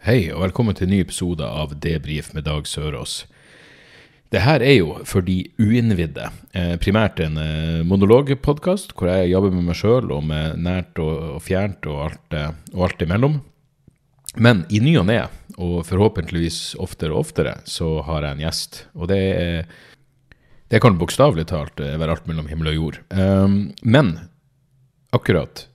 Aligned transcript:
Hei, 0.00 0.30
og 0.32 0.40
velkommen 0.40 0.72
til 0.72 0.86
en 0.86 0.94
ny 0.94 0.98
episode 1.02 1.44
av 1.44 1.74
Debrif 1.76 2.30
med 2.32 2.46
Dag 2.46 2.64
Sørås. 2.64 3.26
Det 4.32 4.40
her 4.40 4.62
er 4.64 4.78
jo 4.78 4.94
for 5.04 5.20
de 5.20 5.42
uinnvidde. 5.60 6.30
Eh, 6.56 6.70
primært 6.80 7.18
en 7.20 7.34
eh, 7.36 7.82
monologpodkast 7.84 8.94
hvor 8.96 9.10
jeg 9.10 9.28
jobber 9.34 9.52
med 9.52 9.66
meg 9.66 9.76
sjøl 9.76 10.08
og 10.08 10.22
med 10.24 10.56
nært 10.64 10.96
og, 11.04 11.34
fjernt 11.44 11.84
og 11.84 11.98
alt, 12.06 12.32
eh, 12.32 12.48
og 12.72 12.86
alt 12.86 13.04
imellom. 13.04 13.34
Men 14.40 14.62
i 14.72 14.80
ny 14.80 14.94
og 15.02 15.04
ne, 15.10 15.18
og 15.60 15.82
forhåpentligvis 15.90 16.78
oftere 16.80 17.12
og 17.12 17.26
oftere, 17.26 17.58
så 17.68 17.98
har 18.06 18.24
jeg 18.24 18.38
en 18.38 18.44
gjest. 18.46 18.80
Og 18.96 19.12
det 19.12 19.20
Det 20.70 20.80
kan 20.80 20.96
bokstavelig 20.96 21.44
talt 21.52 21.80
eh, 21.80 21.98
være 22.00 22.16
alt 22.16 22.26
mellom 22.26 22.48
himmel 22.48 22.72
og 22.72 22.74
jord. 22.74 22.98
Um, 23.10 23.74
men 23.82 24.16
akkurat 25.12 25.66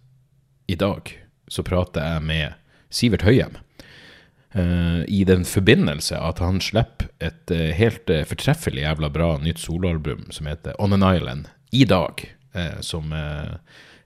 i 0.66 0.74
dag 0.74 1.14
så 1.48 1.62
prater 1.62 2.02
jeg 2.02 2.26
med 2.26 2.54
Sivert 2.90 3.22
Høyem. 3.22 3.62
Eh, 4.56 5.02
I 5.12 5.24
den 5.28 5.44
forbindelse 5.48 6.16
at 6.16 6.40
han 6.40 6.62
slipper 6.64 7.10
et 7.20 7.52
eh, 7.52 7.74
helt 7.76 8.10
eh, 8.10 8.24
fortreffelig 8.28 8.86
jævla 8.86 9.10
bra 9.12 9.34
nytt 9.44 9.60
soloalbum 9.60 10.30
som 10.32 10.48
heter 10.48 10.78
On 10.80 10.96
an 10.96 11.04
Island 11.16 11.50
i 11.76 11.84
dag. 11.86 12.32
som 12.80 13.12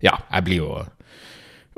Ja, 0.01 0.15
jeg 0.33 0.43
blir 0.47 0.57
jo 0.57 0.69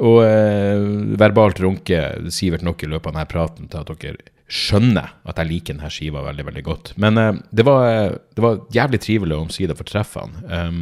å 0.01 0.11
eh, 0.23 0.83
verbalt 1.19 1.59
runke 1.59 1.99
Sivert 2.31 2.63
nok 2.65 2.83
i 2.83 2.89
løpet 2.89 3.11
av 3.11 3.17
denne 3.17 3.29
praten 3.29 3.67
til 3.67 3.81
at 3.83 3.91
dere 4.01 4.31
skjønner 4.51 5.13
at 5.27 5.39
jeg 5.39 5.47
liker 5.47 5.77
denne 5.77 5.91
skiva 5.93 6.23
veldig 6.25 6.45
veldig 6.47 6.63
godt. 6.65 6.93
Men 7.01 7.19
eh, 7.19 7.33
det, 7.51 7.65
var, 7.67 8.17
det 8.35 8.43
var 8.43 8.63
jævlig 8.73 9.01
trivelig 9.03 9.37
å 9.37 9.45
omsider 9.45 9.77
få 9.77 9.87
treffe 9.87 10.25
han. 10.25 10.39
Um, 10.47 10.81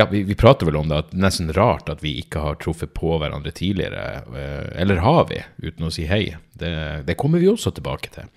ja, 0.00 0.06
vi, 0.10 0.22
vi 0.26 0.34
prater 0.38 0.66
vel 0.68 0.78
om 0.80 0.88
det, 0.90 0.98
at 1.04 1.10
det 1.12 1.18
er 1.18 1.24
nesten 1.26 1.50
rart 1.56 1.90
at 1.92 2.02
vi 2.04 2.16
ikke 2.22 2.42
har 2.42 2.58
truffet 2.62 2.92
på 2.96 3.14
hverandre 3.20 3.52
tidligere. 3.54 4.22
eh, 4.32 4.68
Eller 4.80 5.02
har 5.04 5.26
vi, 5.30 5.40
uten 5.62 5.86
å 5.88 5.92
si 5.94 6.06
hei? 6.08 6.24
Det, 6.56 6.70
det 7.08 7.18
kommer 7.20 7.42
vi 7.42 7.50
også 7.52 7.72
tilbake 7.76 8.12
til. 8.14 8.30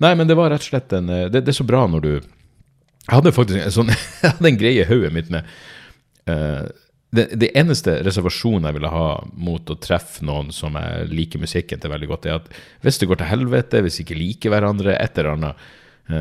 Nei, 0.00 0.14
men 0.16 0.30
det 0.30 0.36
var 0.38 0.52
rett 0.52 0.62
og 0.64 0.70
slett 0.70 0.94
en 0.96 1.10
eh, 1.12 1.26
Det, 1.32 1.42
det 1.44 1.52
er 1.52 1.58
så 1.60 1.66
bra 1.68 1.82
når 1.90 2.04
du 2.06 2.12
Jeg 2.16 3.16
hadde 3.16 3.34
faktisk 3.36 3.60
en 3.64 3.74
sånn 3.74 3.90
Jeg 4.22 4.30
hadde 4.36 4.52
en 4.52 4.60
greie 4.62 4.84
i 4.84 4.88
hodet 4.88 5.12
mitt 5.16 5.32
med 5.34 5.50
eh, 6.30 6.70
det, 7.10 7.26
det 7.42 7.50
eneste 7.58 7.96
reservasjonen 8.06 8.68
jeg 8.68 8.76
ville 8.76 8.90
ha 8.92 9.06
mot 9.34 9.72
å 9.72 9.76
treffe 9.82 10.22
noen 10.22 10.52
som 10.54 10.76
jeg 10.78 11.08
liker 11.10 11.42
musikken 11.42 11.80
til 11.82 11.90
veldig 11.90 12.08
godt, 12.12 12.28
er 12.30 12.36
at 12.38 12.46
hvis 12.86 13.00
det 13.02 13.08
går 13.10 13.18
til 13.18 13.30
helvete, 13.32 13.80
hvis 13.82 13.98
vi 13.98 14.04
ikke 14.06 14.18
liker 14.20 14.52
hverandre, 14.54 14.94
et 14.94 15.18
eller 15.18 15.32
annet, 15.34 15.64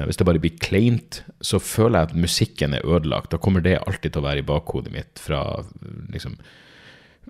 hvis 0.06 0.20
det 0.20 0.26
bare 0.28 0.42
blir 0.42 0.58
kleint, 0.62 1.22
så 1.42 1.60
føler 1.62 2.00
jeg 2.00 2.10
at 2.10 2.22
musikken 2.26 2.76
er 2.78 2.86
ødelagt. 2.86 3.32
Da 3.32 3.40
kommer 3.42 3.64
det 3.66 3.80
alltid 3.80 4.14
til 4.14 4.22
å 4.22 4.28
være 4.28 4.44
i 4.44 4.48
bakhodet 4.48 4.94
mitt 4.94 5.22
fra 5.22 5.44
liksom 6.14 6.38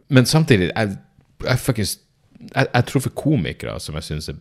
Men 0.10 0.26
samtidig, 0.26 0.72
jeg, 0.72 0.98
jeg, 1.44 1.60
fuckings 1.60 1.98
jeg, 2.40 2.68
jeg 2.74 2.86
tror 2.88 3.04
for 3.04 3.16
komikere 3.20 3.76
som 3.84 3.98
jeg 4.00 4.08
syns 4.08 4.30
er 4.32 4.40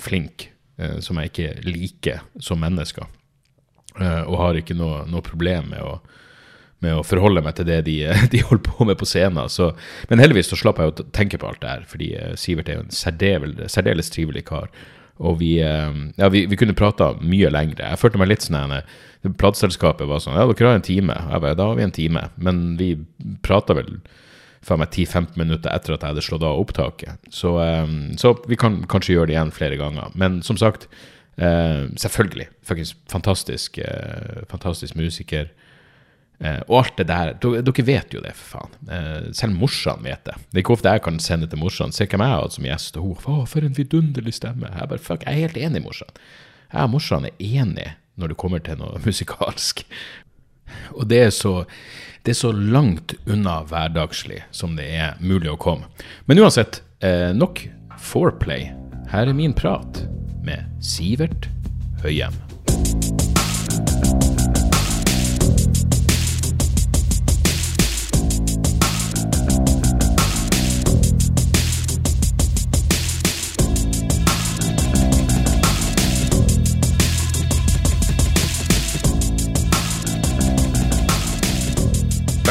flinke, 0.00 0.50
eh, 0.78 0.98
som 1.04 1.18
jeg 1.20 1.30
ikke 1.30 1.50
liker 1.66 2.22
som 2.42 2.60
mennesker, 2.60 3.06
eh, 4.00 4.22
og 4.24 4.38
har 4.40 4.58
ikke 4.60 4.76
noe, 4.76 5.04
noe 5.10 5.24
problem 5.24 5.72
med 5.74 5.84
å 5.84 5.98
med 6.84 6.92
å 6.92 7.04
forholde 7.06 7.40
meg 7.44 7.56
til 7.56 7.68
det 7.68 7.78
de, 7.86 7.96
de 8.32 8.42
holder 8.44 8.64
på 8.68 8.86
med 8.88 8.98
på 9.00 9.08
scenen. 9.08 9.48
Så, 9.52 9.70
men 10.10 10.20
heldigvis 10.22 10.50
så 10.52 10.58
slapp 10.60 10.80
jeg 10.82 10.92
å 10.92 11.06
tenke 11.16 11.40
på 11.40 11.48
alt 11.48 11.62
det 11.62 11.72
her, 11.72 11.86
fordi 11.88 12.10
eh, 12.18 12.34
Sivert 12.40 12.70
er 12.70 12.80
jo 12.80 12.86
en 12.86 12.94
særdeles, 12.94 13.72
særdeles 13.72 14.12
trivelig 14.12 14.44
kar. 14.50 14.68
Og 15.18 15.38
vi, 15.40 15.56
eh, 15.64 15.98
ja, 16.20 16.28
vi, 16.32 16.44
vi 16.50 16.58
kunne 16.60 16.76
prata 16.76 17.14
mye 17.22 17.50
lengre. 17.52 17.88
Jeg 17.92 18.00
følte 18.00 18.20
meg 18.20 18.32
litt 18.32 18.46
sånn 18.46 18.58
her, 18.60 18.86
Plateselskapet 19.26 20.06
var 20.06 20.20
sånn 20.22 20.36
Ja, 20.38 20.44
dere 20.46 20.68
har 20.70 20.78
en 20.78 20.86
time. 20.86 21.16
Jeg 21.16 21.42
bare, 21.42 21.56
da 21.58 21.70
har 21.70 21.78
vi 21.78 21.82
en 21.86 21.94
time. 21.94 22.28
Men 22.36 22.62
vi 22.78 22.92
prata 23.42 23.74
vel 23.74 23.96
faen 24.66 24.80
meg 24.82 24.90
10-15 24.90 25.38
minutter 25.38 25.70
etter 25.70 25.94
at 25.94 26.02
jeg 26.02 26.14
hadde 26.14 26.24
slått 26.26 26.46
av 26.46 26.60
opptaket. 26.60 27.28
Så, 27.34 27.56
eh, 27.62 27.92
så 28.20 28.34
vi 28.46 28.58
kan 28.60 28.82
kanskje 28.90 29.16
gjøre 29.16 29.30
det 29.30 29.36
igjen 29.36 29.54
flere 29.54 29.78
ganger. 29.80 30.14
Men 30.14 30.40
som 30.46 30.58
sagt, 30.60 30.88
eh, 31.38 31.86
selvfølgelig. 31.98 32.48
Faktisk 32.66 32.96
fantastisk, 33.10 33.78
eh, 33.78 34.44
fantastisk 34.50 34.94
musiker. 34.94 35.50
Eh, 36.38 36.58
og 36.66 36.78
alt 36.82 36.98
det 37.00 37.06
der. 37.08 37.32
Dere, 37.40 37.84
vet 37.86 38.14
jo 38.14 38.22
det, 38.24 38.34
for 38.36 38.58
faen. 38.58 38.74
Eh, 38.92 39.28
selv 39.36 39.56
morsan 39.56 40.04
vet 40.04 40.24
det. 40.28 40.36
Det 40.50 40.60
er 40.60 40.64
ikke 40.64 40.76
ofte 40.76 40.96
jeg 40.96 41.04
kan 41.06 41.20
sende 41.22 41.48
til 41.50 41.60
morsan. 41.62 41.94
Se 41.96 42.08
hvem 42.08 42.24
jeg 42.24 42.34
har 42.34 42.44
hatt 42.44 42.56
som 42.58 42.68
gjest, 42.68 42.98
og 43.00 43.06
hun 43.06 43.36
Å, 43.36 43.46
for 43.50 43.66
en 43.66 43.76
vidunderlig 43.76 44.36
stemme. 44.36 44.72
Jeg 44.72 44.90
bare, 44.92 45.02
fuck, 45.02 45.24
jeg 45.24 45.32
er 45.32 45.48
helt 45.48 45.60
enig, 45.60 45.84
morsan. 45.86 46.12
Jeg 46.72 46.82
og 46.82 46.92
morsan 46.96 47.28
er 47.30 47.40
enig 47.40 47.90
når 48.16 48.32
det 48.32 48.40
kommer 48.40 48.64
til 48.64 48.80
noe 48.80 49.00
musikalsk. 49.06 49.84
Og 50.96 51.06
det 51.08 51.26
er 51.28 51.32
så 51.34 51.62
det 52.26 52.32
er 52.32 52.38
så 52.40 52.48
langt 52.50 53.12
unna 53.30 53.60
hverdagslig 53.70 54.40
som 54.50 54.72
det 54.74 54.88
er 54.98 55.14
mulig 55.22 55.52
å 55.52 55.60
komme. 55.62 55.86
Men 56.26 56.42
uansett, 56.42 56.80
eh, 56.98 57.30
nok 57.30 57.62
foreplay. 58.02 58.72
Her 59.12 59.30
er 59.30 59.38
min 59.38 59.54
prat 59.54 60.02
med 60.42 60.66
Sivert 60.82 61.46
Høyem. 62.02 62.34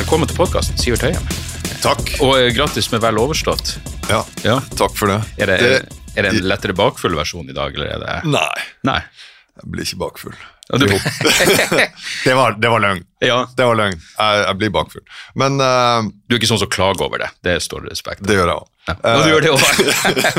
Velkommen 0.06 0.30
til 0.30 0.38
podkasten, 0.38 0.78
Sivert 0.78 1.02
Høyem. 1.02 1.24
Takk. 1.82 2.02
Og 2.22 2.36
eh, 2.38 2.52
grattis 2.54 2.92
med 2.94 3.02
vel 3.02 3.18
overstått. 3.18 3.72
Ja, 4.10 4.20
Ja. 4.46 4.60
takk 4.78 4.94
for 4.98 5.10
det. 5.10 5.16
Er 5.42 5.50
det, 5.50 5.56
det 5.64 5.72
er 6.16 6.28
det 6.28 6.32
en 6.36 6.46
lettere 6.46 6.76
bakfull 6.78 7.16
versjon 7.18 7.50
i 7.50 7.56
dag, 7.58 7.74
eller 7.74 7.90
er 7.96 8.04
det 8.04 8.30
Nei, 8.30 8.66
Nei. 8.86 9.00
jeg 9.58 9.72
blir 9.74 9.88
ikke 9.88 9.98
bakfull. 10.04 10.36
Ja, 10.70 10.78
du- 10.78 10.86
Det 12.26 12.36
var, 12.38 12.54
det 12.62 12.70
var 12.70 12.82
løgn. 12.86 13.02
Ja, 13.26 13.40
Det 13.58 13.66
var 13.66 13.76
løgn. 13.82 13.98
Jeg, 13.98 14.44
jeg 14.46 14.58
blir 14.62 14.70
bakfull. 14.78 15.04
Men 15.42 15.58
uh, 15.62 16.06
du 16.06 16.36
er 16.36 16.40
ikke 16.40 16.52
sånn 16.54 16.62
som 16.62 16.70
klager 16.74 17.06
over 17.08 17.22
det. 17.26 17.32
Det 17.46 17.58
står 17.66 17.86
det 17.88 17.96
respekt 17.96 18.22
av. 18.22 18.28
det 18.30 18.38
gjør 18.38 18.54
jeg 18.54 18.62
òg. 18.62 18.70
Ja, 18.86 19.18
du 19.26 19.30
gjør 19.34 19.42
det 19.42 19.52
også. 19.58 19.74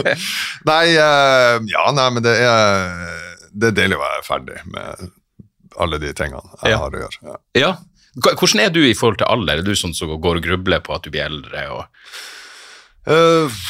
Nei, 0.70 0.84
uh, 0.94 1.58
ja, 1.74 1.84
nei, 1.98 2.06
men 2.14 2.22
det 2.26 2.36
er, 2.38 3.42
det 3.50 3.72
er 3.72 3.76
deilig 3.82 3.98
å 3.98 4.04
være 4.06 4.24
ferdig 4.30 4.62
med 4.70 5.10
alle 5.76 5.98
de 6.00 6.14
tingene 6.16 6.54
jeg 6.62 6.70
Ja. 6.72 6.78
har 6.86 6.94
å 6.94 7.02
gjøre. 7.04 7.22
Ja. 7.26 7.38
ja. 7.66 7.74
Hvordan 8.16 8.62
er 8.64 8.72
du 8.72 8.80
i 8.86 8.94
forhold 8.96 9.20
til 9.20 9.28
alder? 9.28 9.60
Er 9.60 9.66
du 9.66 9.76
sånn 9.76 9.94
som 9.96 10.12
går 10.12 10.40
og 10.40 10.46
grubler 10.46 10.82
på 10.84 10.94
at 10.96 11.04
du 11.04 11.12
blir 11.12 11.26
eldre? 11.26 11.66
Og... 11.76 11.84
Uh, 13.06 13.62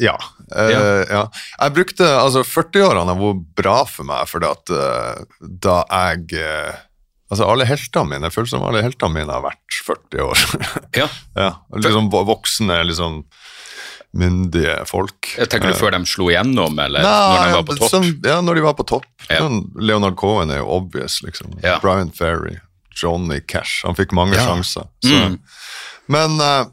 ja. 0.00 0.16
Uh, 0.52 0.70
Ja. 0.70 0.80
ja. 1.08 1.22
Jeg 1.58 1.74
brukte 1.76 2.06
Altså, 2.06 2.44
40-årene 2.46 3.12
har 3.12 3.20
vært 3.20 3.44
bra 3.58 3.76
for 3.88 4.08
meg, 4.08 4.26
fordi 4.30 4.50
at 4.50 4.74
uh, 4.74 5.24
da 5.40 5.82
jeg 5.90 6.40
Altså, 7.32 7.46
alle 7.48 7.66
heltene 7.66 8.12
mine, 8.12 8.28
jeg 8.28 8.34
føler 8.36 8.50
som 8.52 8.64
alle 8.68 8.82
heltene 8.84 9.16
mine 9.16 9.32
har 9.32 9.42
vært 9.42 9.78
40 9.86 10.20
år. 10.22 10.42
Ja. 11.00 11.08
ja, 11.34 11.48
liksom 11.74 12.12
voksne, 12.12 12.76
liksom 12.86 13.24
myndige 14.14 14.76
folk. 14.86 15.32
Jeg 15.34 15.50
tenker 15.50 15.72
du 15.72 15.78
før 15.78 15.96
de 15.96 16.04
slo 16.06 16.28
igjennom, 16.30 16.76
eller 16.78 17.02
Nei, 17.02 17.16
når 17.34 17.48
de 17.48 17.56
var 17.56 17.64
på 17.66 17.76
topp? 17.80 17.90
Sånn, 17.90 18.06
ja, 18.22 18.36
når 18.44 18.60
de 18.60 18.62
var 18.62 18.76
på 18.78 18.86
topp. 18.86 19.08
Ja. 19.26 19.40
Sånn, 19.42 19.64
Leonard 19.74 20.14
Cohen 20.20 20.52
er 20.54 20.60
jo 20.60 20.68
obvious, 20.76 21.18
liksom. 21.26 21.56
Ja. 21.64 21.80
Brian 21.82 22.12
Ferry, 22.14 22.60
Johnny 23.00 23.40
Cash. 23.40 23.82
Han 23.84 23.94
fikk 23.98 24.12
mange 24.12 24.36
Ja. 24.36 24.46
sjanser. 24.46 24.88
Så. 25.04 25.20
Mm. 25.28 25.38
Men 26.08 26.38
uh, 26.40 26.66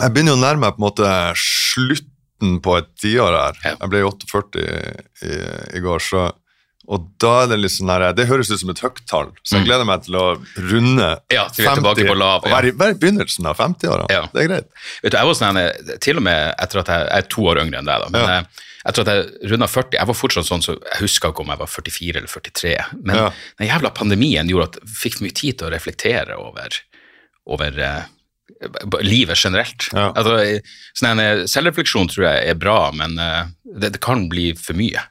jeg 0.00 0.12
begynner 0.14 0.34
jo 0.34 0.38
å 0.38 0.44
nærme 0.44 0.60
meg 0.66 0.76
på 0.76 0.82
en 0.82 0.88
måte 0.88 1.10
slutten 1.36 2.60
på 2.64 2.78
et 2.78 2.88
tiår 3.00 3.36
her. 3.38 3.60
Ja. 3.64 3.76
Jeg 3.80 3.90
ble 3.92 4.02
48 4.08 4.64
i, 4.64 5.36
i 5.78 5.84
går, 5.84 6.02
så 6.02 6.30
og 6.84 7.06
da 7.16 7.30
er 7.40 7.46
det 7.48 7.56
litt 7.62 7.72
sånn 7.72 7.88
her, 7.88 8.02
Det 8.12 8.26
høres 8.28 8.50
ut 8.52 8.60
som 8.60 8.68
et 8.68 8.80
høyt 8.84 8.98
tall, 9.08 9.30
så 9.40 9.54
jeg 9.56 9.62
Mm. 9.62 9.68
gleder 9.70 9.86
meg 9.88 10.02
til 10.04 10.14
å 10.20 10.24
runde 10.68 11.06
Ja, 11.32 11.46
til 11.48 11.64
vi 11.64 11.70
er 11.70 11.76
tilbake 11.78 12.04
på 12.04 12.14
lav, 12.18 12.44
og 12.44 12.50
være, 12.52 12.68
i- 12.68 12.76
være 12.76 12.90
i 12.90 12.98
begynnelsen 13.00 13.46
av 13.48 13.56
50-åra. 13.56 14.04
Ja. 14.12 14.26
Det 14.34 14.42
er 14.44 14.48
greit. 14.50 14.68
Vet 15.02 15.12
du, 15.12 15.16
jeg 15.16 15.24
var 15.30 15.32
sånn, 15.38 15.56
eh, 15.56 15.96
til 15.98 16.16
og 16.20 16.22
med 16.24 16.54
etter 16.60 16.80
at 16.80 16.86
jeg, 16.92 17.08
jeg 17.08 17.18
er 17.24 17.28
to 17.32 17.40
år 17.48 17.62
yngre 17.64 17.78
enn 17.80 17.86
deg, 17.88 18.02
da, 18.04 18.08
men 18.10 18.20
Ja. 18.28 18.42
Eh, 18.84 18.92
tror 18.92 19.08
at 19.08 19.12
jeg 19.14 19.50
runda 19.52 19.68
40, 19.70 19.98
jeg 19.98 20.10
var 20.10 20.18
fortsatt 20.18 20.48
sånn, 20.48 20.64
så 20.64 20.76
jeg 20.76 21.00
husker 21.02 21.32
ikke 21.32 21.44
om 21.44 21.52
jeg 21.54 21.62
var 21.62 21.70
44 21.72 22.18
eller 22.20 22.32
43, 22.32 22.74
men 23.02 23.16
Ja. 23.16 23.30
den 23.58 23.68
jævla 23.68 23.94
pandemien 23.94 24.50
gjorde 24.50 24.68
at 24.72 24.80
jeg 24.82 24.96
fikk 25.04 25.20
mye 25.24 25.34
tid 25.34 25.58
til 25.58 25.68
å 25.68 25.72
reflektere 25.74 26.36
over, 26.40 26.76
over 27.46 27.80
uh, 27.80 28.04
livet 29.00 29.38
generelt. 29.40 29.88
Ja. 29.92 30.10
Altså, 30.12 30.60
sånn 30.94 31.10
en, 31.14 31.24
eh, 31.24 31.44
selvrefleksjon 31.50 32.08
tror 32.12 32.28
jeg 32.28 32.48
er 32.52 32.60
bra, 32.60 32.90
men 32.92 33.18
uh, 33.18 33.48
det, 33.64 33.94
det 33.96 34.00
kan 34.04 34.28
bli 34.28 34.52
for 34.58 34.76
mye. 34.78 35.02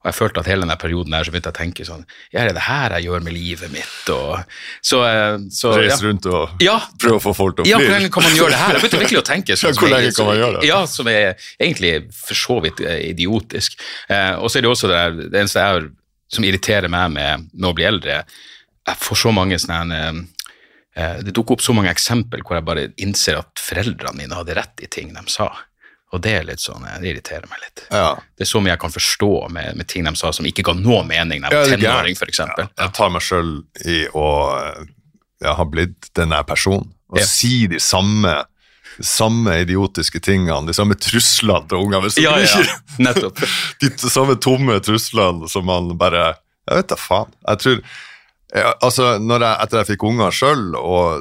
Og 0.00 0.08
jeg 0.08 0.16
følte 0.16 0.40
at 0.40 0.48
hele 0.48 0.64
denne 0.64 0.76
perioden 0.80 1.12
der 1.12 1.26
så 1.26 1.32
begynte 1.32 1.50
jeg 1.50 1.56
å 1.56 1.60
tenke 1.60 1.84
sånn 1.84 2.04
Ja, 2.32 2.46
er 2.46 2.54
det 2.56 2.62
her 2.64 2.94
jeg 2.96 3.04
gjør 3.10 3.24
med 3.26 3.34
livet 3.36 3.72
mitt? 3.74 4.12
Og, 4.14 4.38
så, 4.80 5.00
så 5.52 5.74
Reise 5.76 5.98
ja. 5.98 6.08
Rundt 6.08 6.28
og 6.30 6.62
Ja. 6.64 6.76
prøve 7.02 7.18
å 7.20 7.24
få 7.26 7.34
folk 7.36 7.58
til 7.58 7.66
å 7.66 7.68
Ja, 7.68 7.80
hvor 7.82 7.92
lenge 7.92 8.08
kan 8.14 8.24
man 8.24 8.36
gjøre 8.38 8.54
det 8.54 8.60
her? 8.62 8.78
Jeg 8.78 8.84
begynte 8.84 9.02
virkelig 9.04 9.20
å 9.20 9.26
tenke 9.28 9.58
sånn 9.60 9.74
Ja, 9.74 9.80
hvor 9.82 9.92
lenge 9.92 10.14
kan 10.16 10.30
man 10.30 10.40
gjøre 10.40 10.60
det? 10.60 10.70
Ja, 10.70 10.80
som 10.88 11.10
er 11.12 11.34
egentlig 11.60 11.92
for 12.16 12.40
så 12.40 12.58
vidt 12.64 12.80
eh, 12.80 13.02
idiotisk. 13.10 13.76
Eh, 14.08 14.32
og 14.40 14.48
så 14.48 14.60
er 14.60 14.64
det 14.64 14.72
også 14.72 14.88
det 14.88 15.00
der, 15.02 15.20
det 15.26 15.42
eneste 15.44 15.66
jeg 15.66 15.90
som 16.30 16.46
irriterer 16.46 16.88
meg 16.92 17.10
med, 17.12 17.48
med 17.52 17.68
å 17.68 17.76
bli 17.76 17.84
eldre, 17.88 18.22
jeg 18.88 19.00
får 19.04 19.18
så 19.26 19.32
mange 19.34 19.58
sånne 19.60 19.88
eh, 19.98 20.20
eh, 20.96 21.16
Det 21.26 21.34
dukker 21.36 21.58
opp 21.58 21.64
så 21.64 21.74
mange 21.76 21.92
eksempel 21.92 22.40
hvor 22.46 22.56
jeg 22.56 22.66
bare 22.66 22.88
innser 23.02 23.42
at 23.42 23.60
foreldrene 23.60 24.16
mine 24.22 24.38
hadde 24.38 24.56
rett 24.56 24.80
i 24.86 24.88
ting 24.90 25.12
de 25.12 25.24
sa. 25.28 25.50
Og 26.12 26.20
det 26.24 26.32
er 26.40 26.46
litt 26.48 26.58
sånn, 26.62 26.82
eh, 26.88 26.96
det 27.02 27.12
irriterer 27.12 27.46
meg 27.50 27.60
litt. 27.62 27.84
Ja. 27.94 28.16
Det 28.36 28.42
er 28.46 28.50
så 28.50 28.60
mye 28.62 28.72
jeg 28.72 28.80
kan 28.82 28.90
forstå 28.94 29.32
med, 29.54 29.76
med 29.78 29.86
ting 29.88 30.04
de 30.08 30.12
sa 30.18 30.32
som 30.34 30.46
ikke 30.48 30.64
ga 30.66 30.74
noe 30.74 31.04
mening 31.06 31.44
da 31.44 31.50
jeg 31.52 31.54
Ja, 31.54 31.60
var 31.62 31.76
tenåring, 31.84 32.18
for 32.18 32.26
eksempel. 32.32 32.68
Jeg 32.78 32.92
tar 32.98 33.12
meg 33.14 33.22
sjøl 33.22 33.52
i 33.86 34.00
å 34.14 34.26
jeg 35.40 35.48
har 35.48 35.56
ha 35.56 35.64
blitt 35.64 36.10
denne 36.18 36.42
personen. 36.44 36.90
Og 37.08 37.18
Ja. 37.18 37.24
si 37.24 37.66
de 37.70 37.78
samme, 37.80 38.44
samme 39.00 39.54
idiotiske 39.62 40.20
tingene, 40.20 40.66
de 40.66 40.74
samme 40.76 40.94
truslene 41.00 41.66
til 41.70 41.78
ungene. 41.78 42.10
Ja, 42.20 42.34
ja, 42.38 42.64
nettopp. 42.98 43.38
De 43.80 43.88
samme 44.10 44.36
tomme 44.36 44.76
truslene 44.84 45.48
som 45.48 45.64
man 45.64 45.96
bare 45.96 46.34
Jeg 46.68 46.76
vet 46.76 46.88
da 46.92 46.96
faen. 47.00 47.32
Jeg 47.48 47.58
tror 47.58 47.80
ja, 48.54 48.72
altså, 48.82 49.12
jeg, 49.14 49.50
Etter 49.62 49.78
jeg 49.80 49.88
fikk 49.92 50.04
unger 50.08 50.34
sjøl, 50.34 50.74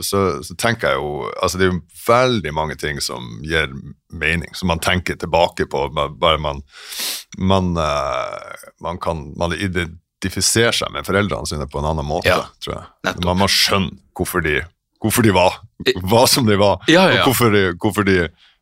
så, 0.05 0.21
så 0.45 0.55
tenker 0.57 0.93
jeg 0.93 0.97
jo 1.01 1.27
altså 1.37 1.59
Det 1.59 1.67
er 1.67 1.71
jo 1.73 1.81
veldig 2.07 2.53
mange 2.57 2.77
ting 2.79 3.01
som 3.03 3.27
gir 3.45 3.69
mening, 4.09 4.49
som 4.57 4.71
man 4.71 4.81
tenker 4.81 5.19
tilbake 5.19 5.67
på. 5.69 5.83
Bare 5.93 6.41
man 6.41 6.63
Man, 7.37 7.75
eh, 7.77 8.65
man 8.81 8.97
kan 8.97 9.27
man 9.37 9.53
identifiserer 9.53 10.73
seg 10.75 10.91
med 10.91 11.05
foreldrene 11.05 11.47
sine 11.47 11.69
på 11.69 11.79
en 11.79 11.91
annen 11.91 12.07
måte, 12.07 12.31
Ja, 12.31 12.47
tror 12.63 12.75
jeg. 12.75 12.85
nettopp. 13.05 13.25
Man, 13.29 13.41
må 13.43 13.47
skjønne 13.53 13.97
hvorfor 14.17 14.43
de, 14.43 14.59
hvorfor 14.99 15.23
de 15.23 15.31
var 15.35 15.61
hva 16.09 16.25
som 16.27 16.49
de 16.49 16.57
var, 16.59 16.81
ja. 16.91 17.05
og 17.11 17.29
hvorfor 17.29 17.53
de, 17.53 17.67
hvorfor 17.79 18.07
de 18.09 18.17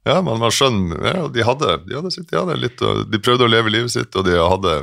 ja, 0.07 0.21
man, 0.21 0.39
var 0.39 0.53
skjønn. 0.53 0.91
ja, 1.03 1.25
de, 1.31 1.43
hadde, 1.43 1.79
de, 1.87 1.95
hadde 1.97 2.11
sitt, 2.13 2.29
de 2.29 2.37
hadde 2.37 2.55
litt 2.61 2.79
De 3.11 3.19
prøvde 3.19 3.47
å 3.47 3.51
leve 3.51 3.71
livet 3.73 3.91
sitt, 3.91 4.13
og 4.15 4.27
de 4.27 4.37
hadde, 4.37 4.75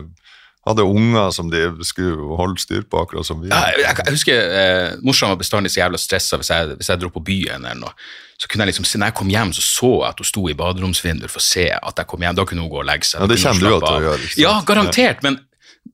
hadde 0.65 0.85
unger 0.89 1.31
som 1.37 1.51
de 1.53 1.63
skulle 1.85 2.37
holde 2.39 2.61
styr 2.63 2.85
på, 2.89 3.03
akkurat 3.05 3.27
som 3.29 3.41
vi. 3.43 3.51
Ja, 3.53 3.63
jeg, 3.75 3.83
jeg, 3.85 3.97
jeg 4.01 4.17
husker 4.17 4.53
eh, 4.61 4.99
Morsan 5.05 5.33
var 5.35 5.41
bestandig 5.41 5.73
så 5.75 5.83
jævla 5.83 6.01
stressa 6.01 6.39
hvis, 6.41 6.53
hvis 6.79 6.93
jeg 6.93 7.03
dro 7.03 7.11
på 7.13 7.23
byen. 7.25 7.65
eller 7.67 7.83
noe. 7.83 7.93
Så 8.41 8.49
kunne 8.51 8.65
jeg 8.65 8.73
liksom, 8.73 8.87
Når 9.01 9.13
jeg 9.13 9.17
kom 9.21 9.31
hjem, 9.31 9.53
så 9.55 9.63
så 9.65 9.91
jeg 10.03 10.09
at 10.11 10.23
hun 10.23 10.29
sto 10.29 10.45
i 10.51 10.57
baderomsvinduet 10.59 11.31
for 11.33 11.43
å 11.43 11.47
se 11.47 11.67
at 11.75 12.01
jeg 12.01 12.11
kom 12.11 12.25
hjem. 12.25 12.39
Da 12.39 12.47
kunne 12.49 12.65
hun 12.65 12.73
gå 12.73 12.81
og 12.83 12.89
legge 12.89 13.09
seg. 13.09 13.23
Ja, 13.23 13.31
det 13.31 13.41
kjenner 13.43 13.61
kommer 13.61 13.69
du 13.69 13.75
jo 13.75 13.83
til 13.85 13.97
å 13.99 14.07
gjøre? 14.09 14.31
Ja, 14.41 14.55
garantert. 14.67 15.27
Men 15.27 15.39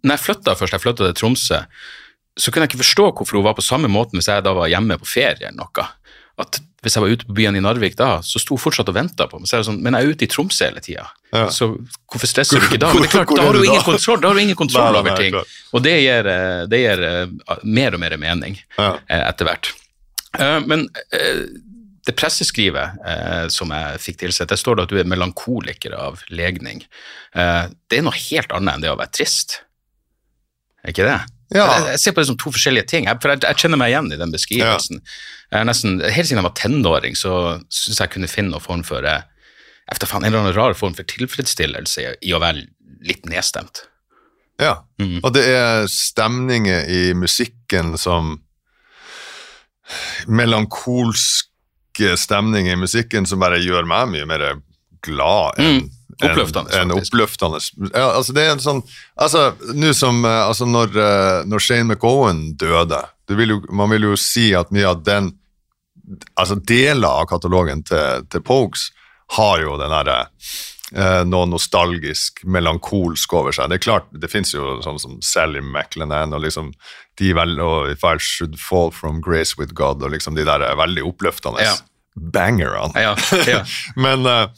når 0.00 0.14
jeg 0.16 0.24
flytta 0.28 0.54
først, 0.56 0.76
jeg 0.76 0.84
flytta 0.84 1.08
til 1.10 1.18
Tromsø, 1.18 1.60
så 2.40 2.52
kunne 2.52 2.64
jeg 2.64 2.72
ikke 2.72 2.84
forstå 2.84 3.08
hvorfor 3.18 3.36
hun 3.40 3.44
var 3.44 3.56
på 3.58 3.64
samme 3.66 3.90
måten 3.90 4.16
hvis 4.20 4.30
jeg 4.30 4.44
da 4.46 4.54
var 4.56 4.70
hjemme 4.70 4.96
på 5.02 5.08
ferie 5.08 5.50
eller 5.50 5.58
noe. 5.58 5.86
Hvis 6.82 6.94
jeg 6.96 7.02
var 7.04 7.10
ute 7.12 7.26
på 7.28 7.34
byen 7.36 7.56
i 7.56 7.60
Narvik 7.60 7.96
da, 7.98 8.20
så 8.24 8.40
sto 8.40 8.56
hun 8.56 8.62
fortsatt 8.62 8.88
og 8.88 8.94
venta 8.96 9.26
på 9.28 9.36
meg. 9.38 9.46
Så 9.50 9.58
det 9.60 9.66
sånn, 9.68 9.82
men 9.84 9.92
jeg 9.98 10.06
er 10.06 10.14
ute 10.14 10.24
i 10.24 10.28
Tromsø 10.32 10.64
hele 10.70 10.80
tida, 10.80 11.06
Ja. 11.32 11.46
så 11.52 11.68
hvorfor 12.08 12.26
stresser 12.30 12.58
du 12.58 12.66
ikke 12.70 12.78
da? 12.80 12.92
Men 12.94 13.02
det 13.02 13.10
er 13.10 13.12
klart, 13.18 13.34
da 13.36 13.42
har 13.44 13.52
du 13.52 13.64
ingen 13.64 13.82
kontroll, 13.84 14.20
du 14.20 14.40
ingen 14.40 14.56
kontroll 14.56 14.96
over 14.96 15.16
ting. 15.16 15.34
Og 15.74 15.82
det 15.84 15.92
gir, 16.00 16.26
eh, 16.26 16.64
det 16.72 16.80
gir 16.80 17.02
eh, 17.04 17.26
mer 17.64 17.94
og 17.94 18.00
mer 18.00 18.16
mening 18.16 18.56
Ja. 18.78 18.94
eh, 19.08 19.28
etter 19.28 19.44
hvert. 19.44 19.72
Men 20.66 20.88
det 22.06 22.14
presseskrivet 22.16 22.96
eh, 23.06 23.48
som 23.52 23.68
jeg 23.76 23.98
fikk 24.00 24.16
tilsett, 24.22 24.48
der 24.48 24.56
står 24.56 24.76
det 24.76 24.82
at 24.86 24.88
du 24.94 24.98
er 24.98 25.04
melankoliker 25.04 25.92
av 25.98 26.22
legning. 26.30 26.80
Eh, 27.34 27.68
Det 27.90 27.98
er 27.98 28.02
noe 28.06 28.16
helt 28.16 28.50
annet 28.56 28.74
enn 28.74 28.80
det 28.80 28.90
å 28.90 28.96
være 28.96 29.12
trist. 29.12 29.60
Er 30.82 30.92
ikke 30.94 31.04
det? 31.04 31.18
Ja. 31.54 31.66
Jeg, 31.78 31.86
jeg 31.94 31.98
ser 32.00 32.12
på 32.14 32.20
det 32.22 32.26
som 32.30 32.36
to 32.38 32.50
forskjellige 32.54 32.86
ting, 32.86 33.04
jeg, 33.10 33.18
for 33.22 33.32
jeg, 33.32 33.40
jeg 33.42 33.56
kjenner 33.56 33.76
meg 33.80 33.90
igjen 33.90 34.12
i 34.12 34.16
den 34.20 34.30
beskrivelsen. 34.30 35.00
Jeg 35.50 35.60
er 35.60 35.64
nesten, 35.66 35.96
helt 36.00 36.28
siden 36.28 36.38
jeg 36.38 36.46
var 36.46 36.54
tenåring, 36.54 37.16
så 37.18 37.60
syns 37.68 37.98
jeg 37.98 38.10
kunne 38.12 38.28
finne 38.30 38.50
noen 38.54 38.62
form 38.62 38.84
for 38.86 39.02
eh, 39.04 39.22
jeg 39.90 39.96
vet 39.96 40.00
da 40.04 40.06
faen, 40.06 40.22
en 40.22 40.30
eller 40.30 40.44
annen 40.44 40.54
rar 40.54 40.74
form 40.78 40.94
for 40.94 41.02
tilfredsstillelse 41.10 42.04
i- 42.06 42.28
i 42.30 42.32
å 42.32 42.38
være 42.38 42.62
litt 43.02 43.24
nedstemt. 43.26 43.86
Ja, 44.60 44.82
Mm. 45.00 45.20
og 45.24 45.32
det 45.34 45.46
er 45.48 45.86
stemninger 45.88 46.86
i 46.86 47.12
musikken 47.14 47.96
som 47.98 48.38
Melankolske 50.28 52.16
stemninger 52.16 52.72
i 52.72 52.80
musikken 52.80 53.26
som 53.26 53.40
bare 53.42 53.58
gjør 53.62 53.86
meg 53.88 54.08
mye 54.12 54.26
mer 54.28 54.44
glad 55.02 55.58
enn 55.58 55.80
Mm. 55.80 55.90
Oppløftende, 56.28 56.70
En, 56.76 56.90
faktisk. 56.90 57.14
oppløftende. 57.14 57.60
Ja, 57.94 58.06
altså 58.18 58.32
det 58.36 58.42
er 58.44 58.50
en 58.56 58.62
sånn 58.64 58.82
Altså, 59.20 59.44
nå 59.74 59.92
som 59.96 60.24
eh, 60.24 60.40
altså 60.46 60.66
når, 60.68 60.96
eh, 60.96 61.44
når 61.48 61.64
Shane 61.64 61.88
McGowan 61.94 62.42
døde 62.60 63.02
vil 63.30 63.54
jo, 63.54 63.60
Man 63.72 63.90
vil 63.90 64.02
jo 64.10 64.16
si 64.20 64.50
at 64.58 64.70
mye 64.74 64.88
av 64.90 65.04
den 65.06 65.32
Altså 66.36 66.56
deler 66.56 67.08
av 67.22 67.28
katalogen 67.30 67.84
til, 67.86 68.24
til 68.32 68.42
Pogues 68.42 68.88
har 69.36 69.60
jo 69.62 69.76
den 69.78 69.92
derre 69.94 70.16
eh, 70.96 71.20
noe 71.22 71.46
nostalgisk, 71.46 72.40
melankolsk 72.50 73.30
over 73.38 73.54
seg. 73.54 73.68
Det 73.70 73.76
er 73.78 73.84
klart, 73.84 74.08
det 74.10 74.26
fins 74.32 74.50
jo 74.56 74.80
sånn 74.82 74.98
som 74.98 75.20
Sally 75.22 75.60
McLennan 75.62 76.34
og 76.34 76.42
liksom 76.42 76.72
de 77.20 77.30
vel, 77.38 77.54
og 77.62 77.92
If 77.92 78.02
I 78.02 78.16
Should 78.18 78.56
Fall 78.58 78.90
From 78.90 79.20
Grace 79.22 79.54
With 79.60 79.70
God 79.78 80.02
og 80.02 80.10
liksom 80.16 80.34
de 80.34 80.42
der 80.48 80.64
er 80.66 80.74
veldig 80.80 81.04
oppløftende 81.12 81.62
Ja. 81.62 81.76
bangerne. 82.34 82.90
Ja, 82.98 83.14
ja. 83.46 83.62
men, 84.02 84.26
eh, 84.26 84.48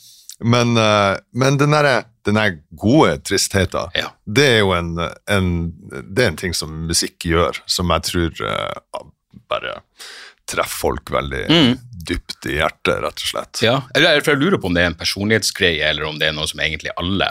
men, 0.44 0.76
eh, 0.76 1.16
men 1.32 1.58
den 1.60 1.74
derre 1.76 2.02
den 2.22 2.38
gode 2.78 3.16
tristheten, 3.26 3.90
Ja. 3.98 4.12
det 4.24 4.44
er 4.46 4.58
jo 4.60 4.72
en, 4.76 4.92
en, 5.26 5.48
det 5.90 6.22
er 6.22 6.28
en 6.30 6.36
ting 6.38 6.54
som 6.54 6.70
musikk 6.86 7.24
gjør, 7.26 7.58
som 7.66 7.90
jeg 7.90 8.04
tror 8.06 8.44
uh, 8.46 9.00
bare 9.50 9.80
treffer 10.46 10.78
folk 10.84 11.10
veldig 11.10 11.42
dypt 12.06 12.46
i 12.50 12.56
hjertet, 12.60 13.00
rett 13.02 13.24
og 13.24 13.26
slett. 13.32 13.62
Ja, 13.62 13.74
eller 13.94 14.22
for 14.22 14.34
jeg 14.34 14.42
lurer 14.42 14.60
på 14.62 14.70
om 14.70 14.74
det 14.78 14.84
er 14.84 14.92
en 14.92 14.98
personlighetsgreie, 14.98 15.82
eller 15.90 16.06
om 16.08 16.18
det 16.20 16.28
er 16.30 16.36
noe 16.36 16.46
som 16.50 16.62
egentlig 16.62 16.94
alle 16.98 17.28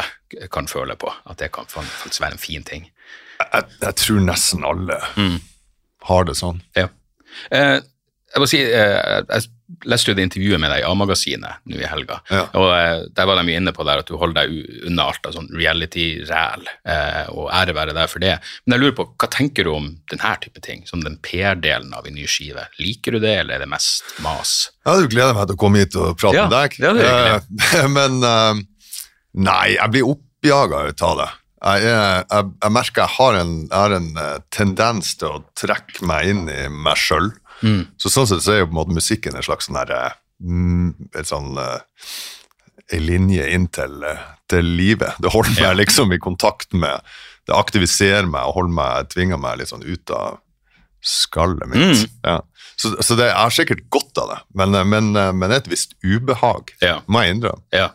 kan 0.51 0.67
føle 0.67 0.95
på. 0.99 1.11
At 1.27 1.39
det 1.39 1.51
kan 1.55 1.67
faktisk 1.71 2.23
være 2.23 2.37
en 2.37 2.43
fin 2.43 2.63
ting. 2.67 2.89
Jeg, 3.41 3.67
jeg 3.81 3.95
tror 4.03 4.21
nesten 4.27 4.67
alle 4.67 4.99
har 6.07 6.27
det 6.27 6.37
sånn. 6.39 6.61
Ja. 6.77 6.87
Eh, 7.51 7.77
jeg 8.31 8.43
må 8.43 8.47
si, 8.47 8.61
eh, 8.63 9.23
jeg 9.27 9.47
leste 9.87 10.11
jo 10.11 10.15
det 10.17 10.23
intervjuet 10.27 10.59
med 10.61 10.71
deg 10.73 10.81
i 10.83 10.87
A-magasinet 10.89 11.61
nå 11.69 11.77
i 11.79 11.87
helga, 11.89 12.19
Ja. 12.31 12.43
og 12.57 12.69
eh, 12.75 13.03
der 13.17 13.25
var 13.29 13.39
de 13.41 13.53
inne 13.55 13.73
på 13.75 13.85
der 13.87 14.01
at 14.03 14.07
du 14.09 14.17
holder 14.19 14.45
deg 14.47 14.85
unna 14.89 15.05
alt 15.11 15.25
av 15.29 15.35
sånn 15.35 15.49
reality-ræl, 15.55 16.65
eh, 16.85 17.25
og 17.33 17.49
ære 17.55 17.75
være 17.77 17.93
der 17.97 18.07
for 18.11 18.19
det. 18.23 18.35
Men 18.65 18.75
jeg 18.77 18.83
lurer 18.83 18.97
på, 18.99 19.07
hva 19.21 19.29
tenker 19.31 19.67
du 19.67 19.73
om 19.75 19.89
denne 20.11 20.33
type 20.43 20.61
ting, 20.65 20.83
som 20.89 21.03
den 21.05 21.17
PR-delen 21.25 21.93
av 21.97 22.07
en 22.07 22.15
ny 22.17 22.25
skive? 22.29 22.67
Liker 22.81 23.17
du 23.17 23.19
det, 23.23 23.35
eller 23.43 23.55
er 23.59 23.65
det 23.65 23.69
mest 23.71 24.03
mas? 24.25 24.55
Ja, 24.85 24.97
du 24.99 25.07
gleder 25.11 25.33
meg 25.37 25.47
til 25.51 25.57
å 25.59 25.61
komme 25.61 25.83
hit 25.83 25.95
og 25.99 26.17
prate 26.19 26.35
Ja, 26.39 26.47
med 26.49 26.57
deg. 26.57 26.79
ja, 26.81 26.93
det 26.97 27.05
er 27.07 27.29
Eh, 27.81 27.87
Men 27.97 28.19
nei, 29.33 29.75
jeg 29.77 29.91
blir 29.93 30.09
oppjaga 30.11 30.85
av 31.05 31.17
det. 31.21 31.29
Jeg, 31.61 31.83
er, 31.85 32.23
jeg, 32.25 32.45
jeg 32.63 32.73
merker 32.73 33.03
jeg 33.03 33.13
har 33.19 33.35
en, 33.37 33.51
jeg 33.67 33.77
har 33.77 33.93
en 33.93 34.07
tendens 34.49 35.11
til 35.21 35.27
å 35.29 35.41
trekke 35.59 36.07
meg 36.09 36.31
inn 36.31 36.47
i 36.49 36.63
meg 36.73 36.97
sjøl. 36.97 37.29
Mm. 37.61 37.81
Så 38.01 38.09
sånn 38.09 38.27
sett 38.29 38.43
så 38.45 38.53
er 38.55 38.59
jo 38.63 38.69
på 38.69 38.75
en 38.75 38.79
måte 38.81 38.97
musikken 38.97 39.35
en 39.37 39.45
slags 39.45 39.67
sånn 39.69 39.77
her 39.77 39.91
eh, 39.95 40.13
mm, 40.41 41.09
Et 41.19 41.27
sånn 41.29 41.51
eh, 41.61 41.81
En 42.95 43.03
linje 43.05 43.45
inn 43.53 43.67
til, 43.71 44.01
eh, 44.03 44.23
til 44.51 44.65
livet. 44.65 45.15
Det 45.21 45.31
holder 45.31 45.53
meg 45.61 45.77
liksom 45.83 46.11
i 46.15 46.19
kontakt 46.19 46.73
med 46.73 47.05
Det 47.47 47.53
aktiviserer 47.55 48.25
meg 48.29 48.49
og 48.49 48.57
holder 48.59 48.75
meg, 48.79 49.11
tvinger 49.13 49.39
meg 49.41 49.59
litt 49.61 49.71
sånn 49.71 49.85
ut 49.85 50.09
av 50.15 50.39
skallet 51.01 51.65
mitt. 51.71 52.03
Mm. 52.03 52.17
Ja. 52.27 52.39
Så, 52.81 52.91
så 53.01 53.15
det, 53.17 53.29
er 53.33 53.53
sikkert 53.53 53.83
godt 53.93 54.17
av 54.21 54.29
det, 54.31 54.39
men, 54.57 54.75
eh, 54.77 54.85
men, 54.85 55.11
eh, 55.17 55.31
men 55.33 55.53
et 55.53 55.67
visst 55.69 55.95
ubehag, 56.05 56.73
Ja. 56.81 56.99
må 57.07 57.23
jeg 57.23 57.35
innrømme. 57.37 57.61
Ja. 57.73 57.89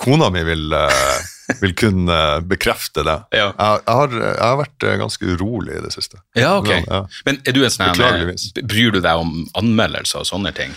Kona 0.00 0.28
mi 0.32 0.42
vil, 0.44 0.72
eh, 0.72 1.18
vil 1.60 1.74
kunne 1.78 2.12
eh, 2.12 2.40
bekrefte 2.50 3.04
det. 3.06 3.16
Ja. 3.36 3.52
Jeg, 3.54 3.82
har, 3.86 4.16
jeg 4.18 4.42
har 4.42 4.56
vært 4.60 4.86
eh, 4.88 4.96
ganske 5.00 5.32
urolig 5.36 5.76
i 5.78 5.82
det 5.84 5.92
siste. 5.94 6.20
Ja, 6.38 6.56
ok. 6.58 6.70
Ja. 6.88 7.00
Men 7.28 7.40
er 7.46 7.56
du 7.56 7.62
en 7.64 7.70
sånn 7.74 7.92
her- 8.02 8.62
Bryr 8.66 8.92
du 8.96 9.00
deg 9.00 9.22
om 9.22 9.32
anmeldelser 9.60 10.24
og 10.24 10.28
sånne 10.28 10.52
ting? 10.56 10.74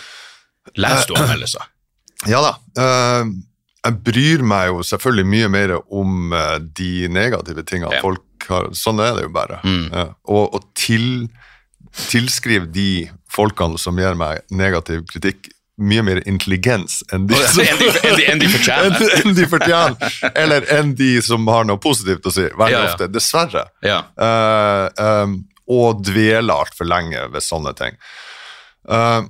Leser 0.78 1.14
du 1.14 1.20
anmeldelser? 1.22 1.68
Ja 2.28 2.42
da. 2.44 2.50
eh, 2.76 3.30
jeg 3.88 3.96
bryr 4.04 4.42
meg 4.44 4.66
jo 4.74 4.82
selvfølgelig 4.84 5.24
mye 5.32 5.50
mer 5.54 5.72
om 5.96 6.34
eh, 6.36 6.58
de 6.76 7.08
negative 7.08 7.64
tingene 7.64 7.96
Ja. 7.96 8.02
folk 8.04 8.48
har. 8.50 8.68
Sånn 8.76 9.00
er 9.00 9.14
det 9.16 9.24
jo 9.24 9.30
bare. 9.32 9.62
Mm. 9.64 9.86
Og, 10.28 10.56
og 10.58 10.66
til, 10.76 11.30
tilskrive 12.10 12.68
de 12.76 13.08
folkene 13.32 13.80
som 13.80 13.98
gir 14.00 14.18
meg 14.20 14.42
negativ 14.52 15.06
kritikk, 15.10 15.48
mye 15.80 16.04
mer 16.04 16.20
intelligens 16.28 17.00
enn 17.16 17.26
de, 17.30 17.36
som, 17.50 17.64
enn 17.64 17.80
de- 18.18 18.26
enn 18.34 18.42
de- 18.42 18.50
fortjener. 18.52 19.06
enn- 19.24 19.36
de 19.38 19.46
fortjener. 19.50 20.18
Eller 20.36 20.68
enn 20.76 20.94
de 21.00 21.12
som 21.26 21.48
har 21.52 21.66
noe 21.70 21.80
positivt 21.82 22.28
å 22.28 22.34
si. 22.36 22.46
Veldig 22.52 22.76
Ja, 22.76 22.84
ja. 22.86 22.94
ofte. 22.94 23.08
Dessverre. 23.14 23.66
Ja. 23.86 24.00
Uh, 24.20 25.24
um, 25.26 25.36
og 25.70 26.00
dvele 26.08 26.54
altfor 26.56 26.88
lenge 26.90 27.28
ved 27.34 27.46
sånne 27.46 27.76
ting. 27.78 27.98
Uh, 28.90 29.22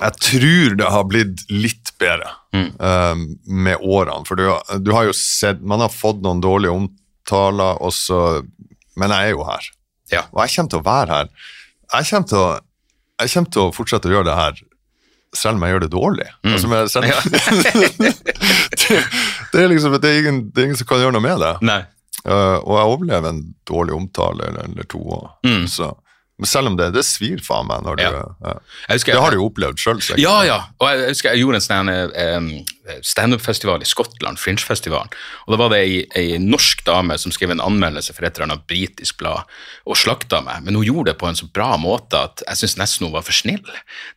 jeg 0.00 0.16
tror 0.24 0.76
det 0.80 0.88
har 0.94 1.04
blitt 1.04 1.42
litt 1.52 1.90
bedre 2.00 2.30
eh, 2.56 3.18
med 3.44 3.82
årene. 3.84 4.24
For 4.24 4.40
du, 4.40 4.46
du 4.80 4.88
har 4.96 5.04
jo 5.04 5.12
sett 5.12 5.60
Man 5.60 5.82
har 5.84 5.92
fått 5.92 6.22
noen 6.24 6.40
dårlige 6.40 6.72
omtaler, 6.72 7.76
og 7.84 7.92
så 7.92 8.40
Men 8.96 9.12
jeg 9.12 9.28
er 9.28 9.34
jo 9.36 9.44
her. 9.44 9.68
Ja. 10.10 10.22
Og 10.32 10.40
jeg 10.46 10.54
kommer 10.56 10.72
til 10.72 10.80
å 10.80 10.86
være 10.86 11.18
her. 11.18 11.28
Jeg 11.92 12.08
kommer 12.08 12.30
til 12.32 12.40
å, 12.40 12.48
jeg 13.20 13.34
kommer 13.34 13.52
til 13.52 13.62
å 13.66 13.74
fortsette 13.76 14.08
å 14.08 14.14
gjøre 14.16 14.28
det 14.30 14.38
her 14.40 14.62
selv 15.36 15.56
om 15.56 15.62
jeg 15.64 15.72
gjør 15.74 15.82
det 15.86 15.92
dårlig. 15.92 16.28
Mm. 16.44 16.52
Altså, 16.52 16.68
men 16.68 16.88
selv, 16.92 17.04
det, 18.82 19.00
det, 19.52 19.62
er 19.62 19.68
liksom, 19.72 19.96
det, 20.00 20.10
er 20.10 20.18
ingen, 20.22 20.40
det 20.50 20.60
er 20.62 20.68
ingen 20.70 20.80
som 20.80 20.88
kan 20.90 21.00
gjøre 21.02 21.16
noe 21.16 21.24
med 21.24 21.40
det. 21.42 21.54
Uh, 22.22 22.58
og 22.62 22.74
jeg 22.76 22.90
overlever 22.92 23.28
en 23.32 23.42
dårlig 23.66 23.94
omtale 23.96 24.46
eller, 24.50 24.68
eller 24.68 24.86
to. 24.92 25.00
År, 25.16 25.30
Mm. 25.48 25.64
Så, 25.66 25.88
men 26.42 26.50
selv 26.50 26.72
om 26.72 26.76
det, 26.78 26.88
det 26.96 27.04
svir 27.06 27.38
faen 27.46 27.68
meg 27.70 27.84
når 27.86 28.00
du 28.00 28.02
Ja. 28.02 28.22
ja. 28.42 28.54
Husker, 28.90 29.14
Det 29.14 29.22
har 29.22 29.30
du 29.30 29.38
jo 29.38 29.44
opplevd 29.46 29.78
sjøl, 29.78 30.00
sikkert. 30.02 30.22
Ja, 30.24 30.42
ja. 30.42 30.56
Og 30.82 30.88
jeg 30.90 31.12
husker 31.12 31.30
jeg 31.30 31.44
gjorde 31.44 31.60
en 31.60 31.66
sånn 31.68 31.90
um, 31.94 32.48
standup-festival 33.06 33.84
i 33.84 33.86
Skottland, 33.86 34.40
Fringe-festivalen. 34.42 35.12
Og 35.46 35.54
da 35.54 35.58
var 35.60 35.70
det 35.70 35.78
ei, 35.84 36.00
ei 36.18 36.40
norsk 36.42 36.82
dame 36.88 37.14
som 37.22 37.30
skrev 37.34 37.54
en 37.54 37.62
anmeldelse 37.62 38.14
for 38.16 38.26
et 38.26 38.34
eller 38.34 38.48
annet 38.48 38.66
britisk 38.66 39.20
blad 39.22 39.46
og 39.86 39.98
slakta 39.98 40.40
meg, 40.42 40.64
men 40.66 40.80
hun 40.80 40.86
gjorde 40.88 41.12
det 41.12 41.18
på 41.22 41.30
en 41.30 41.38
så 41.38 41.46
bra 41.46 41.76
måte 41.78 42.18
at 42.26 42.42
jeg 42.48 42.62
syns 42.64 42.76
nesten 42.80 43.06
hun 43.06 43.14
var 43.14 43.26
for 43.26 43.38
snill. 43.38 43.62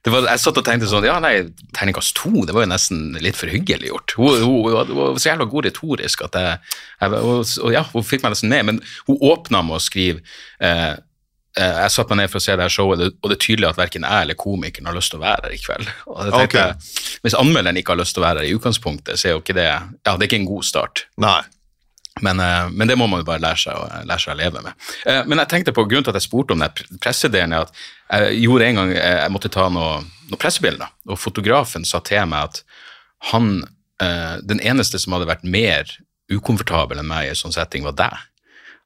Det 0.01 0.13
var, 0.13 0.25
jeg 0.32 0.41
satt 0.41 0.62
og 0.62 0.65
tenkte 0.65 0.89
sånn 0.89 1.05
Ja, 1.05 1.20
nei, 1.22 1.36
terningkast 1.77 2.17
to, 2.17 2.34
det 2.50 2.58
var 2.58 2.65
jo 2.65 2.74
nesten 2.74 3.20
litt 3.22 3.38
for 3.38 3.53
hyggelig 3.53 3.94
gjort. 3.94 4.17
Hun, 4.17 4.39
hun, 4.41 4.62
hun, 4.65 4.94
hun 4.96 5.01
var 5.03 5.22
så 5.22 5.29
jævla 5.29 5.50
god 5.53 5.70
retorisk 5.70 6.25
at 6.25 6.39
jeg, 6.41 6.62
jeg 7.05 7.20
og, 7.22 7.44
og 7.46 7.75
ja, 7.75 7.86
hun 7.94 8.08
fikk 8.08 8.25
meg 8.25 8.34
nesten 8.34 8.50
med, 8.50 8.72
men 8.72 8.82
hun 9.05 9.22
åpna 9.29 9.62
med 9.65 9.77
å 9.77 9.84
skrive 9.84 10.25
eh, 10.63 10.96
jeg 11.55 11.91
satte 11.93 12.12
meg 12.12 12.25
ned 12.25 12.31
for 12.33 12.41
å 12.41 12.43
se 12.43 12.55
det 12.55 12.65
her 12.65 12.74
showet, 12.74 13.01
og 13.15 13.31
det 13.31 13.35
er 13.38 13.43
tydelig 13.45 13.69
at 13.69 13.77
verken 13.79 14.03
jeg 14.03 14.25
eller 14.25 14.38
komikeren 14.39 14.89
har 14.89 14.97
lyst 14.97 15.13
til 15.13 15.21
å 15.21 15.25
være 15.25 15.47
her 15.47 15.55
i 15.55 15.59
kveld. 15.62 15.91
Og 16.12 16.31
jeg. 16.51 17.19
Hvis 17.24 17.38
anmelderen 17.39 17.79
ikke 17.79 17.93
har 17.95 18.01
lyst 18.01 18.17
til 18.17 18.24
å 18.24 18.27
være 18.27 18.43
her 18.43 18.50
i 18.50 18.55
utgangspunktet, 18.57 19.21
så 19.21 19.29
er 19.29 19.35
jo 19.38 19.43
ikke 19.43 19.55
det 19.55 19.67
ja, 19.69 19.85
det 20.03 20.17
er 20.17 20.27
ikke 20.27 20.41
en 20.41 20.50
god 20.50 20.67
start. 20.67 21.05
Nei. 21.24 21.38
Men, 22.24 22.39
eh, 22.39 22.69
men 22.71 22.88
det 22.88 22.95
må 23.00 23.07
man 23.12 23.19
jo 23.19 23.27
bare 23.27 23.43
lære 23.43 23.59
seg, 23.59 23.75
å, 23.75 24.03
lære 24.07 24.24
seg 24.24 24.35
å 24.35 24.39
leve 24.39 24.62
med. 24.63 24.83
Eh, 25.03 25.21
men 25.27 25.41
jeg 25.41 25.51
tenkte 25.51 25.74
på 25.75 25.83
grunnen 25.88 26.05
til 26.07 26.13
at 26.13 26.19
jeg 26.21 26.27
spurte 26.29 26.55
om 26.55 26.63
den 26.63 26.71
pre- 26.75 27.00
pressedelen, 27.03 27.55
er 27.55 27.65
at 27.67 27.81
jeg 28.21 28.43
gjorde 28.45 28.69
en 28.69 28.79
gang 28.79 28.93
eh, 28.95 29.17
jeg 29.24 29.33
måtte 29.35 29.51
ta 29.51 29.65
noen 29.71 30.12
noe 30.31 30.41
pressebilder, 30.41 30.93
og 31.12 31.19
fotografen 31.21 31.85
sa 31.85 32.00
til 32.05 32.24
meg 32.31 32.50
at 32.50 32.62
han, 33.31 33.51
eh, 34.01 34.38
den 34.47 34.62
eneste 34.63 35.00
som 35.01 35.15
hadde 35.15 35.27
vært 35.29 35.43
mer 35.43 35.91
ukomfortabel 36.31 37.01
enn 37.01 37.09
meg 37.09 37.27
i 37.27 37.33
en 37.33 37.39
sånn 37.39 37.53
setting, 37.53 37.85
var 37.85 37.97
deg. 38.00 38.24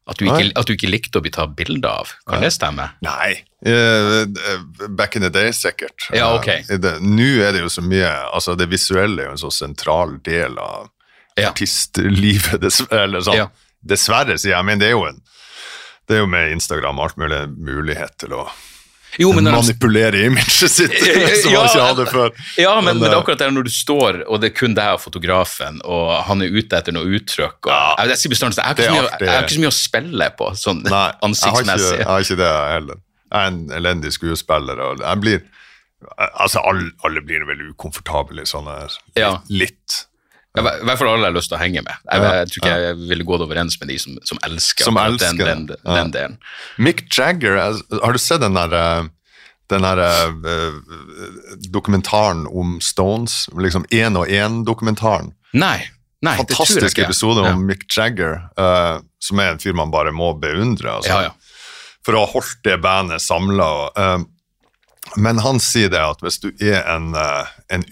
At 0.09 0.17
du, 0.17 0.25
ikke, 0.25 0.49
at 0.57 0.65
du 0.65 0.73
ikke 0.73 0.89
likte 0.89 1.19
å 1.19 1.23
bli 1.23 1.31
tatt 1.35 1.51
bilde 1.57 1.85
av. 1.89 2.09
Kan 2.25 2.41
det 2.41 2.49
stemme? 2.55 2.87
Nei. 3.05 3.43
Eh, 3.61 4.25
back 4.89 5.15
in 5.19 5.21
the 5.21 5.29
day, 5.29 5.51
sikkert. 5.53 6.07
Ja, 6.15 6.31
ok. 6.37 6.47
Eh, 6.49 6.87
Nå 7.05 7.27
er 7.45 7.53
det 7.53 7.61
jo 7.61 7.69
så 7.69 7.83
mye 7.85 8.07
altså 8.33 8.55
Det 8.57 8.69
visuelle 8.71 9.21
er 9.21 9.27
jo 9.29 9.35
en 9.35 9.41
så 9.43 9.51
sentral 9.53 10.17
del 10.25 10.57
av 10.57 10.89
Ja. 11.37 11.51
artistlivet, 11.51 12.57
dessverre. 12.65 13.03
Eller 13.05 13.21
sånn. 13.27 13.37
Ja. 13.43 13.49
Dessverre, 13.85 14.35
sier 14.41 14.55
jeg, 14.57 14.65
men 14.67 14.79
det 14.81 14.89
er 14.91 14.97
jo 14.97 15.05
en 15.07 15.21
det 16.09 16.15
er 16.17 16.23
jo 16.23 16.29
med 16.31 16.49
Instagram 16.55 16.97
alt 17.03 17.19
mulig 17.21 17.43
mulighet 17.61 18.15
til 18.17 18.31
å 18.33 18.47
Jo, 19.17 19.31
men 19.33 19.43
manipulere 19.49 20.19
imaget 20.27 20.69
sitt, 20.71 20.93
som 21.41 21.51
Ja, 21.51 21.63
han 21.63 21.69
ikke 21.71 21.85
hadde 21.87 22.05
før. 22.11 22.29
Ja, 22.61 22.75
men, 22.81 22.85
men 22.93 22.99
det 23.01 23.09
er 23.09 23.15
eh, 23.15 23.21
akkurat 23.23 23.41
det 23.41 23.49
når 23.55 23.65
du 23.65 23.71
står, 23.73 24.19
og 24.29 24.41
det 24.43 24.51
er 24.51 24.55
kun 24.59 24.75
deg 24.77 24.93
og 24.95 25.01
fotografen, 25.01 25.79
og 25.83 26.11
han 26.27 26.43
er 26.45 26.53
ute 26.53 26.77
etter 26.77 26.93
noe 26.95 27.09
uttrykk 27.17 27.57
og, 27.65 27.71
Ja. 27.73 27.95
jeg, 28.05 28.15
jeg, 28.21 28.33
bestandig, 28.35 28.59
jeg, 28.61 28.67
har 28.69 28.93
mye, 28.93 29.05
jeg 29.19 29.31
har 29.33 29.47
ikke 29.47 29.57
så 29.57 29.63
mye 29.65 29.73
å 29.73 29.77
spille 29.79 30.29
på, 30.39 30.51
sånn 30.61 30.83
Nei, 30.85 31.05
jeg 31.21 31.55
har, 31.55 31.63
ikke, 31.63 31.95
jeg 31.97 32.09
har 32.11 32.27
ikke 32.27 32.39
det 32.43 32.51
heller. 32.75 33.01
Jeg 33.29 33.39
er 33.39 33.49
en 33.53 33.63
elendig 33.77 34.13
skuespiller, 34.15 34.79
og 34.85 35.01
jeg 35.05 35.23
blir 35.25 35.41
Altså, 36.39 36.61
alle, 36.63 36.93
alle 37.03 37.19
blir 37.27 37.43
vel 37.43 37.59
ukomfortable 37.73 38.45
i 38.45 38.47
sånne 38.47 38.75
Ja. 39.19 39.33
litt. 39.51 40.05
I 40.57 40.63
hvert 40.65 40.97
fall 40.97 41.11
alle 41.11 41.27
jeg 41.27 41.29
har 41.29 41.35
lyst 41.37 41.51
til 41.51 41.59
å 41.59 41.61
henge 41.61 41.81
med. 41.85 41.93
Jeg, 42.09 42.21
jeg, 42.23 42.37
jeg 42.39 42.49
tror 42.49 42.63
ikke 42.63 42.77
jeg 42.81 42.97
ville 43.11 43.25
gått 43.27 43.43
overens 43.45 43.75
med 43.79 43.91
de 43.91 43.97
som, 44.01 44.15
som 44.25 44.39
elsker, 44.47 44.87
Som 44.87 44.97
elsker 44.97 45.45
den, 45.45 45.67
den, 45.69 45.83
Ja. 45.85 45.97
den 45.99 46.11
delen. 46.15 46.37
Mick 46.81 47.05
Jagger, 47.13 47.59
har 47.59 48.17
du 48.17 48.21
sett 48.21 48.41
den 48.41 48.57
der 48.57 48.73
eh, 48.73 49.09
den 49.69 49.85
her 49.85 49.99
uh, 50.01 50.79
dokumentaren 51.69 52.47
om 52.47 52.79
Stones, 52.81 53.43
liksom 53.53 53.85
én 53.93 54.17
og 54.17 54.25
én-dokumentaren. 54.25 55.35
Nei, 55.53 55.77
nei, 56.25 56.33
Fantastisk 56.39 56.97
episode 57.03 57.43
ja. 57.45 57.53
om 57.53 57.61
Mick 57.67 57.85
Jagger, 57.93 58.49
uh, 58.57 58.97
som 59.21 59.41
er 59.43 59.53
en 59.53 59.61
fyr 59.61 59.77
man 59.77 59.93
bare 59.93 60.09
må 60.15 60.31
beundre. 60.41 60.95
Altså, 60.97 61.13
Ja, 61.13 61.29
ja. 61.29 61.61
For 62.01 62.17
å 62.17 62.23
ha 62.23 62.31
holdt 62.31 62.63
det 62.65 62.79
bandet 62.81 63.21
samla. 63.21 63.67
men 65.17 65.39
han 65.43 65.59
sier 65.59 65.89
det 65.91 65.99
at 65.99 66.21
hvis 66.23 66.39
du 66.41 66.49
er 66.57 66.81
en, 66.89 67.11
uh, 67.13 67.45
en 67.69 67.83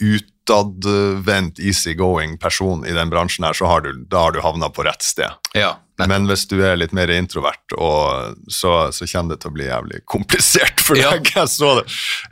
utadvendt, 0.47 1.59
easygoing 1.59 2.37
person 2.39 2.85
i 2.87 2.91
den 2.95 3.09
bransjen 3.11 3.45
her, 3.45 3.53
så 3.53 3.65
har 3.67 3.81
du, 3.81 3.93
da 4.07 4.21
har 4.27 4.31
du 4.31 4.41
havna 4.41 4.69
på 4.69 4.83
rett 4.87 5.01
sted. 5.03 5.29
ja. 5.53 5.75
Men 5.97 6.27
hvis 6.29 6.43
du 6.45 6.59
er 6.61 6.75
litt 6.77 6.91
mer 6.93 7.09
introvert, 7.09 7.73
og, 7.73 8.35
så, 8.53 8.91
så 8.93 9.07
kommer 9.09 9.33
det 9.33 9.39
til 9.41 9.49
å 9.49 9.53
bli 9.55 9.65
jævlig 9.65 10.03
komplisert 10.05 10.77
for 10.85 10.95
Ja. 10.99 11.15
deg. 11.15 11.31
Jeg 11.35 11.49
så 11.49 11.71
det. 11.79 11.87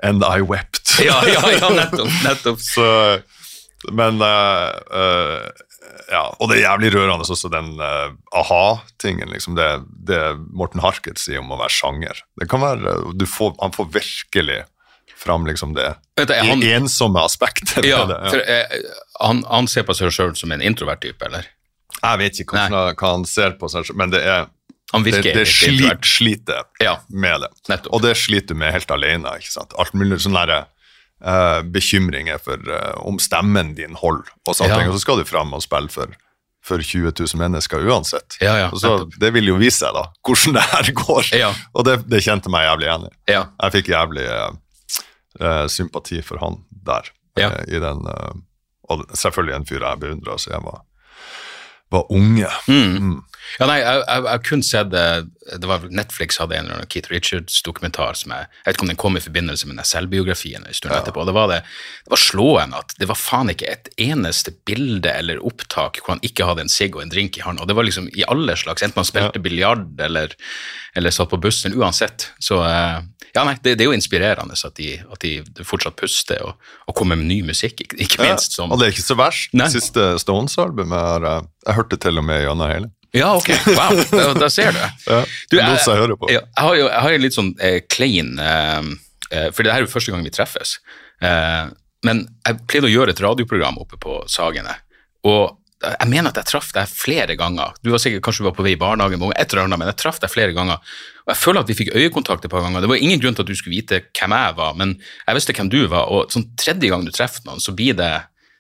And 0.06 0.22
I 0.22 0.44
wept. 0.46 1.00
ja, 1.02 1.16
ja, 1.26 1.42
ja, 1.50 1.72
nettopp. 1.74 2.12
nettopp. 2.28 2.62
Så, 2.76 2.86
men 3.92 4.22
uh, 4.22 4.70
uh, 4.94 5.50
Ja, 6.12 6.28
og 6.38 6.52
det 6.52 6.60
er 6.60 6.68
jævlig 6.68 6.92
rørende 6.94 7.26
også 7.26 7.50
den 7.50 7.74
uh, 7.82 8.14
aha-tingen, 8.38 9.34
liksom. 9.34 9.58
Det, 9.58 9.66
det 10.14 10.22
Morten 10.54 10.86
Harket 10.86 11.18
sier 11.18 11.42
om 11.42 11.50
å 11.50 11.58
være 11.58 11.74
sjanger. 11.74 12.22
Det 12.38 12.46
kan 12.52 12.62
være 12.62 13.00
du 13.18 13.26
får, 13.26 13.56
Han 13.66 13.74
får 13.74 13.90
virkelig 13.98 14.62
fram 15.18 15.50
liksom 15.50 15.74
det 15.74 15.96
du, 16.16 16.34
han, 16.34 16.64
I 16.64 16.72
ensomme 16.78 17.20
aspekter. 17.26 17.84
Ja, 17.86 18.06
det. 18.08 18.16
Ja. 18.24 18.30
for, 18.32 18.40
eh, 18.40 18.92
han, 19.20 19.44
han 19.52 19.68
ser 19.68 19.84
på 19.84 19.96
seg 19.98 20.14
sjøl 20.16 20.36
som 20.40 20.52
en 20.56 20.62
introvert 20.64 21.02
type, 21.04 21.20
eller? 21.28 21.48
Jeg 22.02 22.20
vet 22.22 22.40
ikke 22.44 22.56
hva, 22.56 22.84
hva 22.94 23.12
han 23.16 23.26
ser 23.28 23.56
på 23.60 23.68
seg 23.72 23.88
selv, 23.88 23.98
men 24.00 24.12
det 24.14 24.22
er 24.24 24.46
Han 24.94 25.04
det, 25.04 25.24
det 25.26 25.44
slit, 25.50 26.06
sliter 26.06 26.64
Ja, 26.84 26.98
med 27.10 27.42
det. 27.42 27.50
Nettopp. 27.72 27.92
Og 27.98 28.04
det 28.06 28.14
sliter 28.20 28.54
du 28.54 28.60
med 28.62 28.72
helt 28.76 28.92
alene. 28.94 29.32
ikke 29.42 29.52
sant? 29.52 29.74
Alt 29.82 29.96
mulig 29.98 30.20
sånne 30.24 30.44
der, 30.48 30.68
eh, 31.26 31.62
bekymringer 31.74 32.38
for 32.44 32.60
eh, 32.70 32.94
om 33.04 33.18
stemmen 33.20 33.74
din 33.76 33.96
holder, 34.00 34.30
og 34.48 34.56
sånne 34.56 34.70
Ja. 34.72 34.78
ting. 34.80 34.92
Og 34.92 34.96
så 34.96 35.02
skal 35.08 35.18
du 35.20 35.26
fram 35.28 35.52
og 35.58 35.64
spille 35.66 35.90
for, 35.92 36.14
for 36.64 36.78
20 36.80 37.12
000 37.18 37.42
mennesker 37.42 37.84
uansett. 37.90 38.38
Ja, 38.42 38.56
ja, 38.58 38.70
så, 38.72 39.10
det 39.20 39.34
vil 39.36 39.48
jo 39.52 39.58
vise 39.60 39.82
seg, 39.84 39.94
da, 39.98 40.06
hvordan 40.24 40.54
det 40.60 40.68
her 40.72 40.92
går. 41.04 41.34
Og 41.74 41.86
det, 41.90 41.98
det 42.12 42.24
kjente 42.24 42.50
meg 42.54 42.68
jævlig 42.70 42.88
igjen 42.92 43.10
i. 43.10 43.16
ja. 43.34 43.44
Jeg 43.66 43.76
fikk 43.80 43.92
jævlig 43.96 44.28
eh, 44.30 44.52
eh, 45.40 45.66
sympati 45.68 46.22
for 46.26 46.38
han 46.44 46.62
der. 46.86 47.12
Ja. 47.38 47.50
eh, 47.52 47.76
i 47.76 47.80
den, 47.84 48.06
eh, 48.08 48.34
og 48.90 49.08
selvfølgelig 49.18 49.56
en 49.56 49.66
fyr 49.66 49.82
jeg 49.84 50.00
beundra 50.00 50.38
siden 50.40 50.60
jeg 50.60 50.66
var, 50.70 50.82
var 51.94 52.12
unge. 52.12 52.48
Mm. 52.68 53.22
Ja, 53.60 53.66
nei, 53.70 53.76
jeg 53.80 54.04
jeg- 54.08 54.44
kun 54.48 54.64
sett 54.66 54.90
det, 54.90 55.28
det 55.62 55.68
var 55.70 55.84
Netflix 55.94 56.38
hadde 56.42 56.56
en 56.58 56.66
eller 56.66 56.76
annen 56.80 56.88
Keith 56.90 57.12
Richards-dokumentar 57.12 58.16
som 58.18 58.32
jeg, 58.34 58.48
jeg 58.50 58.66
vet 58.66 58.76
ikke 58.76 58.86
om 58.88 58.90
den 58.90 58.98
kom 59.04 59.18
i 59.18 59.22
forbindelse 59.22 59.68
med 59.70 59.78
den 59.78 59.86
selvbiografien 59.86 60.66
en 60.66 60.74
stund 60.74 60.96
etterpå. 60.96 61.26
Det 61.28 61.34
var, 61.38 61.48
det, 61.52 61.60
det 62.06 62.10
var 62.16 62.18
slående 62.24 62.80
at 62.82 62.96
det 62.98 63.08
var 63.08 63.16
faen 63.20 63.52
ikke 63.54 63.70
et 63.70 63.90
eneste 64.02 64.52
bilde 64.66 65.14
eller 65.14 65.44
opptak 65.46 66.00
hvor 66.02 66.16
han 66.16 66.24
ikke 66.26 66.48
hadde 66.50 66.66
en 66.66 66.74
sigg 66.74 66.96
og 66.98 67.04
en 67.04 67.14
drink 67.14 67.38
i 67.38 67.42
hånda. 67.46 67.62
Og 67.62 67.68
det 67.70 67.76
var 67.78 67.86
liksom 67.86 68.10
i 68.18 68.26
alle 68.28 68.56
slags, 68.58 68.82
enten 68.82 68.98
man 69.04 69.06
spilte 69.12 69.40
biljard 69.46 70.02
eller, 70.02 70.34
eller 70.96 71.14
satt 71.14 71.30
på 71.30 71.38
bussen, 71.46 71.78
uansett. 71.78 72.32
Så 72.42 72.64
eh, 72.66 73.02
ja, 73.36 73.44
nei, 73.44 73.56
det, 73.60 73.76
det 73.76 73.84
er 73.84 73.90
jo 73.90 73.96
inspirerende 73.98 74.56
at 74.56 74.78
de, 74.80 74.94
at 75.12 75.22
de 75.26 75.66
fortsatt 75.68 75.98
puster 76.00 76.40
og, 76.46 76.56
og 76.88 76.96
kommer 76.96 77.20
med 77.20 77.28
ny 77.28 77.42
musikk, 77.50 77.82
ikke, 77.84 77.98
ikke 78.06 78.22
minst. 78.24 78.56
Ja, 78.58 78.68
og 78.70 78.80
det 78.80 78.88
er 78.88 78.96
ikke 78.96 79.04
så 79.06 79.18
verst. 79.20 79.50
Nei. 79.58 79.68
Siste 79.74 80.06
Stones-albumet 80.24 81.26
jeg, 81.26 81.48
jeg 81.68 81.78
hørte 81.80 82.00
til 82.06 82.22
og 82.22 82.26
med 82.28 82.46
gjennom 82.46 82.72
hele. 82.72 82.92
ja, 83.16 83.34
ok, 83.36 83.50
wow, 83.76 84.00
da, 84.12 84.30
da 84.40 84.50
ser 84.52 84.72
du. 84.76 84.80
Ja, 85.12 85.20
Du, 85.52 85.58
jeg, 85.60 85.82
jeg, 85.84 86.18
på. 86.20 86.32
Jeg 86.32 86.46
har 86.60 86.80
jo 86.80 86.88
jeg 86.88 87.02
har 87.08 87.16
jo 87.18 87.24
litt 87.26 87.36
sånn 87.38 87.52
eh, 87.64 87.82
klein 87.92 88.40
eh, 88.42 88.88
eh, 89.32 89.50
For 89.52 89.64
det 89.64 89.72
her 89.76 89.84
er 89.84 89.86
jo 89.86 89.92
første 89.92 90.16
gang 90.16 90.24
vi 90.26 90.34
treffes. 90.36 90.78
Eh, 91.24 91.68
men 92.06 92.26
jeg 92.46 92.64
pleide 92.70 92.90
å 92.90 92.94
gjøre 92.96 93.16
et 93.16 93.22
radioprogram 93.24 93.80
oppe 93.82 94.00
på 94.02 94.22
Sagene. 94.32 94.76
Og 95.26 95.56
jeg 95.86 96.08
mener 96.10 96.32
at 96.32 96.40
jeg 96.40 96.50
traff 96.50 96.72
deg 96.76 96.90
flere 96.90 97.36
ganger. 97.38 97.76
Du 97.84 97.92
var 97.94 98.02
sikkert, 98.02 98.24
Kanskje 98.26 98.44
du 98.44 98.48
var 98.50 98.56
på 98.58 98.66
vei 98.66 98.74
i 98.76 98.80
barnehagen, 98.80 99.22
et 99.36 99.52
eller 99.54 99.66
annet, 99.68 99.82
men 99.82 99.90
jeg 99.92 100.00
traff 100.02 100.22
deg 100.24 100.32
flere 100.32 100.56
ganger. 100.56 100.80
Og 101.26 101.34
jeg 101.34 101.42
føler 101.42 101.66
at 101.66 101.70
vi 101.72 101.78
fikk 101.78 101.90
øyekontakt 101.98 102.46
et 102.46 102.54
par 102.54 102.62
ganger. 102.62 102.84
Det 102.86 102.90
var 102.92 103.02
ingen 103.02 103.22
grunn 103.22 103.38
til 103.38 103.46
at 103.46 103.50
du 103.50 103.58
skulle 103.58 103.80
vite 103.80 104.04
hvem 104.14 104.36
jeg 104.38 104.58
var, 104.60 104.76
men 104.78 104.94
jeg 105.02 105.38
visste 105.40 105.56
hvem 105.58 105.72
du 105.74 105.80
var. 105.90 106.12
Og 106.14 106.34
sånn 106.34 106.46
tredje 106.62 106.92
gang 106.92 107.06
du 107.06 107.14
treffer 107.14 107.42
noen, 107.48 107.64
så 107.64 107.74
blir 107.74 107.98
det, 107.98 108.12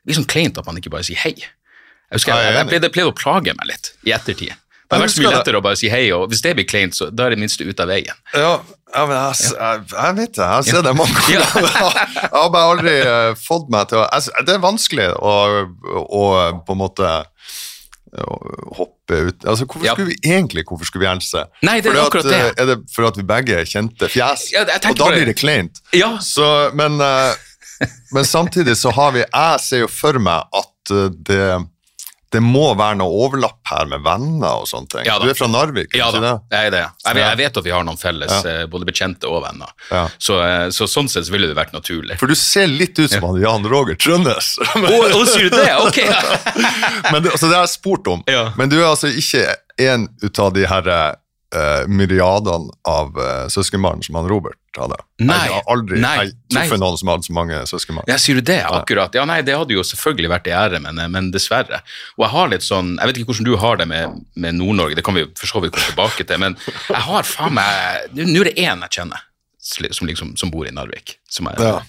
det 0.01 0.09
blir 0.09 0.17
sånn 0.17 0.29
kleint 0.29 0.57
at 0.57 0.65
man 0.65 0.81
ikke 0.81 0.93
bare 0.93 1.05
sier 1.05 1.21
hei. 1.21 1.35
Jeg 1.37 2.17
husker 2.17 2.33
jeg, 2.33 2.47
jeg 2.49 2.55
er 2.55 2.73
jeg, 2.73 2.93
pleide, 2.93 3.09
å 3.11 3.17
plage 3.17 3.53
meg 3.53 3.69
litt 3.69 3.91
i 4.05 4.13
ettertid. 4.17 4.57
Det 4.85 4.93
har 4.93 5.01
vært 5.01 5.17
mye 5.17 5.33
lettere 5.33 5.57
å 5.57 5.63
bare 5.65 5.77
si 5.79 5.89
hei, 5.89 6.03
og 6.13 6.27
hvis 6.29 6.43
det 6.45 6.51
blir 6.57 6.67
kleint, 6.69 6.93
så 6.97 7.07
da 7.09 7.25
er 7.25 7.33
det 7.33 7.39
minste 7.41 7.65
ut 7.65 7.79
av 7.81 7.89
veien. 7.89 8.17
Ja, 8.37 8.51
ja 8.93 9.05
men 9.09 9.15
jeg, 9.17 9.47
jeg, 9.55 9.85
jeg 9.93 10.17
vet 10.19 10.35
det. 10.37 10.43
Jeg 10.43 10.51
har 10.51 10.67
sett 10.67 10.85
det 10.85 10.93
mange 10.97 11.23
ganger. 11.29 12.01
Jeg 12.19 12.33
har 12.35 12.51
bare 12.53 12.73
aldri 12.73 12.93
eh, 13.01 13.31
fått 13.41 13.71
meg 13.73 13.89
til 13.89 14.03
å 14.03 14.05
Det 14.45 14.53
er 14.53 14.61
vanskelig 14.61 15.07
å, 15.17 15.33
å 16.05 16.25
på 16.67 16.77
en 16.77 16.81
måte 16.81 17.15
hoppe 18.77 19.17
ut 19.29 19.45
Altså, 19.45 19.65
Hvorfor 19.65 19.85
Ja. 19.85 19.93
skulle 19.93 20.13
vi 20.13 20.17
egentlig 20.31 20.63
hvorfor 20.65 20.85
skulle 20.85 21.03
vi 21.05 21.09
gjerne 21.09 21.21
se? 21.25 21.43
Nei, 21.63 21.81
det 21.81 21.89
er 21.91 21.93
Fordi 21.93 22.05
akkurat 22.07 22.25
at, 22.25 22.31
det. 22.31 22.39
eh, 22.59 22.63
Er 22.63 22.65
det 22.75 22.77
for 22.95 23.07
at 23.07 23.17
vi 23.17 23.23
begge 23.23 23.57
er 23.59 23.65
kjente 23.65 24.09
fjes? 24.09 24.51
Ja, 24.53 24.61
og 24.65 24.95
da 24.97 25.09
blir 25.11 25.25
det 25.25 25.35
kleint. 25.37 25.81
Ja. 25.93 26.17
Så, 26.19 26.71
men, 26.73 26.99
eh, 27.01 27.35
men 28.13 28.23
samtidig 28.25 28.77
så 28.77 28.91
har 28.95 29.11
vi 29.11 29.19
Jeg 29.25 29.59
ser 29.59 29.79
jo 29.83 29.87
for 29.87 30.19
meg 30.19 30.43
at 30.53 30.91
eh, 30.91 31.09
det 31.09 31.67
det 32.35 32.41
må 32.43 32.65
være 32.77 32.97
noe 32.99 33.15
overlapp 33.25 33.61
her 33.71 33.87
med 33.91 34.03
venner 34.05 34.61
og 34.61 34.67
sånne 34.69 34.91
ting. 34.91 35.05
Ja 35.07 35.15
du 35.21 35.29
er 35.31 35.37
fra 35.37 35.47
Narvik, 35.51 35.95
Ja 35.95 36.09
da, 36.13 36.35
jeg 36.51 36.69
er 36.69 36.73
det. 36.75 36.83
Jeg, 37.05 37.15
vet- 37.15 37.23
jeg 37.29 37.39
vet 37.43 37.59
at 37.61 37.67
vi 37.69 37.73
har 37.75 37.85
noen 37.87 37.99
felles, 38.01 38.31
Ja. 38.35 38.51
eh, 38.61 38.65
både 38.71 38.87
bekjente 38.89 39.29
og 39.31 39.43
venner. 39.45 39.71
Ja. 39.89 40.05
Så, 40.19 40.39
eh, 40.43 40.67
så 40.75 40.87
sånn 40.91 41.07
sett 41.11 41.29
ville 41.31 41.47
det 41.47 41.55
vært 41.57 41.73
naturlig. 41.75 42.19
For 42.19 42.27
du 42.27 42.35
ser 42.35 42.67
litt 42.67 42.99
ut 42.99 43.09
som 43.11 43.23
han 43.29 43.41
Jan 43.41 43.67
Roger 43.71 43.95
Trønnes. 43.95 44.55
oh, 44.75 45.25
sier 45.25 45.49
du 45.49 45.55
det? 45.57 45.71
Ok! 45.79 46.01
men 47.11 47.23
det, 47.23 47.31
altså, 47.31 47.47
det 47.49 47.55
har 47.55 47.63
jeg 47.65 47.75
spurt 47.77 48.07
om. 48.11 48.23
Men 48.57 48.69
du 48.71 48.77
er 48.81 48.89
altså 48.91 49.07
ikke 49.11 49.47
en 49.85 50.07
ut 50.23 50.39
av 50.39 50.53
de 50.55 50.65
her 50.69 50.91
eh, 51.55 51.87
myriadene 51.87 52.73
av 52.89 53.17
uh, 53.17 53.47
søskenbarn 53.51 54.03
som 54.05 54.17
han 54.19 54.27
Robert 54.29 54.59
hadde. 54.75 54.97
Nei, 55.23 55.37
Jeg 55.47 55.53
har 55.55 55.69
aldri 55.71 55.99
nei, 56.03 56.13
jeg 56.19 56.33
truffet 56.51 56.81
noen 56.81 56.99
som 56.99 57.11
hadde 57.13 57.27
så 57.27 57.35
mange 57.37 57.59
søskenbarn. 57.69 58.09
Ja, 58.11 58.17
sier 58.21 58.39
du 58.39 58.45
det? 58.45 58.59
Akkurat. 58.67 59.15
Ja, 59.15 59.23
nei, 59.29 59.39
det 59.47 59.55
hadde 59.57 59.77
jo 59.77 59.85
selvfølgelig 59.87 60.31
vært 60.33 60.49
i 60.51 60.55
ære, 60.55 60.81
men, 60.83 60.99
men 61.13 61.29
dessverre. 61.33 61.79
Og 62.17 62.25
jeg 62.27 62.33
har 62.35 62.51
litt 62.51 62.65
sånn 62.65 62.95
Jeg 62.99 63.11
vet 63.11 63.21
ikke 63.21 63.31
hvordan 63.31 63.47
du 63.47 63.55
har 63.61 63.79
det 63.79 63.87
med, 63.91 64.25
med 64.35 64.59
Nord-Norge, 64.59 64.99
det 64.99 65.05
kan 65.07 65.15
vi 65.17 65.23
for 65.39 65.49
så 65.49 65.63
vidt 65.63 65.75
komme 65.75 65.93
tilbake 65.93 66.27
til, 66.27 66.41
men 66.43 66.59
jeg 66.67 67.05
har 67.07 67.29
faen 67.29 67.55
meg 67.55 68.19
Nå 68.19 68.43
er 68.43 68.51
det 68.51 68.59
én 68.59 68.83
jeg 68.85 68.99
kjenner 68.99 69.23
som, 69.65 70.07
liksom, 70.07 70.35
som 70.37 70.51
bor 70.53 70.67
i 70.67 70.73
Narvik. 70.73 71.17
Som 71.29 71.47
er, 71.47 71.61
Ja. 71.61 71.79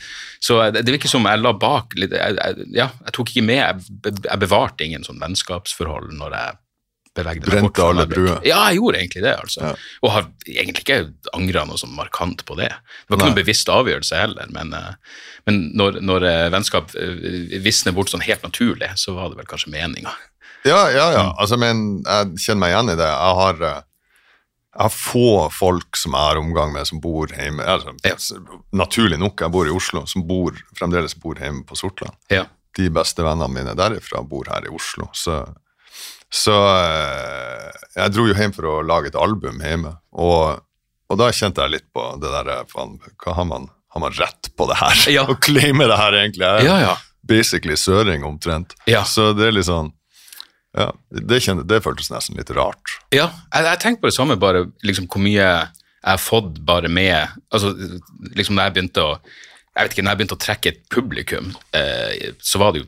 Så 0.41 0.59
det, 0.71 0.85
virker 0.87 1.09
som 1.09 1.25
jeg 1.25 1.41
la 1.41 1.53
bak 1.57 1.95
litt 1.97 2.13
jeg, 2.13 2.37
jeg, 2.37 2.67
Ja, 2.77 2.91
jeg 3.07 3.15
tok 3.17 3.31
ikke 3.33 3.45
med 3.47 3.87
jeg 4.05 4.39
bevarte 4.41 4.85
ingen 4.85 5.05
sånn 5.05 5.21
vennskapsforhold 5.21 6.13
når 6.17 6.37
jeg 6.37 6.59
bevegde 7.17 7.47
meg 7.47 7.51
Brente 7.55 7.69
bort 7.71 7.83
alle 7.87 8.07
bruer. 8.11 8.39
Ja, 8.47 8.61
jeg 8.71 8.79
gjorde 8.81 9.01
egentlig 9.01 9.25
det, 9.25 9.33
altså. 9.41 9.63
Ja. 9.65 9.73
Og 10.05 10.13
har 10.15 10.29
egentlig 10.47 10.85
ikke 10.85 10.99
angra 11.37 11.65
noe 11.69 11.81
sånn 11.81 11.95
markant 11.97 12.45
på 12.49 12.57
det. 12.61 12.71
Det 12.71 13.11
var 13.11 13.19
ikke 13.19 13.23
Nei. 13.25 13.33
noen 13.33 13.41
bevisst 13.41 13.73
avgjørelse 13.73 14.21
heller, 14.21 14.53
men, 14.55 14.73
eh, 14.77 15.19
men 15.49 15.61
når, 15.79 16.01
når 16.05 16.29
eh, 16.31 16.45
vennskap 16.55 16.95
eh, 17.01 17.59
visner 17.65 17.97
bort 17.97 18.13
sånn 18.13 18.25
helt 18.27 18.45
naturlig, 18.47 18.93
så 19.01 19.17
var 19.17 19.33
det 19.33 19.41
vel 19.41 19.51
kanskje 19.51 19.73
meninga. 19.75 20.15
Ja, 20.67 20.81
ja, 20.91 21.11
ja. 21.15 21.27
Mm. 21.29 21.35
Altså, 21.39 21.59
men 21.63 21.85
jeg 22.03 22.41
kjenner 22.43 22.63
meg 22.65 22.73
igjen 22.75 22.95
i 22.95 22.99
det. 22.99 23.07
Jeg 23.07 23.37
har, 23.41 23.61
jeg 24.77 24.83
har 24.83 24.93
få 24.95 25.29
folk 25.55 25.97
som 26.01 26.17
jeg 26.17 26.31
har 26.31 26.41
omgang 26.41 26.73
med 26.75 26.89
som 26.89 27.01
bor 27.03 27.31
hjemme. 27.31 27.63
Altså, 27.63 27.95
Ja. 28.05 28.17
Naturlig 28.77 29.21
nok, 29.23 29.41
jeg 29.41 29.55
bor 29.55 29.69
i 29.69 29.75
Oslo, 29.75 30.03
som 30.11 30.27
bor, 30.27 30.59
fremdeles 30.79 31.15
bor 31.23 31.39
hjemme 31.39 31.63
på 31.69 31.79
Sortland. 31.79 32.19
Ja. 32.33 32.45
De 32.77 32.91
beste 32.93 33.25
vennene 33.25 33.49
mine 33.49 33.77
derifra 33.79 34.21
bor 34.27 34.51
her 34.51 34.67
i 34.67 34.73
Oslo. 34.75 35.07
Så, 35.17 35.39
så 36.37 36.55
eh, 36.77 37.83
jeg 37.97 38.13
dro 38.15 38.27
jo 38.29 38.37
hjem 38.37 38.53
for 38.57 38.69
å 38.71 38.77
lage 38.87 39.09
et 39.13 39.19
album 39.19 39.61
hjemme. 39.65 39.95
Og, 40.21 40.61
og 41.11 41.21
da 41.21 41.31
kjente 41.35 41.65
jeg 41.65 41.77
litt 41.79 41.87
på 41.97 42.05
det 42.23 42.33
der 42.35 42.51
eh, 42.59 42.65
faen, 42.73 42.97
Hva 43.25 43.37
har 43.39 43.49
man, 43.49 43.69
har 43.95 44.05
man 44.05 44.17
rett 44.19 44.51
på 44.59 44.69
det 44.71 44.77
her? 44.83 45.05
Ja. 45.15 45.25
Å 45.33 45.39
claime 45.41 45.89
det 45.89 45.97
her, 46.01 46.19
egentlig. 46.23 46.45
Jeg 46.45 46.67
er 46.67 46.69
Ja, 46.69 46.79
ja. 46.91 46.97
basically 47.27 47.77
søring, 47.81 48.27
omtrent. 48.29 48.77
Ja. 48.91 49.05
Så 49.09 49.31
det 49.39 49.49
er 49.51 49.57
litt 49.57 49.69
sånn 49.71 49.93
ja, 50.77 50.91
det, 51.09 51.39
kjente, 51.41 51.63
det 51.65 51.79
føltes 51.81 52.11
nesten 52.13 52.37
litt 52.37 52.51
rart. 52.53 52.99
Ja, 53.17 53.31
jeg, 53.55 53.65
jeg 53.65 53.79
tenker 53.81 54.03
på 54.03 54.11
det 54.11 54.17
samme, 54.19 54.35
bare 54.37 54.67
liksom 54.85 55.07
hvor 55.09 55.23
mye 55.25 55.41
jeg 55.41 56.11
har 56.13 56.21
fått 56.21 56.59
bare 56.69 56.91
med 56.93 57.33
altså 57.49 57.71
liksom 58.37 58.59
når 58.59 58.67
jeg 58.69 58.75
begynte 58.77 59.07
å 59.09 59.15
jeg 59.17 59.87
vet 59.89 59.95
ikke, 59.97 60.03
når 60.05 60.13
jeg 60.13 60.19
begynte 60.21 60.37
å 60.37 60.41
trekke 60.41 60.71
et 60.75 60.79
publikum, 60.93 61.49
eh, 61.77 62.29
så 62.45 62.61
var 62.61 62.73
det 62.77 62.83
jo 62.83 62.87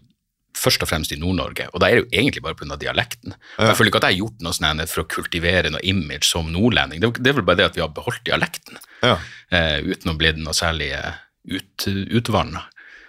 først 0.59 0.83
og 0.83 0.89
fremst 0.91 1.13
i 1.15 1.19
Nord-Norge, 1.21 1.69
og 1.73 1.81
da 1.81 1.89
er 1.89 1.99
det 1.99 2.05
jo 2.05 2.09
egentlig 2.21 2.43
bare 2.43 2.57
pga. 2.59 2.77
dialekten. 2.81 3.35
Ja. 3.59 3.69
Jeg 3.71 3.77
føler 3.79 3.91
ikke 3.93 4.01
at 4.03 4.09
jeg 4.09 4.17
har 4.17 4.23
gjort 4.25 4.43
noe 4.43 4.53
sånn 4.59 4.83
for 4.91 5.03
å 5.05 5.09
kultivere 5.09 5.71
noe 5.71 5.81
image 5.87 6.27
som 6.27 6.51
nordlending. 6.53 7.01
Det, 7.05 7.27
er- 7.27 7.39
vel 7.39 7.47
bare 7.47 7.57
det 7.63 7.69
at 7.71 7.77
vi 7.79 7.85
har 7.85 7.89
beholdt 7.95 8.25
dialekten, 8.27 8.79
Ja. 9.03 9.17
eh, 9.51 9.79
uten 9.87 10.13
å 10.13 10.17
bli 10.19 10.33
noe 10.43 10.53
særlig 10.55 10.93
eh, 10.99 11.13
ut, 11.49 11.87
utvanna. 12.19 12.65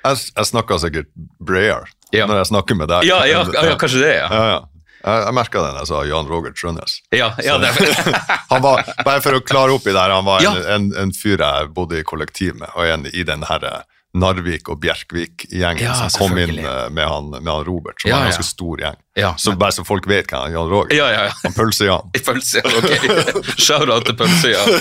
Jeg, 0.06 0.18
jeg 0.36 0.46
snakker 0.46 0.78
sikkert 0.80 1.10
bredere 1.44 1.86
Ja. 2.14 2.26
når 2.26 2.38
jeg 2.44 2.52
snakker 2.54 2.76
med 2.78 2.88
deg. 2.88 3.04
Ja, 3.10 3.24
ja, 3.26 3.44
ja, 3.52 3.76
kanskje 3.76 4.00
det, 4.06 4.14
ja. 4.22 4.30
Ja. 4.32 4.60
Jeg, 5.00 5.24
jeg 5.26 5.34
merka 5.34 5.62
det 5.64 5.74
da 5.76 5.80
jeg 5.84 5.88
sa 5.88 6.00
Jan 6.04 6.28
Roger 6.28 6.52
Trønnes. 6.52 6.98
Ja, 7.16 7.30
ja, 7.44 7.58
det 7.58 7.70
Han 8.52 8.62
var, 8.62 8.84
bare 9.06 9.22
for 9.24 9.38
å 9.38 9.40
klare 9.44 9.72
opp 9.76 9.86
i 9.88 9.94
det 9.94 10.00
her, 10.02 10.12
han 10.12 10.26
var 10.28 10.44
en, 10.44 10.58
en, 10.76 10.88
en 11.06 11.12
fyr 11.16 11.40
jeg 11.40 11.70
bodde 11.76 12.00
i 12.02 12.04
kollektiv 12.04 12.56
med, 12.60 12.68
og 12.76 12.84
en 12.86 13.06
i 13.14 13.24
den 13.24 13.44
her 13.48 13.64
Narvik 14.20 14.70
og 14.70 14.80
Bjerkvik-gjengen 14.84 15.84
Ja, 15.84 15.96
som 16.10 16.28
kom 16.30 16.38
inn 16.42 16.58
eh, 16.60 16.86
med 16.94 17.08
han, 17.08 17.30
med 17.38 17.50
han 17.50 17.66
Robert, 17.68 17.98
som 18.02 18.12
Ja, 18.12 18.18
var 18.20 18.28
en 18.28 18.30
ja. 18.30 18.36
ganske 18.36 18.48
stor 18.50 18.84
gjeng. 18.84 19.00
Ja. 19.20 19.34
Så 19.42 19.54
bare 19.60 19.76
så 19.76 19.84
folk 19.88 20.08
vet 20.08 20.30
hvem 20.32 20.54
Jan 20.54 20.70
Roger 20.72 20.96
ja, 20.96 21.10
ja, 21.12 21.26
ja. 21.30 21.36
Han 21.44 21.56
Pølse-Jan. 21.58 22.12
Pølse, 22.30 22.64
ok. 22.64 22.90
Shout-out 23.66 24.08
til 24.08 24.18
Pølse-Jan. 24.22 24.74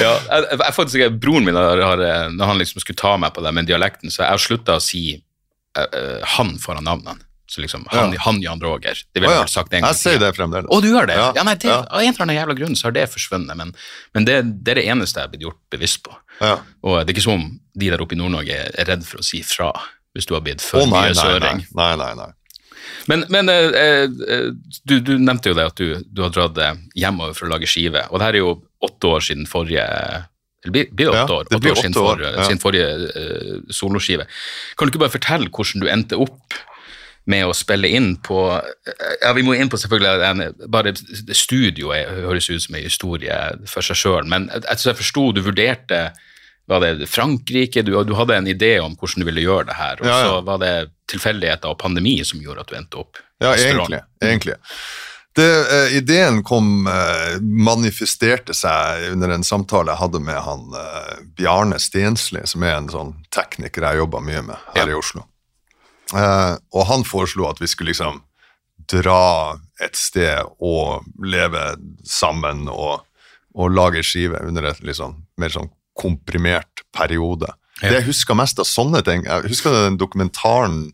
ja 0.00 0.14
jeg, 0.14 0.48
jeg, 0.54 0.74
faktisk, 0.78 0.98
jeg, 1.02 1.16
broren 1.20 1.48
min, 1.48 1.58
har, 1.58 1.82
har, 1.90 2.04
eh, 2.06 2.26
når 2.36 2.52
han 2.54 2.62
liksom 2.62 2.84
skulle 2.84 3.00
ta 3.00 3.16
meg 3.20 3.34
på 3.36 3.44
det 3.44 3.54
med 3.56 3.68
dialekten, 3.68 4.12
så 4.12 4.24
jeg 4.24 4.34
har 4.36 4.42
slutta 4.48 4.78
å 4.80 4.84
si 4.84 5.04
eh, 5.16 6.36
han 6.36 6.56
foran 6.62 6.86
navnene. 6.88 7.22
Så 7.46 7.60
liksom, 7.62 7.84
han, 7.92 8.10
Ja. 8.12 8.20
han 8.24 8.40
Jan 8.42 8.60
Roger. 8.60 8.98
Det 9.14 9.20
ville 9.20 9.30
jeg 9.30 9.38
ja. 9.38 9.44
vel 9.44 9.52
sagt 9.52 9.72
en 9.72 9.84
gang. 9.84 9.92
Jeg 9.94 10.00
sier 10.00 10.18
det 10.18 10.32
fremdeles. 10.34 10.66
Å, 10.66 10.80
du 10.82 10.88
gjør 10.90 11.06
det? 11.06 11.14
Ja, 11.14 11.28
Ja, 11.36 11.44
nei, 11.46 11.54
det, 11.54 11.68
ja. 11.70 11.76
Av 11.86 12.02
en 12.02 12.08
eller 12.10 12.24
annen 12.24 12.36
jævla 12.40 12.56
grunn 12.58 12.74
så 12.74 12.88
har 12.88 12.96
det 12.96 13.04
forsvunnet, 13.12 13.54
men, 13.60 13.70
men 14.16 14.26
det, 14.26 14.40
det 14.66 14.72
er 14.74 14.80
det 14.80 14.86
eneste 14.90 15.20
jeg 15.22 15.28
har 15.28 15.30
blitt 15.30 15.44
gjort 15.46 15.60
bevisst 15.70 16.02
på. 16.02 16.16
Ja. 16.40 16.56
Og 16.84 16.98
det 17.00 17.10
er 17.10 17.16
ikke 17.16 17.28
som 17.28 17.46
de 17.76 17.92
der 17.92 18.02
oppe 18.02 18.16
i 18.16 18.20
Nord-Norge 18.20 18.56
er 18.66 18.88
redd 18.88 19.04
for 19.06 19.22
å 19.22 19.26
si 19.26 19.42
fra 19.46 19.72
hvis 20.16 20.28
du 20.28 20.32
har 20.32 20.44
blitt 20.44 20.64
for 20.64 20.80
oh, 20.80 20.88
nei, 20.88 21.10
mye 21.10 21.16
søring. 21.16 21.62
nei, 21.76 21.92
nei, 22.00 22.12
nei. 22.16 22.30
Men, 23.10 23.24
men 23.30 23.50
eh, 23.52 24.06
eh, 24.06 24.46
du, 24.88 24.94
du 25.04 25.12
nevnte 25.20 25.52
jo 25.52 25.56
det 25.58 25.66
at 25.68 25.76
du, 25.78 25.98
du 26.06 26.22
har 26.24 26.32
dratt 26.34 26.58
eh, 26.62 26.78
hjemover 26.98 27.36
for 27.36 27.48
å 27.48 27.52
lage 27.52 27.68
skive, 27.70 28.06
og 28.08 28.18
det 28.18 28.28
her 28.28 28.38
er 28.38 28.44
jo 28.44 28.54
åtte 28.86 29.10
år 29.12 29.26
siden 29.26 29.44
forrige 29.50 29.84
blir, 30.66 30.88
blir 30.90 31.12
det 31.12 31.18
Ja, 31.18 31.24
åtte 31.24 31.36
år? 31.36 31.50
Åtte 31.50 31.60
blir 31.62 31.74
år 31.74 31.82
siden, 31.82 31.94
åtte 31.94 32.06
år, 32.06 32.22
for, 32.22 32.38
ja. 32.40 32.46
siden 32.48 32.62
forrige 32.62 32.86
eh, 33.20 33.58
soloskive. 33.70 34.26
Kan 34.74 34.88
du 34.88 34.94
ikke 34.94 35.04
bare 35.04 35.14
fortelle 35.14 35.52
hvordan 35.52 35.84
du 35.84 35.90
endte 35.92 36.18
opp 36.24 36.56
med 37.26 37.46
å 37.46 37.54
spille 37.56 37.88
inn 37.90 38.12
på 38.22 38.38
Ja, 39.22 39.32
vi 39.34 39.42
må 39.42 39.54
inn 39.58 39.70
på 39.72 39.78
selvfølgelig 39.82 40.28
en, 40.28 40.44
Bare 40.70 40.92
studioet 41.34 42.08
høres 42.22 42.48
ut 42.50 42.62
som 42.62 42.76
en 42.78 42.86
historie 42.86 43.38
for 43.66 43.82
seg 43.86 43.98
sjøl, 43.98 44.28
men 44.30 44.48
jeg, 44.54 44.62
jeg 44.86 44.98
forsto 45.00 45.32
du 45.36 45.42
vurderte 45.46 46.06
var 46.66 46.80
det 46.82 47.06
Frankrike? 47.06 47.82
Du, 47.86 47.92
du 48.04 48.14
hadde 48.18 48.34
en 48.40 48.48
idé 48.50 48.72
om 48.82 48.96
hvordan 48.98 49.22
du 49.22 49.26
ville 49.28 49.44
gjøre 49.44 49.68
det 49.68 49.76
her, 49.78 50.00
og 50.02 50.06
Ja, 50.08 50.14
ja. 50.18 50.30
så 50.30 50.40
var 50.48 50.58
det 50.58 50.72
tilfeldigheter 51.12 51.70
og 51.70 51.78
pandemi 51.78 52.16
som 52.26 52.40
gjorde 52.42 52.64
at 52.64 52.72
du 52.72 52.78
endte 52.78 53.02
opp 53.04 53.20
Ja, 53.42 53.52
egentlig. 53.54 54.00
egentlig. 54.24 54.56
Det, 55.36 55.46
uh, 55.68 55.92
ideen 55.94 56.40
kom, 56.48 56.88
uh, 56.88 57.36
manifesterte 57.42 58.54
seg 58.56 59.10
under 59.12 59.34
en 59.34 59.44
samtale 59.44 59.92
jeg 59.92 60.00
hadde 60.00 60.20
med 60.24 60.38
han 60.42 60.62
uh, 60.74 61.14
Bjarne 61.36 61.78
Stensli, 61.78 62.40
som 62.48 62.64
er 62.64 62.78
en 62.80 62.88
sånn 62.90 63.12
tekniker 63.36 63.84
jeg 63.86 64.00
jobber 64.00 64.24
mye 64.24 64.42
med 64.48 64.56
her 64.74 64.86
Ja. 64.86 64.94
i 64.94 64.96
Oslo. 64.98 65.22
Eh, 66.14 66.54
og 66.74 66.86
han 66.90 67.04
foreslo 67.06 67.48
at 67.50 67.60
vi 67.62 67.68
skulle 67.70 67.94
liksom 67.94 68.22
dra 68.90 69.56
et 69.82 69.96
sted 69.98 70.46
og 70.62 71.06
leve 71.24 71.62
sammen 72.06 72.68
og, 72.70 73.02
og 73.56 73.72
lage 73.74 74.04
skive 74.06 74.40
under 74.46 74.70
et 74.70 74.82
litt 74.86 75.00
sånn, 75.00 75.16
mer 75.40 75.52
sånn 75.54 75.72
komprimert 75.98 76.84
periode. 76.94 77.48
Ja. 77.80 77.90
Det 77.90 77.98
jeg 78.00 78.08
husker 78.10 78.36
mest 78.38 78.56
av 78.56 78.64
sånne 78.64 79.02
ting 79.04 79.26
Jeg 79.26 79.50
husker 79.50 79.74
den 79.74 79.98
dokumentaren 80.00 80.86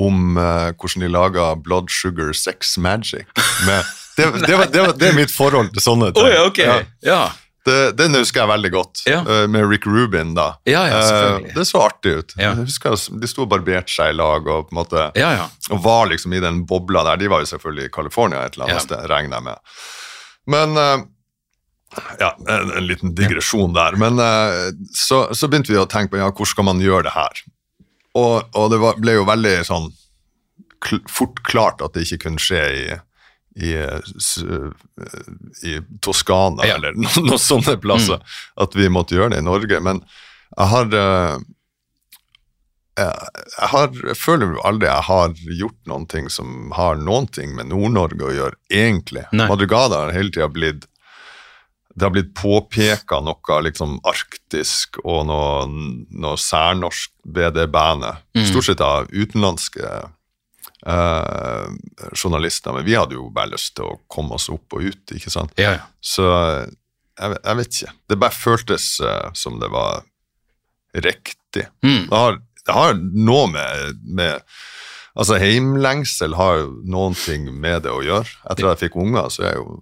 om 0.00 0.36
uh, 0.36 0.72
hvordan 0.76 1.04
de 1.04 1.08
laga 1.08 1.46
Blood 1.56 1.88
Sugar 1.92 2.32
Sex 2.36 2.76
Magic. 2.80 3.28
Med, 3.66 3.84
det, 4.16 4.26
det, 4.46 4.56
var, 4.56 4.66
det, 4.72 4.80
var, 4.80 4.92
det 4.98 5.08
er 5.08 5.16
mitt 5.16 5.32
forhold 5.32 5.70
til 5.72 5.84
sånne 5.84 6.10
ting. 6.12 6.26
Oi, 6.26 6.36
ok. 6.48 6.60
Ja, 6.64 6.76
Ja. 7.06 7.22
Det, 7.64 7.76
den 7.96 8.14
husker 8.18 8.40
jeg 8.42 8.48
veldig 8.50 8.70
godt, 8.74 9.02
Ja. 9.06 9.20
eh, 9.22 9.46
med 9.46 9.68
Rick 9.70 9.86
Rubin. 9.86 10.34
da. 10.34 10.48
Ja, 10.66 10.82
ja, 10.90 11.00
selvfølgelig. 11.06 11.50
Eh, 11.50 11.54
det 11.54 11.66
så 11.68 11.82
artig 11.84 12.12
ut. 12.18 12.34
Jeg 12.38 12.56
husker 12.58 12.96
De 13.20 13.28
sto 13.30 13.42
og 13.46 13.48
barberte 13.52 13.92
seg 13.94 14.10
i 14.10 14.16
lag 14.18 14.46
og 14.50 14.68
på 14.68 14.74
en 14.76 14.80
måte 14.80 15.10
og 15.70 15.82
var 15.84 16.06
liksom 16.10 16.32
i 16.34 16.40
den 16.42 16.64
bobla 16.66 17.04
der. 17.04 17.16
De 17.22 17.28
var 17.28 17.40
jo 17.44 17.50
selvfølgelig 17.52 17.84
i 17.86 17.94
California 17.94 18.44
et 18.46 18.54
eller 18.56 18.66
annet 18.70 18.82
sted, 18.88 19.06
regner 19.10 19.36
jeg 19.38 19.42
med. 19.44 19.58
Men 20.46 20.76
eh, 20.76 21.04
Ja, 22.18 22.30
en, 22.48 22.70
en 22.72 22.86
liten 22.88 23.14
digresjon 23.14 23.74
der. 23.76 23.96
Men 24.00 24.16
så, 24.96 25.26
så 25.36 25.48
begynte 25.48 25.68
vi 25.74 25.76
å 25.78 25.86
tenke 25.86 26.14
på 26.14 26.22
ja, 26.22 26.30
hvordan 26.32 26.46
skal 26.54 26.64
man 26.64 26.80
gjøre 26.80 27.02
det 27.10 27.12
her. 27.12 27.42
Og, 28.16 28.48
og 28.56 28.70
det 28.72 28.78
var, 28.80 28.96
ble 29.00 29.12
jo 29.18 29.24
veldig 29.28 29.58
sånn 29.68 29.90
fort 31.12 31.42
klart 31.46 31.82
at 31.84 31.92
det 31.94 32.02
ikke 32.08 32.24
kunne 32.26 32.40
skje 32.42 32.62
i 32.74 32.84
i, 33.56 33.72
eh, 33.76 34.68
i 35.68 35.74
Toskana 36.00 36.64
Ja. 36.66 36.76
eller 36.78 36.94
noen, 37.00 37.26
noen 37.28 37.38
sånne 37.42 37.76
plasser. 37.82 38.22
At 38.56 38.76
vi 38.78 38.88
måtte 38.88 39.16
gjøre 39.18 39.34
det 39.34 39.42
i 39.42 39.48
Norge. 39.48 39.80
Men 39.84 40.00
jeg 40.56 40.70
har 40.72 40.94
eh, 41.00 41.36
jeg, 42.92 43.68
har, 43.72 43.88
jeg 44.04 44.16
føler 44.20 44.52
jo 44.52 44.64
aldri 44.68 44.88
jeg 44.90 45.04
har 45.08 45.30
gjort 45.60 45.78
noen 45.88 46.02
ting 46.12 46.26
som 46.32 46.72
har 46.76 46.98
noen 47.00 47.24
ting 47.32 47.54
med 47.56 47.70
Nord-Norge 47.70 48.26
å 48.28 48.32
gjøre, 48.36 48.58
egentlig. 48.68 49.22
Nei. 49.32 49.46
Madrugada 49.48 50.02
har 50.04 50.12
hele 50.12 50.28
tida 50.34 50.48
blitt 50.52 50.84
Det 51.94 52.04
har 52.06 52.12
blitt 52.12 52.34
påpeka 52.36 53.18
noe 53.20 53.56
liksom 53.66 53.98
arktisk 54.08 54.96
og 55.04 55.26
noe, 55.28 55.66
noe 56.08 56.36
særnorsk 56.40 57.10
ved 57.36 57.52
det 57.56 57.66
bandet. 57.72 58.20
Stort 58.48 58.64
sett 58.68 58.80
av 58.84 59.08
utenlandske 59.12 59.88
eh, 60.86 61.66
journalister, 62.14 62.72
men 62.76 62.84
vi 62.86 62.94
hadde 62.98 63.14
jo 63.18 63.28
bare 63.34 63.52
lyst 63.54 63.74
til 63.76 63.84
å 63.90 63.98
komme 64.10 64.34
oss 64.38 64.48
opp 64.52 64.72
og 64.78 64.82
ut, 64.88 65.14
ikke 65.16 65.30
sant. 65.32 65.52
ja, 65.60 65.76
ja. 65.78 65.84
Så 66.00 66.24
jeg, 66.26 67.28
vet- 67.34 67.44
jeg 67.44 67.56
vet 67.60 67.76
ikke. 67.76 67.92
Det 68.08 68.18
bare 68.18 68.34
føltes 68.36 68.86
eh, 69.00 69.30
som 69.38 69.60
det 69.60 69.68
var 69.70 70.02
riktig. 70.94 71.66
Mm. 71.84 72.06
Det 72.10 72.16
har, 72.16 72.38
det 72.66 72.72
har 72.76 72.94
noe 72.98 73.48
med, 73.52 74.00
med 74.04 74.40
Altså, 75.12 75.36
heimlengsel 75.36 76.32
har 76.38 76.62
jo 76.62 76.68
noen 76.88 77.12
ting 77.12 77.42
med 77.60 77.82
det 77.84 77.90
å 77.92 77.98
gjøre. 78.00 78.30
Etter 78.48 78.64
at 78.70 78.80
jeg 78.80 78.88
fikk 78.88 78.94
unger, 79.02 79.26
så 79.28 79.42
er 79.44 79.50
jeg 79.50 79.58
jo 79.58 79.74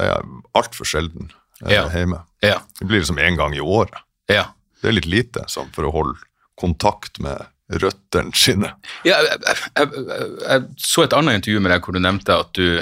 er 0.00 0.06
jeg 0.14 0.38
altfor 0.56 0.88
sjelden 0.88 1.26
eh, 1.66 1.74
Ja. 1.74 1.82
hjemme. 1.92 2.22
Det 2.40 2.86
blir 2.88 3.02
liksom 3.02 3.18
én 3.20 3.36
gang 3.36 3.52
i 3.52 3.60
året. 3.60 3.98
Ja. 4.32 4.46
Det 4.80 4.88
er 4.88 4.96
litt 4.96 5.10
lite 5.10 5.44
sånn, 5.52 5.68
for 5.76 5.84
å 5.84 5.92
holde 5.92 6.16
kontakt 6.56 7.20
med 7.20 7.44
røttene 7.68 8.32
sine. 8.36 8.72
Ja, 9.04 9.18
jeg, 9.26 9.40
jeg, 9.44 9.58
jeg, 9.76 10.28
jeg 10.44 10.68
så 10.80 11.04
et 11.04 11.16
annet 11.16 11.40
intervju 11.40 11.60
med 11.64 11.74
deg 11.74 11.84
hvor 11.84 11.96
du 11.96 12.00
nevnte 12.02 12.38
at 12.44 12.54
du 12.56 12.78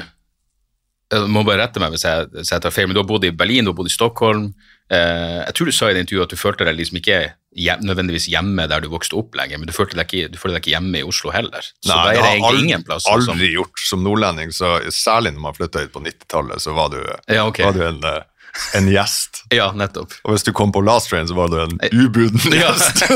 jeg 1.07 1.31
må 1.31 1.45
bare 1.47 1.63
rette 1.63 1.79
meg 1.79 1.93
hvis 1.95 2.03
jeg, 2.03 2.31
hvis 2.35 2.51
tar 2.51 2.73
feil, 2.75 2.89
men 2.89 2.97
du 2.97 2.99
har 2.99 3.07
bodd 3.07 3.25
i 3.27 3.31
Berlin, 3.31 3.67
du 3.67 3.71
har 3.71 3.77
bodd 3.79 3.87
i 3.87 3.95
Stockholm. 3.95 4.49
Eh, 4.91 5.43
jeg 5.45 5.55
tror 5.55 5.69
du 5.69 5.75
sa 5.75 5.91
i 5.91 5.95
det 5.95 6.03
intervjuet 6.03 6.27
at 6.27 6.35
du 6.35 6.41
følte 6.41 6.67
deg 6.67 6.79
liksom 6.81 6.99
ikke 6.99 7.19
hjem, 7.63 7.85
nødvendigvis 7.87 8.27
hjemme 8.31 8.67
der 8.71 8.83
du 8.83 8.89
vokste 8.91 9.19
opp 9.19 9.39
lenger, 9.39 9.61
men 9.63 9.71
du 9.71 9.75
følte 9.75 9.99
deg 9.99 10.11
ikke, 10.11 10.33
du 10.35 10.39
følte 10.41 10.57
deg 10.57 10.65
ikke 10.65 10.75
hjemme 10.75 11.01
i 11.01 11.07
Oslo 11.07 11.31
heller. 11.35 11.63
Så 11.63 11.93
Nei, 11.93 12.17
det 12.17 12.25
har 12.25 12.41
aldri, 12.41 12.65
ingen 12.67 12.87
plass. 12.87 13.07
aldri 13.11 13.53
gjort. 13.55 13.85
Som 13.87 14.03
nordlending, 14.07 14.51
så 14.55 14.77
særlig 14.91 15.37
når 15.37 15.47
man 15.47 15.59
flytta 15.59 15.85
hit 15.85 15.95
på 15.95 16.03
90-tallet, 16.03 16.67
så 16.67 16.75
var 16.75 16.91
du, 16.95 16.99
Ja, 17.31 17.47
okay. 17.47 17.69
var 17.71 17.79
du 17.79 17.87
en, 17.87 18.03
eh, 18.03 18.51
en 18.81 18.91
gjest. 18.91 19.45
Ja, 19.55 19.71
nettopp. 19.79 20.19
Og 20.27 20.35
hvis 20.35 20.47
du 20.47 20.51
kom 20.57 20.75
på 20.75 20.83
Last 20.83 21.13
Train, 21.13 21.31
så 21.31 21.39
var 21.39 21.55
du 21.55 21.61
en 21.63 21.79
ubuden 21.95 22.43
gjest. 22.51 23.07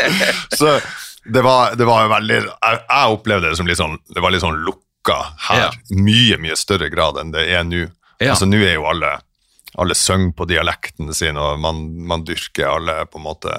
så 0.60 0.78
det 1.24 1.42
var, 1.44 1.76
det 1.78 1.86
var 1.88 2.08
veldig 2.12 2.40
jeg, 2.40 2.80
jeg 2.84 3.14
opplevde 3.14 3.48
det 3.48 3.56
som 3.56 3.68
litt 3.68 3.78
sånn 3.80 3.94
Det 4.12 4.20
var 4.20 4.34
litt 4.34 4.42
sånn 4.44 4.58
lukka 4.66 5.16
her. 5.48 5.62
Ja. 5.66 5.96
Mye, 5.96 6.36
mye 6.42 6.56
større 6.58 6.90
grad 6.92 7.20
enn 7.20 7.32
det 7.32 7.46
er 7.48 7.64
nå. 7.64 7.86
Ja. 8.20 8.34
Altså 8.34 8.48
Nå 8.48 8.60
er 8.60 8.76
jo 8.76 8.88
alle 8.90 9.16
alle 9.74 9.94
synger 9.98 10.32
på 10.38 10.46
dialekten 10.46 11.14
sin, 11.14 11.38
og 11.40 11.58
man, 11.58 11.80
man 12.06 12.22
dyrker 12.26 12.76
alle 12.76 13.00
på 13.10 13.18
en 13.18 13.26
måte 13.26 13.56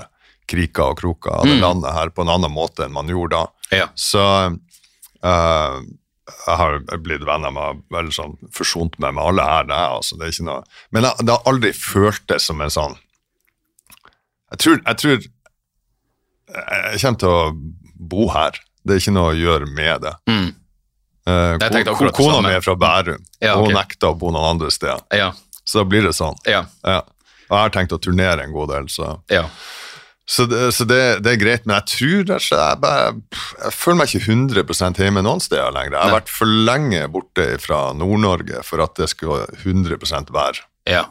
kriker 0.48 0.94
og 0.94 1.00
kroker 1.02 1.42
av 1.42 1.48
det 1.50 1.58
landet 1.60 1.96
her 1.96 2.12
på 2.14 2.24
en 2.24 2.32
annen 2.38 2.54
måte 2.54 2.86
enn 2.86 2.96
man 2.96 3.10
gjorde 3.12 3.36
da. 3.36 3.46
Mm. 3.72 3.78
Ja. 3.82 3.88
Så 4.00 4.24
uh, 5.26 5.78
jeg 6.26 6.60
har 6.62 6.78
blitt 7.04 7.26
venner 7.28 7.54
med, 7.54 7.82
vel 7.94 8.12
sånn, 8.16 8.38
forsont 8.54 8.96
meg 9.02 9.18
med 9.18 9.26
alle 9.26 9.48
her, 9.50 9.68
det, 9.70 9.76
er, 9.78 9.98
altså, 9.98 10.18
det 10.18 10.28
er 10.28 10.36
ikke 10.36 10.48
noe 10.48 10.62
Men 10.96 11.08
jeg, 11.10 11.26
det 11.26 11.36
har 11.36 11.50
aldri 11.52 11.72
føltes 11.78 12.48
som 12.50 12.64
en 12.64 12.74
sånn 12.74 12.96
Jeg 14.54 14.62
tror, 14.64 14.80
jeg 14.80 15.02
tror 15.02 15.28
jeg 16.52 17.02
kommer 17.02 17.20
til 17.20 17.30
å 17.30 17.42
bo 17.96 18.28
her. 18.34 18.60
Det 18.86 18.96
er 18.96 19.02
ikke 19.02 19.16
noe 19.16 19.34
å 19.34 19.38
gjøre 19.40 19.70
med 19.74 20.02
det. 20.06 20.14
Mm. 20.30 20.50
Eh, 21.26 21.84
ko- 21.98 22.12
Kona 22.14 22.42
mi 22.46 22.54
er 22.54 22.62
fra 22.62 22.76
Bærum, 22.78 23.24
Ja, 23.42 23.56
og 23.56 23.64
ok. 23.64 23.72
hun 23.72 23.80
nekter 23.80 24.12
å 24.12 24.18
bo 24.20 24.30
noen 24.30 24.52
andre 24.56 24.70
steder. 24.72 25.02
Ja. 25.12 25.32
Så 25.66 25.82
da 25.82 25.86
blir 25.90 26.04
det 26.06 26.14
sånn. 26.14 26.38
Ja. 26.46 26.66
Ja. 26.86 27.00
Og 27.50 27.58
jeg 27.58 27.64
har 27.64 27.74
tenkt 27.74 27.94
å 27.94 28.02
turnere 28.02 28.44
en 28.44 28.54
god 28.54 28.70
del, 28.70 28.86
så 28.90 29.20
ja. 29.30 29.48
så, 30.26 30.46
det, 30.50 30.72
så 30.74 30.86
det, 30.86 31.24
det 31.26 31.34
er 31.34 31.42
greit, 31.42 31.66
men 31.66 31.76
jeg 31.80 31.86
tror 31.96 32.24
det 32.30 32.38
og 32.38 32.46
jeg, 32.60 32.80
bare, 32.82 33.10
jeg 33.64 33.74
føler 33.74 34.00
meg 34.00 34.14
ikke 34.14 34.32
100 34.34 35.02
hjemme 35.02 35.24
noen 35.26 35.42
steder 35.42 35.74
lenger. 35.74 35.98
Jeg 35.98 36.02
har 36.02 36.12
Nei. 36.14 36.20
vært 36.20 36.34
for 36.34 36.46
lenge 36.70 37.02
borte 37.14 37.48
fra 37.62 37.82
Nord-Norge 37.98 38.62
for 38.66 38.82
at 38.86 38.96
det 39.02 39.10
skulle 39.14 39.46
100 39.64 40.30
være 40.34 40.62
ja. 40.90 41.06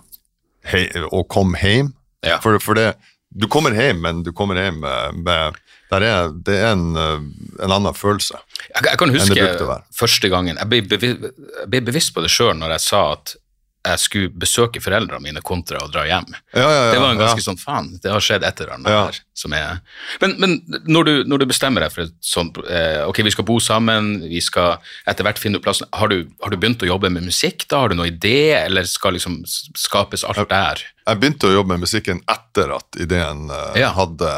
hei, 0.71 0.87
å 1.11 1.25
komme 1.27 1.59
hjem. 1.59 1.93
For, 2.41 2.59
for 2.63 2.79
det, 2.79 2.95
du 3.35 3.49
kommer 3.51 3.75
hjem, 3.75 4.03
men 4.05 4.23
du 4.23 4.33
kommer 4.37 4.59
hjem 4.61 4.81
med, 4.85 5.23
med 5.27 5.63
der 5.91 6.07
er, 6.07 6.33
Det 6.47 6.55
er 6.57 6.73
en, 6.73 6.97
eh, 6.97 7.25
en 7.65 7.73
annen 7.75 7.95
følelse. 7.95 8.39
Jeg, 8.71 8.85
jeg 8.87 8.99
kan 8.99 9.15
huske 9.15 9.49
første 9.95 10.31
gangen 10.33 10.57
Jeg 10.57 10.71
ble, 10.71 10.83
bevi, 10.89 11.11
jeg 11.13 11.71
ble 11.71 11.83
bevisst 11.85 12.15
på 12.15 12.25
det 12.25 12.33
sjøl 12.33 12.57
når 12.59 12.77
jeg 12.77 12.85
sa 12.87 13.03
at 13.13 13.37
jeg 13.85 14.01
skulle 14.01 14.31
besøke 14.41 14.81
foreldrene 14.81 15.21
mine 15.23 15.43
kontra 15.45 15.83
å 15.85 15.91
dra 15.93 16.07
hjem. 16.09 16.31
Ja, 16.57 16.63
ja, 16.65 16.69
ja, 16.73 16.93
det 16.95 17.01
var 17.03 17.13
en 17.13 17.21
ganske 17.21 17.45
sånn 17.45 17.59
faen, 17.61 17.91
det 18.01 18.13
har 18.13 18.23
skjedd 18.25 18.47
et 18.47 18.61
eller 18.63 18.79
annet 18.79 18.93
her. 18.95 19.19
Som 19.37 19.53
er, 19.57 19.81
men 20.23 20.37
men 20.41 20.55
når, 20.87 21.05
du, 21.09 21.13
når 21.29 21.43
du 21.43 21.47
bestemmer 21.51 21.85
deg 21.85 21.93
for 21.93 22.07
et 22.07 22.15
sånt 22.23 22.57
eh, 22.71 23.03
Ok, 23.05 23.19
vi 23.27 23.33
skal 23.35 23.47
bo 23.49 23.59
sammen, 23.63 24.13
vi 24.31 24.41
skal 24.45 24.79
etter 25.11 25.27
hvert 25.27 25.41
finne 25.43 25.61
plassen. 25.63 25.89
Har 25.93 26.13
du, 26.13 26.31
har 26.41 26.55
du 26.55 26.57
begynt 26.61 26.85
å 26.87 26.89
jobbe 26.89 27.11
med 27.13 27.27
musikk 27.27 27.67
da? 27.69 27.83
Har 27.83 27.93
du 27.93 27.99
noen 27.99 28.13
idé, 28.15 28.55
eller 28.63 28.87
skal 28.89 29.19
liksom 29.19 29.41
skapes 29.47 30.25
alt 30.25 30.41
der? 30.53 30.85
Jeg 31.05 31.21
begynte 31.21 31.51
å 31.51 31.57
jobbe 31.59 31.75
med 31.75 31.85
musikken 31.85 32.23
etter 32.31 32.73
at 32.79 33.01
ideen 33.03 33.51
eh, 33.53 33.85
hadde, 33.99 34.33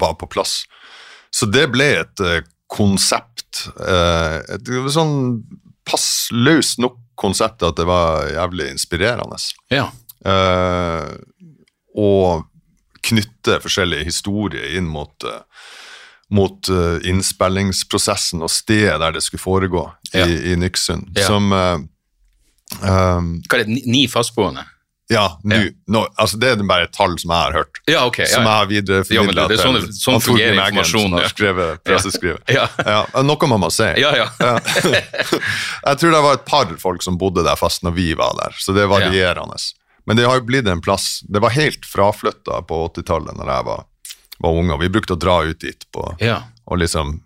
var 0.00 0.16
på 0.20 0.30
plass. 0.30 0.62
Så 1.34 1.50
det 1.50 1.66
ble 1.74 1.90
et 2.00 2.24
eh, 2.24 2.40
konsept. 2.70 3.66
eh, 3.82 4.38
et 4.56 4.70
sånn 4.94 5.42
pass 5.90 6.28
løst 6.30 6.78
nok 6.78 6.96
konsept 7.20 7.62
at 7.66 7.76
det 7.76 7.84
var 7.88 8.30
jævlig 8.32 8.70
inspirerende. 8.72 9.36
Ja. 9.72 9.90
Uh, 10.24 11.14
og 11.96 12.46
knytte 13.06 13.58
forskjellige 13.64 14.04
historier 14.08 14.76
inn 14.78 14.88
mot, 14.88 15.12
uh, 15.24 15.40
mot 16.32 16.68
uh, 16.72 16.98
innspillingsprosessen 17.08 18.44
og 18.44 18.52
stedet 18.52 18.98
der 19.00 19.16
det 19.16 19.22
skulle 19.24 19.42
foregå 19.44 19.86
Ja. 20.12 20.26
i, 20.26 20.52
i 20.52 20.56
Nyksund. 20.58 21.12
Ja. 21.16 21.26
Som 21.28 21.52
eh, 21.54 21.78
Hva 22.80 23.56
er 23.56 23.62
det, 23.64 23.68
ni, 23.70 23.82
ni 23.86 24.00
fastboende? 24.10 24.64
Ja, 25.10 25.24
nå. 25.42 25.56
No, 25.90 26.04
altså 26.22 26.38
det 26.38 26.52
er 26.54 26.60
bare 26.62 26.86
et 26.86 26.92
tall 26.94 27.16
som 27.18 27.32
jeg 27.32 27.42
har 27.42 27.56
hørt. 27.58 27.80
Ja, 27.90 28.04
ok. 28.06 28.20
Som 28.30 28.44
jeg 28.46 28.54
har 28.54 28.68
videreformidla 28.70 29.46
Ja, 29.50 29.56
sånn- 29.58 29.88
sånn 29.96 30.20
fungerer 30.22 30.60
Eggen, 30.68 30.84
som 30.86 31.16
har 31.18 31.26
skrevet 31.32 31.82
presseskrivet. 31.82 32.44
Ja. 32.54 32.68
Ja, 32.86 33.00
noe 33.26 33.48
man 33.50 33.64
må 33.64 33.72
si. 33.74 33.88
ja. 33.98 34.12
ja. 34.14 34.28
Jeg 35.90 35.98
tror 35.98 36.14
det 36.14 36.22
var 36.22 36.38
et 36.38 36.44
par 36.46 36.70
folk 36.78 37.02
som 37.02 37.18
bodde 37.18 37.42
der 37.46 37.58
fast 37.58 37.82
når 37.82 37.96
vi 37.98 38.08
var 38.14 38.36
der, 38.38 38.54
så 38.58 38.74
det 38.76 38.84
er 38.84 38.92
varierende. 38.92 39.58
Men 40.06 40.16
det 40.16 40.28
har 40.30 40.38
jo 40.38 40.46
blitt 40.46 40.66
en 40.70 40.80
plass 40.80 41.20
Det 41.28 41.42
var 41.42 41.52
helt 41.54 41.84
fraflytta 41.86 42.62
på 42.66 42.78
80-tallet 42.88 43.36
når 43.36 43.50
jeg 43.52 43.66
var, 43.68 43.84
var 44.46 44.56
ung, 44.62 44.70
og 44.70 44.80
vi 44.80 44.88
brukte 44.94 45.14
å 45.18 45.20
dra 45.20 45.40
ut 45.44 45.60
dit 45.60 45.84
på, 45.92 46.06
ja. 46.22 46.40
og 46.70 46.80
liksom 46.80 47.16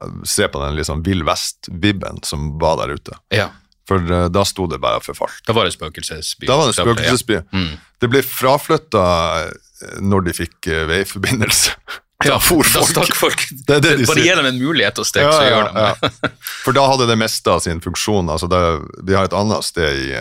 eh, 0.00 0.14
se 0.28 0.48
på 0.48 0.60
den 0.62 0.76
liksom 0.78 1.02
Vill 1.06 1.24
Vest-vibben 1.26 2.20
som 2.22 2.52
var 2.60 2.82
der 2.84 2.94
ute. 3.00 3.16
ja. 3.32 3.48
For 3.88 4.00
eh, 4.00 4.28
da 4.32 4.44
sto 4.48 4.66
det 4.70 4.78
bare 4.80 5.00
forfalt. 5.04 5.42
Da 5.46 5.52
var 5.56 5.66
det 5.68 5.74
spøkelsesby. 5.76 6.46
Da 6.48 6.56
var 6.56 6.70
det 6.70 6.76
spøkelsesby. 6.78 7.34
Ja. 7.40 7.42
Mm. 7.52 7.74
Det 8.00 8.08
ble 8.12 8.22
fraflytta 8.24 9.02
eh, 9.44 9.98
når 10.00 10.24
de 10.30 10.32
fikk 10.40 10.70
eh, 10.72 10.86
veiforbindelse. 10.88 11.76
Da 12.24 12.38
for 12.40 12.64
Da 12.64 12.80
stakk 12.86 13.10
folk. 13.18 13.42
Det 13.68 13.80
det 13.84 13.90
de 13.98 14.04
Bare 14.08 14.22
gi 14.22 14.30
dem 14.38 14.46
en 14.48 14.56
mulighet 14.62 14.96
å 15.02 15.04
stikke, 15.04 15.32
så 15.34 15.42
gjør 15.44 15.66
de 15.66 15.82
det. 16.22 16.30
For 16.62 16.72
da 16.72 16.84
hadde 16.88 17.08
det 17.10 17.16
mesta 17.20 17.58
sin 17.60 17.82
funksjon. 17.84 18.30
Altså 18.32 18.46
det, 18.48 18.60
vi 19.04 19.16
har 19.18 19.26
et 19.28 19.34
annet 19.36 19.66
sted 19.66 19.98
i, 20.06 20.14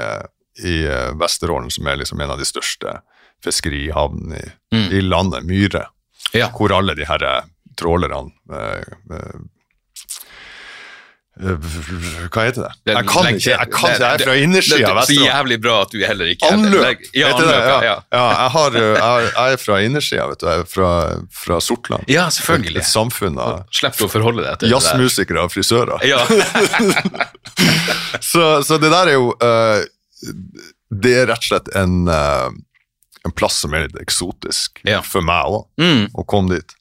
i 0.67 0.73
Vesterålen 1.21 1.69
som 1.71 1.87
er 1.87 2.01
liksom 2.01 2.19
en 2.25 2.33
av 2.33 2.41
de 2.41 2.47
største 2.49 2.97
fiskerihavnene 3.45 4.41
i, 4.41 4.51
Mm. 4.73 4.89
i 4.97 5.01
landet, 5.05 5.45
Myre, 5.45 5.85
Ja. 6.33 6.49
hvor 6.49 6.73
alle 6.75 6.95
de 6.97 7.05
her 7.05 7.23
eh, 7.23 7.43
trålerne 7.77 8.31
eh, 8.51 9.39
Hva 11.33 12.43
heter 12.45 12.61
det? 12.61 12.71
Den, 12.85 12.97
Jeg 12.99 13.05
kan 13.09 13.25
ikke, 13.31 13.49
jeg 13.49 13.69
kan 13.73 13.89
ikke, 13.89 14.03
jeg 14.03 14.19
er 14.19 14.21
fra 14.21 14.33
innersida 14.37 14.89
av 14.91 14.99
Det 14.99 15.03
er 15.03 15.07
så 15.17 15.23
jævlig 15.25 15.55
bra 15.63 15.77
at 15.81 15.89
du 15.95 15.97
heller 16.05 16.29
ikke. 16.29 16.49
Anløp! 16.53 17.01
Ja, 17.17 17.31
Heter 17.31 17.47
det? 17.49 17.55
ja. 17.57 17.79
Ja, 17.87 17.95
ja 18.13 18.25
jeg, 18.29 18.51
har, 18.53 18.77
uh, 18.77 18.83
jeg, 18.99 19.31
jeg 19.33 19.55
er 19.57 19.61
fra 19.63 19.79
innersida, 19.81 20.27
vet 20.29 20.43
du. 20.43 20.45
Jeg 20.51 20.61
er 20.61 20.69
fra, 20.69 20.91
fra 21.43 21.57
Sortland. 21.65 22.05
Ja, 22.13 22.27
selvfølgelig. 22.35 22.75
Et, 22.77 22.85
et 22.85 22.91
samfunn 22.91 23.39
av 23.41 23.63
Slipp 23.73 23.97
å 24.05 24.11
forholde 24.13 24.45
deg 24.45 24.61
til 24.61 24.75
jazzmusikere 24.75 25.47
og 25.47 25.55
frisører. 25.55 26.05
Ja. 26.05 26.21
Så, 28.21 28.63
så 28.63 28.77
det 28.81 28.89
der 28.93 29.09
er 29.11 29.17
jo 29.17 29.31
uh, 29.41 29.81
Det 31.03 31.11
er 31.23 31.27
rett 31.29 31.43
og 31.43 31.49
slett 31.49 31.69
en, 31.79 32.03
uh, 32.09 32.49
en 33.25 33.33
plass 33.35 33.57
som 33.63 33.73
er 33.75 33.87
litt 33.87 33.97
eksotisk 34.01 34.81
Ja. 34.87 35.01
for 35.05 35.25
meg 35.25 35.49
òg, 35.49 35.65
Mm. 35.81 36.05
å 36.13 36.25
komme 36.29 36.57
dit. 36.59 36.75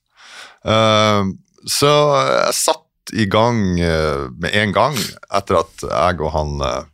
Uh, 0.65 1.33
så 1.69 1.89
jeg 2.29 2.55
satt 2.59 2.82
i 3.13 3.27
gang 3.27 3.81
uh, 3.81 4.31
med 4.39 4.55
en 4.55 4.73
gang, 4.73 4.97
etter 5.35 5.61
at 5.63 5.85
jeg 5.89 6.21
og 6.23 6.33
han 6.37 6.55
uh, 6.63 6.85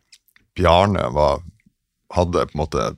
Bjarne 0.59 1.05
var, 1.15 1.45
hadde 2.15 2.47
på 2.49 2.57
en 2.57 2.63
måte 2.63 2.89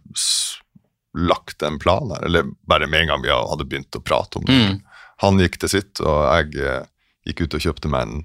lagt 1.18 1.62
en 1.66 1.78
plan 1.82 2.12
her, 2.14 2.24
eller 2.28 2.52
bare 2.70 2.86
med 2.86 3.04
en 3.04 3.12
gang 3.12 3.24
vi 3.24 3.32
hadde 3.34 3.66
begynt 3.66 3.98
å 3.98 4.02
prate 4.04 4.38
om 4.38 4.46
det. 4.46 4.56
Mm. 4.56 4.78
Han 5.24 5.42
gikk 5.42 5.58
til 5.60 5.72
sitt, 5.74 6.00
og 6.00 6.22
jeg 6.24 6.62
uh, 6.64 6.86
gikk 7.28 7.44
ut 7.44 7.58
og 7.58 7.66
kjøpte 7.66 7.90
meg 7.92 8.06
en, 8.06 8.22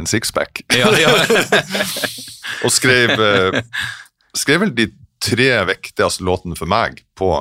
en 0.00 0.08
sixpack. 0.08 0.62
Ja, 0.72 0.92
ja. 0.96 1.12
og 2.64 2.72
skrev, 2.72 3.12
eh, 3.18 3.60
skrev 4.36 4.64
vel 4.64 4.74
de 4.76 4.88
tre 5.22 5.50
viktigste 5.68 6.24
låtene 6.26 6.58
for 6.58 6.70
meg 6.70 7.02
på 7.18 7.32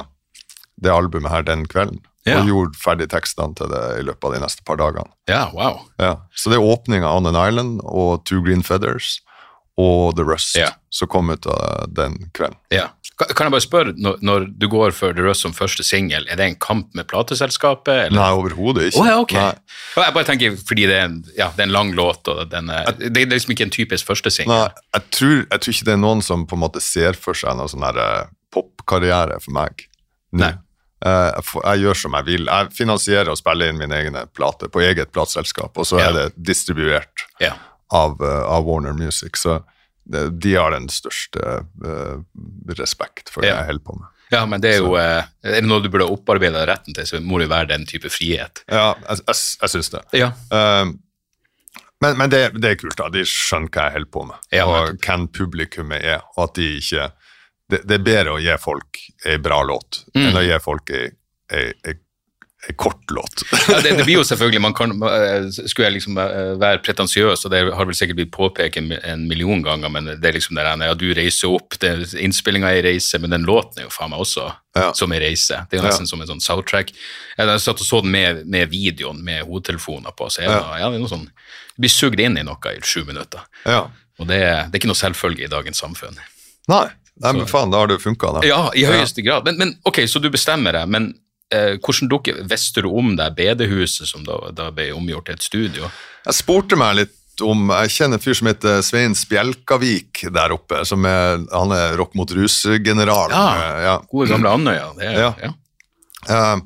det 0.82 0.93
albumet 0.93 1.32
her 1.34 1.46
den 1.48 1.65
kvelden. 1.70 2.02
Ja. 2.28 2.42
Og 2.42 2.50
gjorde 2.52 2.80
ferdig 2.82 3.08
tekstene 3.13 3.56
til 3.56 3.70
det 3.72 3.84
i 4.02 4.04
løpet 4.08 4.28
av 4.28 4.34
de 4.36 4.44
neste 4.44 4.66
par 4.68 4.78
dagene. 4.82 5.08
ja, 5.32 5.46
wow. 5.56 5.80
Ja. 6.00 6.16
Så 6.36 6.52
det 6.52 6.60
er 6.60 6.68
åpninga 6.68 7.08
av 7.08 7.22
On 7.22 7.32
an 7.32 7.40
Island 7.48 7.82
og 7.88 8.26
Two 8.28 8.42
Green 8.44 8.63
Feathers 8.63 9.22
og 9.78 10.16
The 10.18 10.24
Rust 10.26 10.56
Ja. 10.58 10.72
som 10.90 11.08
kom 11.08 11.30
ut 11.30 11.46
av 11.46 11.86
den 11.94 12.18
kvelden. 12.34 12.58
Ja. 12.74 12.90
Kan 13.18 13.48
jeg 13.48 13.52
bare 13.52 13.62
spørre, 13.66 13.94
når, 13.98 14.18
når 14.22 14.44
du 14.62 14.68
går 14.70 14.92
for 14.94 15.13
The 15.13 15.24
Rust 15.26 15.42
som 15.42 15.54
første 15.54 15.82
singel, 15.86 16.28
er 16.30 16.38
det 16.38 16.46
en 16.52 16.56
kamp 16.62 16.94
med 16.94 17.08
plateselskapet? 17.10 18.08
Eller? 18.08 18.18
Nei, 18.20 18.28
overhodet 18.38 18.92
ikke. 18.92 19.00
Oh, 19.02 19.08
ja, 19.10 19.16
ok. 19.24 19.34
Nei. 19.34 19.56
Jeg 20.04 20.13
bare 20.13 20.28
tenker, 20.28 20.58
fordi 20.70 20.86
det 20.90 20.98
er 21.00 21.06
en, 21.08 21.16
ja, 21.38 21.48
det 21.56 21.63
er 21.63 21.70
en 21.70 21.74
lang 21.74 21.94
låt, 21.98 22.28
og 22.30 22.44
den 22.52 22.70
er, 22.70 22.92
det 23.00 23.24
er 23.24 23.32
liksom 23.32 23.56
ikke 23.56 23.66
en 23.70 23.74
typisk 23.74 24.06
første 24.06 24.30
singel. 24.34 24.68
Jeg 24.94 25.08
tror, 25.18 25.38
jeg 25.48 25.62
tror 25.63 25.74
ikke 25.74 25.88
det 25.90 25.96
er 25.96 26.04
noen 26.04 26.22
som 26.26 26.46
på 26.46 26.58
en 26.60 26.62
måte 26.68 26.82
ser 26.84 27.18
for 27.18 27.38
seg 27.38 27.58
noen 27.58 27.72
sånn 27.74 27.88
eh, 27.90 28.30
popkarriere 28.54 29.40
for 29.42 29.54
meg. 29.58 29.88
Nei. 30.38 30.54
Eh, 31.05 31.39
jeg, 31.63 31.81
gjør 31.83 31.99
som 32.01 32.17
jeg 32.17 32.27
vil. 32.27 32.49
Jeg 32.49 32.73
finansierer 32.73 33.31
og 33.31 33.39
spiller 33.39 33.71
inn 33.71 33.81
mine 33.81 34.01
egne 34.01 34.25
plater 34.33 34.71
på 34.73 34.81
eget 34.86 35.13
plateselskap, 35.13 35.77
og 35.77 35.86
så 35.86 36.01
er 36.01 36.13
det 36.15 36.27
distribuert 36.49 37.27
av, 37.93 38.17
eh, 38.21 38.43
av 38.43 38.65
Warner 38.65 38.97
Music. 38.97 39.38
Så 39.38 39.60
det, 40.07 40.27
de 40.41 40.55
har 40.55 40.73
den 40.73 40.88
største 40.89 41.57
eh, 41.62 42.21
respekt 42.79 43.29
for 43.33 43.45
det 43.45 43.53
jeg 43.53 43.69
holder 43.69 43.86
på 43.86 43.97
med. 43.99 44.13
ja, 44.33 44.45
men 44.49 44.63
det 44.63 44.73
er 44.75 44.79
jo 44.81 44.95
eh, 44.99 45.60
noe 45.63 45.83
du 45.83 45.91
burde 45.91 46.10
opparbeide 46.12 46.65
retten 46.67 46.97
til, 46.97 47.07
så 47.07 47.21
må 47.21 47.41
det 47.43 47.51
være 47.51 47.75
den 47.75 47.86
type 47.89 48.10
frihet. 48.12 48.63
Ja, 48.65 48.95
jeg, 49.05 49.21
jeg, 49.27 49.43
jeg 49.62 49.75
syns 49.75 49.93
det. 49.93 50.01
Ja. 50.17 50.31
Um, 50.49 50.97
men 52.01 52.17
men 52.17 52.29
det, 52.29 52.41
det 52.62 52.71
er 52.71 52.81
kult, 52.81 52.97
da. 52.97 53.07
De 53.10 53.23
skjønner 53.25 53.71
hva 53.73 53.88
jeg 53.88 53.97
holder 53.97 54.12
på 54.13 54.25
med, 54.29 54.49
Ja, 54.53 54.65
og 54.69 54.99
hvem 55.01 55.29
publikummet 55.33 56.03
er. 56.05 56.25
Og 56.36 56.43
at 56.47 56.57
de 56.60 56.67
ikke 56.77 57.07
Det, 57.69 57.82
det 57.88 57.95
er 57.99 58.03
bedre 58.08 58.36
å 58.38 58.41
gi 58.41 58.58
folk 58.63 58.99
ei 59.27 59.38
bra 59.43 59.62
låt 59.67 60.03
Mm. 60.15 60.27
enn 60.30 60.38
å 60.39 60.43
gi 60.45 60.60
folk 60.63 60.89
ei, 60.95 61.10
ei, 61.51 61.65
ei, 61.84 62.73
kort 62.80 63.12
låt. 63.12 63.43
Ja, 63.69 63.77
det, 63.84 63.91
det 63.99 64.06
blir 64.08 64.17
jo 64.17 64.23
selvfølgelig, 64.27 64.60
man 64.63 64.73
kan, 64.75 64.91
eh, 65.08 65.45
Skulle 65.53 65.88
jeg 65.89 65.97
liksom 65.99 66.17
eh, 66.19 66.53
være 66.60 66.82
pretensiøs, 66.84 67.45
og 67.45 67.51
det 67.53 67.60
har 67.75 67.86
vel 67.88 67.95
sikkert 67.95 68.17
blitt 68.21 68.32
påpekt 68.34 68.80
en, 68.80 69.27
million 69.30 69.62
ganger, 69.63 69.91
men 69.93 70.06
det 70.10 70.25
er 70.32 70.36
liksom 70.36 70.56
det 70.58 70.65
der, 70.65 70.84
ja, 70.89 70.95
du 70.97 71.06
reiser 71.15 71.53
opp, 71.53 71.77
innspillinga 71.84 72.71
er 72.71 72.80
ei 72.82 72.86
reise, 72.93 73.19
men 73.23 73.32
den 73.36 73.45
låten 73.47 73.80
er 73.84 73.88
jo 73.88 73.93
faen 73.93 74.12
meg 74.15 74.23
også 74.25 74.47
Ja. 74.77 74.91
som 74.93 75.12
ei 75.15 75.19
reise. 75.23 75.62
Det 75.69 75.77
er 75.77 75.84
jo 75.84 75.88
nesten 75.88 76.08
som 76.10 76.21
en 76.21 76.27
sånn 76.27 76.41
soundtrack. 76.43 76.91
Jeg 77.38 77.60
satt 77.63 77.80
og 77.82 77.88
så 77.88 78.01
den 78.03 78.12
med, 78.12 78.43
med 78.47 78.69
videoen, 78.71 79.23
med 79.23 79.43
hodetelefoner 79.47 80.12
på, 80.17 80.27
så 80.32 80.41
det, 80.43 80.49
Ja. 80.51 80.77
ja, 80.82 80.89
det 80.89 80.95
er 80.99 81.03
noe 81.03 81.10
sånn 81.13 81.27
Du 81.27 81.82
blir 81.86 81.93
sugd 81.93 82.19
inn 82.19 82.38
i 82.38 82.43
noe 82.47 82.73
i 82.73 82.80
sju 82.82 83.03
minutter. 83.06 83.43
ja. 83.65 83.86
Og 84.19 84.25
det, 84.25 84.39
det 84.41 84.73
er 84.73 84.80
ikke 84.80 84.89
noe 84.89 84.97
selvfølge 84.97 85.43
i 85.45 85.49
dagens 85.51 85.77
samfunn. 85.77 86.15
Nei, 86.67 86.88
Nei 87.23 87.34
men 87.34 87.47
faen, 87.49 87.71
da 87.73 87.82
har 87.82 87.89
det 87.91 87.99
funka, 88.03 88.34
da. 88.38 88.43
Ja, 88.47 88.60
i 88.77 88.86
høyeste 88.86 89.23
grad. 89.25 89.47
Men, 89.47 89.58
men 89.58 89.75
ok, 89.89 90.03
så 90.10 90.21
du 90.21 90.30
bestemmer 90.34 90.75
deg, 90.77 90.89
men 90.93 91.12
eh, 91.53 91.77
hvordan 91.82 92.12
dukker 92.12 92.43
visste 92.49 92.84
du 92.86 92.89
om 92.91 93.15
det 93.17 93.32
bedehuset 93.38 94.10
som 94.10 94.25
da, 94.27 94.38
da 94.53 94.69
ble 94.75 94.91
omgjort 94.95 95.30
til 95.30 95.39
et 95.39 95.47
studio? 95.47 95.89
Jeg 96.27 96.38
spurte 96.38 96.80
meg 96.80 96.99
litt 97.01 97.13
om 97.45 97.69
Jeg 97.69 97.91
kjenner 97.93 98.17
en 98.17 98.21
fyr 98.23 98.34
som 98.34 98.47
heter 98.49 98.80
Svein 98.82 99.13
Spjelkavik 99.13 100.23
der 100.34 100.56
oppe. 100.56 100.80
som 100.89 101.06
er, 101.06 101.43
Han 101.53 101.73
er 101.75 101.93
rock 101.99 102.15
mot 102.17 102.32
rus-general. 102.34 103.30
Ja. 103.30 103.43
Eh, 103.53 103.84
ja. 103.86 103.97
Gode 104.10 104.32
gamle 104.32 104.56
Andøya. 104.58 104.88
Ja. 105.01 105.34
ja. 105.45 105.51
Uh, 106.27 106.58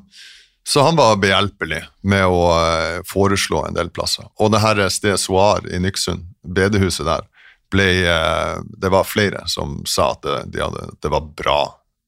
Så 0.64 0.82
han 0.82 0.96
var 0.96 1.16
behjelpelig 1.18 1.82
med 2.06 2.22
å 2.30 2.42
eh, 2.54 3.00
foreslå 3.08 3.64
en 3.66 3.74
del 3.74 3.90
plasser. 3.90 4.28
Og 4.38 4.52
det 4.54 4.60
her 4.62 4.78
Sted 4.94 5.18
Soar 5.18 5.66
i 5.66 5.80
Nyksund, 5.82 6.22
bedehuset 6.46 7.06
der, 7.08 7.26
ble 7.72 7.86
eh, 8.06 8.58
Det 8.82 8.90
var 8.92 9.08
flere 9.08 9.44
som 9.50 9.80
sa 9.88 10.12
at 10.14 10.22
det, 10.26 10.36
de 10.54 10.62
hadde, 10.62 10.86
det 11.02 11.10
var 11.12 11.26
bra 11.38 11.58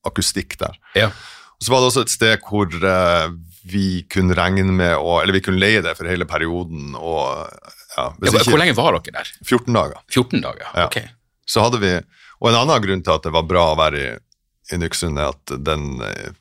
akustikk 0.07 0.59
der. 0.61 0.77
Ja. 0.99 1.09
Og 1.59 1.65
så 1.65 1.73
var 1.73 1.81
det 1.81 1.89
også 1.91 2.05
et 2.05 2.13
sted 2.13 2.45
hvor 2.45 2.69
eh, 2.69 3.29
vi 3.65 4.03
kunne 4.13 4.37
regne 4.37 4.67
med 4.77 4.99
å 5.01 5.21
Eller 5.23 5.33
vi 5.39 5.41
kunne 5.47 5.63
leie 5.63 5.81
det 5.85 5.95
for 5.97 6.05
hele 6.11 6.27
perioden. 6.29 6.93
og 6.99 7.49
ja, 7.97 8.11
Ja, 8.11 8.31
Hvor 8.45 8.61
lenge 8.61 8.75
var 8.77 8.99
dere 8.99 9.15
der? 9.23 9.31
14 9.47 9.73
dager. 9.73 10.01
14 10.13 10.43
dager? 10.45 10.67
Ja. 10.75 10.87
Ok. 10.91 10.99
Så 11.49 11.63
hadde 11.65 11.81
vi, 11.81 11.95
Og 12.43 12.51
en 12.51 12.59
annen 12.61 12.83
grunn 12.85 13.03
til 13.07 13.15
at 13.17 13.25
det 13.25 13.33
var 13.33 13.47
bra 13.49 13.71
å 13.73 13.79
være 13.81 14.03
i, 14.03 14.11
i 14.75 14.81
Nyksund, 14.83 15.17
er 15.21 15.33
at 15.33 15.55
den 15.65 16.03
eh, 16.05 16.33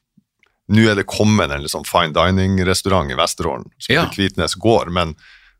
Nå 0.73 0.83
er 0.89 0.95
det 0.99 1.03
kommet 1.12 1.51
en 1.51 1.65
sånn 1.67 1.83
fine 1.88 2.12
dining-restaurant 2.15 3.12
i 3.12 3.17
Vesterålen, 3.19 3.65
som 3.83 3.93
Ja. 3.95 4.05
Kvitnes 4.12 4.55
gård, 4.55 4.91
men, 4.95 5.12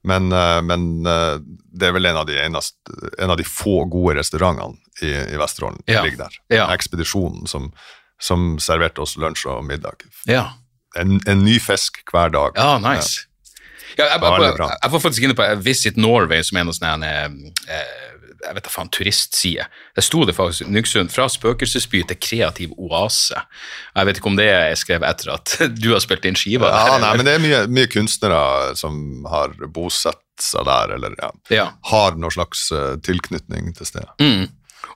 men, 0.04 0.32
eh, 0.36 0.62
men 0.62 1.06
eh, 1.08 1.38
det 1.74 1.88
er 1.90 1.96
vel 1.96 2.06
en 2.10 2.18
av 2.22 2.28
de, 2.30 2.38
eneste, 2.44 2.94
en 3.20 3.32
av 3.34 3.38
de 3.40 3.46
få 3.48 3.86
gode 3.92 4.18
restaurantene 4.20 4.78
i, 5.02 5.12
i 5.34 5.38
Vesterålen 5.42 5.80
Ja. 5.90 6.04
ligger 6.06 6.26
der. 6.26 6.40
Ja. 6.54 6.68
Ekspedisjonen 6.76 7.48
som, 7.48 7.72
som 8.22 8.58
serverte 8.60 9.02
oss 9.02 9.16
lunsj 9.18 9.48
og 9.50 9.64
middag. 9.66 10.04
Ja. 10.30 10.50
En, 11.00 11.18
en 11.28 11.42
ny 11.46 11.56
fisk 11.64 12.04
hver 12.14 12.30
dag. 12.34 12.58
ja, 12.60 12.78
nice. 12.84 13.26
Ja, 13.98 14.08
jeg, 14.10 14.22
Ja, 14.22 14.30
jeg, 14.42 14.56
jeg, 14.58 14.78
jeg 14.82 14.90
får 14.92 15.02
faktisk 15.04 15.24
inne 15.28 15.36
på 15.38 15.46
Visit 15.62 15.98
Norway, 16.02 16.42
som 16.46 16.58
er 16.58 16.64
noe 16.66 16.74
sånn 16.74 17.04
eh, 17.06 17.28
eh, 17.70 18.13
jeg 18.44 18.56
vet 18.58 18.66
da 18.68 18.72
faen, 18.74 18.90
turistside. 18.94 19.66
Der 19.96 20.06
sto 20.06 20.24
det 20.28 20.36
faktisk 20.38 20.68
Nyksund, 20.72 21.12
fra 21.14 21.26
spøkelsesby 21.32 22.02
til 22.10 22.20
kreativ 22.22 22.74
oase. 22.78 23.40
Jeg 23.96 24.10
vet 24.10 24.20
ikke 24.20 24.32
om 24.32 24.40
det 24.40 24.48
er 24.52 24.76
skrevet 24.80 25.08
etter 25.10 25.34
at 25.36 25.56
du 25.84 25.90
har 25.94 26.04
spilt 26.04 26.26
inn 26.30 26.38
skiva. 26.40 26.70
Ja, 26.74 26.98
nei, 27.02 27.14
men 27.20 27.28
det 27.28 27.36
er 27.38 27.44
mye, 27.44 27.62
mye 27.72 27.90
kunstnere 27.92 28.74
som 28.80 29.24
har 29.32 29.56
bosatt 29.74 30.20
seg 30.42 30.66
der, 30.68 30.96
eller 30.98 31.16
ja, 31.22 31.32
Ja. 31.54 31.66
har 31.92 32.16
noen 32.18 32.34
slags 32.34 32.66
eh, 32.74 32.96
tilknytning 33.06 33.72
til 33.78 33.86
stedet. 33.86 34.14
Mm. 34.20 34.48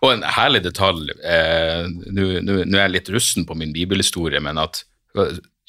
Og 0.02 0.12
en 0.12 0.24
herlig 0.36 0.64
detalj 0.66 1.12
eh, 1.24 1.86
nå 1.88 2.26
er 2.34 2.82
jeg 2.84 2.94
litt 2.96 3.12
russen 3.14 3.46
på 3.48 3.56
min 3.58 3.72
bibelhistorie, 3.74 4.42
men 4.44 4.60
at 4.62 4.84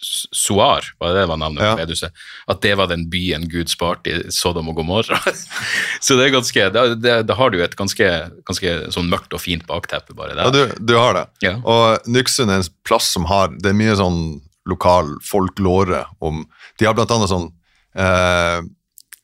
Soar, 0.00 0.84
var 1.00 1.08
det 1.12 1.20
det 1.22 1.28
var 1.28 1.37
navnet 1.40 1.62
Ja. 1.64 1.72
på 1.74 1.80
bedehuset? 1.82 2.12
At 2.46 2.61
det 2.62 2.74
var 2.78 2.87
den 2.87 3.08
byen 3.11 3.48
Gud 3.50 3.68
sparte 3.72 4.12
i 4.12 4.30
Sodom 4.30 4.68
og 4.70 4.76
Gomorra. 4.78 5.18
Så 6.00 6.14
det 6.16 6.28
er 6.28 6.34
ganske, 6.37 6.68
da, 6.70 7.34
har 7.34 7.50
du 7.50 7.58
et 7.64 7.74
ganske, 7.76 8.06
ganske 8.46 8.74
sånn 8.94 9.08
mørkt 9.11 9.34
og 9.34 9.42
fint 9.42 9.66
bakteppe 9.66 10.14
bare 10.14 10.37
Ja, 10.38 10.50
der. 10.54 10.70
du, 10.78 10.84
du 10.92 10.94
har 10.98 11.14
det. 11.18 11.24
Ja. 11.42 11.56
Og 11.66 12.06
Nyksund 12.06 12.50
er 12.54 12.61
en 12.62 12.68
plass 12.87 13.11
som 13.16 13.26
har 13.26 13.48
Det 13.58 13.72
er 13.72 13.78
mye 13.78 13.96
sånn 13.98 14.20
lokal 14.68 15.14
folklore 15.24 16.04
om 16.20 16.44
De 16.78 16.87
har 16.87 16.94
blant 16.94 17.11
annet 17.11 17.30
sånn 17.32 17.48
eh, 17.98 18.61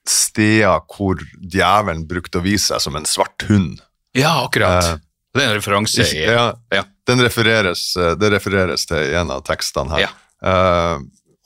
steder 0.09 0.83
hvor 0.91 1.21
djevelen 1.41 2.07
brukte 2.09 2.41
å 2.41 2.45
vise 2.45 2.73
seg 2.75 2.83
som 2.83 2.97
en 2.99 3.07
svart 3.09 3.47
hund. 3.49 3.79
Ja, 4.17 4.35
akkurat. 4.45 4.85
Eh, 4.85 4.99
det 5.35 5.43
er 5.45 5.49
en 5.53 5.57
referanse 5.59 6.05
i 6.15 6.25
Ja, 6.27 6.51
ja. 6.75 6.83
Den 7.07 7.21
refereres, 7.21 7.93
eh, 8.01 8.15
det 8.17 8.31
refereres 8.33 8.87
til 8.89 8.97
i 9.13 9.15
en 9.21 9.31
av 9.35 9.43
tekstene 9.47 9.93
her. 9.95 10.07
Ja. 10.07 10.13
Eh, 10.45 10.97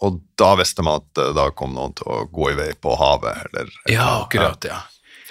og 0.07 0.21
da 0.39 0.53
visste 0.61 0.85
man 0.87 1.03
at 1.03 1.21
eh, 1.23 1.33
da 1.37 1.49
kom 1.59 1.75
noen 1.75 1.95
til 1.99 2.07
å 2.11 2.23
gå 2.31 2.53
i 2.53 2.57
vei 2.59 2.71
på 2.79 2.95
havet, 2.99 3.45
eller 3.49 3.71
Ja, 3.91 4.09
akkurat, 4.25 4.67
ja. 4.69 4.81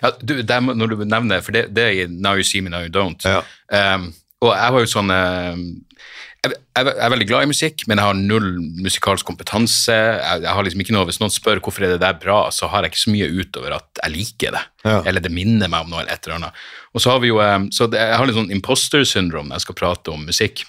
ja 0.01 0.13
du, 0.21 0.39
det, 0.43 0.61
må- 0.63 0.75
når 0.77 0.93
du 0.95 1.03
nevner, 1.07 1.43
for 1.43 1.55
det, 1.55 1.67
det 1.75 1.83
er 1.87 1.95
i 1.95 2.07
Now 2.11 2.35
You 2.39 2.47
See 2.47 2.61
Me, 2.63 2.71
Now 2.73 2.83
You 2.85 2.93
Don't. 2.93 3.23
Ja. 3.27 3.41
Um, 3.71 4.11
og 4.43 4.51
jeg 4.53 4.73
var 4.75 4.83
jo 4.83 4.89
sånn 4.91 5.09
um, 5.09 5.61
jeg, 6.45 6.53
jeg 6.77 6.91
er 7.01 7.11
veldig 7.11 7.25
glad 7.27 7.47
i 7.47 7.49
musikk, 7.49 7.83
men 7.89 7.97
jeg 7.99 8.05
har 8.05 8.19
null 8.19 8.45
musikalsk 8.83 9.25
kompetanse. 9.27 9.95
Jeg, 9.95 10.43
jeg 10.45 10.53
har 10.53 10.67
liksom 10.67 10.83
ikke 10.83 10.93
noe, 10.95 11.07
Hvis 11.09 11.19
noen 11.23 11.33
spør 11.33 11.59
hvorfor 11.65 11.87
er 11.87 11.95
det 11.95 12.03
der 12.03 12.19
bra, 12.21 12.37
så 12.53 12.69
har 12.71 12.85
jeg 12.85 12.93
ikke 12.93 13.01
så 13.01 13.13
mye 13.15 13.29
utover 13.33 13.75
at 13.79 14.03
jeg 14.03 14.13
liker 14.13 14.53
det. 14.55 14.61
Ja. 14.85 14.99
Eller 15.09 15.23
det 15.25 15.33
minner 15.33 15.71
meg 15.73 15.87
om 15.87 15.91
noe 15.91 16.03
eller 16.03 16.13
et 16.13 16.27
eller 16.27 16.37
annet. 16.37 16.61
Og 16.93 17.03
så 17.03 17.11
har 17.11 17.23
vi 17.23 17.31
jo, 17.33 17.41
um, 17.41 17.67
så 17.73 17.89
det, 17.91 17.99
Jeg 18.03 18.19
har 18.21 18.29
litt 18.29 18.37
sånn 18.37 18.53
imposter 18.53 19.07
syndrom 19.09 19.49
når 19.49 19.57
jeg 19.59 19.65
skal 19.67 19.79
prate 19.81 20.13
om 20.13 20.27
musikk. 20.29 20.63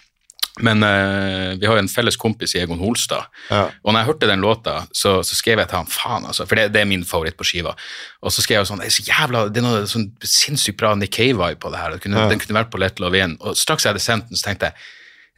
Men 0.65 0.83
uh, 0.83 1.55
vi 1.61 1.67
har 1.69 1.77
jo 1.79 1.83
en 1.85 1.89
felles 1.93 2.17
kompis 2.19 2.55
i 2.57 2.61
Egon 2.63 2.81
Holstad, 2.83 3.29
Ja. 3.51 3.65
og 3.83 3.93
når 3.93 4.01
jeg 4.01 4.09
hørte 4.11 4.31
den 4.31 4.41
låta, 4.45 4.75
så, 4.93 5.19
så 5.25 5.39
skrev 5.39 5.59
jeg 5.63 5.69
til 5.71 5.79
han 5.79 5.87
faen, 5.93 6.27
altså, 6.27 6.47
for 6.49 6.59
det, 6.59 6.69
det 6.75 6.81
er 6.83 6.91
min 6.91 7.05
favoritt 7.07 7.37
på 7.39 7.47
skiva. 7.47 7.77
Og 8.23 8.33
så 8.35 8.43
skrev 8.43 8.61
jeg 8.61 8.71
sånn 8.73 8.83
Det 8.83 8.91
er 8.91 8.97
så 8.99 9.07
jævla, 9.07 9.45
det 9.55 9.63
er 9.63 9.67
noe 9.69 9.87
sånn 9.91 10.09
sinnssykt 10.25 10.79
bra 10.81 10.95
Nick 10.99 11.15
Cave-vibe 11.15 11.61
på 11.63 11.71
det 11.73 11.79
her. 11.83 11.95
Den 11.95 12.03
kunne, 12.05 12.29
Den 12.33 12.43
kunne 12.43 12.59
vært 12.61 12.71
på 12.75 12.81
Let 12.83 12.99
Love 13.01 13.19
In. 13.23 13.37
Og 13.41 13.57
straks 13.57 13.85
jeg 13.87 13.95
hadde 13.95 14.03
sendt 14.03 14.29
den, 14.33 14.37
så 14.41 14.49
tenkte 14.51 14.73
jeg 14.73 14.75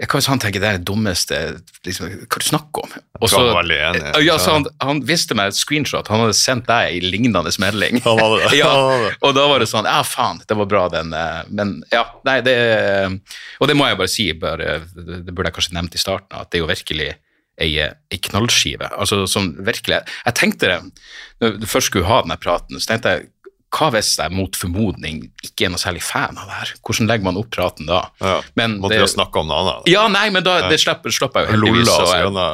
jeg 0.00 0.08
hvis 0.16 0.28
han 0.30 0.40
tenker 0.40 0.50
tenke, 0.50 0.62
det 0.62 0.68
er 0.68 0.78
det 0.78 0.86
dummeste 0.88 1.38
liksom, 1.84 2.08
Hva 2.24 2.40
du 2.40 2.46
snakker 2.46 2.86
om? 2.86 2.92
Og 3.20 3.28
så, 3.28 3.40
veldig. 3.52 3.78
Ja, 4.24 4.38
så 4.40 4.54
han, 4.56 4.66
han 4.80 5.02
visste 5.04 5.36
meg 5.36 5.50
et 5.52 5.58
screenshot. 5.58 6.08
Han 6.08 6.22
hadde 6.24 6.36
sendt 6.38 6.68
deg 6.70 6.96
en 6.96 7.08
lignende 7.12 7.52
melding. 7.60 8.00
Han 8.06 8.20
hadde 8.22 8.38
det. 8.46 8.58
ja, 8.62 8.70
og 9.20 9.34
da 9.36 9.46
var 9.50 9.60
det 9.60 9.68
sånn 9.70 9.88
Ja, 9.88 10.00
faen, 10.06 10.40
det 10.48 10.56
var 10.56 10.70
bra, 10.70 10.86
den. 10.92 11.12
eh, 11.12 11.42
Men 11.52 11.74
ja, 11.92 12.06
nei, 12.24 12.38
det 12.46 12.56
Og 13.60 13.68
det 13.68 13.76
må 13.76 13.90
jeg 13.90 14.00
bare 14.00 14.12
si, 14.12 14.30
bare, 14.32 14.78
det 14.96 15.34
burde 15.34 15.50
jeg 15.50 15.58
kanskje 15.58 15.76
nevnt 15.76 15.98
i 15.98 16.00
starten, 16.00 16.32
at 16.40 16.48
det 16.48 16.60
er 16.60 16.64
jo 16.64 16.70
virkelig 16.70 17.10
ei, 17.60 17.74
ei 17.84 18.20
knallskive. 18.30 18.88
Altså 18.96 19.26
sånn 19.28 19.52
virkelig 19.66 20.00
Jeg 20.00 20.38
tenkte 20.38 20.72
det, 20.72 20.80
når 21.44 21.60
du 21.60 21.68
først 21.68 21.92
skulle 21.92 22.08
ha 22.08 22.22
denne 22.24 22.40
praten, 22.40 22.80
så 22.80 22.94
tenkte 22.94 23.18
jeg 23.18 23.28
hva 23.70 23.88
hvis 23.94 24.16
jeg 24.18 24.32
mot 24.34 24.56
formodning 24.58 25.20
ikke 25.46 25.68
er 25.68 25.72
noe 25.72 25.80
særlig 25.80 26.02
fan 26.02 26.38
av 26.40 26.48
det 26.50 26.56
her? 26.58 26.72
Hvordan 26.86 27.10
legger 27.10 27.28
man 27.28 27.38
opp 27.38 27.50
praten 27.54 27.86
da? 27.86 28.00
Ja. 28.18 28.40
Men 28.58 28.78
Måtte 28.82 28.96
det- 28.96 29.04
vi 29.04 29.12
snakke 29.14 29.38
om 29.38 29.46
noe 29.46 29.60
annet? 29.62 29.84
da? 29.84 29.92
ja, 29.92 30.02
nei, 30.08 30.24
men 30.34 30.42
da, 30.42 30.56
det 30.68 30.80
slapp, 30.82 31.06
slapp 31.14 31.38
jeg 31.38 31.46
jo 31.46 31.52
heldigvis, 31.54 31.92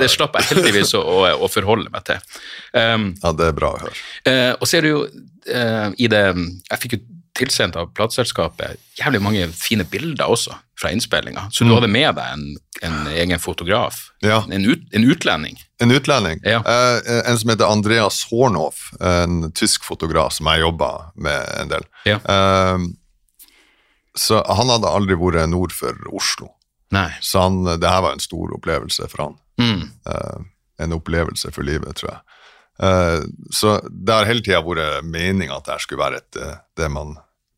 det 0.03 0.11
slapp 0.13 0.37
jeg 0.37 0.51
heldigvis 0.53 0.93
å, 0.99 1.01
å, 1.01 1.21
å 1.41 1.49
forholde 1.53 1.91
meg 1.91 2.05
til. 2.05 2.21
Um, 2.77 3.15
Ja, 3.23 3.31
det 3.33 3.47
er 3.47 3.55
bra 3.57 3.71
å 3.73 3.79
høre. 3.81 3.95
Uh, 4.27 4.53
og 4.61 4.69
er 4.77 4.85
det 4.85 4.91
jo 4.91 4.99
uh, 5.09 5.89
i 5.97 6.09
det 6.13 6.25
Jeg 6.27 6.81
fikk 6.83 6.97
jo 6.99 6.99
tilsendt 7.37 7.77
av 7.79 7.93
plateselskapet 7.97 8.81
jævlig 8.99 9.21
mange 9.23 9.47
fine 9.57 9.85
bilder 9.89 10.31
også 10.33 10.57
fra 10.77 10.91
innspillinga, 10.93 11.47
så 11.53 11.65
du 11.65 11.73
hadde 11.73 11.89
med 11.89 12.19
deg 12.19 12.33
en, 12.35 12.45
en 12.85 12.97
egen 13.15 13.41
fotograf. 13.41 14.03
Mm. 14.21 14.29
Ja. 14.29 14.41
En, 14.53 14.67
ut, 14.69 14.83
en 14.93 15.07
utlending. 15.09 15.57
En 15.81 15.93
utlending. 15.93 16.43
Ja. 16.45 16.61
Eh, 16.61 17.23
en 17.31 17.39
som 17.41 17.53
heter 17.53 17.69
Andreas 17.69 18.23
Hornhoff, 18.31 18.91
en 19.01 19.51
tysk 19.57 19.87
fotograf 19.89 20.37
som 20.37 20.51
jeg 20.53 20.65
jobba 20.67 20.91
med 21.15 21.49
en 21.63 21.73
del. 21.73 21.89
Ja. 22.09 22.21
Eh, 22.21 22.77
så 24.17 24.43
han 24.49 24.73
hadde 24.73 24.93
aldri 24.93 25.17
vært 25.21 25.49
nord 25.53 25.73
for 25.77 25.97
Oslo. 26.17 26.53
Nei. 26.95 27.09
Så 27.25 27.43
han, 27.45 27.65
det 27.67 27.89
her 27.89 28.05
var 28.05 28.17
en 28.17 28.23
stor 28.23 28.53
opplevelse 28.57 29.09
for 29.13 29.25
han. 29.27 29.41
Mm. 29.61 29.89
Eh, 30.13 30.39
en 30.85 30.97
opplevelse 30.97 31.53
for 31.57 31.67
livet, 31.67 31.97
tror 31.99 32.13
jeg. 32.13 32.21
Eh, 32.83 33.21
så 33.51 33.79
det 33.89 34.13
har 34.13 34.29
hele 34.29 34.45
tida 34.45 34.61
vært 34.65 35.07
meninga 35.09 35.57
at 35.59 35.69
det 35.71 35.81
skulle 35.85 36.05
være 36.05 36.21
et, 36.21 36.41
eh, 36.41 36.59
det 36.77 36.91
man 36.93 37.17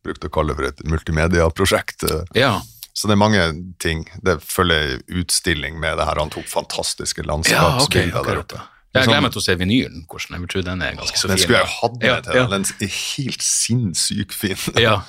brukte 0.08 0.30
å 0.30 0.34
kalle 0.34 0.54
det 0.54 0.58
for 0.58 0.70
et 0.72 0.82
multimediaprosjekt. 0.90 2.04
Ja. 2.38 2.56
Så 2.98 3.06
det 3.06 3.14
er 3.14 3.20
mange 3.20 3.44
ting. 3.78 4.02
Det 4.26 4.40
følger 4.42 4.96
utstilling 5.20 5.78
med 5.78 6.00
det 6.00 6.06
her. 6.08 6.18
Han 6.18 6.32
tok 6.34 6.48
fantastiske 6.50 7.22
Ja, 7.22 7.30
okay, 7.36 7.52
landskapsbilder 7.70 8.26
der 8.26 8.42
oppe. 8.42 8.64
Jeg 8.96 9.04
Sånn- 9.04 9.12
gleder 9.12 9.22
meg 9.22 9.32
til 9.34 9.40
å 9.42 9.44
se 9.44 9.54
vinylen. 9.60 10.06
hvordan 10.08 10.40
Jeg 10.40 10.48
tror 10.48 10.62
den 10.64 10.82
er 10.82 10.94
ganske 10.96 11.18
så 11.20 11.28
Den 11.28 11.38
skulle 11.38 11.58
jeg 11.60 11.68
hatt 11.76 11.92
med 12.00 12.08
Ja, 12.08 12.20
til 12.24 12.34
ja. 12.40 12.46
Den 12.48 12.64
er 12.64 12.88
helt 12.88 13.42
sinnssykt 13.44 14.32
fin. 14.34 14.56
Ja. 14.80 15.02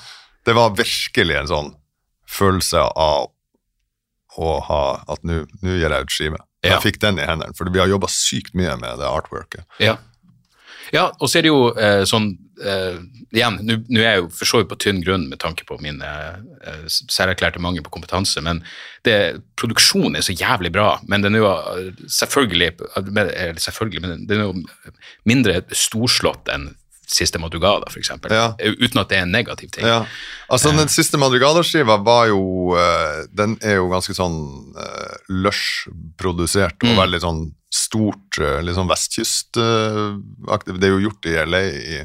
Det 0.45 0.53
var 0.55 0.69
virkelig 0.75 1.35
en 1.39 1.47
sånn 1.47 1.71
følelse 2.27 2.83
av 2.95 3.31
å 4.37 4.51
ha 4.67 4.83
at 5.09 5.23
nå 5.23 5.45
gir 5.63 5.89
jeg 5.89 6.05
ut 6.05 6.13
skive. 6.13 6.37
Ja. 6.63 6.75
Jeg 6.75 6.81
fikk 6.83 6.99
den 6.99 7.17
i 7.19 7.25
hendene, 7.25 7.55
for 7.57 7.69
vi 7.71 7.79
har 7.79 7.87
jobba 7.87 8.07
sykt 8.11 8.53
mye 8.53 8.75
med 8.79 8.99
det 8.99 9.07
artworket. 9.07 9.63
Ja. 10.93 11.11
og 11.19 11.29
så 11.29 11.39
er 11.39 11.45
det 11.45 11.51
jo 11.51 11.69
eh, 11.77 12.03
sånn 12.09 12.31
eh, 12.65 12.97
Igjen, 13.29 13.59
nå 13.61 13.99
er 14.01 14.07
jeg 14.07 14.21
jo 14.23 14.29
for 14.33 14.49
så 14.49 14.57
vidt 14.61 14.71
på 14.71 14.77
tynn 14.81 15.03
grunn 15.05 15.27
med 15.29 15.37
tanke 15.43 15.61
på 15.69 15.77
min 15.83 15.99
eh, 16.01 16.39
eh, 16.65 16.87
særerklærte 16.89 17.61
mangel 17.61 17.83
på 17.85 17.91
kompetanse, 17.93 18.41
men 18.41 18.63
det, 19.05 19.41
produksjonen 19.59 20.17
er 20.17 20.25
så 20.25 20.33
jævlig 20.33 20.71
bra. 20.73 20.95
Men 21.05 21.21
den 21.21 21.37
er 21.37 21.43
jo 21.43 21.51
eh, 21.53 21.91
selvfølgelig, 22.09 22.71
eller 22.97 23.61
selvfølgelig, 23.61 24.01
men 24.01 24.25
den 24.25 24.41
er 24.41 24.49
jo 24.49 24.95
mindre 25.29 25.61
storslått 25.71 26.49
enn 26.55 26.71
Siste 27.09 27.39
Madrugada, 27.41 27.87
eksempel. 27.97 28.29
Ja. 28.29 28.51
Uten 28.61 28.99
at 29.01 29.09
det 29.09 29.17
er 29.17 29.23
en 29.25 29.31
negativ 29.33 29.71
ting. 29.73 29.81
Ja, 29.87 30.03
altså 30.53 30.69
Den 30.77 30.91
siste 30.93 31.17
Madrugada-skiva 31.17 31.95
var 32.05 32.27
jo 32.29 32.75
eh, 32.77 33.23
Den 33.33 33.55
er 33.65 33.79
jo 33.79 33.87
ganske 33.89 34.13
sånn 34.13 34.35
uh, 34.77 35.15
lush-produsert 35.29 36.77
og 36.83 36.89
Mm. 36.93 36.99
veldig 37.01 37.21
sånn 37.23 37.41
stort, 37.73 38.37
liksom 38.39 38.83
sånn 38.83 38.89
vestkystaktig. 38.91 40.77
det 40.79 40.87
er 40.89 40.93
jo 40.95 41.03
gjort 41.07 41.25
i 41.29 41.35
LA, 41.45 41.61
i, 41.69 41.99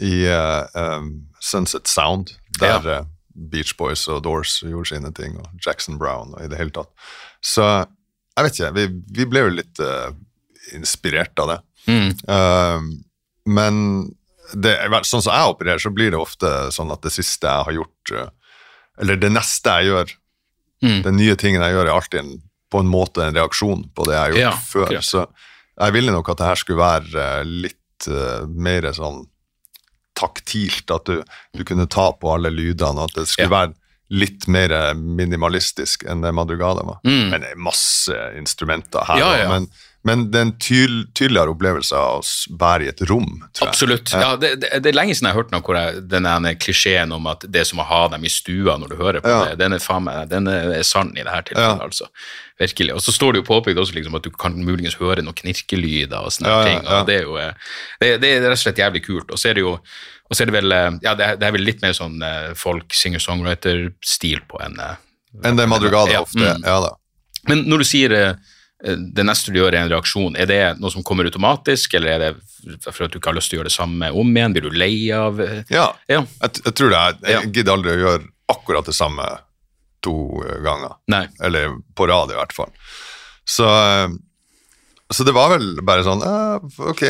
i 0.00 0.12
uh, 0.30 1.00
Sunset 1.40 1.88
Sound, 1.90 2.32
der 2.60 2.80
Ja. 2.86 2.98
eh, 3.00 3.04
Beach 3.50 3.74
Boys 3.78 4.06
og 4.08 4.22
Doors 4.24 4.58
gjorde 4.62 4.88
sine 4.92 5.12
ting, 5.16 5.36
og 5.40 5.46
Jackson 5.64 5.98
Brown 5.98 6.34
og 6.34 6.42
i 6.44 6.48
det 6.50 6.58
hele 6.58 6.70
tatt. 6.74 6.90
Så 7.42 7.62
jeg 8.36 8.44
vet 8.46 8.58
ikke, 8.58 8.72
vi, 8.76 8.86
vi 9.20 9.26
ble 9.30 9.40
jo 9.46 9.52
litt 9.58 9.80
uh, 9.84 10.10
inspirert 10.76 11.38
av 11.40 11.48
det. 11.54 11.58
Mm. 11.88 12.10
Uh, 12.28 12.80
men 13.46 13.80
det, 14.54 14.74
sånn 15.06 15.22
som 15.22 15.32
jeg 15.32 15.52
opererer, 15.54 15.78
så 15.80 15.92
blir 15.94 16.10
det 16.12 16.18
ofte 16.20 16.48
sånn 16.74 16.90
at 16.92 17.02
det 17.06 17.12
siste 17.14 17.46
jeg 17.48 17.68
har 17.68 17.76
gjort, 17.76 18.14
eller 19.00 19.16
det 19.20 19.30
neste 19.36 19.76
jeg 19.80 19.92
gjør, 19.92 20.16
Mm. 20.80 21.02
den 21.04 21.16
nye 21.18 21.34
tingen 21.36 21.60
jeg 21.60 21.74
gjør, 21.74 21.88
er 21.90 21.92
alltid 21.92 22.20
en, 22.22 22.28
på 22.70 22.80
en 22.82 22.90
måte 22.90 23.24
en 23.26 23.34
reaksjon 23.36 23.84
på 23.94 24.06
det 24.08 24.14
jeg 24.14 24.20
har 24.22 24.30
gjort 24.34 24.42
Ja, 24.44 24.52
før. 24.70 24.86
Klart. 24.94 25.08
Så 25.08 25.26
jeg 25.80 25.96
ville 25.96 26.12
nok 26.14 26.28
at 26.32 26.40
det 26.40 26.48
her 26.50 26.60
skulle 26.60 26.80
være 26.82 27.26
uh, 27.42 27.52
litt 27.66 28.08
uh, 28.08 28.46
mer 28.46 28.88
sånn 28.96 29.24
taktilt, 30.20 30.90
at 30.92 31.06
du, 31.08 31.22
du 31.56 31.62
kunne 31.64 31.86
ta 31.90 32.10
på 32.12 32.32
alle 32.34 32.50
lydene, 32.52 33.06
at 33.06 33.14
det 33.16 33.26
skulle 33.30 33.48
Ja. 33.48 33.54
være 33.62 33.74
litt 34.10 34.48
mer 34.50 34.72
minimalistisk 34.98 36.02
enn 36.10 36.20
det 36.24 36.32
Madrugada 36.34 36.82
var. 36.84 36.98
Mm. 37.06 37.28
Men 37.30 37.44
det 37.44 37.52
er 37.54 37.60
masse 37.62 38.16
instrumenter 38.36 39.06
her. 39.06 39.20
Ja. 39.22 39.48
Men, 39.52 39.68
men 40.06 40.22
det 40.32 40.38
er 40.38 40.46
en 40.46 40.52
tyl, 40.56 40.94
tydeligere 41.12 41.52
opplevelse 41.52 41.96
av 41.96 42.22
å 42.22 42.56
være 42.60 42.86
i 42.86 42.88
et 42.88 43.02
rom, 43.10 43.26
tror 43.52 43.66
jeg. 43.66 43.72
Absolutt. 43.74 44.12
Ja, 44.16 44.30
det, 44.40 44.54
det, 44.62 44.70
det 44.80 44.92
er 44.92 44.96
lenge 44.96 45.12
siden 45.12 45.28
jeg 45.28 45.36
har 45.36 45.42
hørt 45.42 45.50
noe 45.52 45.60
hvor 45.66 45.76
jeg, 45.76 46.04
denne 46.08 46.52
klisjeen 46.56 47.12
om 47.12 47.28
at 47.28 47.44
det 47.44 47.60
er 47.60 47.68
som 47.68 47.82
å 47.82 47.86
ha 47.88 47.98
dem 48.14 48.24
i 48.24 48.32
stua 48.32 48.78
når 48.80 48.94
du 48.94 48.96
hører 49.00 49.20
på 49.24 49.32
Ja. 49.34 49.42
det, 49.50 49.58
den 49.60 49.76
er, 49.76 49.82
faen 49.84 50.06
meg, 50.06 50.22
den 50.30 50.48
er 50.48 50.72
sann 50.88 51.12
i 51.12 51.20
det 51.20 51.34
her 51.34 51.44
tilfellet, 51.44 51.82
Ja. 51.82 51.90
altså. 51.90 52.08
Virkelig. 52.60 52.94
Og 52.96 53.00
så 53.04 53.12
står 53.16 53.32
det 53.32 53.42
jo 53.42 53.48
påpekt 53.48 53.80
også 53.80 53.96
liksom 53.96 54.16
at 54.16 54.24
du 54.24 54.30
kan 54.32 54.56
muligens 54.56 54.96
høre 55.00 55.22
noen 55.24 55.36
knirkelyder 55.36 56.16
og 56.20 56.32
sånne 56.32 56.56
ting. 56.68 56.80
Og 56.84 57.06
det 57.08 57.14
er 57.20 57.28
jo 57.28 57.36
eh, 57.40 57.52
det, 58.00 58.10
det 58.20 58.32
er 58.34 58.42
rett 58.44 58.56
og 58.58 58.62
slett 58.64 58.80
jævlig 58.82 59.02
kult. 59.04 59.32
Og 59.32 59.40
så 59.40 59.48
er 59.52 59.60
det 59.60 59.64
jo 59.64 59.76
og 60.30 60.36
så 60.36 60.44
er 60.44 60.50
det 60.50 60.54
vel 60.54 60.72
eh, 60.76 60.90
ja, 61.02 61.14
det 61.18 61.26
er, 61.26 61.38
det 61.40 61.48
er 61.48 61.54
vel 61.56 61.64
litt 61.66 61.80
mer 61.82 61.92
sånn 61.96 62.20
eh, 62.22 62.50
folk 62.56 62.94
singer-songwriter-stil 62.94 64.44
på 64.48 64.60
en 64.64 64.80
Enn 65.46 65.58
det 65.58 65.66
Madrugada 65.70 66.12
Ja, 66.12 66.24
ofte 66.24 66.40
mm. 66.40 66.64
Ja 66.66 66.76
da. 66.84 66.92
Men 67.48 67.64
når 67.70 67.82
du 67.82 67.88
sier 67.88 68.14
det 68.80 69.24
neste 69.28 69.52
du 69.52 69.58
gjør 69.60 69.74
er 69.74 69.82
en 69.84 69.90
reaksjon, 69.92 70.36
er 70.40 70.46
det 70.48 70.60
noe 70.80 70.90
som 70.92 71.02
kommer 71.04 71.28
automatisk, 71.28 71.94
eller 71.98 72.10
er 72.14 72.18
det 72.24 72.78
for 72.86 73.04
at 73.04 73.12
du 73.12 73.18
ikke 73.18 73.28
har 73.32 73.36
lyst 73.36 73.50
til 73.52 73.58
å 73.58 73.60
gjøre 73.60 73.68
det 73.70 73.76
samme 73.76 74.08
om 74.16 74.30
igjen? 74.36 74.54
Blir 74.56 74.68
du 74.70 74.78
lei 74.80 74.94
av 75.12 75.40
eh, 75.44 75.62
Ja, 75.72 75.90
Ja. 76.08 76.22
jeg, 76.40 76.62
jeg 76.64 76.74
tror 76.80 76.90
det. 76.94 77.02
er- 77.02 77.30
Jeg 77.34 77.52
gidder 77.52 77.72
aldri 77.76 77.92
å 77.92 78.00
gjøre 78.04 78.24
akkurat 78.50 78.86
det 78.88 78.94
samme 78.96 79.28
to 80.02 80.14
eh, 80.48 80.58
ganger. 80.64 80.96
Nei. 81.12 81.26
Eller 81.44 81.76
på 81.94 82.08
rad, 82.08 82.32
i 82.32 82.38
hvert 82.40 82.52
fall. 82.56 82.72
Så, 83.44 83.66
eh, 83.68 84.08
så 85.12 85.24
det 85.26 85.32
var 85.34 85.50
vel 85.58 85.80
bare 85.84 86.04
sånn 86.06 86.20
eh, 86.22 86.84
Ok, 86.88 87.00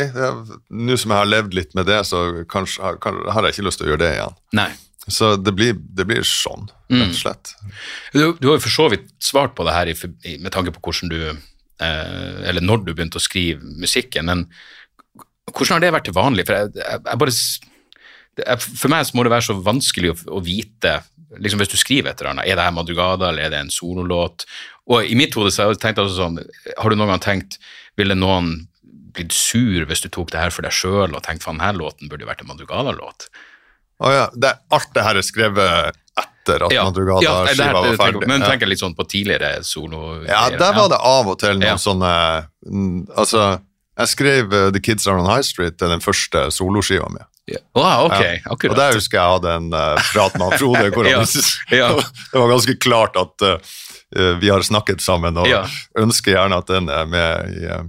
nå 0.71 0.97
som 0.99 1.11
jeg 1.13 1.19
har 1.21 1.29
levd 1.29 1.53
litt 1.53 1.75
med 1.77 1.85
det, 1.87 2.01
så 2.09 2.43
kanskje 2.51 2.81
har, 2.83 2.97
kan, 3.03 3.19
har 3.31 3.43
jeg 3.47 3.55
ikke 3.55 3.67
lyst 3.69 3.79
til 3.79 3.87
å 3.87 3.93
gjøre 3.93 4.03
det 4.05 4.13
igjen. 4.17 4.35
Nei. 4.59 4.71
Så 5.09 5.31
det 5.41 5.55
blir, 5.57 5.73
det 5.97 6.05
blir 6.05 6.21
sånn, 6.27 6.67
rett 6.91 7.09
og 7.09 7.17
slett. 7.17 7.55
Du, 8.13 8.19
du 8.37 8.47
har 8.51 8.59
jo 8.59 8.61
for 8.61 8.69
så 8.75 8.85
vidt 8.91 9.07
svart 9.23 9.55
på 9.57 9.65
det 9.65 9.73
her 9.73 9.89
i, 9.89 10.37
med 10.37 10.51
tanke 10.53 10.69
på 10.75 10.83
hvordan 10.85 11.09
du 11.09 11.17
eh, 11.31 11.39
Eller 11.81 12.63
når 12.63 12.85
du 12.85 12.93
begynte 12.93 13.19
å 13.19 13.23
skrive 13.23 13.63
musikken, 13.81 14.29
men 14.29 14.45
hvordan 15.51 15.77
har 15.77 15.83
det 15.83 15.93
vært 15.95 16.07
til 16.09 16.15
vanlig? 16.15 16.45
For, 16.47 16.57
jeg, 16.57 16.71
jeg, 16.77 17.19
bare, 17.21 18.55
for 18.61 18.93
meg 18.93 19.15
må 19.17 19.25
det 19.25 19.33
være 19.33 19.47
så 19.49 19.57
vanskelig 19.65 20.13
å, 20.13 20.17
å 20.37 20.43
vite 20.45 20.99
liksom 21.39 21.61
Hvis 21.61 21.71
du 21.71 21.77
skriver 21.79 22.11
et 22.11 22.19
eller 22.19 22.33
annet, 22.33 22.47
er 22.49 22.57
det 22.59 22.63
her 22.65 22.73
Madrugada 22.75 23.29
eller 23.29 23.45
er 23.45 23.53
det 23.53 23.61
en 23.63 23.71
sololåt? 23.71 24.43
Og 24.91 25.07
i 25.07 25.15
mitt 25.15 25.35
hode 25.37 25.51
så 25.53 25.69
har 25.69 25.77
jeg 25.77 26.09
sånn 26.11 26.41
Har 26.75 26.91
du 26.91 26.97
noen 26.97 27.13
gang 27.13 27.23
tenkt 27.23 27.55
Ville 27.99 28.17
noen 28.17 28.57
blitt 29.15 29.35
sur 29.35 29.85
hvis 29.87 30.03
du 30.03 30.09
tok 30.11 30.31
det 30.31 30.39
her 30.39 30.51
for 30.55 30.63
deg 30.63 30.75
sjøl 30.75 31.15
og 31.15 31.23
tenkt 31.23 31.43
faen, 31.43 31.59
denne 31.59 31.79
låten 31.79 32.11
burde 32.11 32.23
jo 32.23 32.29
vært 32.29 32.43
en 32.45 32.47
Madrugada-låt? 32.47 33.25
Å 34.01 34.11
ja, 34.11 34.27
det, 34.33 34.53
alt 34.71 34.93
det 34.95 35.03
her 35.03 35.19
er 35.19 35.25
skrevet 35.25 35.97
etter 36.19 36.65
at 36.65 36.73
Ja, 36.73 36.83
Madrugada-skiva 36.83 37.65
ja, 37.65 37.81
var 37.81 37.97
ferdig. 37.99 38.27
Men 38.27 38.45
tenker 38.45 38.69
litt 38.69 38.81
sånn 38.81 38.95
på 38.97 39.05
tidligere 39.09 39.61
solo... 39.67 40.21
Ja, 40.27 40.47
der 40.49 40.73
var 40.77 40.89
det 40.91 40.99
av 40.99 41.29
og 41.31 41.37
til 41.41 41.59
noen 41.61 41.81
sånne 41.81 42.13
mm, 42.67 43.11
Altså, 43.15 43.59
jeg 44.01 44.13
skrev 44.13 44.55
uh, 44.55 44.69
The 44.73 44.81
Kids 44.83 45.07
Are 45.07 45.21
On 45.21 45.29
High 45.29 45.45
Street 45.45 45.77
til 45.79 45.91
den 45.93 46.03
første 46.03 46.47
soloskiva 46.53 47.09
mi. 47.13 47.23
Ja. 47.51 47.61
Wow, 47.75 48.09
ok, 48.09 48.21
Ja. 48.21 48.55
Og 48.55 48.75
der 48.77 48.95
husker 48.95 49.17
jeg 49.17 49.23
jeg 49.23 49.37
hadde 49.37 49.55
en 49.59 49.71
uh, 49.73 50.11
prat 50.11 50.37
med 50.39 50.57
Frode. 50.59 50.91
Ja, 51.11 51.23
ja. 51.77 51.89
Det 52.31 52.39
var 52.39 52.53
ganske 52.53 52.77
klart 52.81 53.17
at 53.19 53.47
uh, 53.47 54.35
vi 54.41 54.51
har 54.51 54.63
snakket 54.65 55.01
sammen, 55.03 55.37
og 55.39 55.47
ønsker 55.99 56.35
gjerne 56.35 56.59
at 56.59 56.67
den 56.67 56.89
er 56.91 57.09
med 57.09 57.55
i, 57.55 57.65
uh, 57.71 57.83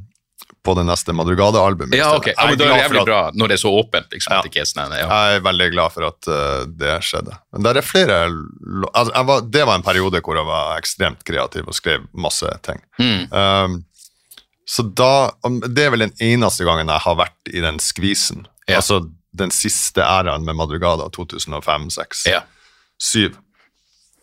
på 0.63 0.75
det 0.79 0.85
neste 0.87 1.13
Madrugada-albumet. 1.13 1.97
Ja, 1.99 2.17
ok. 2.17 2.29
Ja, 2.37 2.47
men 2.47 2.59
da 2.59 2.65
er 2.65 2.75
det 2.77 2.83
jævlig 2.85 3.05
bra 3.09 3.21
når 3.35 3.51
det 3.51 3.57
er 3.57 3.63
så 3.65 3.73
åpent, 3.75 4.13
liksom. 4.15 4.33
Ja. 4.33 4.39
At 4.39 4.47
det 4.47 4.53
ikke 4.53 4.63
er 4.63 4.69
sånn, 4.71 4.95
ja. 4.95 5.07
Jeg 5.11 5.39
er 5.39 5.47
veldig 5.47 5.69
glad 5.75 5.95
for 5.95 6.07
at 6.07 6.29
uh, 6.31 6.61
det 6.83 6.99
skjedde. 7.07 7.39
Men 7.55 7.67
der 7.67 7.81
er 7.81 7.87
flere 7.87 8.19
altså, 8.93 9.25
var, 9.27 9.43
Det 9.49 9.65
var 9.67 9.81
en 9.81 9.87
periode 9.87 10.23
hvor 10.23 10.39
jeg 10.39 10.49
var 10.49 10.77
ekstremt 10.79 11.25
kreativ 11.27 11.67
og 11.67 11.79
skrev 11.79 12.07
masse 12.15 12.53
ting. 12.67 12.79
Mm. 13.03 13.27
Um, 13.35 13.81
så 14.69 14.87
da 14.87 15.33
Det 15.67 15.83
er 15.83 15.91
vel 15.93 16.07
den 16.07 16.15
eneste 16.23 16.65
gangen 16.69 16.91
jeg 16.95 17.07
har 17.09 17.19
vært 17.19 17.51
i 17.53 17.65
den 17.65 17.83
skvisen. 17.83 18.47
Ja. 18.69 18.79
Altså 18.79 19.03
den 19.33 19.51
siste 19.51 20.05
æraen 20.05 20.45
med 20.47 20.57
Madrugada, 20.61 21.09
2005, 21.11 21.89
2006, 21.91 22.27
Ja. 22.31 22.45
2007. 23.03 23.39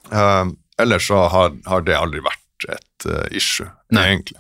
Um, 0.10 0.56
ellers 0.80 1.08
så 1.08 1.26
har, 1.30 1.52
har 1.68 1.82
det 1.86 1.98
aldri 1.98 2.22
vært 2.24 2.70
et 2.72 3.10
uh, 3.10 3.26
issue, 3.36 3.68
Nei. 3.92 4.06
egentlig. 4.14 4.40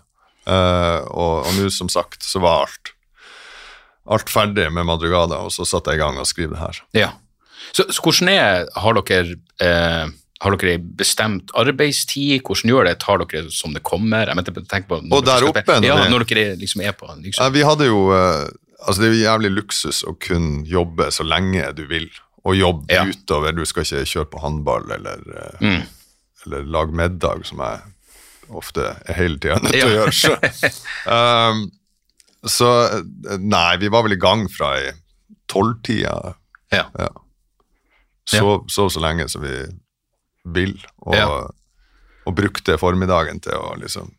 Uh, 0.49 1.05
og 1.13 1.45
nå, 1.59 1.67
som 1.69 1.89
sagt, 1.93 2.23
så 2.25 2.39
var 2.41 2.63
alt 2.65 2.93
alt 4.09 4.31
ferdig 4.33 4.63
med 4.73 4.87
Madrugada, 4.89 5.37
og 5.45 5.51
så 5.53 5.61
satte 5.69 5.91
jeg 5.93 5.99
i 5.99 6.01
gang 6.01 6.15
og 6.17 6.25
skrev 6.25 6.49
det 6.55 6.61
her. 6.63 6.79
ja. 6.97 7.09
Så, 7.75 7.83
så 7.93 8.01
hvordan 8.01 8.29
er 8.31 8.65
Har 8.79 8.95
dere 8.95 9.35
eh, 9.61 10.07
har 10.41 10.55
dere 10.55 10.77
bestemt 10.79 11.51
arbeidstid? 11.59 12.39
Hvordan 12.47 12.71
gjør 12.71 12.87
det? 12.87 12.93
Tar 13.03 13.19
dere 13.19 13.51
som 13.51 13.73
det 13.75 13.83
kommer? 13.83 14.25
Jeg 14.31 14.35
mente, 14.39 14.53
tenk 14.71 14.87
på 14.87 15.01
når 15.03 15.17
Og 15.19 15.25
der 15.27 15.45
oppe, 15.49 15.65
når 15.67 15.85
Ja, 15.85 16.07
når 16.09 16.23
dere 16.25 16.45
er- 16.53 16.55
liksom 16.57 16.81
er 16.81 16.95
på 16.97 17.05
Ja, 17.11 17.15
liksom. 17.19 17.53
vi 17.53 17.61
hadde 17.67 17.85
jo 17.91 17.99
eh, 18.15 18.47
Altså, 18.87 19.01
det 19.01 19.09
er 19.09 19.13
jo 19.13 19.25
jævlig 19.27 19.51
luksus 19.59 20.01
å 20.07 20.15
kunne 20.17 20.63
jobbe 20.65 21.11
så 21.11 21.25
lenge 21.27 21.67
du 21.75 21.83
vil, 21.85 22.07
og 22.47 22.55
jobbe 22.55 22.93
Ja. 22.95 23.03
utover. 23.05 23.51
Du 23.51 23.65
skal 23.65 23.83
ikke 23.83 24.05
kjøre 24.07 24.29
på 24.31 24.39
håndball 24.39 24.89
eller, 24.95 25.19
eh, 25.35 25.57
Mm. 25.59 25.83
eller 26.47 26.63
lage 26.63 26.93
middag, 26.95 27.45
som 27.45 27.59
jeg 27.59 27.81
ofte 28.49 28.93
hele 29.17 29.37
tida 29.41 29.59
nødt 29.61 29.75
til 29.75 29.87
å 29.87 29.93
gjøre. 29.93 30.13
Så, 30.15 30.33
um, 31.15 31.63
så 32.49 32.69
nei, 33.41 33.77
vi 33.81 33.91
var 33.91 34.05
vel 34.07 34.15
i 34.15 34.21
gang 34.21 34.47
fra 34.51 34.73
i 34.81 34.91
tolvtida. 35.49 36.35
Ja. 36.73 36.85
Sov, 38.29 38.67
sov 38.69 38.91
så 38.93 39.01
lenge 39.01 39.25
som 39.31 39.41
vi 39.43 39.55
vil, 40.53 40.75
og, 41.01 41.15
Ja. 41.17 41.27
og 42.29 42.35
brukte 42.37 42.77
formiddagen 42.77 43.41
til 43.41 43.57
å 43.57 43.73
liksom 43.81 44.13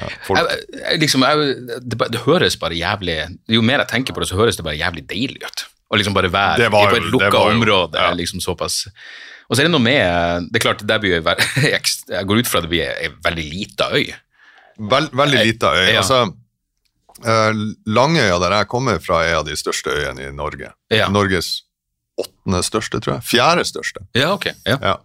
ja, 0.00 0.06
Jeg, 0.08 0.60
jeg, 0.72 1.00
liksom, 1.02 1.24
jeg, 1.28 1.80
det, 1.84 1.98
det 2.14 2.22
høres 2.24 2.54
bare 2.56 2.72
jævlig 2.78 3.16
Jo 3.52 3.60
mer 3.60 3.82
jeg 3.82 3.90
tenker 3.90 4.16
på 4.16 4.22
det, 4.22 4.28
så 4.30 4.38
høres 4.38 4.56
det 4.56 4.64
bare 4.64 4.78
jævlig 4.80 5.02
deilig 5.10 5.42
ut. 5.44 5.66
Å 5.92 5.98
liksom 6.00 6.14
bare 6.16 6.30
være 6.32 6.64
i 6.64 6.96
et 6.96 7.10
lukka 7.12 7.42
område. 7.50 8.00
ja. 8.00 8.14
liksom 8.16 8.40
såpass 8.40 8.86
Og 9.48 9.56
så 9.56 9.62
er 9.62 9.68
det 9.68 9.72
noe 9.74 9.84
med 9.84 10.48
Det 10.50 10.60
er 10.60 10.64
klart, 10.64 10.84
det 10.86 11.00
blir 11.02 11.18
jeg, 11.74 11.80
jeg 12.08 12.28
går 12.28 12.42
ut 12.42 12.50
fra 12.50 12.62
det 12.64 12.70
blir 12.72 12.92
ei 12.92 13.10
veldig 13.24 13.48
lita 13.48 13.90
øy. 13.92 14.06
Vel, 14.92 15.10
veldig 15.12 15.42
lita 15.46 15.74
øy. 15.76 15.88
Ja. 15.90 15.98
Altså, 16.00 16.22
eh, 17.24 17.50
Langøya, 17.86 18.38
der 18.42 18.56
jeg 18.60 18.70
kommer 18.72 19.02
fra, 19.02 19.22
er 19.26 19.40
av 19.40 19.48
de 19.48 19.56
største 19.58 19.92
øyene 19.92 20.28
i 20.28 20.32
Norge. 20.34 20.72
Ja. 20.92 21.10
Norges 21.12 21.62
åttende 22.20 22.62
største, 22.66 23.00
tror 23.00 23.18
jeg. 23.18 23.26
Fjerde 23.30 23.66
største. 23.68 24.06
Ja, 24.16 24.32
ok. 24.36 24.50
Ja. 24.68 24.78
Ja. 24.82 24.96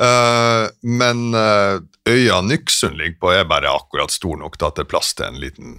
Eh, 0.00 0.64
men 0.82 1.34
eh, 1.34 1.80
øya 2.08 2.40
Nyksund 2.46 2.98
ligger 2.98 3.18
på, 3.20 3.32
er 3.34 3.48
bare 3.50 3.72
akkurat 3.74 4.14
stor 4.14 4.38
nok 4.38 4.58
til 4.58 4.70
at 4.70 4.78
det 4.78 4.86
er 4.86 4.92
plass 4.92 5.14
til 5.18 5.26
en 5.26 5.40
liten, 5.42 5.78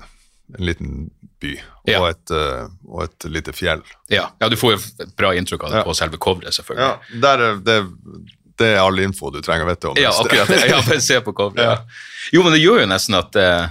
en 0.58 0.66
liten 0.72 0.96
by 1.40 1.54
og, 1.60 1.90
Ja. 1.90 2.02
et, 2.10 2.32
eh, 2.36 2.68
og 2.90 3.04
et 3.08 3.26
lite 3.32 3.54
fjell. 3.56 3.82
Ja, 4.12 4.28
ja, 4.42 4.50
du 4.52 4.58
får 4.60 4.76
jo 4.76 4.80
et 5.06 5.16
bra 5.18 5.32
inntrykk 5.38 5.64
av 5.68 5.72
det 5.74 5.84
på 5.88 5.96
selve 5.98 6.20
coveret, 6.22 6.54
selvfølgelig. 6.54 6.90
Ja, 7.20 7.34
er, 7.34 7.60
det, 7.66 7.78
det 8.60 8.72
er 8.76 8.82
all 8.84 9.00
info 9.00 9.32
du 9.34 9.40
trenger 9.46 9.66
å 9.66 9.72
vite 9.72 9.92
om 9.92 10.00
Ja, 10.00 10.12
akkurat 10.12 10.52
det. 10.52 10.62
Ja, 10.74 10.82
bare 10.86 11.02
se 11.02 11.20
på 11.26 11.34
coveret. 11.34 11.86
Jo, 12.36 12.44
men 12.46 12.54
det 12.54 12.62
gjør 12.62 12.84
jo 12.84 12.90
nesten 12.92 13.18
at 13.18 13.36
eh, 13.40 13.70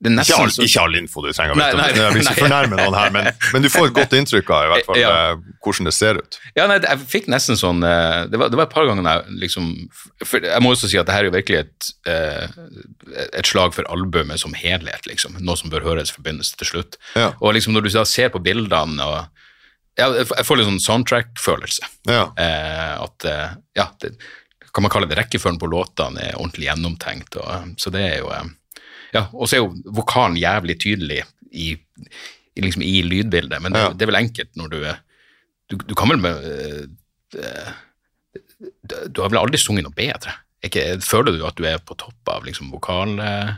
det 0.00 0.10
er 0.12 0.22
Ikke 0.24 0.36
all, 0.40 0.48
så- 0.48 0.62
ikke 0.64 0.80
all 0.80 0.94
info 0.96 1.20
du 1.20 1.28
trenger 1.32 1.52
å 1.52 1.56
vite 1.58 1.74
om. 1.74 1.80
nei, 1.80 1.88
Jeg 1.92 2.12
vil 2.14 2.22
ikke 2.24 2.40
fornærme 2.40 2.76
noen 2.78 2.94
her, 2.96 3.10
men, 3.12 3.26
men 3.52 3.62
du 3.62 3.68
får 3.68 3.88
et 3.90 3.94
godt 3.98 4.14
inntrykk 4.16 4.50
av 4.56 4.62
i 4.64 4.70
hvert 4.72 4.86
fall 4.86 4.96
Ja. 5.00 5.10
eh, 5.32 5.36
hvordan 5.60 5.84
det 5.90 5.92
ser 5.92 6.14
ut. 6.22 6.38
Ja, 6.56 6.66
nei, 6.70 6.78
jeg 6.80 7.02
fikk 7.10 7.28
nesten 7.28 7.58
sånn 7.60 7.84
eh, 7.84 8.24
Det 8.32 8.38
var, 8.40 8.48
det 8.48 8.56
var 8.56 8.64
et 8.64 8.72
par 8.72 8.86
ganger 8.88 9.04
jeg 9.04 9.36
liksom 9.44 9.66
Jeg 10.40 10.62
må 10.64 10.72
også 10.72 10.88
si 10.88 10.96
at 10.96 11.04
det 11.06 11.12
her 11.14 11.26
er 11.26 11.30
jo 11.30 11.36
virkelig 11.36 11.58
et, 11.66 11.90
eh, 12.08 12.48
et 13.36 13.46
slag 13.46 13.74
for 13.76 13.84
albumet 13.92 14.40
som 14.40 14.54
helhet, 14.56 15.04
liksom. 15.06 15.36
Noe 15.44 15.56
som 15.60 15.68
bør 15.70 15.84
høres 15.84 16.10
forbindes 16.16 16.54
til 16.56 16.66
slutt. 16.72 16.96
Ja. 17.14 17.32
Og 17.40 17.52
liksom 17.54 17.76
når 17.76 17.84
du 17.84 17.90
ser 18.04 18.30
på 18.32 18.40
bildene 18.42 19.04
og 19.04 19.28
Jeg 20.00 20.24
får 20.46 20.56
litt 20.56 20.66
sånn 20.70 20.80
soundtrack-følelse. 20.80 21.84
Ja. 22.08 22.30
Eh, 22.40 22.94
at 23.04 23.28
Ja, 23.76 23.90
det, 24.00 24.14
kan 24.72 24.82
man 24.82 24.90
kalle 24.90 25.08
det 25.10 25.18
rekkefølgen 25.18 25.58
på 25.60 25.68
låtene 25.68 26.30
er 26.30 26.36
ordentlig 26.38 26.68
gjennomtenkt. 26.70 27.36
Og, 27.36 27.74
så 27.76 27.90
det 27.92 28.00
er 28.06 28.18
jo 28.22 28.30
eh, 28.30 28.48
Ja, 29.14 29.24
og 29.32 29.48
så 29.48 29.56
er 29.56 29.62
jo 29.64 29.72
vokalen 29.96 30.36
jævlig 30.38 30.76
tydelig 30.82 31.22
i, 31.50 31.72
i, 32.54 32.60
liksom, 32.62 32.82
i 32.86 33.00
lydbildet, 33.06 33.62
men 33.62 33.72
det, 33.74 33.80
Ja. 33.86 33.92
det 33.94 34.02
er 34.06 34.10
vel 34.12 34.20
enkelt 34.24 34.52
når 34.56 34.68
du 34.74 34.78
er 34.84 35.00
du, 35.70 35.76
du 35.86 35.94
kan 35.94 36.10
vel 36.10 36.18
med 36.18 36.44
eh, 36.50 36.84
eh, 37.38 37.72
du, 39.08 39.20
har 39.22 39.30
vel 39.32 39.38
aldri 39.40 39.58
sunget 39.58 39.84
noe 39.86 39.94
bedre? 39.96 40.32
Ikke, 40.66 40.82
føler 41.02 41.38
du 41.38 41.44
at 41.46 41.56
du 41.56 41.64
er 41.64 41.78
på 41.82 41.94
topp 41.98 42.28
av 42.34 42.44
liksom 42.46 42.70
vokal... 42.74 43.16
Uh, 43.18 43.50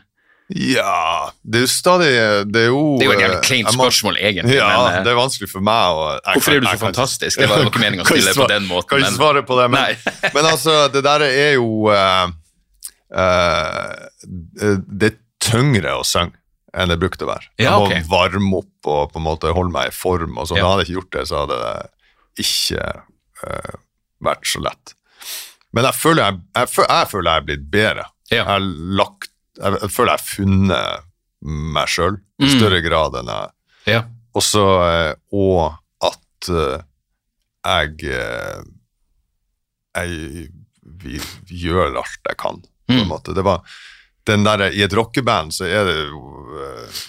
Ja 0.52 1.30
Det 1.40 1.62
er 1.62 1.62
jo 1.62 1.68
stadig 1.70 2.08
Det 2.52 2.60
er 2.60 2.66
jo 2.68 2.80
Det 3.00 3.06
er 3.06 3.08
jo 3.08 3.12
et 3.14 3.20
jævlig 3.22 3.36
eh, 3.38 3.44
kleint 3.46 3.70
spørsmål, 3.72 4.18
egentlig. 4.20 4.56
Ja, 4.58 4.66
men, 4.82 4.98
eh, 4.98 5.04
det 5.06 5.12
er 5.14 5.16
vanskelig 5.16 5.48
for 5.48 5.64
meg 5.64 5.96
å 5.96 6.02
jeg 6.18 6.34
Hvorfor 6.36 6.52
er 6.52 6.60
du 6.60 6.66
så 6.66 6.72
jeg 6.74 6.80
fantastisk? 6.82 7.40
Det 7.40 7.48
var 7.48 7.60
jo 7.64 7.70
ikke 7.70 7.80
meningen 7.80 8.04
å 8.04 8.08
stille 8.10 8.34
svare- 8.34 8.44
på 8.44 8.52
den 8.52 8.66
måten, 8.68 8.88
Kan 8.90 9.00
ikke 9.00 9.08
men- 9.08 9.16
svare 9.22 9.42
på 9.48 9.56
det, 9.62 9.68
men, 9.72 10.02
men 10.36 10.48
altså, 10.50 10.74
det 10.92 11.02
der 11.06 11.24
er 11.30 11.52
jo 11.56 11.70
uh, 11.88 12.26
uh, 13.16 14.76
Det 15.02 15.12
tyngre 15.42 15.92
å 15.98 16.04
synge 16.06 16.38
enn 16.72 16.88
det 16.88 16.96
brukte 17.02 17.26
å 17.26 17.28
være. 17.28 17.48
Jeg 17.60 17.66
Ja, 17.68 17.74
må 17.78 17.88
varme 18.08 18.56
opp 18.62 18.88
og 18.88 19.10
på 19.12 19.18
en 19.20 19.26
måte 19.26 19.50
holde 19.52 19.72
meg 19.74 19.90
i 19.90 19.94
form. 19.94 20.38
og 20.38 20.46
sånn. 20.48 20.56
Ja. 20.62 20.70
Hadde 20.70 20.84
jeg 20.86 20.88
ikke 20.88 21.00
gjort 21.00 21.12
det, 21.18 21.24
så 21.28 21.42
hadde 21.42 21.58
det 21.60 22.46
ikke 22.46 22.86
uh, 23.44 23.74
vært 24.24 24.46
så 24.48 24.62
lett. 24.64 24.94
Men 25.72 25.84
jeg 25.88 25.94
føler 25.98 26.22
jeg, 26.24 26.40
jeg, 26.56 26.68
føler, 26.72 26.90
jeg 26.96 27.10
føler 27.12 27.30
jeg 27.30 27.42
er 27.42 27.46
blitt 27.50 27.66
bedre. 27.72 28.06
Ja. 28.30 28.36
Jeg, 28.38 28.46
har 28.48 28.60
lagt, 29.02 29.28
jeg, 29.60 29.90
føler 29.92 30.12
jeg 30.14 30.18
har 30.22 30.26
funnet 30.30 31.08
meg 31.76 31.88
sjøl 31.92 32.16
i 32.40 32.46
Mm. 32.46 32.52
større 32.58 32.80
grad 32.82 33.14
enn 33.20 33.28
jeg 33.34 33.50
Ja. 33.92 34.02
og 34.34 34.42
så 34.42 34.64
eh, 34.88 35.14
Og 35.32 35.74
at 36.02 36.48
eh, 36.48 36.82
jeg 37.64 38.64
Jeg 39.94 40.48
vi, 41.02 41.18
gjør 41.62 41.96
alt 42.00 42.18
jeg 42.28 42.36
kan, 42.40 42.62
på 42.88 42.94
en 42.94 43.04
Mm. 43.04 43.08
måte. 43.08 43.34
Det 43.34 43.44
var 43.44 43.60
den 44.28 44.46
der, 44.46 44.68
I 44.70 44.84
et 44.86 44.94
rockeband 44.94 45.54
så 45.56 45.66
er 45.66 45.86
det 45.88 45.96
jo 45.98 46.20
eh, 46.62 47.00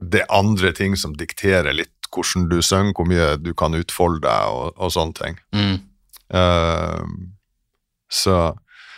Det 0.00 0.22
er 0.22 0.32
andre 0.34 0.72
ting 0.76 0.96
som 0.98 1.14
dikterer 1.16 1.74
litt 1.76 1.94
hvordan 2.10 2.48
du 2.50 2.58
synger, 2.64 2.94
hvor 2.96 3.06
mye 3.06 3.36
du 3.38 3.52
kan 3.54 3.76
utfolde 3.78 4.24
deg 4.24 4.54
og, 4.54 4.72
og 4.80 4.90
sånne 4.90 5.14
ting. 5.14 5.36
Mm. 5.54 5.76
Uh, 6.34 7.04
så 8.10 8.56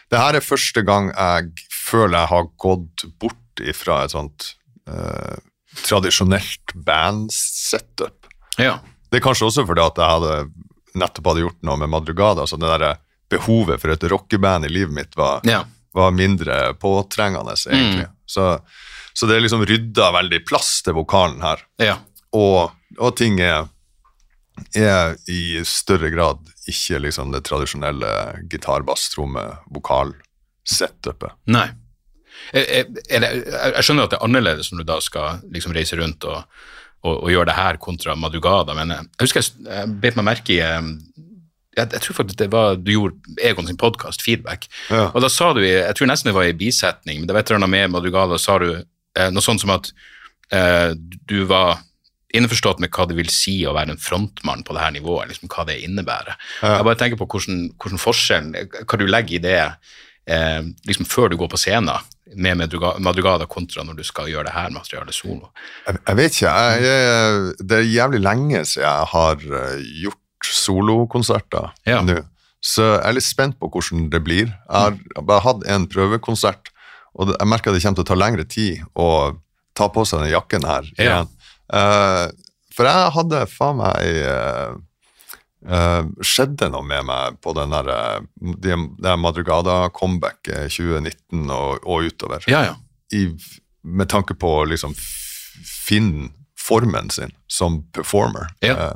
det 0.08 0.20
her 0.20 0.38
er 0.38 0.44
første 0.44 0.80
gang 0.84 1.10
jeg 1.10 1.66
føler 1.72 2.22
jeg 2.22 2.30
har 2.30 2.48
gått 2.60 3.04
bort 3.20 3.60
ifra 3.60 4.02
et 4.06 4.14
sånt 4.14 4.54
uh, 4.88 5.36
tradisjonelt 5.84 6.72
band-setup. 6.88 8.28
ja. 8.56 8.78
Det 9.12 9.18
er 9.20 9.24
kanskje 9.26 9.44
også 9.50 9.66
fordi 9.68 9.82
at 9.84 9.98
jeg 10.00 10.08
hadde 10.08 10.36
nettopp 10.96 11.26
hadde 11.28 11.42
gjort 11.42 11.64
noe 11.68 11.76
med 11.82 11.90
Madrugada, 11.92 12.46
så 12.48 12.56
det 12.56 12.70
der 12.80 12.96
behovet 13.32 13.80
for 13.80 13.92
et 13.92 14.06
rockeband 14.08 14.64
i 14.64 14.72
livet 14.72 14.94
mitt 14.96 15.16
var, 15.20 15.44
Ja. 15.44 15.66
Var 15.92 16.14
mindre 16.16 16.74
påtrengende, 16.80 17.56
egentlig. 17.68 18.06
Så, 18.26 18.46
så 19.12 19.28
det 19.28 19.36
er 19.36 19.44
liksom 19.44 19.66
rydda 19.68 20.12
veldig 20.14 20.40
plass 20.48 20.80
til 20.84 20.96
vokalen 20.96 21.42
her 21.44 21.60
ja. 21.82 21.98
og, 22.32 22.72
og 22.96 23.16
ting 23.18 23.40
er, 23.44 23.68
er 24.78 25.16
i 25.28 25.60
større 25.68 26.12
grad 26.14 26.40
ikke 26.70 27.00
liksom 27.02 27.32
det 27.34 27.42
tradisjonelle 27.48 28.10
gitar, 28.50 28.84
bass, 28.86 29.08
tromme, 29.10 29.42
vokal-setupet. 29.74 31.34
Nei. 31.50 31.68
Er, 32.52 32.66
er, 32.66 33.22
det, 33.22 33.30
jeg 33.76 33.86
skjønner 33.86 34.06
at 34.06 34.14
det 34.14 34.18
er 34.18 34.26
annerledes 34.26 34.70
når 34.72 34.82
du 34.82 34.88
da 34.88 34.98
skal 35.02 35.42
liksom 35.52 35.74
reise 35.76 35.98
rundt 35.98 36.24
og, 36.28 36.42
og, 37.02 37.16
og 37.16 37.28
gjøre 37.32 37.50
det 37.50 37.58
her 37.58 37.78
kontra 37.82 38.16
Madrugada, 38.18 38.74
men 38.78 38.94
jeg 38.94 39.26
husker 39.26 39.42
jeg, 39.42 39.66
jeg 39.66 39.92
bet 40.02 40.18
meg 40.18 40.28
merke 40.30 40.56
i 40.56 40.60
eh, 40.64 40.80
jeg, 41.76 41.88
jeg 41.92 42.00
tror 42.04 42.18
faktisk 42.18 42.38
det 42.42 42.50
var 42.52 42.76
du 42.76 42.90
gjorde 42.92 43.36
Egon 43.42 43.66
sin 43.70 43.78
podkast, 43.80 44.22
Feedback, 44.24 44.66
Ja. 44.90 45.06
og 45.14 45.22
da 45.24 45.30
sa 45.32 45.52
du, 45.56 45.62
jeg 45.64 45.94
tror 45.98 46.10
nesten 46.10 46.30
det 46.32 46.36
var 46.36 46.48
i 46.50 46.56
bisetning, 46.58 47.20
men 47.22 47.26
det 47.30 47.34
var 47.36 47.44
et 47.44 47.50
eller 47.52 47.62
annet 47.62 47.74
med 47.76 47.94
Madrugada, 47.94 48.38
sa 48.38 48.58
du 48.62 48.68
eh, 48.74 49.30
noe 49.32 49.44
sånt 49.44 49.60
som 49.64 49.72
at 49.74 49.88
eh, 50.52 50.92
du 51.28 51.42
var 51.50 51.80
innforstått 52.32 52.78
med 52.80 52.88
hva 52.96 53.04
det 53.08 53.16
vil 53.18 53.28
si 53.28 53.58
å 53.68 53.74
være 53.76 53.92
en 53.92 54.00
frontmann 54.00 54.62
på 54.64 54.72
det 54.72 54.80
her 54.80 54.92
nivået, 54.94 55.28
liksom 55.28 55.50
hva 55.52 55.66
det 55.68 55.74
innebærer. 55.84 56.38
Jeg 56.64 56.86
bare 56.86 56.96
tenker 56.96 57.18
på 57.20 57.26
hvordan, 57.28 57.66
hvordan 57.76 58.00
forskjellen, 58.00 58.54
hva 58.88 58.98
du 59.00 59.04
legger 59.04 59.36
i 59.36 59.42
det 59.44 59.58
eh, 60.32 60.62
liksom 60.88 61.04
før 61.08 61.28
du 61.28 61.36
går 61.42 61.50
på 61.52 61.60
scenen 61.60 61.92
med 62.32 62.56
Madrugada 63.04 63.44
kontra 63.50 63.84
når 63.84 63.98
du 63.98 64.04
skal 64.08 64.30
gjøre 64.32 64.46
det 64.48 64.54
her 64.56 64.72
materialet 64.72 65.12
solo. 65.12 65.50
Jeg, 65.84 65.98
jeg 66.08 66.16
vet 66.22 66.38
ikke, 66.38 66.54
jeg, 66.56 66.86
jeg, 66.86 67.52
det 67.68 67.76
er 67.82 67.90
jævlig 67.92 68.22
lenge 68.24 68.62
siden 68.64 68.86
jeg 68.88 69.10
har 69.12 69.44
eh, 69.60 69.82
gjort 70.06 70.21
solokonserter 70.44 71.70
Ja. 71.86 72.00
nå, 72.02 72.20
så 72.62 72.82
jeg 72.96 73.08
er 73.08 73.12
litt 73.18 73.24
spent 73.26 73.58
på 73.58 73.68
hvordan 73.70 74.10
det 74.10 74.22
blir. 74.24 74.46
Jeg 74.46 74.98
har 75.16 75.22
bare 75.22 75.40
hatt 75.42 75.64
en 75.66 75.86
prøvekonsert, 75.90 76.70
og 77.14 77.34
jeg 77.38 77.48
merker 77.48 77.72
det 77.72 77.82
kommer 77.82 77.96
til 78.00 78.04
å 78.04 78.10
ta 78.12 78.14
lengre 78.14 78.44
tid 78.48 78.82
å 78.94 79.36
ta 79.74 79.88
på 79.88 80.04
seg 80.06 80.20
den 80.24 80.32
jakken 80.32 80.64
her 80.64 80.82
Ja. 80.98 81.04
igjen. 81.04 81.28
Eh, 81.72 82.30
for 82.74 82.84
jeg 82.88 83.10
hadde 83.12 83.46
faen 83.46 83.76
meg 83.76 83.98
uh, 84.26 86.02
Skjedde 86.24 86.70
noe 86.72 86.82
med 86.82 87.04
meg 87.06 87.36
på 87.40 87.52
den 87.54 87.70
der, 87.70 87.86
eh, 87.88 88.20
de, 88.58 88.74
Madrugada-comebacket 89.16 90.68
2019 90.72 91.50
og, 91.54 91.84
og 91.86 92.02
utover 92.08 92.42
Ja, 92.50 92.64
ja. 92.64 92.74
i, 93.14 93.28
med 93.84 94.08
tanke 94.10 94.34
på 94.34 94.48
å 94.62 94.64
liksom 94.66 94.94
finne 94.96 96.30
formen 96.58 97.10
sin 97.10 97.30
som 97.50 97.82
performer. 97.94 98.50
Ja. 98.62 98.74
Eh, 98.74 98.94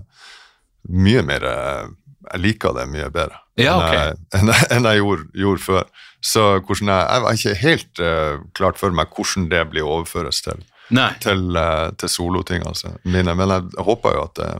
mye 0.88 1.22
mer 1.26 1.46
eh, 1.46 1.88
Jeg 2.32 2.42
liker 2.42 2.76
det 2.76 2.86
mye 2.90 3.08
bedre 3.14 3.40
Ja, 3.60 3.76
jeg, 3.92 4.16
enn, 4.36 4.52
jeg, 4.52 4.68
enn 4.74 4.88
jeg 4.90 5.00
gjorde, 5.00 5.26
gjorde 5.32 5.64
før. 5.64 5.90
Så 6.24 6.46
hvordan 6.58 6.90
jeg, 6.92 7.04
jeg 7.08 7.22
var 7.24 7.38
ikke 7.38 7.58
helt 7.62 8.00
uh, 8.02 8.40
klart 8.58 8.80
for 8.80 8.92
meg 8.92 9.12
hvordan 9.14 9.46
det 9.52 9.62
blir 9.70 9.86
overføres 9.86 10.42
til, 10.44 10.64
Nei. 10.92 11.12
til, 11.22 11.46
uh, 11.56 11.88
til 11.96 12.10
solotingene 12.12 12.72
altså, 12.72 12.92
mine, 13.04 13.32
men 13.38 13.54
jeg, 13.54 13.84
håper 13.86 14.16
jo 14.16 14.24
at 14.26 14.42
uh, 14.44 14.58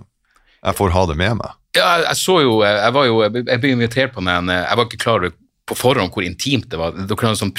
jeg 0.62 0.78
får 0.78 0.94
ha 0.94 1.02
det 1.10 1.18
med 1.20 1.36
meg. 1.42 1.58
Ja, 1.76 1.90
jeg, 1.98 2.06
jeg 2.06 2.20
så 2.22 2.38
jo, 2.40 2.54
jeg 2.64 2.94
var 2.96 3.08
jo, 3.10 3.18
jeg 3.26 3.60
ble 3.60 3.74
invitert 3.74 4.14
på 4.14 4.24
den, 4.24 4.54
jeg 4.54 4.80
var 4.80 4.88
ikke 4.88 5.02
klar 5.02 5.20
over 5.20 5.36
på 5.66 5.74
forhånd 5.74 6.14
hvor 6.14 6.24
intimt 6.24 6.68
det 6.70 6.78
var. 6.80 6.94
Dere 6.94 7.26
har 7.26 7.34
en 7.34 7.40
sånn 7.40 7.54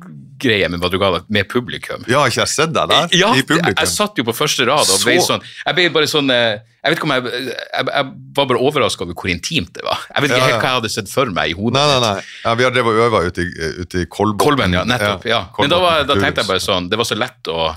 preprod-greie 0.00 0.68
med 0.72 0.80
Madrugada 0.80 1.20
med 1.28 1.48
publikum. 1.48 2.04
Ja, 2.08 2.22
ikke 2.28 2.40
jeg 2.42 2.48
sett 2.48 2.72
deg 2.72 2.88
der? 2.88 3.08
Ja, 3.12 3.30
I 3.36 3.42
publikum? 3.42 3.74
jeg 3.76 3.88
satt 3.92 4.16
jo 4.18 4.24
på 4.24 4.34
første 4.36 4.64
rad 4.68 4.88
og 4.88 5.02
ble 5.04 5.16
Så- 5.20 5.26
sånn 5.34 5.42
Jeg 5.66 5.74
ble 5.76 5.88
bare 5.90 6.06
sånn 6.08 6.30
eh, 6.30 6.58
Jeg 6.82 6.90
vet 6.94 6.98
ikke 6.98 7.04
om 7.04 7.10
jeg 7.10 7.24
Jeg, 7.24 7.54
jeg 7.86 8.04
var 8.36 8.46
bare 8.46 8.58
overraska 8.58 9.02
over 9.04 9.12
hvor 9.14 9.28
intimt 9.30 9.72
det 9.74 9.84
var. 9.84 9.98
Jeg 10.14 10.22
vet 10.22 10.30
ikke 10.30 10.38
Ja, 10.40 10.46
helt 10.46 10.62
hva 10.62 10.70
jeg 10.70 10.80
hadde 10.80 10.90
sett 10.90 11.08
for 11.12 11.26
meg 11.26 11.50
i 11.50 11.54
hodet. 11.54 11.74
Nei, 11.74 11.86
nei, 12.00 12.00
nei. 12.14 12.22
Ja, 12.44 12.54
vi 12.54 12.64
har 12.64 12.70
drevet 12.70 12.86
og 12.96 13.04
øva 13.10 13.20
ute 13.26 13.42
i, 13.44 13.50
ute 13.84 14.00
i 14.00 14.06
Kolben. 14.06 14.38
Kolben, 14.38 14.72
ja. 14.72 14.84
Nettopp. 14.84 15.24
Ja. 15.28 15.44
Men 15.58 15.68
da, 15.70 15.78
var, 15.78 16.04
da 16.04 16.14
tenkte 16.14 16.40
jeg 16.42 16.48
bare 16.48 16.60
sånn 16.64 16.88
Det 16.88 16.96
var 16.96 17.04
så 17.04 17.18
lett 17.18 17.52
å 17.52 17.74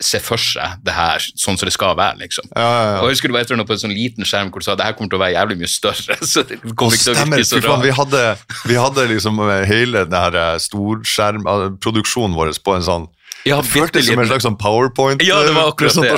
se 0.00 0.18
for 0.24 0.40
seg 0.40 0.80
det 0.86 0.94
her 0.96 1.20
sånn 1.20 1.58
som 1.60 1.68
det 1.68 1.74
skal 1.74 1.92
være, 1.98 2.22
liksom. 2.22 2.48
Ja, 2.54 2.64
ja, 2.64 2.82
ja. 2.88 2.98
Og 3.02 3.10
jeg 3.10 3.18
husker 3.18 3.30
det 3.30 3.36
var 3.36 3.44
et 3.44 3.50
eller 3.50 3.60
annet 3.60 3.68
på 3.68 3.76
en 3.76 3.82
sånn 3.82 3.94
liten 3.94 4.28
skjerm 4.28 4.50
hvor 4.52 4.62
du 4.62 4.66
sa 4.66 4.76
det 4.78 4.86
her 4.86 4.96
kommer 4.96 5.12
til 5.12 5.20
å 5.20 5.22
være 5.22 5.34
jævlig 5.36 5.56
mye 5.60 5.70
større. 5.70 6.16
så 6.32 6.44
det 6.48 6.60
kommer 6.72 6.96
ikke 6.96 7.06
til 7.06 7.12
å 7.12 7.24
virke 7.28 7.48
så 7.50 7.62
rart. 7.64 7.84
vi 7.84 7.94
hadde, 7.98 8.22
vi 8.72 8.78
hadde 8.80 9.06
liksom 9.12 9.42
eh, 9.44 9.64
hele 9.68 10.04
den 10.08 10.38
eh, 10.42 10.52
storskjerm, 10.64 11.44
eh, 11.44 12.36
vår 12.40 12.52
på 12.64 12.76
en 12.76 12.86
sånn 12.86 13.08
Ja, 13.48 13.58
Det 13.60 13.72
føltes 13.72 14.08
som 14.08 14.20
en 14.20 14.30
slags 14.30 14.44
sånn 14.44 14.56
powerpoint-presentasjon 14.60 15.26
Ja, 15.28 15.42
det 15.44 15.56
var 15.56 15.74
akkurat 15.74 15.96
det. 15.96 16.14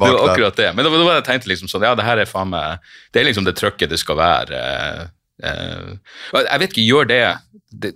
Det 0.00 0.12
var 0.12 0.30
akkurat 0.30 0.62
det. 0.62 0.70
Men 0.76 0.84
da, 0.84 0.92
da 0.92 1.04
var 1.04 1.20
jeg 1.20 1.26
tenkte 1.28 1.52
liksom 1.52 1.72
sånn, 1.72 1.84
ja, 1.88 1.92
det 1.96 2.06
her 2.08 2.20
er 2.20 2.30
faen 2.30 2.52
meg 2.52 2.88
Det 3.12 3.20
er 3.20 3.28
liksom 3.28 3.48
det 3.48 3.56
trøkket 3.60 3.92
det 3.92 4.00
skal 4.00 4.16
være. 4.20 4.62
Jeg 5.40 6.62
vet 6.64 6.72
ikke, 6.72 6.84
gjør 6.84 7.12
det 7.12 7.20
det, 7.76 7.92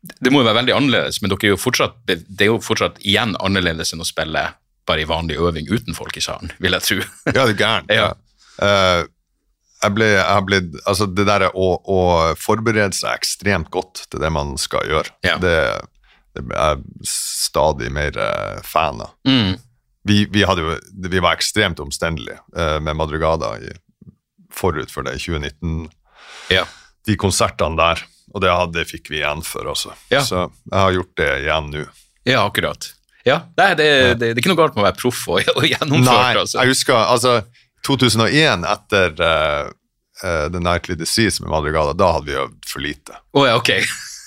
det 0.00 0.32
må 0.32 0.40
jo 0.40 0.48
være 0.48 0.62
veldig 0.62 0.74
annerledes, 0.76 1.20
men 1.20 1.32
er 1.36 1.56
fortsatt, 1.60 1.98
det, 2.08 2.22
det 2.28 2.46
er 2.46 2.54
jo 2.54 2.60
fortsatt 2.64 3.00
igjen 3.04 3.34
annerledes 3.36 3.92
enn 3.92 4.00
å 4.00 4.08
spille 4.08 4.46
bare 4.88 5.04
i 5.04 5.08
vanlig 5.08 5.38
øving 5.38 5.68
uten 5.70 5.94
folk 5.96 6.16
i 6.16 6.24
salen, 6.24 6.52
vil 6.58 6.76
jeg 6.76 6.86
tro. 6.86 7.00
Ja, 7.36 7.44
det 7.46 7.54
er 7.54 7.58
gærent. 7.60 7.92
Ja. 7.94 8.10
Uh, 8.60 9.06
jeg 9.80 9.94
ble, 9.96 10.08
jeg 10.12 10.44
blitt 10.44 10.74
Altså, 10.84 11.06
det 11.08 11.24
der 11.28 11.46
å, 11.50 11.68
å 11.80 12.00
forberede 12.36 12.92
seg 12.96 13.14
ekstremt 13.16 13.70
godt 13.72 14.04
til 14.12 14.20
det 14.22 14.30
man 14.34 14.56
skal 14.60 14.84
gjøre, 14.90 15.14
Ja. 15.24 15.38
det, 15.40 15.54
det 16.36 16.44
er 16.52 16.74
jeg 16.76 17.08
stadig 17.10 17.88
mer 17.92 18.16
eh, 18.20 18.60
fan 18.66 19.00
av. 19.02 19.14
Mm. 19.26 19.56
Vi, 20.06 20.18
vi, 20.32 20.44
jo, 20.44 20.74
vi 21.08 21.20
var 21.20 21.36
ekstremt 21.36 21.80
omstendelige 21.82 22.38
uh, 22.56 22.78
med 22.80 22.96
Madrugada 22.96 23.54
i, 23.60 23.72
forut 24.52 24.92
for 24.92 25.04
det, 25.04 25.16
i 25.18 25.24
2019. 25.24 25.88
Ja. 26.54 26.64
De 27.08 27.16
konsertene 27.20 27.76
der, 27.80 28.04
og 28.32 28.44
det, 28.44 28.52
hadde, 28.52 28.78
det 28.78 28.86
fikk 28.88 29.10
vi 29.12 29.20
igjen 29.20 29.42
for, 29.46 29.68
altså. 29.72 29.92
Ja. 30.12 30.22
Så 30.24 30.46
jeg 30.46 30.76
har 30.76 30.96
gjort 30.96 31.12
det 31.20 31.30
igjen 31.42 31.68
nå. 31.74 31.84
ja, 32.28 32.44
akkurat. 32.46 32.92
Ja, 33.26 33.42
Nei, 33.58 33.74
det, 33.76 33.86
det, 33.86 34.14
det 34.20 34.28
er 34.32 34.40
ikke 34.40 34.52
noe 34.52 34.60
galt 34.62 34.76
med 34.76 34.84
å 34.84 34.86
være 34.88 35.00
proff 35.00 35.26
og, 35.28 35.50
og 35.56 35.66
gjennomført. 35.68 36.06
Nei, 36.08 36.40
altså. 36.40 36.60
jeg 36.60 36.72
husker 36.72 36.96
altså 37.00 37.34
2001, 37.86 38.64
etter 38.68 39.20
uh, 39.20 39.70
uh, 40.24 40.46
The 40.52 40.62
Nightly 40.62 40.96
Disease 41.00 41.42
med 41.42 41.52
Madrigala, 41.52 41.92
da 41.96 42.14
hadde 42.16 42.30
vi 42.30 42.38
øvd 42.40 42.70
for 42.72 42.84
lite. 42.84 43.20
Oh, 43.36 43.44
ja, 43.48 43.58
ok. 43.60 43.72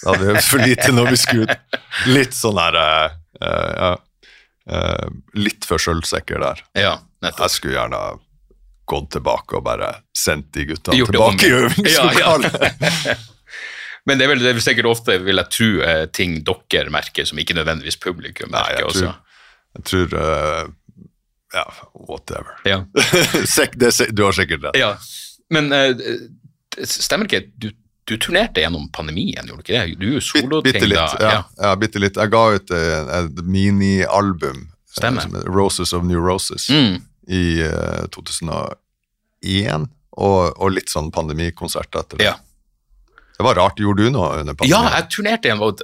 Da 0.03 0.13
hadde 0.13 0.27
vi 0.27 0.33
øvd 0.35 0.49
for 0.49 0.65
lite 0.67 0.93
når 0.93 1.11
vi 1.13 1.21
skulle 1.23 1.47
ut. 1.49 1.79
Litt 2.13 2.37
sånn 2.37 2.59
her 2.61 2.79
uh, 2.79 3.17
ja, 3.43 3.93
Litt 5.35 5.65
for 5.67 5.81
sjølsikker 5.81 6.39
der. 6.39 6.63
Ja, 6.79 6.93
nettopp. 7.23 7.47
Jeg 7.47 7.57
skulle 7.57 7.77
gjerne 7.79 8.03
gått 8.87 9.13
tilbake 9.15 9.57
og 9.57 9.65
bare 9.65 9.89
sendt 10.17 10.53
de 10.55 10.67
gutta 10.69 10.95
tilbake 10.95 11.49
i 11.49 11.53
øvingslokalet. 11.61 13.23
Men 14.05 14.17
det 14.19 14.25
er, 14.25 14.31
vel, 14.33 14.39
det 14.43 14.51
er 14.55 14.59
sikkert 14.59 14.89
ofte, 14.91 15.17
vil 15.23 15.39
jeg 15.39 15.49
tro, 15.55 15.67
eh, 15.87 16.05
ting 16.11 16.39
dere 16.43 16.91
merker 16.91 17.25
som 17.29 17.39
ikke 17.39 17.55
nødvendigvis 17.55 17.95
publikum 18.03 18.49
Nei, 18.51 18.59
merker 18.59 18.81
jeg 18.81 18.89
også. 18.89 19.11
tror, 19.11 19.19
jeg 19.77 19.83
tror 19.91 20.17
uh 20.19 20.71
Ja, 21.53 21.63
whatever. 21.93 22.55
Ja. 22.65 22.79
Du 24.11 24.23
har 24.25 24.31
sikkert 24.33 24.63
rett. 24.63 24.77
ja. 24.79 24.95
Men 25.53 25.67
uh, 25.69 25.93
stemmer 26.81 27.27
ikke, 27.29 27.43
du, 27.61 27.67
du 28.09 28.15
turnerte 28.17 28.63
gjennom 28.63 28.87
pandemien, 28.95 29.45
gjorde 29.45 29.61
du 29.61 29.67
ikke 29.67 29.75
det? 29.85 29.97
Du 30.01 30.07
jo 30.15 30.21
soloting 30.23 30.73
bitte 30.73 30.87
litt. 30.89 30.97
da. 31.19 31.29
Ja, 31.29 31.43
ja, 31.61 31.75
bitte 31.77 32.01
litt. 32.01 32.17
Jeg 32.17 32.31
ga 32.33 32.41
ut 32.55 32.73
eh, 32.73 33.11
et 33.19 33.43
minialbum 33.45 34.63
Stemmer. 34.97 35.21
som 35.27 35.35
heter 35.37 35.53
Roses 35.53 35.93
of 35.93 36.03
New 36.09 36.17
Roses 36.25 36.65
Mm. 36.73 36.97
i 37.29 37.43
uh, 37.69 38.07
2001, 38.11 39.87
og, 40.17 40.39
og 40.57 40.73
litt 40.73 40.89
sånn 40.91 41.11
pandemikonsert 41.13 41.93
etter 42.01 42.17
det. 42.19 42.31
Ja. 42.31 42.35
Det 43.37 43.43
var 43.47 43.55
rart. 43.59 43.77
Gjorde 43.81 44.05
du 44.07 44.13
noe 44.13 44.39
under 44.43 44.55
ja, 44.69 44.83
jeg 44.99 45.09
turnerte 45.13 45.49
igjen, 45.49 45.61
og 45.65 45.81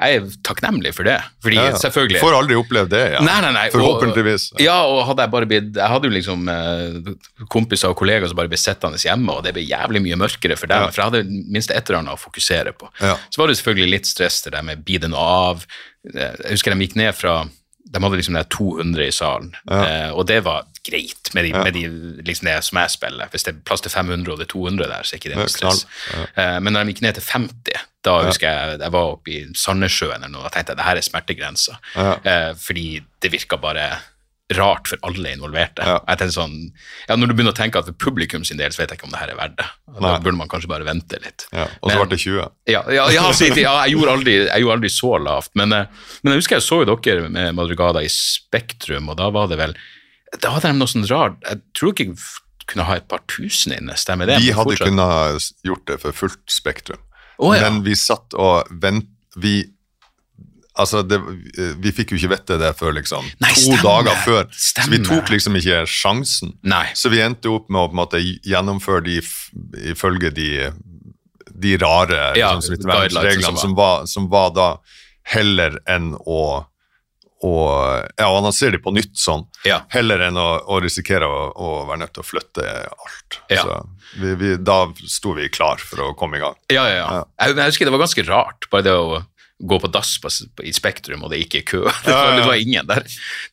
jeg 0.00 0.16
er 0.16 0.24
takknemlig 0.46 0.90
for 0.96 1.04
det. 1.06 1.18
Fordi 1.44 1.56
Ja, 1.58 1.72
selvfølgelig 1.78 2.20
Får 2.22 2.34
aldri 2.38 2.56
opplevd 2.58 2.88
det 2.90 3.00
ja. 3.12 3.20
Nei, 3.24 3.36
nei, 3.44 3.50
nei. 3.52 3.66
og- 3.68 3.74
Forhåpentligvis. 3.76 4.46
Ja, 4.58 4.78
og 4.88 5.04
hadde 5.06 5.22
jeg 5.26 5.30
bare 5.30 5.46
blitt 5.46 5.76
Jeg 5.76 5.88
hadde 5.92 6.08
jo 6.08 6.14
liksom 6.14 6.48
eh, 6.48 7.12
kompiser 7.52 7.92
og 7.92 7.96
kollegaer 8.00 8.28
som 8.28 8.36
bare 8.40 8.48
ble 8.48 8.56
sittende 8.60 8.98
hjemme, 8.98 9.30
og 9.36 9.44
det 9.44 9.52
ble 9.54 9.62
jævlig 9.68 10.02
mye 10.02 10.16
mørkere 10.24 10.56
for 10.58 10.66
dem, 10.66 10.82
Ja. 10.82 10.90
for 10.90 11.02
jeg 11.02 11.10
hadde 11.12 11.44
minst 11.52 11.70
et 11.70 11.84
eller 11.90 12.00
annet 12.00 12.16
å 12.16 12.20
fokusere 12.24 12.72
på. 12.72 12.88
Ja. 13.00 13.16
Så 13.30 13.36
var 13.38 13.48
det 13.48 13.56
selvfølgelig 13.60 13.90
litt 13.90 14.06
stress 14.06 14.42
det 14.42 14.52
der 14.56 14.62
med 14.62 14.84
blir 14.84 15.00
det 15.00 15.10
noe 15.10 15.20
av. 15.52 15.66
Jeg 16.14 16.36
husker 16.50 16.72
de 16.74 16.86
gikk 16.86 16.96
ned 16.96 17.14
fra 17.14 17.44
De 17.90 18.02
hadde 18.02 18.16
liksom 18.20 18.36
det 18.38 18.44
200 18.54 19.06
i 19.06 19.10
salen, 19.14 19.48
eh, 19.70 20.10
og 20.14 20.26
det 20.30 20.40
var 20.46 20.66
greit 20.86 21.30
med 21.34 21.44
de, 21.44 21.50
med 21.52 21.74
de 21.74 21.82
liksom 22.24 22.46
det 22.46 22.54
som 22.64 22.78
jeg 22.78 22.90
spiller. 22.94 23.28
Hvis 23.32 23.42
det 23.44 23.52
er 23.54 23.58
plass 23.66 23.82
til 23.84 23.90
500 23.92 24.30
og 24.32 24.38
det 24.38 24.46
er 24.46 24.52
200 24.52 24.86
der, 24.88 25.02
så 25.04 25.14
er 25.16 25.18
ikke 25.20 25.32
det 25.32 25.36
Ja, 25.36 25.42
noe 25.44 25.52
stress. 25.52 25.82
Ja. 26.14 26.22
Eh, 26.42 26.60
Men 26.62 26.72
når 26.72 26.84
de 26.86 26.94
gikk 26.94 27.02
ned 27.02 27.18
til 27.18 27.26
50, 27.32 27.82
da 28.06 28.14
husker 28.24 28.46
jeg 28.48 28.78
jeg 28.80 28.92
var 28.94 29.10
oppe 29.16 29.34
i 29.34 29.40
Sandnessjøen 29.58 30.22
eller 30.22 30.32
noe, 30.32 30.46
og 30.46 30.52
tenkte 30.54 30.72
jeg 30.72 30.78
det 30.80 30.86
her 30.86 30.96
er 31.02 31.08
smertegrensa. 31.08 31.76
Ja. 31.96 32.14
Eh, 32.24 32.54
fordi 32.56 32.86
det 33.20 33.32
virka 33.34 33.58
bare 33.60 33.90
rart 34.58 34.88
for 34.90 34.98
alle 35.06 35.32
involverte. 35.34 35.84
Ja. 35.86 35.98
Jeg 36.08 36.32
sånn, 36.34 36.56
ja, 37.08 37.16
Når 37.16 37.30
du 37.30 37.34
begynner 37.34 37.54
å 37.54 37.58
tenke 37.58 37.78
at 37.78 37.86
for 37.86 37.96
publikum 37.98 38.44
sin 38.46 38.58
del, 38.58 38.72
så 38.74 38.82
vet 38.82 38.90
jeg 38.92 38.98
ikke 39.00 39.06
om 39.08 39.14
det 39.14 39.20
her 39.22 39.32
er 39.34 39.38
verdt 39.38 39.56
det. 39.60 39.66
Da 39.94 40.00
Nei. 40.06 40.18
burde 40.24 40.38
man 40.40 40.50
kanskje 40.50 40.70
bare 40.72 40.86
vente 40.88 41.20
litt. 41.22 41.46
Ja. 41.52 41.68
Og 41.82 41.92
så 41.92 42.00
ble 42.00 42.08
det 42.10 42.20
20. 42.24 42.50
Ja, 42.70 42.82
ja, 42.90 43.06
ja, 43.14 43.24
jeg, 43.30 43.94
gjorde 43.94 44.16
aldri, 44.16 44.36
jeg 44.48 44.64
gjorde 44.64 44.76
aldri 44.78 44.92
så 44.94 45.12
lavt, 45.22 45.52
men, 45.58 45.72
eh, 45.76 46.04
men 46.22 46.34
jeg 46.34 46.42
husker 46.42 46.58
jeg 46.58 46.66
så 46.66 46.80
jo 46.82 46.96
dere 46.96 47.30
med 47.30 47.54
Madrugada 47.58 48.02
i 48.04 48.10
Spektrum, 48.10 49.10
og 49.12 49.18
da 49.20 49.30
var 49.34 49.48
det 49.50 49.58
vel 49.60 49.74
Da 50.40 50.52
hadde 50.54 50.70
de 50.70 50.78
noe 50.78 50.86
sånn 50.90 51.06
rart 51.10 51.40
Jeg 51.42 51.58
tror 51.74 51.90
ikke 51.94 52.12
f- 52.14 52.40
kunne 52.70 52.86
ha 52.86 52.96
et 53.00 53.08
par 53.10 53.22
tusen 53.26 53.72
inne, 53.74 53.96
stemmer 53.98 54.28
det? 54.30 54.36
Vi 54.44 54.52
hadde 54.54 54.76
kunnet 54.78 55.48
gjort 55.66 55.86
det 55.90 55.96
for 56.04 56.14
fullt 56.14 56.44
spektrum. 56.46 57.00
Oh, 57.42 57.50
ja. 57.56 57.64
Men 57.66 57.82
vi 57.82 57.96
satt 57.98 58.36
og 58.38 58.68
vent... 58.70 59.08
Vi 59.40 59.64
Altså, 60.80 61.02
det, 61.06 61.18
vi 61.82 61.92
fikk 61.94 62.14
jo 62.14 62.20
ikke 62.20 62.32
vite 62.34 62.56
det 62.60 62.70
før 62.78 62.94
liksom 62.96 63.26
Nei, 63.42 63.52
to 63.58 63.76
dager 63.84 64.16
før. 64.24 64.48
Så 64.56 64.86
vi 64.90 65.00
tok 65.06 65.30
liksom 65.32 65.58
ikke 65.60 65.82
sjansen. 65.90 66.54
Nei. 66.66 66.86
Så 66.98 67.12
vi 67.12 67.20
endte 67.24 67.52
opp 67.52 67.68
med 67.68 67.82
å 67.82 67.90
på 67.90 67.96
en 67.96 68.00
måte 68.02 68.22
gjennomføre 68.24 69.04
de 69.06 69.20
ifølge 69.92 70.32
de, 70.36 70.48
de 71.60 71.76
rare 71.82 72.32
Ja, 72.40 72.54
liksom, 72.56 72.90
reglene 72.90 73.44
som 73.44 73.60
som 73.60 73.76
var, 73.78 74.06
som 74.10 74.28
var 74.32 74.50
da, 74.56 74.68
heller 75.36 75.78
enn 75.90 76.14
å 76.24 76.42
og 77.40 77.70
ja, 78.20 78.26
annonsere 78.28 78.74
de 78.74 78.82
på 78.84 78.92
nytt 78.92 79.16
sånn, 79.16 79.46
Ja. 79.64 79.78
heller 79.94 80.20
enn 80.26 80.36
å, 80.36 80.48
å 80.68 80.76
risikere 80.84 81.24
å, 81.24 81.38
å 81.56 81.68
være 81.88 82.02
nødt 82.02 82.12
til 82.18 82.20
å 82.20 82.26
flytte 82.28 82.66
alt. 82.84 83.38
Ja. 83.48 83.62
Så 83.64 83.78
vi, 84.20 84.34
vi, 84.36 84.50
da 84.60 84.82
sto 85.08 85.32
vi 85.38 85.48
klar 85.48 85.80
for 85.80 86.02
å 86.04 86.10
komme 86.20 86.36
i 86.36 86.42
gang. 86.42 86.58
Ja, 86.68 86.84
ja, 86.90 86.98
ja. 86.98 87.06
Ja. 87.16 87.22
Jeg, 87.46 87.56
jeg 87.56 87.72
husker 87.72 87.88
det 87.88 87.94
var 87.96 88.02
ganske 88.04 88.26
rart, 88.28 88.68
bare 88.72 88.84
det 88.90 88.92
å 88.92 89.22
gå 89.60 89.78
på 89.80 89.90
dass 89.92 90.14
på, 90.22 90.30
på, 90.56 90.64
i 90.64 90.72
Spektrum, 90.72 91.24
og 91.26 91.30
det 91.34 91.42
ikke 91.44 91.60
er 91.60 91.66
kø. 91.68 91.82
Det 92.06 92.14
var, 92.14 92.36
det 92.36 92.46
var 92.48 92.54
ingen 92.60 92.86
der. 92.88 93.04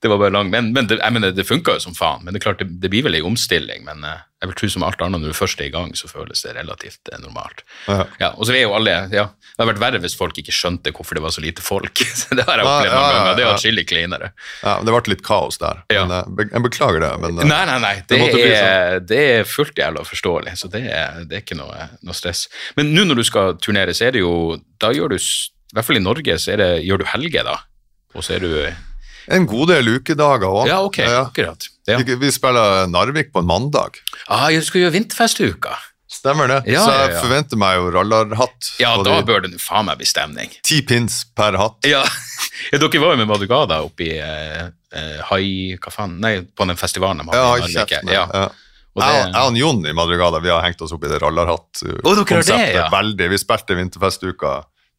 Det 0.02 0.10
var 0.12 0.18
bare 0.22 0.34
lang. 0.34 0.50
Men, 0.54 0.72
men 0.74 0.88
det, 0.88 1.00
jeg 1.02 1.14
mener, 1.14 1.34
det 1.36 1.48
funka 1.48 1.78
jo 1.78 1.84
som 1.84 1.96
faen. 1.98 2.24
Men 2.24 2.34
det 2.34 2.42
er 2.42 2.48
klart, 2.50 2.64
det, 2.64 2.80
det 2.84 2.92
blir 2.94 3.04
vel 3.08 3.18
ei 3.20 3.24
omstilling. 3.26 3.84
Men 3.88 4.04
eh, 4.08 4.22
jeg 4.42 4.52
vil 4.52 4.58
tro 4.60 4.70
som 4.70 4.86
alt 4.88 5.02
annet, 5.02 5.22
når 5.24 5.34
du 5.34 5.38
først 5.38 5.62
er 5.64 5.68
i 5.70 5.74
gang, 5.74 5.92
så 5.98 6.10
føles 6.10 6.44
det 6.46 6.54
relativt 6.56 7.12
eh, 7.12 7.20
normalt. 7.24 7.64
Ja. 7.90 8.06
Ja, 8.22 8.30
og 8.38 8.48
så 8.48 8.56
er 8.56 8.64
jo 8.64 8.76
alle, 8.78 8.94
ja, 9.14 9.26
Det 9.34 9.58
hadde 9.64 9.70
vært 9.74 9.82
verre 9.82 10.02
hvis 10.04 10.16
folk 10.18 10.38
ikke 10.38 10.54
skjønte 10.56 10.94
hvorfor 10.96 11.18
det 11.18 11.24
var 11.26 11.34
så 11.36 11.44
lite 11.44 11.64
folk. 11.66 12.04
Det 12.38 12.46
har 12.48 12.62
jeg 12.62 12.68
Ja, 12.68 12.74
opplevd 12.78 12.94
mange 12.94 13.18
ganger. 13.18 13.34
Det 13.40 13.46
er 13.46 13.52
atskillig 13.56 13.86
kleinere. 13.90 14.32
Ja, 14.62 14.78
det 14.86 14.94
ble 14.94 15.14
litt 15.16 15.24
kaos 15.26 15.58
der. 15.62 15.84
Ja. 15.94 16.06
Men, 16.06 16.16
eh, 16.38 16.48
jeg 16.54 16.66
beklager 16.70 17.04
det. 17.04 17.12
Men, 17.24 17.42
Nei, 17.44 17.62
nei, 17.72 17.78
nei. 17.84 17.94
Det, 18.08 18.22
måtte 18.22 18.40
sånn. 18.40 18.56
er, 18.62 19.00
det 19.12 19.22
er 19.36 19.48
fullt 19.50 19.80
jævla 19.82 20.06
forståelig, 20.08 20.56
så 20.62 20.70
det 20.74 20.84
er, 20.88 21.22
det 21.28 21.40
er 21.40 21.46
ikke 21.46 21.58
noe, 21.60 21.90
noe 22.06 22.18
stress. 22.18 22.46
Men 22.78 22.94
nå 22.96 23.08
når 23.10 23.22
du 23.22 23.26
skal 23.28 23.58
turnere, 23.64 23.96
så 23.98 24.08
er 24.10 24.18
det 24.18 24.22
jo 24.24 24.34
Da 24.78 24.92
gjør 24.94 25.16
du, 25.16 25.18
i 25.72 25.76
hvert 25.76 25.86
fall 25.88 26.00
i 26.00 26.04
Norge, 26.04 26.38
så 26.40 26.54
er 26.56 26.62
det, 26.62 26.70
gjør 26.88 27.02
du 27.04 27.06
helger, 27.12 27.44
da. 27.48 27.58
Og 28.16 28.24
så 28.24 28.38
er 28.38 28.46
du 28.46 28.52
en 29.28 29.46
god 29.50 29.68
del 29.74 29.90
ukedager 29.98 30.48
òg. 30.48 30.70
Ja, 30.70 30.80
ok, 30.86 31.02
akkurat. 31.04 31.68
Ja. 31.88 31.98
Vi, 32.00 32.16
vi 32.22 32.32
spiller 32.32 32.88
Narvik 32.88 33.34
på 33.34 33.44
en 33.44 33.50
mandag. 33.50 34.00
Ah, 34.32 34.48
jeg 34.54 34.64
skal 34.68 34.86
gjøre 34.86 34.96
vinterfestuka. 34.96 35.76
Stemmer 36.08 36.48
det? 36.48 36.62
Ja, 36.72 36.86
Så 36.88 36.94
jeg 36.96 37.10
ja. 37.12 37.20
forventer 37.20 37.60
meg 37.60 37.76
jo 37.82 37.90
rallarhatt. 37.92 38.70
Ja, 38.80 38.94
da 39.04 39.18
bør 39.28 39.44
det 39.44 39.58
faen 39.60 39.90
meg 39.90 40.00
bli 40.00 40.08
stemning. 40.08 40.54
Ti 40.64 40.80
pins 40.88 41.26
per 41.36 41.58
hatt. 41.60 41.84
Ja, 41.88 42.06
ja 42.72 42.80
dere 42.80 43.02
var 43.04 43.12
jo 43.18 43.20
med 43.20 43.28
Madugada 43.28 43.82
oppe 43.84 44.08
i 44.08 44.14
eh, 44.24 44.70
eh, 44.96 45.18
Hai... 45.28 45.76
Hva 45.84 45.92
faen? 45.92 46.16
Nei, 46.24 46.38
på 46.48 46.68
den 46.70 46.80
festivalen 46.80 47.26
de 47.28 47.36
Ja, 47.36 47.50
hadde 47.52 47.68
i 47.68 47.76
Narvik. 47.76 48.08
Ja. 48.08 48.24
Ja. 48.32 48.46
Og 48.98 49.04
Jeg 49.04 49.12
det- 49.12 49.26
og- 49.28 49.36
jeg 49.36 49.52
og 49.52 49.58
Jon 49.60 49.84
i 49.86 49.94
Madrugada 49.94 50.40
vi 50.42 50.50
har 50.56 50.64
hengt 50.64 50.82
oss 50.82 50.96
opp 50.96 51.04
i 51.04 51.12
det 51.12 51.20
rallarhatt-konseptet. 51.22 52.74
ja. 52.80 52.88
Veldig. 52.96 53.30
Vi 53.36 53.38
spilte 53.44 53.76
vinterfestuka 53.76 54.56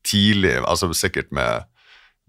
tidlig, 0.08 0.54
altså 0.64 0.88
sikkert 0.96 1.30
med, 1.34 1.66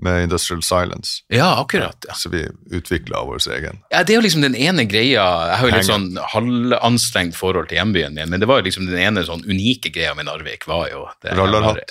med 0.03 0.25
Industrial 0.27 0.61
Silence. 0.63 1.23
ja, 1.34 1.49
akkurat. 1.61 2.05
ja. 2.07 2.13
Så 2.15 2.32
vi 2.34 2.45
utvikla 2.75 3.23
vår 3.27 3.41
egen. 3.55 3.82
Ja, 3.91 4.03
Det 4.03 4.13
er 4.13 4.19
jo 4.19 4.25
liksom 4.27 4.43
den 4.45 4.55
ene 4.55 4.86
greia 4.88 5.25
Jeg 5.49 5.57
har 5.59 5.67
jo 5.67 5.75
litt 5.75 5.89
sånn 5.89 6.09
halvanstrengt 6.36 7.36
forhold 7.39 7.71
til 7.71 7.80
hjembyen 7.82 8.15
min, 8.15 8.30
men 8.30 8.39
det 8.43 8.47
var 8.49 8.61
jo 8.61 8.69
liksom 8.69 8.88
den 8.91 8.99
ene 8.99 9.25
sånn 9.27 9.43
unike 9.47 9.91
greia 9.95 10.15
med 10.15 10.30
Narvik. 10.30 10.67
var 10.67 10.88
jo 10.91 11.07
Rallarhatt. 11.25 11.84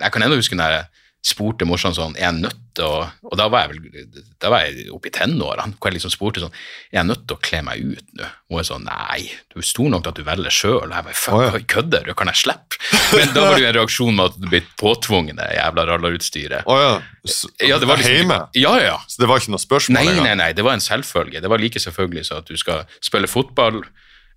Jeg 0.00 0.12
kan 0.12 0.22
ennå 0.24 0.40
huske 0.40 0.58
når 0.58 0.78
jeg 0.78 0.88
spurte 1.22 1.66
morsan 1.68 1.92
sånn 1.92 2.14
Er 2.16 2.30
jeg 2.30 2.36
nødt 2.46 2.60
til 2.78 2.86
å 2.86 3.00
Og 3.28 3.34
da 3.36 3.44
var 3.52 3.66
jeg 3.66 3.74
vel 3.74 4.22
Da 4.40 4.48
var 4.48 4.62
jeg 4.64 4.86
oppe 4.94 5.10
i 5.10 5.12
tenårene, 5.12 5.74
hvor 5.76 5.90
jeg 5.90 5.98
liksom 5.98 6.12
spurte 6.14 6.40
sånn 6.40 6.54
Er 6.88 7.00
jeg 7.02 7.08
nødt 7.10 7.26
til 7.28 7.36
å 7.36 7.42
kle 7.44 7.60
meg 7.66 7.82
ut 7.84 8.06
nå? 8.16 8.28
Og 8.48 8.60
hun 8.62 8.64
sånn 8.70 8.86
Nei, 8.88 9.26
du 9.52 9.58
er 9.60 9.66
stor 9.68 9.90
nok 9.92 10.06
til 10.06 10.14
at 10.14 10.20
du 10.20 10.24
velger 10.26 10.54
sjøl. 10.56 10.88
Og 10.88 10.94
jeg 10.96 11.06
bare 11.10 11.18
Fuck, 11.20 11.36
oh, 11.36 11.44
ja. 11.44 11.60
kødder 11.74 12.08
du? 12.08 12.14
Kan 12.16 12.30
jeg 12.32 12.40
slippe? 12.40 12.80
Men 13.12 13.34
da 13.36 13.44
var 13.44 13.58
det 13.58 13.62
jo 13.66 13.68
en 13.68 13.76
reaksjon 13.80 14.16
med 14.16 14.24
at 14.32 14.38
du 14.40 14.48
ble 14.54 14.62
påtvunget 14.80 15.36
det 15.42 15.48
jævla 15.58 15.84
rallarutstyret. 15.92 16.64
Å 16.70 16.78
ja. 16.80 16.90
S- 17.28 17.44
Ja, 17.68 17.76
det 17.82 17.90
var 17.90 18.00
liksom 18.00 18.16
Hjemme? 18.16 18.38
Ja, 18.56 18.72
ja. 18.80 18.96
Så 19.10 19.20
det 19.22 19.28
var 19.28 19.42
ikke 19.42 19.52
noe 19.54 19.60
spørsmål 19.62 20.00
Nei, 20.00 20.16
nei, 20.24 20.34
nei, 20.40 20.50
det 20.56 20.64
var 20.64 20.78
en 20.78 20.82
selvfølge. 20.84 21.42
Det 21.44 21.50
var 21.52 21.60
like 21.60 21.82
selvfølgelig 21.84 22.24
så 22.30 22.40
at 22.40 22.48
du 22.48 22.56
skal 22.56 22.86
spille 23.04 23.28
fotball 23.30 23.82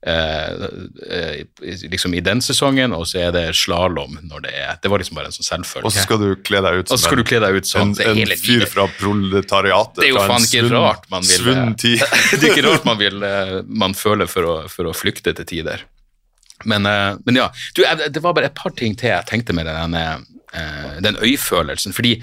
eh, 0.07 0.65
eh, 1.09 1.83
liksom 1.91 2.13
i 2.13 2.21
den 2.23 2.41
sesongen, 2.43 2.93
og 2.95 3.05
så 3.09 3.21
er 3.27 3.31
det 3.35 3.43
slalåm 3.57 4.17
når 4.27 4.45
det 4.45 4.53
er 4.59 4.77
Det 4.83 4.91
var 4.91 5.01
liksom 5.01 5.17
bare 5.17 5.31
en 5.31 5.35
sånn 5.35 5.47
selvfølge. 5.47 5.85
Og 5.87 5.95
så 5.95 6.05
skal 6.05 6.21
du 6.21 6.29
kle 6.45 6.61
deg 6.65 6.81
ut 6.81 6.91
som, 6.91 6.99
en, 6.99 7.23
du 7.23 7.23
deg 7.45 7.57
ut 7.57 7.69
sånn 7.69 7.95
en, 8.03 8.21
en 8.25 8.35
fyr 8.39 8.65
fra 8.69 8.87
proletariatet. 8.99 10.01
Det 10.01 10.09
er 10.09 10.13
jo 10.13 10.27
faen 10.27 10.47
ikke 10.49 10.67
rart 10.73 11.09
man 11.13 11.27
vil 11.27 11.41
Svunnen. 11.41 11.75
Det 11.83 12.39
er 12.41 12.49
ikke 12.51 12.67
rart 12.67 12.87
man 12.87 12.99
vil 12.99 13.25
eh, 13.27 13.57
Man 13.67 13.97
føler 13.97 14.29
for 14.29 14.49
å, 14.49 14.55
for 14.71 14.89
å 14.89 14.95
flykte 14.97 15.35
til 15.37 15.49
tider. 15.49 15.85
Men, 16.69 16.85
eh, 16.85 17.11
men 17.25 17.41
ja, 17.41 17.49
du, 17.75 17.83
det 17.83 18.23
var 18.23 18.35
bare 18.35 18.51
et 18.51 18.57
par 18.57 18.75
ting 18.77 18.95
til 18.99 19.11
jeg 19.11 19.29
tenkte 19.29 19.55
med 19.55 19.67
den, 19.69 19.97
eh, 19.99 20.97
den 21.03 21.19
øyfølelsen. 21.21 21.95
Fordi 21.95 22.17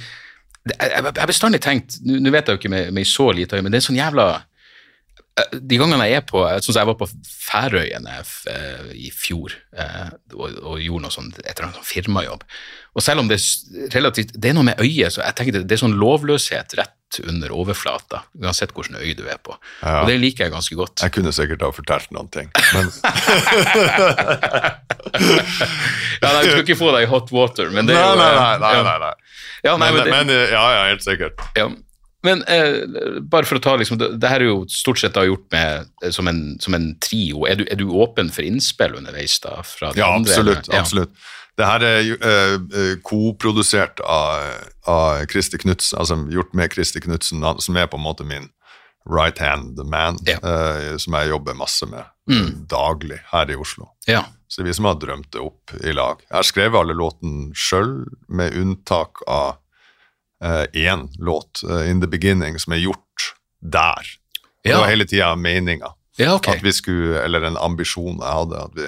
jeg 0.69 1.01
har 1.01 1.27
bestandig 1.27 1.63
tenkt 1.65 1.97
Nå 2.05 2.31
vet 2.35 2.49
jeg 2.49 2.57
jo 2.57 2.61
ikke 2.61 2.73
med, 2.73 2.91
med 2.93 3.09
så 3.09 3.31
lite 3.33 3.57
øye, 3.57 3.65
men 3.65 3.73
det 3.73 3.81
er 3.81 3.87
sånn 3.87 3.97
jævla 3.97 4.27
eh, 4.35 4.43
de 5.53 5.79
gangene 5.81 6.07
jeg 6.09 6.21
er 6.21 6.25
på 6.27 6.43
Sånn 6.61 6.75
som 6.75 6.81
jeg 6.83 6.89
var 6.91 6.99
på 7.01 7.09
Færøyene 7.51 8.19
eh, 8.51 8.91
i 8.95 9.11
fjor 9.15 9.55
eh, 9.77 10.11
og, 10.37 10.57
og 10.61 10.81
gjorde 10.83 11.05
noe 11.07 11.15
sånn, 11.15 11.33
et 11.43 11.53
eller 11.53 11.69
annet 11.69 11.81
sånn 11.81 11.89
firmajobb. 11.91 12.43
Og 12.95 13.05
selv 13.05 13.23
om 13.23 13.29
det 13.31 13.39
er 13.39 13.93
relativt 13.95 14.33
Det 14.35 14.51
er 14.51 14.57
noe 14.57 14.67
med 14.67 14.81
øyet, 14.83 15.15
så 15.15 15.23
jeg 15.23 15.37
tenker 15.39 15.61
det, 15.61 15.67
er 15.71 15.83
sånn 15.83 15.99
lovløshet 16.01 16.75
rett 16.79 16.97
under 17.27 17.51
overflata, 17.51 18.21
uansett 18.39 18.71
hvilket 18.71 19.01
øye 19.03 19.17
du 19.19 19.25
er 19.27 19.41
på. 19.43 19.57
Ja. 19.83 20.05
Og 20.05 20.11
det 20.13 20.21
liker 20.23 20.47
jeg 20.47 20.53
ganske 20.55 20.77
godt. 20.79 21.03
Jeg 21.03 21.11
kunne 21.17 21.33
sikkert 21.35 21.65
ha 21.67 21.71
fortalt 21.75 22.13
noen 22.15 22.31
ting, 22.31 22.53
men 22.71 22.87
Ja, 26.21 26.31
nei, 26.31 26.43
Du 26.45 26.51
skal 26.53 26.65
ikke 26.65 26.79
få 26.79 26.93
deg 26.95 27.11
hot 27.11 27.33
water, 27.35 27.71
men 27.75 27.89
det 27.91 27.97
er 27.99 28.05
jo 28.05 28.15
nei, 28.21 28.31
nei, 28.31 28.35
nei. 28.39 28.59
nei, 28.63 28.83
nei, 28.87 28.99
nei. 29.03 29.15
Ja, 29.67 29.77
nei, 29.77 29.91
Men, 29.91 29.97
men 29.97 30.05
det, 30.07 30.13
men, 30.15 30.35
ja, 30.55 30.65
ja, 30.77 30.83
helt 30.93 31.05
sikkert. 31.05 31.43
Ja. 31.59 31.67
Men 32.23 32.43
eh, 32.53 32.83
bare 33.33 33.49
for 33.49 33.57
å 33.57 33.63
ta 33.65 33.77
liksom, 33.81 33.97
det, 34.01 34.11
det 34.21 34.29
her 34.29 34.43
er 34.45 34.51
jo 34.51 34.59
stort 34.69 35.01
sett 35.01 35.15
da 35.17 35.23
gjort 35.25 35.47
med, 35.55 35.87
eh, 36.05 36.11
som, 36.13 36.29
en, 36.29 36.59
som 36.61 36.75
en 36.77 36.91
trio. 37.01 37.47
Er 37.49 37.57
du, 37.57 37.65
er 37.71 37.81
du 37.81 37.87
åpen 37.97 38.29
for 38.35 38.45
innspill 38.45 38.99
underveis 38.99 39.39
da? 39.41 39.59
Ja, 39.97 40.11
andre, 40.15 40.29
absolutt. 40.35 40.69
Ja. 40.69 40.83
absolutt. 40.85 41.15
Det 41.59 41.67
her 41.67 41.83
er 41.85 42.11
eh, 42.15 42.55
eh, 42.81 42.93
koprodusert 43.05 44.01
av, 44.05 44.45
av 44.89 45.25
Christer 45.33 45.61
Knutsen, 45.61 45.99
altså 46.01 46.17
gjort 46.33 46.53
med 46.57 46.73
Christer 46.73 47.01
Knutsen, 47.05 47.43
som 47.61 47.77
er 47.81 47.89
på 47.91 47.99
en 48.01 48.05
måte 48.05 48.25
min 48.29 48.51
right 49.09 49.39
hand 49.41 49.81
man, 49.89 50.19
Ja. 50.29 50.37
eh, 50.45 50.97
som 51.01 51.17
jeg 51.17 51.33
jobber 51.33 51.57
masse 51.57 51.87
med 51.89 52.05
Mm. 52.31 52.67
daglig 52.71 53.17
her 53.33 53.49
i 53.51 53.57
Oslo. 53.59 53.89
Ja. 54.07 54.21
Så 54.47 54.61
det 54.61 54.69
er 54.69 54.69
vi 54.69 54.75
som 54.77 54.85
har 54.87 54.95
drømt 55.03 55.33
det 55.35 55.41
opp 55.43 55.73
i 55.83 55.91
lag. 55.97 56.21
Jeg 56.29 56.37
har 56.37 56.47
skrevet 56.47 56.79
alle 56.79 56.95
låtene 56.95 57.51
sjøl, 57.59 58.05
med 58.29 58.55
unntak 58.55 59.19
av 59.27 59.57
én 60.73 61.09
låt, 61.19 61.63
eh, 61.69 61.91
In 61.91 62.01
The 62.01 62.07
Beginning, 62.09 62.59
som 62.59 62.73
er 62.73 62.77
gjort 62.85 63.33
der. 63.61 64.07
Det 64.65 64.75
var 64.77 64.87
hele 64.89 65.05
tida 65.09 65.35
meninga. 65.37 65.93
ja, 66.17 66.35
okay. 66.35 66.57
At 66.57 66.63
vi 66.63 66.73
skulle, 66.73 67.23
eller 67.25 67.43
en 67.49 67.57
ambisjon 67.57 68.19
jeg 68.21 68.33
hadde, 68.33 68.57
at 68.65 68.75
vi, 68.77 68.87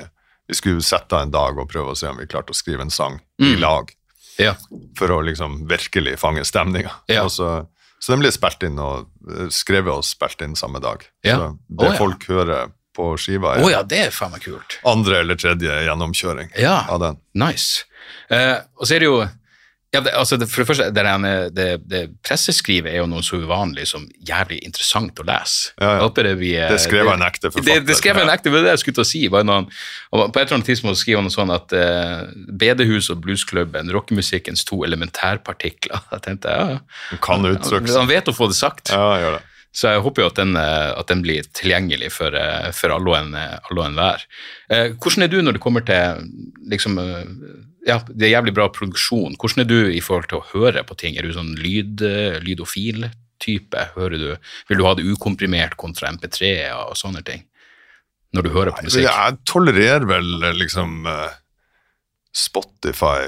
vi 0.49 0.55
skulle 0.55 0.83
sette 0.85 1.17
av 1.17 1.23
en 1.23 1.31
dag 1.31 1.59
og 1.59 1.69
prøve 1.71 1.93
å 1.93 1.97
se 1.97 2.09
om 2.09 2.17
vi 2.21 2.27
klarte 2.27 2.53
å 2.53 2.57
skrive 2.57 2.83
en 2.83 2.91
sang 2.91 3.21
i 3.41 3.55
Mm. 3.55 3.61
lag. 3.61 3.93
Ja. 4.39 4.55
For 4.99 5.09
å 5.13 5.21
liksom 5.25 5.67
virkelig 5.69 6.19
fange 6.19 6.45
stemninga. 6.45 6.91
Ja. 7.09 7.29
Så, 7.29 7.67
så 8.01 8.13
den 8.13 8.21
ble 8.21 8.33
spilt 8.33 8.63
inn 8.63 8.79
og 8.79 9.09
eh, 9.31 9.49
skrevet 9.49 9.93
og 9.93 10.05
spilt 10.05 10.41
inn 10.43 10.57
samme 10.57 10.81
dag. 10.81 11.05
Ja. 11.25 11.37
Så 11.37 11.59
det 11.69 11.91
ja. 11.93 11.97
folk 11.99 12.25
hører 12.29 12.73
på 12.97 13.15
skiva, 13.17 13.55
er 13.57 13.65
oh, 13.65 13.71
ja, 13.73 13.83
det 13.83 13.99
er 14.07 14.11
faen 14.13 14.33
meg 14.35 14.43
kult. 14.45 14.79
andre 14.85 15.21
eller 15.23 15.35
tredje 15.41 15.73
gjennomkjøring 15.87 16.51
Ja. 16.61 16.83
av 16.93 17.01
den. 17.01 17.17
Nice. 17.35 17.85
Uh, 18.31 18.61
og 18.77 18.85
så 18.87 18.97
er 18.97 19.01
det 19.01 19.09
jo 19.09 19.23
ja, 19.93 20.01
det, 20.01 20.13
altså 20.17 20.39
det, 20.41 20.47
For 20.49 20.63
det 20.63 20.67
første, 20.71 20.85
det, 20.97 21.03
der- 21.05 21.51
det, 21.53 21.67
det 21.91 22.01
presseskrivet 22.25 22.93
er 22.95 23.03
jo 23.03 23.07
noe 23.11 23.21
så 23.23 23.37
uvanlig 23.43 23.85
som 23.91 24.07
jævlig 24.25 24.63
interessant 24.65 25.21
å 25.21 25.27
lese. 25.29 25.75
Ja, 25.81 25.99
ja. 26.01 26.09
Det, 26.17 26.33
vi, 26.41 26.53
Det 26.57 26.79
skrev 26.81 27.11
en 27.13 27.23
ekte 27.27 27.51
forfatter. 27.53 27.85
det 27.85 27.97
skrev 27.99 28.17
en 28.23 28.33
ekte, 28.33 28.49
det 28.49 28.55
var 28.57 28.65
det 28.65 28.73
jeg 28.73 28.83
skulle 28.85 28.99
til 29.01 29.05
å 29.05 29.11
si. 29.13 29.23
Var 29.29 29.45
noen, 29.45 29.69
på 30.11 30.25
et 30.25 30.37
eller 30.47 30.57
annet 30.59 30.71
tidspunkt 30.71 30.97
skriver 31.03 31.21
han 31.21 31.29
noe 31.29 31.37
sånn 31.37 31.53
at 31.53 31.77
uh, 31.77 32.25
bedehus 32.63 33.11
og 33.13 33.21
bluesklubben, 33.27 33.93
rockemusikkens 33.93 34.65
to 34.69 34.81
elementærpartikler. 34.89 36.01
Jeg 36.17 36.25
tenkte, 36.29 36.49
ja, 36.57 36.79
ja. 36.79 37.19
Kan 37.25 37.45
uttrykke. 37.53 37.93
Han 37.99 38.09
vet 38.11 38.29
å 38.33 38.37
få 38.37 38.49
det 38.53 38.57
sagt. 38.59 38.93
Ja, 38.97 39.17
gjør 39.21 39.39
det. 39.39 39.49
Så 39.73 39.89
jeg 39.89 40.03
håper 40.05 40.21
jo 40.21 40.27
at 40.29 40.37
den, 40.37 40.51
eh, 40.61 40.91
at 41.01 41.09
den 41.09 41.23
blir 41.25 41.47
tilgjengelig 41.57 42.11
for, 42.13 42.35
eh, 42.37 42.67
for 42.77 42.93
alle 42.93 43.09
og 43.09 43.17
en- 43.17 43.37
alle. 43.73 44.19
Eh, 44.69 44.91
hvordan 45.01 45.23
er 45.25 45.29
du 45.33 45.39
når 45.41 45.57
det 45.57 45.63
kommer 45.65 45.81
til 45.89 46.27
liksom, 46.69 46.99
ja, 47.87 47.99
det 48.09 48.29
er 48.29 48.35
jævlig 48.37 48.53
bra 48.55 48.69
produksjon. 48.71 49.35
Hvordan 49.41 49.65
er 49.65 49.69
du 49.71 49.79
i 49.91 50.01
forhold 50.05 50.29
til 50.31 50.39
å 50.41 50.47
høre 50.53 50.85
på 50.87 50.95
ting? 51.01 51.17
Er 51.19 51.27
du 51.27 51.33
sånn 51.35 51.55
lyd, 51.59 52.03
eh, 52.07 52.37
lydofil-type? 52.45 53.87
Hører 53.97 54.19
du, 54.23 54.29
Vil 54.69 54.79
du 54.79 54.85
ha 54.87 54.93
det 54.95 55.07
ukomprimert 55.09 55.75
kontra 55.81 56.13
MP3 56.15 56.53
og 56.77 56.95
sånne 57.01 57.25
ting? 57.27 57.43
Når 58.33 58.47
du 58.47 58.51
hører 58.55 58.73
på 58.77 58.87
musikk? 58.87 59.05
Jeg 59.09 59.39
tolererer 59.51 60.07
vel 60.09 60.31
eh, 60.47 60.55
liksom 60.57 61.07
eh, 61.11 61.35
Spotify 62.33 63.27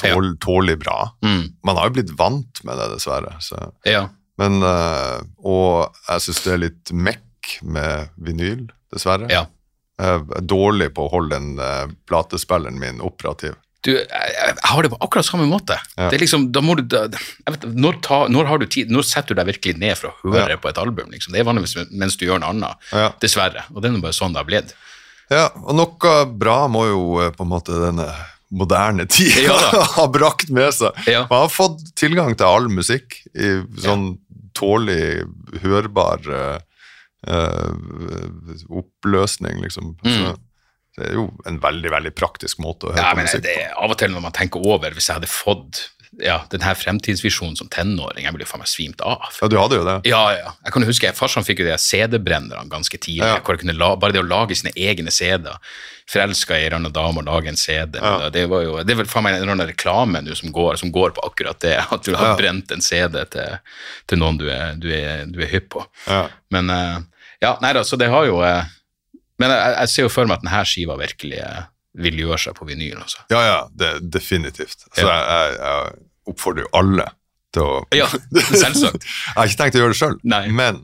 tål, 0.00 0.32
tålig 0.42 0.78
bra. 0.80 1.12
Mm, 1.22 1.44
Man 1.66 1.76
har 1.76 1.88
jo 1.90 1.96
blitt 1.98 2.14
vant 2.18 2.64
med 2.64 2.78
det, 2.80 2.88
dessverre. 2.94 3.36
Så. 3.44 3.60
ja. 3.86 4.06
Men, 4.38 4.60
og 5.42 5.96
jeg 6.06 6.22
syns 6.22 6.40
det 6.44 6.52
er 6.52 6.60
litt 6.62 6.90
mekk 6.94 7.56
med 7.66 8.12
vinyl, 8.22 8.68
dessverre. 8.94 9.26
ja. 9.34 9.40
Er 9.98 10.20
dårlig 10.46 10.92
på 10.94 11.06
å 11.08 11.10
holde 11.10 11.34
den 11.34 11.58
eh, 11.58 11.88
platespilleren 12.06 12.78
min 12.78 13.00
operativ. 13.02 13.56
Du, 13.86 13.92
jeg, 13.94 14.06
jeg 14.10 14.54
har 14.70 14.82
det 14.82 14.90
på 14.90 14.98
akkurat 15.02 15.26
samme 15.26 15.44
måte. 15.50 15.76
Ja. 15.96 16.08
Det 16.10 16.18
er 16.18 16.22
liksom, 16.24 16.48
da 16.54 16.60
må 16.62 16.74
du, 16.78 16.82
da, 16.90 17.04
vet, 17.50 17.64
når, 17.74 17.98
ta, 18.02 18.18
når 18.30 18.48
har 18.50 18.58
du 18.62 18.66
tid, 18.70 18.90
når 18.94 19.06
setter 19.06 19.34
du 19.34 19.40
deg 19.40 19.48
virkelig 19.52 19.76
ned 19.78 19.94
for 19.98 20.10
å 20.10 20.32
høre 20.34 20.56
Ja. 20.56 20.60
på 20.62 20.70
et 20.70 20.78
album? 20.82 21.10
Liksom? 21.14 21.34
Det 21.34 21.40
er 21.42 21.46
vanligvis 21.46 21.76
mens 21.90 22.16
du 22.18 22.26
gjør 22.26 22.42
noe 22.42 22.50
annet, 22.54 22.88
Ja. 22.92 23.12
dessverre. 23.22 23.62
Og 23.74 23.82
det 23.82 23.90
er 23.92 24.00
bare 24.02 24.16
sånn 24.18 24.34
det 24.34 24.42
har 24.42 24.48
blitt. 24.50 24.74
Ja, 25.30 25.44
og 25.62 25.74
noe 25.78 26.14
bra 26.40 26.58
må 26.72 26.86
jo 26.88 27.02
eh, 27.22 27.30
på 27.34 27.46
en 27.46 27.52
måte 27.54 27.78
denne 27.82 28.08
moderne 28.50 29.04
tida 29.12 29.42
Ja 29.44 29.82
ha 29.98 30.06
brakt 30.08 30.48
med 30.50 30.70
seg. 30.72 30.94
Man 31.28 31.42
har 31.44 31.50
fått 31.52 31.82
tilgang 32.00 32.34
til 32.38 32.48
all 32.48 32.70
musikk 32.72 33.18
i 33.36 33.58
sånn 33.82 34.14
tålig 34.58 35.22
hørbar 35.62 36.24
eh, 37.28 38.64
oppløsning, 38.82 39.60
liksom. 39.64 39.94
Så 40.04 40.34
det 40.98 41.12
er 41.12 41.14
jo 41.20 41.28
en 41.46 41.60
veldig, 41.62 41.90
veldig 41.94 42.14
praktisk 42.18 42.58
måte 42.64 42.88
å 42.88 42.94
høre 42.94 42.98
Mm. 42.98 43.04
Ja, 43.04 43.12
på 43.12 43.16
men 43.20 43.28
musikk 43.28 43.42
det 43.44 43.54
på. 43.60 43.84
av 43.84 43.90
og 43.94 43.98
til 44.00 44.10
når 44.16 44.24
man 44.24 44.32
tenker 44.34 44.66
over, 44.66 44.90
hvis 44.96 45.06
jeg 45.08 45.20
hadde 45.20 45.30
fått 45.30 45.84
ja, 46.24 46.38
den 46.50 46.62
her 46.64 46.74
fremtidsvisjonen 46.74 47.54
som 47.58 47.68
tenåring, 47.68 48.24
jeg 48.24 48.32
ville 48.32 48.42
jo 48.46 48.48
faen 48.48 48.62
meg 48.64 48.70
svimt 48.72 49.00
av. 49.04 49.20
Ja, 49.42 49.48
du 49.52 49.58
hadde 49.60 49.76
jo 49.76 49.84
det. 49.84 49.96
Ja, 50.08 50.22
ja. 50.32 50.54
Jeg 50.64 50.72
kan 50.72 50.82
jo 50.82 50.88
huske, 50.88 51.10
Farsan 51.14 51.44
fikk 51.44 51.60
jo 51.60 51.66
de 51.68 51.76
CD-brennerne 51.78 52.66
ganske 52.72 52.96
tidlig. 52.98 53.26
Ja. 53.28 53.42
hvor 53.44 53.54
jeg 53.54 53.60
kunne 53.62 53.76
la, 53.76 53.90
Bare 54.00 54.16
det 54.16 54.22
å 54.22 54.26
lage 54.26 54.56
sine 54.56 54.72
egne 54.74 55.12
CD-er. 55.12 55.60
Forelska 56.08 56.56
i 56.56 56.62
ei 56.62 56.66
eller 56.70 56.78
annen 56.80 56.94
dame 56.96 57.20
og 57.20 57.26
lage 57.28 57.52
en 57.52 57.60
CD. 57.60 58.00
Ja. 58.00 58.30
Det, 58.32 58.46
var 58.48 58.62
jo, 58.64 58.78
det 58.82 58.94
er 58.94 59.02
vel 59.02 59.10
faen 59.12 59.26
meg 59.26 59.36
en 59.36 59.42
eller 59.42 59.52
annen 59.58 59.68
reklame 59.68 60.22
nå 60.24 60.34
som 60.40 60.50
går, 60.50 60.78
som 60.80 60.90
går 60.90 61.12
på 61.18 61.26
akkurat 61.28 61.60
det. 61.60 61.76
At 61.92 62.08
du 62.08 62.14
har 62.16 62.34
brent 62.40 62.72
en 62.72 62.80
CD 62.82 63.20
til, 63.28 63.58
til 64.08 64.18
noen 64.18 64.40
du 64.40 64.48
er, 64.48 64.74
du, 64.80 64.88
er, 64.90 65.26
du 65.28 65.42
er 65.44 65.52
hypp 65.52 65.68
på. 65.76 65.84
Ja. 66.08 66.24
Men 66.56 66.72
eh, 66.72 66.96
ja, 67.44 67.52
nei 67.62 67.72
da, 67.76 67.84
så 67.86 67.96
det 68.00 68.08
har 68.10 68.24
jo 68.26 68.40
eh, 68.42 68.64
Men 69.38 69.50
jeg, 69.54 69.74
jeg 69.78 69.88
ser 69.92 70.02
jo 70.08 70.10
for 70.10 70.26
meg 70.26 70.38
at 70.40 70.44
denne 70.46 70.64
skiva 70.66 70.96
virkelig 70.98 71.38
eh, 71.44 71.60
vil 71.98 72.18
gjøre 72.24 72.38
seg 72.42 72.54
på 72.58 72.66
vinyl. 72.68 72.98
Altså. 73.02 73.22
Ja, 73.30 73.40
ja, 73.46 73.58
det, 73.74 73.92
definitivt. 74.14 74.84
Så 74.94 75.02
Ja. 75.06 75.14
jeg, 75.14 75.24
jeg, 75.28 75.58
jeg 75.62 76.32
oppfordrer 76.32 76.66
jo 76.66 76.70
alle 76.80 77.06
til 77.54 77.62
å 77.64 77.76
Ja, 78.00 78.06
selvsagt. 78.52 79.06
Jeg 79.06 79.34
har 79.38 79.46
ikke 79.50 79.60
tenkt 79.62 79.78
å 79.78 79.82
gjøre 79.84 79.94
det 79.94 80.00
sjøl, 80.02 80.16
Nei. 80.28 80.42
men 80.50 80.82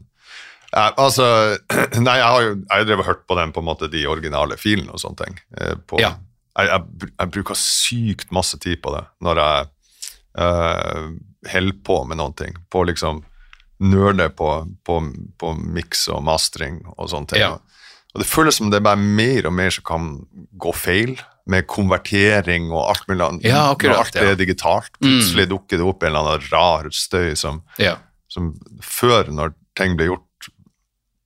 eh, 0.74 0.90
altså 0.96 1.26
Nei, 2.06 2.16
jeg 2.22 2.30
har 2.30 2.40
jo 2.46 2.54
jeg 2.54 2.70
har 2.72 2.86
drevet 2.88 3.04
og 3.04 3.10
hørt 3.10 3.26
på 3.30 3.36
den, 3.40 3.52
på 3.54 3.62
en 3.64 3.68
måte, 3.72 3.90
de 3.92 4.06
originale 4.10 4.56
filene 4.60 4.94
og 4.94 5.02
sånne 5.02 5.24
ting. 5.26 5.38
eh, 5.60 5.74
på, 5.90 5.98
Ja. 6.02 6.14
jeg, 6.58 6.70
jeg, 6.70 6.86
br- 7.02 7.14
jeg 7.18 7.34
bruker 7.36 7.58
sykt 7.58 8.30
masse 8.34 8.58
tid 8.62 8.78
på 8.86 8.94
det 8.96 9.04
når 9.26 9.42
jeg 9.42 9.70
uh, 10.38 11.10
holder 11.52 11.78
på 11.86 12.00
med 12.08 12.18
noen 12.22 12.34
ting. 12.38 12.54
På 12.72 12.84
liksom 12.88 13.22
nerde 13.84 14.30
på, 14.36 14.48
på, 14.86 14.98
på 15.40 15.52
miks 15.60 16.06
og 16.12 16.22
mastering 16.26 16.80
og 16.96 17.08
sånne 17.12 17.30
ting. 17.32 17.42
Ja. 17.44 17.52
Og 18.14 18.22
det 18.22 18.28
føles 18.30 18.56
som 18.60 18.68
det 18.70 18.78
er 18.78 18.86
bare 18.86 19.00
mer 19.00 19.48
og 19.50 19.54
mer 19.56 19.72
som 19.74 19.84
kan 19.86 20.10
gå 20.60 20.74
feil, 20.76 21.16
med 21.50 21.66
konvertering 21.68 22.70
og 22.72 22.86
alt 22.88 23.02
mulig 23.10 23.20
annet. 23.26 23.42
Ja, 23.44 23.66
akkurat, 23.74 23.98
Når 23.98 24.04
alt 24.06 24.14
er 24.16 24.28
ja. 24.30 24.32
Mm. 24.32 24.38
digitalt. 24.40 24.94
Plutselig 24.96 25.44
dukker 25.50 25.76
det 25.76 25.84
opp 25.84 26.02
en 26.06 26.08
eller 26.14 26.30
annen 26.38 26.46
rar 26.54 26.86
støy 26.96 27.34
som, 27.36 27.58
Ja. 27.76 27.98
som 28.32 28.54
før, 28.80 29.28
når 29.28 29.52
ting 29.76 29.92
ble 29.98 30.06
gjort 30.08 30.48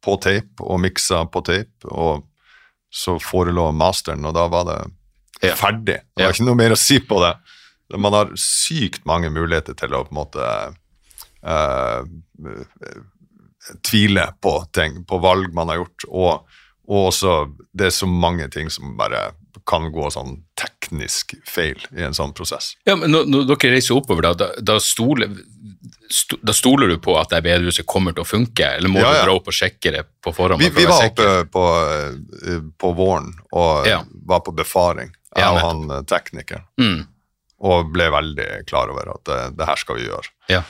på 0.03 0.17
tape 0.25 0.65
og 0.67 0.81
miksa 0.83 1.21
på 1.31 1.45
tape, 1.47 1.87
og 1.93 2.25
så 2.91 3.15
forelå 3.23 3.69
masteren, 3.77 4.25
og 4.27 4.35
da 4.35 4.49
var 4.51 4.65
det 4.65 4.81
Ja. 5.47 5.55
ferdig. 5.55 6.01
Det 6.17 6.25
var 6.25 6.33
ikke 6.35 6.49
noe 6.51 6.59
mer 6.59 6.75
å 6.75 6.77
si 6.81 6.99
på 6.99 7.21
det. 7.23 7.37
Man 7.97 8.13
har 8.13 8.33
sykt 8.35 9.07
mange 9.07 9.31
muligheter 9.31 9.77
til 9.77 9.95
å 9.95 10.03
på 10.03 10.11
en 10.11 10.19
måte 10.19 10.75
tvile 13.91 14.33
på 14.41 14.65
ting, 14.73 15.05
på 15.05 15.19
valg 15.19 15.55
man 15.55 15.69
har 15.69 15.77
gjort, 15.83 16.05
og, 16.09 16.47
og 16.89 17.09
også 17.11 17.35
det 17.77 17.91
er 17.91 17.95
så 17.95 18.07
mange 18.09 18.47
ting 18.53 18.71
som 18.73 18.95
bare 18.99 19.31
kan 19.69 19.91
gå 19.93 20.07
sånn 20.15 20.39
teknisk 20.57 21.35
feil 21.45 21.81
i 21.93 22.05
en 22.07 22.15
sånn 22.17 22.31
prosess. 22.37 22.71
Ja, 22.89 22.95
men 22.97 23.11
når, 23.13 23.27
når 23.29 23.49
dere 23.51 23.75
reiser 23.75 23.99
oppover, 23.99 24.25
da, 24.31 24.31
da, 24.39 24.47
da, 24.65 24.79
stoler, 24.81 25.35
sto, 26.09 26.39
da 26.41 26.55
stoler 26.57 26.89
du 26.89 26.97
på 27.05 27.19
at 27.21 27.35
det 27.35 27.43
bedrehuset 27.45 27.85
kommer 27.91 28.17
til 28.17 28.25
å 28.25 28.29
funke, 28.31 28.71
eller 28.79 28.89
må 28.93 29.03
Ja, 29.03 29.11
ja. 29.13 29.21
du 29.21 29.29
dra 29.29 29.37
opp 29.37 29.51
og 29.53 29.59
sjekke 29.59 29.93
det 29.99 30.07
på 30.25 30.33
forhånd? 30.37 30.63
Vi, 30.65 30.71
vi 30.79 30.87
var 30.89 31.11
oppe 31.11 31.29
på, 31.53 31.65
eh, 31.93 32.65
på 32.81 32.95
våren 32.97 33.35
og 33.53 33.91
Ja. 33.91 34.01
var 34.31 34.41
på 34.47 34.57
befaring, 34.57 35.13
jeg 35.37 35.53
og 35.53 35.61
han 35.67 35.85
eh, 35.99 36.03
teknikeren, 36.09 36.65
Mm. 36.81 37.03
og 37.69 37.93
ble 37.93 38.09
veldig 38.15 38.49
klar 38.71 38.89
over 38.95 39.13
at 39.19 39.25
det, 39.29 39.41
det 39.59 39.67
her 39.69 39.77
skal 39.85 39.99
vi 40.01 40.09
gjøre. 40.09 40.33
Ja. 40.49 40.63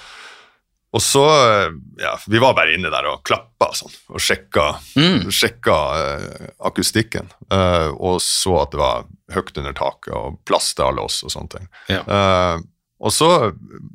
Og 0.97 1.03
så, 1.05 1.23
eh, 1.29 1.71
ja, 2.01 2.15
vi 2.27 2.39
var 2.41 2.55
bare 2.57 2.73
inne 2.75 2.89
der 2.91 3.05
og 3.11 3.21
klappa 3.29 3.69
sånn, 3.77 3.93
og 4.09 4.21
sjekka, 4.25 4.69
Mm. 4.97 5.27
sjekka 5.31 5.77
uh, 5.99 6.47
akustikken, 6.65 7.29
Uh, 7.53 7.93
og 7.97 8.21
så 8.21 8.63
at 8.63 8.71
det 8.73 8.79
var 8.81 9.05
høyt 9.33 9.57
under 9.59 9.73
taket 9.73 10.13
og 10.17 10.39
plass 10.45 10.75
til 10.75 10.85
alle 10.85 11.01
oss 11.05 11.23
og 11.25 11.31
sånne 11.33 11.49
ting. 11.55 11.69
Ja. 11.89 12.03
Uh, 12.09 12.59
og 13.01 13.13
så 13.15 13.29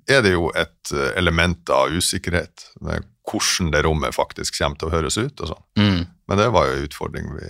er 0.09 0.21
det 0.23 0.31
jo 0.31 0.47
et 0.55 0.91
eh, 0.95 1.09
element 1.19 1.69
av 1.69 1.89
usikkerhet 1.91 2.63
med 2.81 3.03
hvordan 3.27 3.71
det 3.73 3.81
rommet 3.83 4.15
faktisk 4.15 4.55
kommer 4.57 4.77
til 4.79 4.87
å 4.87 4.93
høres 4.93 5.17
ut. 5.17 5.41
og 5.43 5.49
sånn. 5.51 5.63
Mm. 5.77 6.07
Men 6.29 6.37
det 6.39 6.47
var 6.55 6.67
jo 6.69 6.77
en 6.77 6.85
utfordring 6.87 7.27
vi 7.35 7.49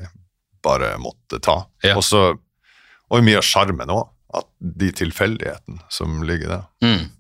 bare 0.65 0.95
måtte 0.97 1.39
ta. 1.45 1.67
Ja. 1.83 1.93
Og 1.95 2.01
så- 2.03 2.39
og 3.11 3.23
mye 3.23 3.37
av 3.37 3.43
sjarmen 3.43 3.87
òg, 3.93 4.09
de 4.59 4.91
tilfeldighetene 4.91 5.79
som 5.89 6.23
ligger 6.23 6.47
der. 6.47 6.65
Mm. 6.81 7.11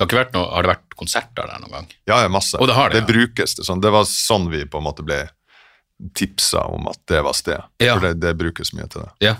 Det 0.00 0.06
har, 0.08 0.24
vært 0.24 0.32
noe, 0.32 0.46
har 0.48 0.64
det 0.64 0.72
vært 0.72 0.94
konserter 0.96 1.44
der 1.44 1.60
noen 1.60 1.74
gang? 1.74 1.90
Ja, 2.08 2.22
masse. 2.32 2.56
Og 2.56 2.70
det 2.70 2.76
har 2.78 2.92
det, 2.94 3.02
ja. 3.02 3.08
brukes 3.10 3.58
det 3.58 3.66
sånn. 3.66 3.82
Det 3.84 3.92
var 3.92 4.06
sånn 4.08 4.48
vi 4.48 4.62
på 4.64 4.80
en 4.80 4.86
måte 4.86 5.04
ble 5.04 5.26
tipsa 6.16 6.64
om 6.72 6.88
at 6.88 7.00
det 7.12 7.20
var 7.26 7.36
sted. 7.36 7.60
Ja. 7.82 7.98
For 7.98 8.06
det, 8.08 8.14
det 8.22 8.32
brukes 8.40 8.72
mye 8.72 8.88
til 8.88 9.04
det. 9.04 9.12
Ja. 9.28 9.36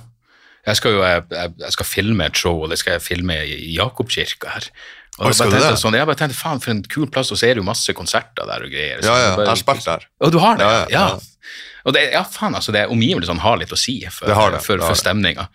Jeg 0.68 0.76
skal 0.76 0.92
jo 0.92 1.00
jeg, 1.00 1.24
jeg 1.32 1.72
skal 1.72 1.88
filme 1.88 2.26
et 2.28 2.36
show, 2.36 2.58
og 2.60 2.68
det 2.72 2.76
skal 2.82 2.98
jeg 2.98 3.06
filme 3.06 3.38
i 3.40 3.72
Jakobkirka 3.78 4.52
her. 4.52 4.68
Og 5.16 5.30
Oi, 5.30 5.32
skal 5.32 5.48
bare 5.48 5.56
du 5.56 5.56
tenkte 5.56 5.72
det? 5.72 5.80
Sånn, 5.80 5.96
jeg 5.96 6.08
bare 6.10 6.20
tenkte, 6.20 6.36
faen, 6.36 6.60
for 6.60 6.74
en 6.74 6.84
kul 6.92 7.08
plass, 7.12 7.32
og 7.32 7.40
så 7.40 7.48
er 7.48 7.56
det 7.56 7.64
jo 7.64 7.66
masse 7.66 7.96
konserter 7.96 8.46
der 8.48 8.68
og 8.68 8.72
greier. 8.72 9.00
Så 9.00 9.08
Ja, 9.08 9.16
ja, 9.16 9.32
jeg 9.40 9.50
har 9.50 9.60
spilt 9.60 9.88
der. 9.88 10.06
Og 10.20 10.32
du 10.32 10.38
har 10.44 10.60
det? 10.60 10.68
Ja, 10.68 10.84
Ja, 10.92 11.08
ja. 11.08 11.58
Og 11.88 11.94
det, 11.96 12.04
ja, 12.12 12.20
faen, 12.28 12.52
altså, 12.52 12.74
det 12.76 12.84
omgivelsene 12.92 13.40
har 13.40 13.56
litt 13.56 13.72
å 13.72 13.78
si 13.80 13.96
for, 14.12 14.28
Det 14.28 14.36
har 14.36 14.52
det, 14.52 14.60
for, 14.60 14.76
det 14.76 14.84
for 14.84 14.92
det. 14.92 15.00
stemninga. 15.00 15.46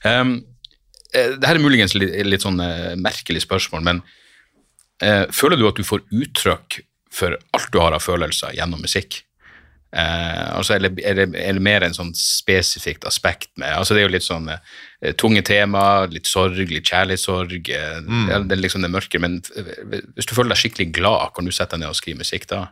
Um, 0.00 0.38
eh, 1.12 1.34
det 1.36 1.44
her 1.44 1.60
er 1.60 1.64
muligens 1.64 1.92
litt, 1.96 2.14
litt 2.24 2.44
sånn 2.44 2.56
uh, 2.56 2.94
merkelig 2.96 3.44
spørsmål, 3.44 3.84
men 3.84 4.00
eh, 5.02 5.26
føler 5.32 5.56
du 5.58 5.68
at 5.68 5.76
du 5.76 5.82
får 5.84 6.02
uttrykk 6.12 6.80
for 7.14 7.36
alt 7.54 7.70
du 7.72 7.78
har 7.80 7.92
av 7.94 8.02
følelser 8.02 8.54
gjennom 8.56 8.80
musikk? 8.82 9.22
Eh, 9.94 10.56
altså, 10.58 10.74
eller 10.74 10.90
er 11.06 11.14
det, 11.14 11.26
er 11.38 11.52
det 11.54 11.62
mer 11.62 11.84
en 11.86 11.94
sånn 11.94 12.10
spesifikt 12.18 13.04
aspekt 13.06 13.52
med 13.56 13.70
altså 13.76 13.94
Det 13.94 14.00
er 14.02 14.08
jo 14.08 14.14
litt 14.16 14.26
sånn 14.26 14.48
eh, 14.50 15.12
tunge 15.14 15.42
tema, 15.46 16.06
litt 16.10 16.26
sorg, 16.26 16.56
litt 16.68 16.84
kjærlighetssorg. 16.90 17.68
Eh, 17.70 18.00
Mm. 18.02 18.26
det, 18.26 18.40
det 18.48 18.56
er 18.58 18.62
liksom 18.64 18.82
det 18.82 18.90
mørke, 18.90 19.20
men 19.22 19.40
eh, 19.56 20.00
hvis 20.16 20.26
du 20.26 20.34
føler 20.34 20.50
deg 20.50 20.58
skikkelig 20.64 20.88
glad, 20.98 21.30
kan 21.36 21.44
du 21.46 21.52
sette 21.54 21.76
deg 21.76 21.84
ned 21.84 21.92
og 21.94 22.00
skrive 22.00 22.18
musikk 22.24 22.48
da? 22.50 22.64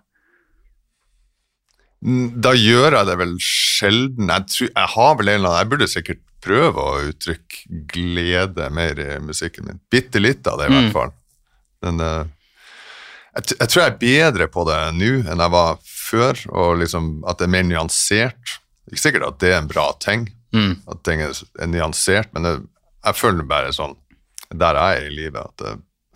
Mm, 2.02 2.40
Da 2.42 2.52
gjør 2.58 2.96
jeg 2.98 3.06
det 3.06 3.16
vel 3.20 3.36
sjelden. 3.38 4.28
Jeg, 4.32 4.46
tror, 4.50 4.70
jeg 4.74 4.92
har 4.96 5.16
vel 5.20 5.28
en 5.30 5.38
eller 5.38 5.48
annen 5.52 5.62
Jeg 5.62 5.70
burde 5.76 5.90
sikkert 5.92 6.22
prøve 6.42 6.82
å 6.82 7.02
uttrykke 7.06 7.82
glede 7.92 8.66
mer 8.74 8.98
i 8.98 9.10
musikken 9.22 9.68
min. 9.68 9.78
Bitte 9.94 10.18
litt 10.18 10.46
av 10.50 10.58
det, 10.58 10.66
i 10.66 10.72
Mm. 10.74 10.78
hvert 10.80 10.92
fall. 10.96 11.12
Men 11.12 11.21
eh, 11.82 12.24
jeg, 13.36 13.56
jeg 13.58 13.68
tror 13.72 13.82
jeg 13.82 13.92
er 13.92 13.98
bedre 14.02 14.46
på 14.52 14.64
det 14.68 14.78
nå 14.98 15.10
enn 15.32 15.40
jeg 15.42 15.50
var 15.54 15.78
før, 15.88 16.42
og 16.52 16.78
liksom 16.82 17.22
at 17.28 17.38
det 17.40 17.46
er 17.48 17.54
mer 17.54 17.64
nyansert. 17.64 18.58
Ikke 18.92 19.00
sikkert 19.06 19.24
at 19.30 19.38
det 19.40 19.52
er 19.54 19.60
en 19.62 19.70
bra 19.72 19.90
ting, 20.00 20.28
Mm. 20.52 20.82
at 20.92 20.98
ting 21.02 21.22
er, 21.24 21.30
er 21.64 21.66
nyansert, 21.72 22.28
men 22.34 22.42
det, 22.44 22.50
jeg 23.06 23.16
føler 23.16 23.46
bare 23.48 23.70
sånn 23.72 23.94
der 24.52 24.76
jeg 24.76 24.98
er 24.98 25.06
i 25.06 25.14
livet, 25.16 25.40
at 25.48 25.62
det 25.62 25.70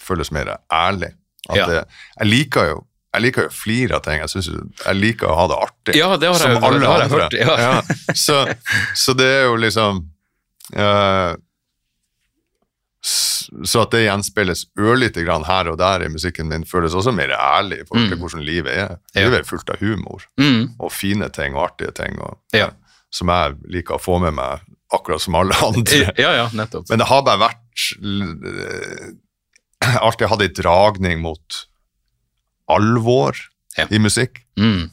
føles 0.04 0.28
mer 0.30 0.50
ærlig. 0.68 1.08
Ja. 1.48 1.64
det, 1.70 1.78
jeg 2.20 2.28
liker 2.28 2.68
jo 2.68 2.82
jeg 3.16 3.22
liker 3.22 3.46
jo 3.46 3.48
å 3.48 3.54
flire 3.56 3.96
av 3.96 4.02
ting. 4.04 4.18
Jeg, 4.20 4.28
synes 4.28 4.48
jo, 4.50 4.58
jeg 4.84 4.96
liker 5.00 5.30
å 5.32 5.36
ha 5.38 5.46
det 5.48 5.56
artig. 5.56 5.94
Ja, 5.96 6.10
det 6.20 6.28
har 6.28 6.34
som 6.36 6.64
alle 6.68 6.84
har 6.84 7.00
jeg 7.06 7.12
hørt, 7.14 7.32
ja. 7.32 8.12
Så, 8.12 8.42
så 8.92 9.14
det 9.16 9.24
er 9.38 9.44
jo 9.46 9.54
liksom 9.56 10.02
s- 10.76 11.36
Så 13.06 13.82
at 13.84 13.92
det 13.94 14.00
gjenspeiles 14.08 14.64
ørlite 14.82 15.22
grann 15.24 15.44
her 15.46 15.68
og 15.70 15.76
der 15.78 16.02
i 16.02 16.08
musikken 16.10 16.48
min, 16.50 16.64
føles 16.66 16.94
også 16.98 17.12
mer 17.14 17.30
ærlig 17.36 17.78
i 17.82 17.84
forhold 17.86 18.08
til 18.10 18.18
hvordan 18.18 18.42
livet 18.46 18.72
er. 18.72 18.96
Mm. 18.96 19.20
Livet 19.20 19.38
er 19.38 19.46
fullt 19.46 19.70
av 19.70 19.78
humor 19.78 20.24
Mm. 20.40 20.72
og 20.80 20.90
fine 20.92 21.28
ting 21.30 21.54
og 21.54 21.68
artige 21.70 21.92
ting, 21.94 22.18
og, 22.20 22.38
Ja. 22.52 22.70
som 23.14 23.28
jeg 23.28 23.54
liker 23.70 23.94
å 23.94 24.02
få 24.02 24.18
med 24.20 24.34
meg, 24.34 24.60
akkurat 24.92 25.20
som 25.22 25.34
alle 25.38 25.54
andre. 25.68 26.12
Ja, 26.18 26.32
ja, 26.34 26.48
nettopp. 26.52 26.88
Men 26.90 26.98
det 26.98 27.06
har 27.06 27.22
bare 27.22 27.38
vært 27.46 27.94
alltid 30.02 30.28
hatt 30.30 30.42
en 30.42 30.54
dragning 30.56 31.20
mot 31.22 31.62
alvor 32.68 33.36
Ja. 33.78 33.86
i 33.90 33.98
musikk. 33.98 34.40
Mm. 34.58 34.90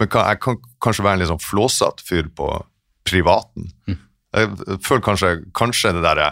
Men 0.00 0.08
jeg 0.08 0.40
kan 0.40 0.56
kanskje 0.80 1.04
være 1.04 1.12
en 1.12 1.18
litt 1.20 1.28
sånn 1.28 1.42
flåsete 1.44 2.02
fyr 2.02 2.28
på 2.34 2.64
privaten. 3.04 3.70
Mm. 3.86 3.98
Jeg 4.34 4.80
føler 4.86 5.02
kanskje, 5.04 5.30
kanskje 5.52 5.92
det 5.92 6.02
derre 6.02 6.30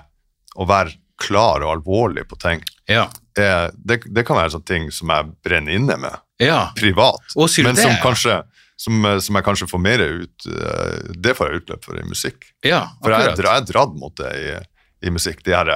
å 0.56 0.66
være 0.68 0.96
klar 1.18 1.64
og 1.66 1.72
alvorlig 1.76 2.28
på 2.30 2.38
ting, 2.40 2.62
Ja. 2.88 3.08
Eh, 3.38 3.68
det, 3.74 4.02
det 4.06 4.24
kan 4.26 4.38
være 4.38 4.54
sånne 4.54 4.66
ting 4.66 4.86
som 4.94 5.10
jeg 5.12 5.32
brenner 5.44 5.74
inne 5.74 5.96
med 5.98 6.14
ja. 6.42 6.70
privat. 6.78 7.20
Men 7.62 7.76
som 7.76 7.98
kanskje 8.02 8.40
som, 8.78 9.04
eh, 9.04 9.18
som 9.18 9.34
jeg 9.34 9.44
kanskje 9.44 9.68
får 9.70 9.82
mer 9.82 10.02
ut 10.02 10.46
eh, 10.46 11.12
Det 11.18 11.34
får 11.34 11.48
jeg 11.48 11.62
utløp 11.62 11.84
for 11.84 11.98
i 11.98 12.06
musikk. 12.06 12.50
Ja, 12.66 12.84
For 13.02 13.14
jeg, 13.14 13.34
er 13.34 13.50
er 13.50 13.66
dratt 13.66 13.94
mot 13.98 14.14
det 14.18 14.32
i, 14.38 14.52
i 15.06 15.14
musikk. 15.14 15.42
De 15.46 15.56
her 15.56 15.72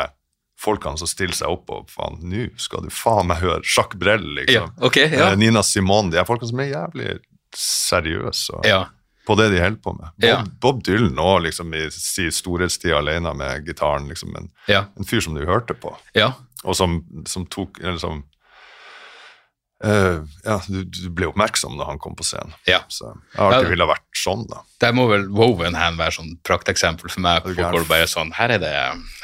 folkene 0.62 1.00
som 1.00 1.10
stiller 1.10 1.34
seg 1.34 1.50
opp 1.50 1.70
og 1.74 1.90
faen, 1.90 2.20
nå 2.30 2.46
skal 2.60 2.84
du 2.86 2.92
faen 2.94 3.26
meg 3.30 3.42
høre 3.42 3.62
Jacques 3.66 3.98
Brel, 3.98 4.44
Ja, 4.46 4.68
okay, 4.78 5.10
ja. 5.10 5.32
Eh, 5.32 5.38
Nina 5.40 5.64
Simone, 5.66 6.12
de 6.12 6.20
her 6.20 6.28
folkene 6.28 6.52
som 6.52 6.62
er 6.62 6.70
jævlig 6.70 7.16
seriøse 7.58 8.60
og, 8.60 8.66
Ja. 8.68 8.84
På 9.26 9.36
det 9.38 9.50
de 9.52 9.60
holder 9.62 9.78
på 9.84 9.92
med. 9.98 10.08
Bob, 10.16 10.28
Ja. 10.28 10.42
Bob 10.60 10.82
Dylan 10.84 11.18
òg, 11.22 11.42
liksom, 11.46 11.74
i 11.74 11.84
sin 11.94 12.30
storhetstid 12.34 12.92
alene 12.96 13.34
med 13.38 13.66
gitaren. 13.66 14.08
Liksom, 14.10 14.34
en, 14.36 14.50
Ja. 14.68 14.84
en 14.98 15.04
fyr 15.04 15.20
som 15.22 15.34
du 15.34 15.44
hørte 15.46 15.74
på, 15.78 15.94
ja. 16.14 16.32
og 16.64 16.74
som, 16.76 17.04
som 17.26 17.46
tok 17.46 17.78
eller 17.82 17.98
som, 17.98 18.24
eh, 19.84 20.20
Ja, 20.44 20.60
du, 20.68 20.82
du 20.84 21.08
ble 21.14 21.26
oppmerksom 21.30 21.76
da 21.78 21.86
han 21.88 21.98
kom 22.02 22.14
på 22.18 22.24
scenen. 22.26 22.54
Ja. 22.68 22.80
Så 22.88 23.12
jeg 23.12 23.38
har 23.40 23.52
alltid 23.56 23.72
villet 23.76 23.90
vært 23.92 24.06
sånn, 24.24 24.44
da. 24.50 24.62
Der 24.82 24.92
må 24.96 25.08
vel 25.10 25.28
Woven 25.30 25.74
Hand 25.78 25.98
være 26.00 26.14
sånn 26.18 26.36
prakteksempel 26.46 27.10
for 27.10 27.20
meg. 27.24 27.42
Hvor 27.46 27.86
bare 27.88 28.06
sånn, 28.10 28.32
her 28.38 28.56
er, 28.56 28.62
det, 28.62 28.72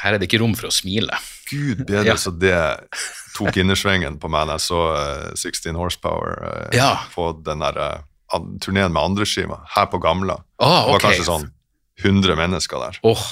her 0.03 0.13
er 0.15 0.17
det 0.19 0.29
ikke 0.29 0.41
rom 0.43 0.55
for 0.59 0.67
å 0.69 0.73
smile. 0.75 1.15
Gud 1.49 1.85
bedre 1.89 2.13
så 2.21 2.31
det 2.37 2.55
tok 3.35 3.55
innersvingen 3.57 4.19
på 4.21 4.29
meg 4.31 4.47
da 4.47 4.57
jeg 4.59 4.65
så 4.67 4.81
uh, 4.93 5.31
16 5.33 5.75
Horsepower 5.79 6.35
uh, 6.43 6.67
Ja. 6.75 6.91
på 7.15 7.31
den 7.45 7.63
der 7.63 7.79
eh, 7.79 7.95
an- 7.95 8.08
turneen 8.61 8.93
med 8.93 9.01
andre 9.01 9.27
skiva, 9.27 9.61
her 9.75 9.87
på 9.91 9.99
Gamla. 10.03 10.39
Ah, 10.59 10.85
Det 10.85 10.95
var 10.95 11.05
kanskje 11.07 11.29
sånn 11.29 11.47
100 12.03 12.35
mennesker 12.39 12.81
der. 12.85 12.99
Oh. 13.03 13.25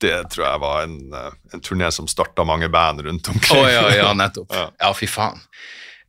Det 0.00 0.16
tror 0.32 0.46
jeg 0.46 0.60
var 0.60 0.82
en, 0.84 0.96
eh, 1.14 1.36
en 1.54 1.62
turné 1.64 1.90
som 1.92 2.08
starta 2.08 2.44
mange 2.44 2.68
band 2.68 3.00
rundt 3.06 3.28
omkring. 3.28 3.62
Oh, 3.62 3.68
ja, 3.70 3.86
ja, 3.96 4.12
nettopp. 4.16 4.52
Ja. 4.56 4.70
Ja, 4.80 4.90
fy 4.96 5.08
faen. 5.08 5.40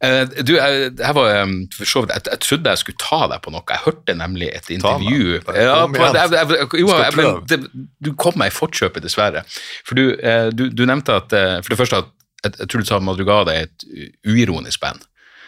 Uh, 0.01 0.25
du, 0.25 0.55
jeg, 0.55 0.95
jeg, 0.97 1.13
var, 1.13 1.27
vidt, 1.45 1.75
jeg, 2.09 2.21
jeg 2.25 2.39
trodde 2.41 2.71
jeg 2.73 2.81
skulle 2.81 3.01
ta 3.03 3.19
deg 3.29 3.43
på 3.45 3.51
noe. 3.53 3.61
Jeg 3.69 3.83
hørte 3.83 4.15
nemlig 4.17 4.47
et 4.49 4.71
intervju. 4.73 5.35
Ja, 5.53 5.83
på, 5.85 6.79
jo, 6.79 6.87
men 7.19 7.43
det, 7.45 7.59
du 8.01 8.09
kom 8.17 8.33
meg 8.41 8.49
i 8.49 8.55
forkjøpet, 8.55 9.05
dessverre. 9.05 9.43
For 9.85 9.99
du, 9.99 10.15
uh, 10.17 10.49
du, 10.49 10.71
du 10.73 10.87
nevnte 10.89 11.19
at 11.21 11.37
uh, 11.37 11.59
For 11.61 11.75
det 11.75 11.79
første 11.83 12.01
at 12.01 12.09
jeg, 12.41 12.67
tror 12.67 12.81
du 12.81 12.89
sa 12.89 12.97
Madrugada 13.03 13.53
er 13.53 13.69
et 13.69 13.85
uironisk 14.25 14.81
band. 14.81 15.05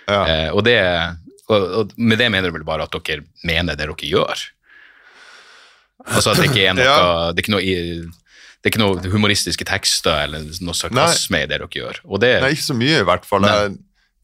Ja. 0.07 0.21
Eh, 0.27 0.49
og, 0.51 0.63
det, 0.67 0.77
og, 1.53 1.93
med 1.97 2.17
det 2.19 2.29
mener 2.33 2.49
du 2.51 2.57
vel 2.57 2.65
bare 2.67 2.83
at 2.87 2.91
dere 2.95 3.23
mener 3.47 3.75
det 3.75 3.85
dere 3.87 3.95
gjør? 4.09 4.43
Altså 6.09 6.33
at 6.33 6.41
det 6.41 6.49
ikke 6.51 6.65
er 6.67 6.75
noe, 6.77 6.83
Ja. 6.85 7.31
det 7.31 7.39
er 7.39 7.45
ikke 7.45 7.55
noe, 7.55 7.63
i- 7.63 8.03
det 8.63 8.69
er 8.69 8.71
ikke 8.71 8.81
noen 8.83 9.11
humoristiske 9.11 9.65
tekster 9.67 10.23
eller 10.25 10.45
noe 10.63 10.73
sarkasme 10.77 11.41
i 11.43 11.47
det 11.47 11.57
dere 11.59 11.67
gjør. 11.67 11.99
Det, 12.19 12.31
Nei, 12.43 12.53
ikke 12.55 12.69
så 12.69 12.75
mye 12.79 13.01
i 13.01 13.07
hvert 13.07 13.25
fall. 13.27 13.43
Jeg, 13.47 13.73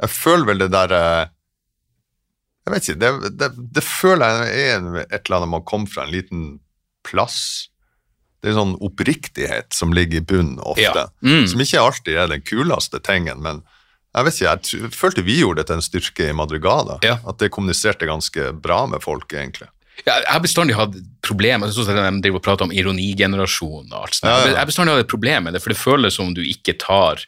jeg 0.01 0.09
føler 0.15 0.45
vel 0.47 0.61
det 0.63 0.69
der 0.71 0.93
eh, 0.95 1.25
Jeg 2.67 2.73
vet 2.75 2.87
ikke, 2.89 2.99
det, 3.01 3.31
det, 3.41 3.49
det 3.79 3.83
føler 3.83 4.43
jeg 4.45 4.69
er 4.75 4.87
et 5.09 5.19
eller 5.25 5.39
annet 5.39 5.49
man 5.57 5.63
kommer 5.67 5.89
fra 5.91 6.05
en 6.05 6.13
liten 6.13 6.43
plass. 7.07 7.67
Det 8.39 8.47
er 8.47 8.53
en 8.53 8.59
sånn 8.61 8.75
oppriktighet 8.85 9.73
som 9.75 9.91
ligger 9.95 10.21
i 10.21 10.25
bunnen 10.29 10.59
ofte. 10.63 10.83
Ja. 10.85 11.07
Mm. 11.25 11.47
Som 11.51 11.63
ikke 11.63 11.81
alltid 11.81 12.15
er 12.21 12.29
den 12.31 12.43
kuleste 12.45 12.99
tingen, 13.03 13.41
men 13.43 13.63
jeg 14.09 14.25
vet 14.25 14.37
ikke, 14.39 14.53
jeg 14.79 14.93
følte 14.97 15.25
vi 15.25 15.41
gjorde 15.41 15.61
det 15.61 15.69
til 15.69 15.77
en 15.77 15.85
styrke 15.85 16.29
i 16.31 16.35
Madrugada. 16.35 16.97
Ja. 17.05 17.19
At 17.29 17.41
det 17.41 17.51
kommuniserte 17.53 18.09
ganske 18.09 18.51
bra 18.57 18.85
med 18.89 19.03
folk, 19.05 19.29
egentlig. 19.33 19.69
Ja, 20.05 20.15
jeg 20.23 20.31
har 20.31 20.41
bestandig 20.43 20.77
hatt 20.77 20.95
problemer 21.25 21.71
sånn 21.75 21.87
som 21.87 22.21
de 22.23 22.31
prater 22.39 22.65
om 22.65 22.73
ironigenerasjon 22.73 23.91
og 23.91 23.99
alt 23.99 24.17
sånt. 24.17 24.31
Ja. 24.31 24.39
Jeg 24.53 24.59
har 24.61 24.69
bestandig 24.69 24.95
hatt 24.95 25.05
et 25.05 25.11
problem 25.11 25.47
med 25.47 25.55
det, 25.55 25.61
for 25.63 25.73
det 25.73 25.79
føles 25.81 26.19
som 26.19 26.33
du 26.33 26.43
ikke 26.45 26.77
tar 26.79 27.25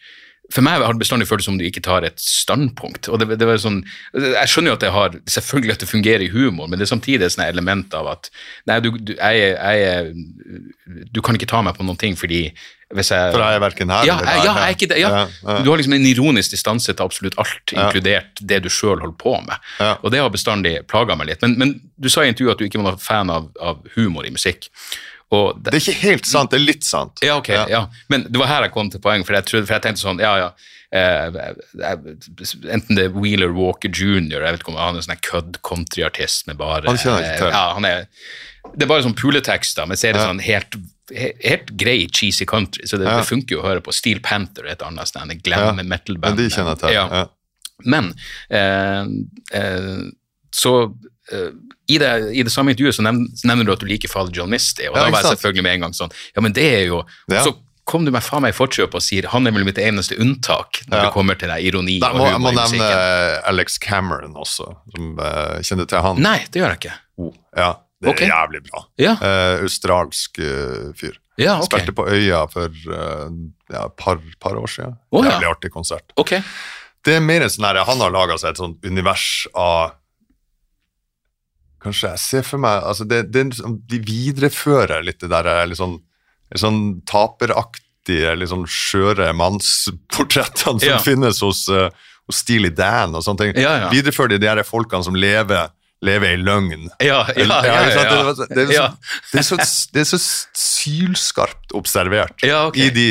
For 0.52 0.60
meg 0.66 0.82
har 0.84 0.92
det 0.92 1.00
bestandig 1.00 1.30
føltes 1.30 1.46
som 1.48 1.56
du 1.56 1.64
ikke 1.64 1.84
tar 1.84 2.04
et 2.04 2.20
standpunkt. 2.20 3.08
og 3.08 3.22
det, 3.22 3.38
det 3.40 3.48
var 3.48 3.60
sånn, 3.62 3.86
Jeg 4.12 4.50
skjønner 4.52 4.74
jo 4.74 4.76
at 4.76 4.84
det 4.84 4.90
har, 4.92 5.14
selvfølgelig 5.24 5.76
at 5.78 5.84
det 5.86 5.88
fungerer 5.88 6.26
i 6.26 6.32
humor, 6.34 6.68
men 6.68 6.80
det 6.80 6.84
er 6.84 6.92
samtidig 6.92 7.24
et 7.24 7.40
element 7.46 7.94
av 7.96 8.10
at 8.12 8.28
nei, 8.68 8.82
du, 8.84 8.90
du, 8.98 9.14
jeg, 9.16 9.56
jeg, 9.56 11.08
du 11.08 11.22
kan 11.24 11.40
ikke 11.40 11.48
ta 11.48 11.62
meg 11.64 11.78
på 11.78 11.88
noen 11.88 12.00
ting 12.02 12.20
fordi 12.20 12.50
hvis 12.96 13.12
jeg 13.14 13.32
For 13.34 13.42
jeg 13.44 13.56
er 13.56 13.64
verken 13.64 13.90
her 13.94 14.06
ja, 14.06 14.16
eller 14.18 14.32
jeg, 14.32 14.42
der. 14.42 14.46
ja, 14.46 14.54
jeg 14.56 14.64
er 14.72 14.76
ikke 14.78 14.90
det. 14.92 14.98
Ja. 15.02 15.10
Ja, 15.10 15.28
ja. 15.48 15.58
Du 15.64 15.70
har 15.72 15.78
liksom 15.82 15.94
en 15.98 16.06
ironisk 16.10 16.52
distanse 16.52 16.94
til 16.94 17.06
absolutt 17.06 17.38
alt, 17.42 17.72
Ja. 17.76 17.86
inkludert 17.88 18.42
det 18.42 18.62
du 18.64 18.70
sjøl 18.70 19.00
holder 19.00 19.18
på 19.18 19.36
med. 19.46 19.56
Ja. 19.80 19.94
Og 20.04 20.12
det 20.12 20.20
har 20.20 20.30
bestandig 20.34 20.76
plaga 20.88 21.16
meg 21.16 21.28
litt. 21.28 21.42
Men, 21.42 21.58
men 21.58 21.74
du 22.00 22.10
sa 22.10 22.22
i 22.26 22.32
intervjuet 22.34 22.52
at 22.58 22.60
du 22.60 22.66
ikke 22.68 22.82
var 22.84 22.92
noen 22.92 23.00
fan 23.00 23.30
av, 23.30 23.50
av 23.62 23.82
humor 23.96 24.26
i 24.26 24.32
musikk. 24.34 24.70
Og 25.32 25.56
Det 25.64 25.72
er 25.74 25.80
ikke 25.80 26.00
helt 26.02 26.26
sant, 26.28 26.52
det 26.52 26.60
er 26.60 26.66
litt 26.68 26.84
sant. 26.84 27.22
ja, 27.24 27.38
ok, 27.40 27.48
ja. 27.72 27.86
Men 28.12 28.26
det 28.28 28.38
var 28.42 28.48
her 28.52 28.66
jeg 28.68 28.72
kom 28.76 28.90
til 28.92 29.00
poeng, 29.00 29.24
for 29.24 29.34
jeg, 29.38 29.46
trodde, 29.48 29.66
for 29.70 29.78
jeg 29.78 29.86
tenkte 29.86 30.02
sånn, 30.04 30.20
ja, 30.20 30.34
ja. 30.38 30.52
Eh, 30.92 31.32
enten 32.76 32.98
det 32.98 33.06
er 33.08 33.14
Wheeler 33.16 33.54
Walker 33.56 33.88
jr., 33.88 34.42
jeg 34.42 34.44
vet 34.58 34.64
ikke 34.64 34.74
om 34.74 34.80
han 34.80 34.98
er 35.00 35.06
sånn 35.06 35.16
her 35.16 35.22
kødd 35.24 35.60
countryartist 35.64 36.48
med 36.50 36.58
bare 36.60 36.84
Han 36.90 37.00
eh, 37.00 37.46
Ja, 37.48 37.62
han 37.78 37.88
er, 37.88 38.08
det 38.76 38.86
er 38.86 38.90
bare 38.92 39.06
sånn 39.06 39.16
puletekster, 39.18 39.88
men 39.88 39.96
så 40.00 40.10
er 40.10 40.18
det 40.18 40.22
Ja. 40.26 40.28
sånn 40.34 40.44
helt, 40.44 40.76
he- 40.76 40.91
helt 41.16 41.72
grei 41.78 42.08
cheesy 42.08 42.46
country, 42.46 42.86
så 42.88 42.98
det, 42.98 43.06
Ja. 43.08 43.18
det 43.20 43.28
funker 43.28 43.56
jo 43.58 43.62
å 43.62 43.68
høre 43.68 43.82
på. 43.82 43.94
Steel 43.94 44.20
Panther 44.20 44.66
er 44.66 44.72
et 44.76 44.82
annet 44.82 45.16
Ja. 45.16 45.36
glam 45.44 45.76
metal-band. 45.88 46.36
Men 46.36 46.38
de 46.38 46.50
kjenner 46.50 46.76
jeg 46.76 46.80
til. 46.80 46.94
Ja. 46.94 47.08
Ja. 47.12 47.26
Men 47.84 48.14
eh, 48.50 49.06
eh, 49.58 50.02
så 50.52 50.94
eh, 51.32 51.50
i, 51.88 51.98
det, 51.98 52.12
I 52.36 52.44
det 52.44 52.52
samme 52.52 52.72
intervjuet 52.76 52.96
så 53.00 53.04
nevner, 53.04 53.28
nevner 53.44 53.66
du 53.66 53.72
at 53.74 53.80
du 53.84 53.88
liker 53.90 54.12
fader 54.12 54.32
John 54.36 54.50
Misty, 54.52 54.86
og 54.88 54.96
Ja, 54.96 55.06
da 55.06 55.10
var 55.10 55.22
jeg 55.24 55.38
selvfølgelig 55.38 55.64
med 55.64 55.74
en 55.74 55.86
gang 55.88 55.94
sånn 55.98 56.12
Ja, 56.36 56.42
men 56.46 56.54
det 56.54 56.68
er 56.68 56.86
jo 56.92 57.04
Ja. 57.32 57.44
Så 57.44 57.56
kom 57.90 58.06
du 58.06 58.12
meg 58.14 58.22
faen 58.24 58.44
meg 58.46 58.54
i 58.54 58.56
forkjøpet 58.58 58.94
og 59.00 59.02
sier 59.04 59.26
han 59.34 59.48
er 59.50 59.52
vel 59.56 59.66
mitt 59.66 59.80
eneste 59.82 60.16
unntak 60.22 60.84
når 60.88 60.98
Ja. 61.00 61.06
det 61.08 61.14
kommer 61.16 61.36
til 61.40 61.50
deg, 61.50 61.66
ironi 61.66 61.98
og 62.06 62.16
må, 62.16 62.28
jeg 62.30 62.40
må 62.40 62.52
nevne. 62.54 62.90
Alex 63.50 63.80
Cameron 63.82 64.36
også, 64.38 64.68
som 64.94 65.18
uh, 65.20 65.58
kjenner 65.66 65.88
til 65.90 66.00
han. 66.06 66.22
Nei, 66.22 66.38
det 66.52 66.62
gjør 66.62 66.70
jeg 66.76 66.80
ikke. 66.80 66.94
Oh, 67.18 67.34
ja, 67.58 67.72
det 68.02 68.10
er 68.10 68.16
okay. 68.16 68.30
jævlig 68.32 68.64
bra. 68.66 68.84
Ja. 68.98 69.14
Uh, 69.22 69.64
australsk 69.66 70.40
uh, 70.42 70.90
fyr. 70.98 71.20
Ja, 71.40 71.56
okay. 71.58 71.68
Spilte 71.70 71.94
på 71.96 72.06
Øya 72.12 72.44
for 72.52 72.70
eh, 72.70 73.26
ja, 73.72 73.86
et 73.86 73.96
par, 73.98 74.20
par 74.44 74.58
år 74.60 74.70
siden. 74.70 74.98
Ja. 75.14 75.24
Jævlig 75.30 75.50
artig 75.50 75.72
konsert. 75.74 76.14
Okay. 76.20 76.42
Det 77.06 77.16
er 77.18 77.24
mer 77.24 77.46
en 77.46 77.50
sånn 77.50 77.66
her, 77.66 77.80
Han 77.88 78.04
har 78.04 78.14
laga 78.14 78.38
seg 78.38 78.54
et 78.54 78.62
sånt 78.62 78.86
univers 78.86 79.48
av 79.58 79.98
Kanskje 81.82 82.12
jeg 82.12 82.22
ser 82.22 82.44
for 82.46 82.62
meg 82.62 82.84
altså 82.86 83.08
det, 83.10 83.24
det, 83.34 83.48
liksom- 83.50 83.80
De 83.90 83.98
viderefører 84.06 85.02
litt 85.02 85.24
det 85.24 85.32
der 85.32 85.50
litt 85.66 85.80
sånn, 85.80 85.96
litt 86.54 86.62
sånn 86.62 86.84
taperaktige, 87.10 88.36
litt 88.38 88.52
sånn 88.52 88.68
skjøre 88.70 89.32
mannsportrettene 89.34 90.84
som 90.84 91.02
finnes 91.02 91.42
hos, 91.42 91.64
hos 91.66 92.44
Steely 92.44 92.70
Dan 92.70 93.18
og 93.18 93.26
sånne 93.26 93.48
ting. 93.48 93.58
Viderefører 93.90 94.36
de 94.36 94.44
de 94.44 94.52
her 94.52 94.62
folkene 94.68 95.02
som 95.08 95.18
lever, 95.18 95.74
lever 96.06 96.34
i 96.34 96.38
løgn. 96.42 96.90
Ja, 97.04 97.22
ja, 97.36 97.46
ja. 97.66 97.76
Det, 98.50 99.40
er 99.40 99.46
så, 99.46 99.58
det, 99.94 100.02
er 100.02 100.08
så, 100.10 100.20
sylskarpt 100.58 101.76
observert 101.78 102.42
Ja, 102.46 102.66
ok. 102.70 102.78
i 102.78 102.90
de, 102.96 103.08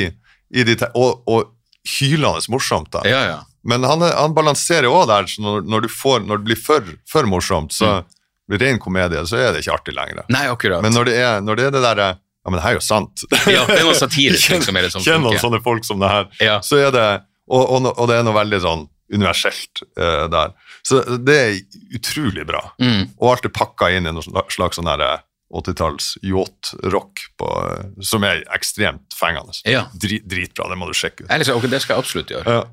i 0.51 0.65
de 0.67 0.77
og, 0.99 1.23
og 1.31 1.53
hylende 1.99 2.43
morsomt. 2.53 2.91
da. 2.93 3.05
ja, 3.09 3.23
ja. 3.29 3.39
Men 3.63 3.85
han, 3.85 4.01
han 4.01 4.33
balanserer 4.35 4.89
òg 4.89 5.05
der, 5.11 5.27
så 5.29 5.43
når, 5.45 5.67
når, 5.69 5.85
du 5.85 5.93
får, 5.93 6.25
når 6.25 6.41
det 6.41 6.49
blir 6.49 6.61
for, 6.61 6.87
for 7.09 7.29
morsomt, 7.29 7.75
så 7.77 8.01
blir 8.49 8.59
det 8.59 8.71
ren 8.71 8.81
komedie, 8.81 9.21
så 9.29 9.37
er 9.37 9.53
det 9.53 9.61
ikke 9.63 9.75
artig 9.77 9.95
lenger. 9.95 10.23
Nei, 10.33 10.47
akkurat. 10.49 10.81
Men 10.83 10.97
når 10.97 11.11
det 11.11 11.17
er, 11.21 11.43
når 11.45 11.61
det, 11.61 11.67
er 11.69 11.77
det 11.77 11.83
der 11.85 12.05
Ja, 12.09 12.49
men 12.49 12.57
det 12.57 12.63
her 12.65 12.73
er 12.73 12.79
jo 12.79 12.85
sant. 12.85 13.27
ja, 13.53 13.67
det 13.69 13.83
er 13.83 13.85
noe 13.85 13.99
satirisk 13.99 14.55
liksom, 14.57 15.05
Kjenn 15.05 15.21
noen 15.27 15.37
sånne 15.43 15.61
folk 15.63 15.85
som 15.85 16.01
det 16.01 16.09
her. 16.09 16.31
Ja. 16.41 16.57
Så 16.65 16.81
er 16.81 16.89
det, 16.95 17.05
og, 17.53 17.67
og, 17.69 17.91
og 17.93 18.09
det 18.09 18.17
er 18.17 18.25
noe 18.25 18.39
veldig 18.39 18.63
sånn 18.65 18.87
universelt 19.13 19.83
uh, 19.99 20.27
der. 20.31 20.55
Så 20.87 21.03
det 21.19 21.37
er 21.37 21.59
utrolig 21.97 22.47
bra. 22.49 22.63
Mm. 22.81 23.11
Og 23.19 23.35
alt 23.35 23.49
er 23.49 23.55
pakka 23.55 23.91
inn 23.95 24.09
i 24.09 24.15
noe 24.15 24.25
slags 24.25 24.79
sånn 24.79 24.91
her, 24.91 25.03
eh, 25.05 25.27
80-talls 25.51 26.13
yacht-rock 26.23 27.25
eh, 27.43 27.87
som 28.07 28.25
er 28.27 28.45
ekstremt 28.55 29.17
fengende. 29.17 29.57
Ja. 29.69 29.89
Drit, 29.93 30.27
dritbra, 30.31 30.71
det 30.71 30.79
må 30.81 30.89
du 30.89 30.95
sjekke 30.97 31.27
ut. 31.27 31.33
Liksom, 31.33 31.59
okay, 31.59 31.73
det 31.73 31.83
skal 31.85 31.97
jeg 31.97 32.07
absolutt 32.07 32.37
gjøre. 32.37 32.61
Ja. 32.61 32.69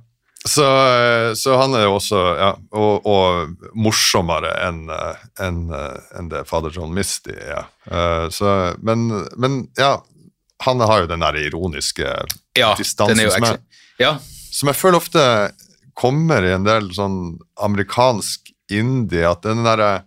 Så, 0.48 0.64
så 1.36 1.56
han 1.60 1.74
er 1.76 1.88
jo 1.88 1.96
også 1.98 2.20
ja, 2.38 2.52
og, 2.78 3.08
og 3.10 3.72
morsommere 3.76 4.54
enn 4.68 4.86
en, 4.94 5.64
eh, 5.74 6.20
det 6.32 6.44
fader 6.48 6.72
John 6.72 6.94
Misty 6.96 7.34
er. 7.34 7.66
Ja. 7.90 8.70
Men, 8.80 9.10
men 9.36 9.66
ja, 9.80 9.98
han 10.64 10.86
har 10.86 11.04
jo 11.04 11.10
den 11.10 11.26
der 11.26 11.40
ironiske 11.42 12.14
Ja, 12.58 12.72
distansen 12.78 13.28
som, 13.34 14.22
som 14.22 14.72
jeg 14.72 14.78
føler 14.78 15.02
ofte 15.02 15.26
kommer 15.98 16.46
i 16.46 16.52
en 16.54 16.66
del 16.68 16.92
sånn 16.94 17.38
amerikansk 17.66 18.52
indie, 18.70 19.24
at 19.26 19.42
den 19.48 19.64
derre 19.66 20.04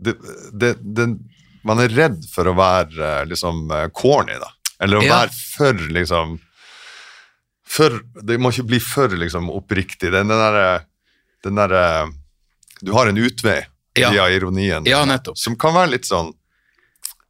den- 0.00 1.18
Man 1.62 1.78
er 1.78 1.88
redd 1.92 2.24
for 2.32 2.44
å 2.48 2.54
være 2.56 3.20
eh, 3.20 3.24
liksom 3.28 3.70
eh, 3.70 3.88
corny, 3.92 4.32
da. 4.40 4.48
Eller 4.80 4.96
å 4.96 5.02
Ja. 5.04 5.18
være 5.26 5.30
for 5.56 5.74
liksom 5.92 6.38
for, 7.62 8.00
Det 8.24 8.38
må 8.40 8.48
ikke 8.50 8.66
bli 8.66 8.78
for 8.80 9.08
liksom 9.08 9.50
oppriktig. 9.50 10.10
Den, 10.10 10.28
den 10.28 10.38
derre 10.40 10.84
den 11.44 11.54
der, 11.56 12.08
Du 12.82 12.92
har 12.92 13.06
en 13.08 13.16
utvei 13.16 13.66
Ja. 13.96 14.10
via 14.10 14.28
ironien, 14.30 14.84
ja 14.86 15.04
som 15.34 15.56
kan 15.56 15.74
være 15.74 15.90
litt 15.90 16.04
sånn 16.06 16.32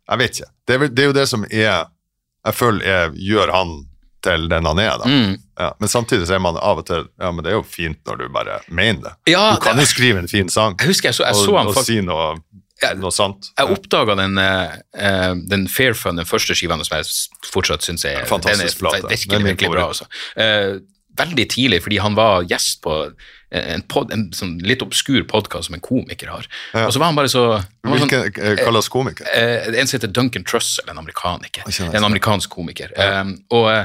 Jeg 0.09 0.19
vet 0.19 0.31
ikke. 0.41 0.51
Det 0.67 0.75
er, 0.75 0.89
det 0.89 0.99
er 1.03 1.07
jo 1.07 1.13
det 1.13 1.29
som 1.29 1.45
er 1.51 1.87
Jeg 2.47 2.55
føler 2.55 2.85
jeg 2.85 3.13
gjør 3.31 3.53
han 3.53 3.87
til 4.23 4.49
den 4.51 4.67
han 4.69 4.79
er, 4.83 4.99
da. 5.01 5.09
Mm. 5.09 5.37
Ja, 5.61 5.71
men 5.81 5.89
samtidig 5.89 6.27
så 6.29 6.37
er 6.37 6.43
man 6.45 6.57
av 6.57 6.81
og 6.83 6.87
til 6.89 7.07
Ja, 7.21 7.31
men 7.33 7.45
det 7.45 7.53
er 7.53 7.59
jo 7.59 7.65
fint 7.67 7.99
når 8.09 8.21
du 8.21 8.29
bare 8.33 8.61
mener 8.69 9.03
det. 9.09 9.13
Ja, 9.33 9.55
du 9.57 9.61
kan 9.65 9.77
det- 9.77 9.87
jo 9.89 9.95
skrive 9.95 10.19
en 10.19 10.29
fin 10.29 10.49
sang 10.49 10.77
Jeg 10.79 10.89
husker 10.89 11.09
jeg 11.09 11.15
så, 11.15 11.25
jeg 11.25 11.35
og, 11.37 11.59
han 11.59 11.67
faktisk, 11.67 11.79
og 11.79 11.87
si 11.87 12.01
noe, 12.01 12.29
noe 13.01 13.13
sant. 13.13 13.51
Jeg 13.59 13.75
oppdaga 13.77 14.17
den, 14.17 14.39
eh, 14.39 15.35
den 15.49 15.69
Fair 15.69 15.95
Fun, 15.95 16.17
den 16.17 16.27
første 16.27 16.55
skiva, 16.57 16.79
som 16.85 16.97
jeg 16.97 17.05
fortsatt 17.53 17.85
syns 17.85 18.05
er 18.05 18.25
Fantastisk 18.25 18.79
den 18.79 18.87
er, 18.87 18.91
plate. 18.91 19.05
Er 19.05 19.17
Virkelig, 19.17 19.45
virkelig 19.45 19.71
bra. 19.71 19.89
Altså. 19.89 20.07
Uh, 20.37 20.81
veldig 21.21 21.49
tidlig, 21.51 21.83
fordi 21.83 21.99
han 22.01 22.15
var 22.17 22.45
gjest 22.49 22.81
på 22.83 23.13
en, 23.51 23.83
pod, 23.91 24.13
en 24.15 24.29
sånn 24.37 24.59
litt 24.63 24.83
obskur 24.85 25.25
podkast 25.31 25.67
som 25.69 25.75
en 25.75 25.83
komiker 25.83 26.31
har. 26.31 26.47
Ja. 26.75 26.87
Og 26.87 26.93
så 26.95 27.01
var 27.03 27.11
han 27.11 27.19
bare 27.19 27.31
så 27.33 27.43
han 27.59 27.91
var 27.91 27.99
sånn, 28.05 28.31
eh, 28.31 28.57
kalles 28.61 28.89
komiker? 28.89 29.27
eh, 29.35 29.67
En 29.75 29.87
som 29.91 29.99
heter 29.99 30.13
Duncan 30.15 30.45
Trussell, 30.47 30.89
en 30.91 30.99
amerikaniker. 31.03 31.67
En 31.91 32.05
amerikansk 32.07 32.51
komiker. 32.51 32.93
Eh, 32.97 33.25
og, 33.51 33.67
eh, 33.73 33.85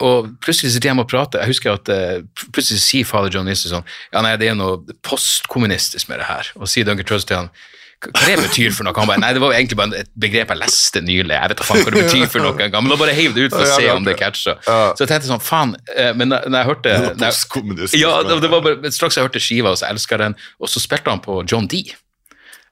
og 0.00 0.30
plutselig 0.40 0.72
sitter 0.72 0.92
jeg 0.92 0.98
og 1.02 1.08
prater. 1.10 1.42
Jeg 1.42 1.50
husker 1.50 1.72
at 1.74 1.88
uh, 1.90 2.20
plutselig 2.54 2.78
sier 2.84 3.04
fader 3.08 3.32
John 3.34 3.48
Nisse 3.50 3.66
sånn 3.66 3.82
Ja, 4.12 4.20
nei, 4.22 4.36
det 4.38 4.46
er 4.46 4.54
noe 4.54 4.78
postkommunistisk 5.02 6.08
med 6.08 6.20
det 6.22 6.28
her. 6.28 6.52
Og 6.56 6.70
sier 6.70 6.86
Duncan 6.86 7.08
Trussell 7.08 7.26
til 7.32 7.40
han 7.42 7.50
hva 7.98 8.26
det 8.28 8.36
betyr 8.38 8.70
for 8.76 8.86
noe? 8.86 8.94
Han 8.94 9.08
bare, 9.10 9.18
nei, 9.18 9.32
det 9.34 9.40
var 9.42 9.52
egentlig 9.56 9.76
bare 9.80 9.96
et 10.04 10.10
begrep 10.14 10.52
jeg 10.54 10.58
leste 10.60 11.00
nylig. 11.02 11.34
Jeg 11.34 11.50
vet 11.50 11.58
da 11.58 11.64
faen 11.66 11.80
hva 11.82 11.90
det 11.94 12.02
betyr 12.06 12.26
for 12.30 12.44
noe 12.44 12.54
engang, 12.62 12.84
men 12.86 12.92
da 12.94 12.98
bare 13.00 13.14
heiv 13.16 13.34
det 13.34 13.48
ut 13.48 13.56
for 13.56 13.64
å 13.66 13.70
se 13.74 13.88
om 13.90 14.04
det 14.06 14.14
catcha. 14.20 14.54
Så 14.62 15.02
jeg 15.02 15.08
tenkte 15.10 15.26
sånn, 15.32 15.42
faen, 15.42 15.72
eh, 15.96 16.12
men 16.14 16.28
når 16.30 16.58
jeg 16.60 16.68
hørte 16.68 16.92
jeg- 16.92 17.98
Ja, 17.98 18.22
det, 18.22 18.50
var 18.50 18.60
bare, 18.62 18.92
straks 18.94 19.16
jeg 19.18 19.26
hørte 19.26 19.42
skiva, 19.42 19.72
så 19.74 19.88
elska 19.90 20.14
jeg 20.14 20.18
den, 20.20 20.36
og 20.60 20.68
så 20.70 20.78
spilte 20.78 21.10
han 21.10 21.18
på 21.24 21.42
John 21.50 21.66
D. 21.66 21.82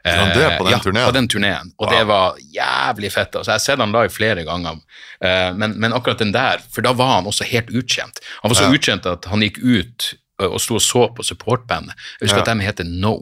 han 0.06 0.28
det 0.38 0.58
på 0.58 0.64
den 0.64 0.70
ja, 0.72 0.78
turneen? 0.78 1.06
på 1.08 1.12
den 1.12 1.26
turneen. 1.28 1.72
Og 1.80 1.88
Wow. 1.88 1.90
det 1.90 2.06
var 2.06 2.36
jævlig 2.54 3.10
fett. 3.12 3.32
Altså, 3.34 3.50
jeg 3.50 3.54
har 3.58 3.64
sett 3.64 3.78
han 3.82 3.90
live 3.90 4.08
flere 4.14 4.44
ganger, 4.46 4.78
eh, 5.20 5.52
men, 5.52 5.74
men 5.80 5.92
akkurat 5.92 6.18
den 6.18 6.30
der, 6.30 6.58
for 6.70 6.80
da 6.82 6.92
var 6.92 7.16
han 7.16 7.24
også 7.26 7.42
helt 7.50 7.66
utkjent. 7.74 8.20
Han 8.42 8.52
var 8.52 8.54
så 8.54 8.70
Ja. 8.70 8.78
utkjent 8.78 9.06
at 9.10 9.24
han 9.24 9.40
gikk 9.42 9.58
ut 9.58 10.14
og 10.38 10.52
og 10.52 10.60
sto 10.60 10.74
og 10.76 10.82
så 10.84 11.08
på 11.16 11.24
supportbandet. 11.24 11.94
Jeg 12.20 12.28
husker 12.28 12.36
Ja. 12.44 12.52
at 12.52 12.58
de 12.58 12.64
heter 12.64 12.84
No, 12.84 13.16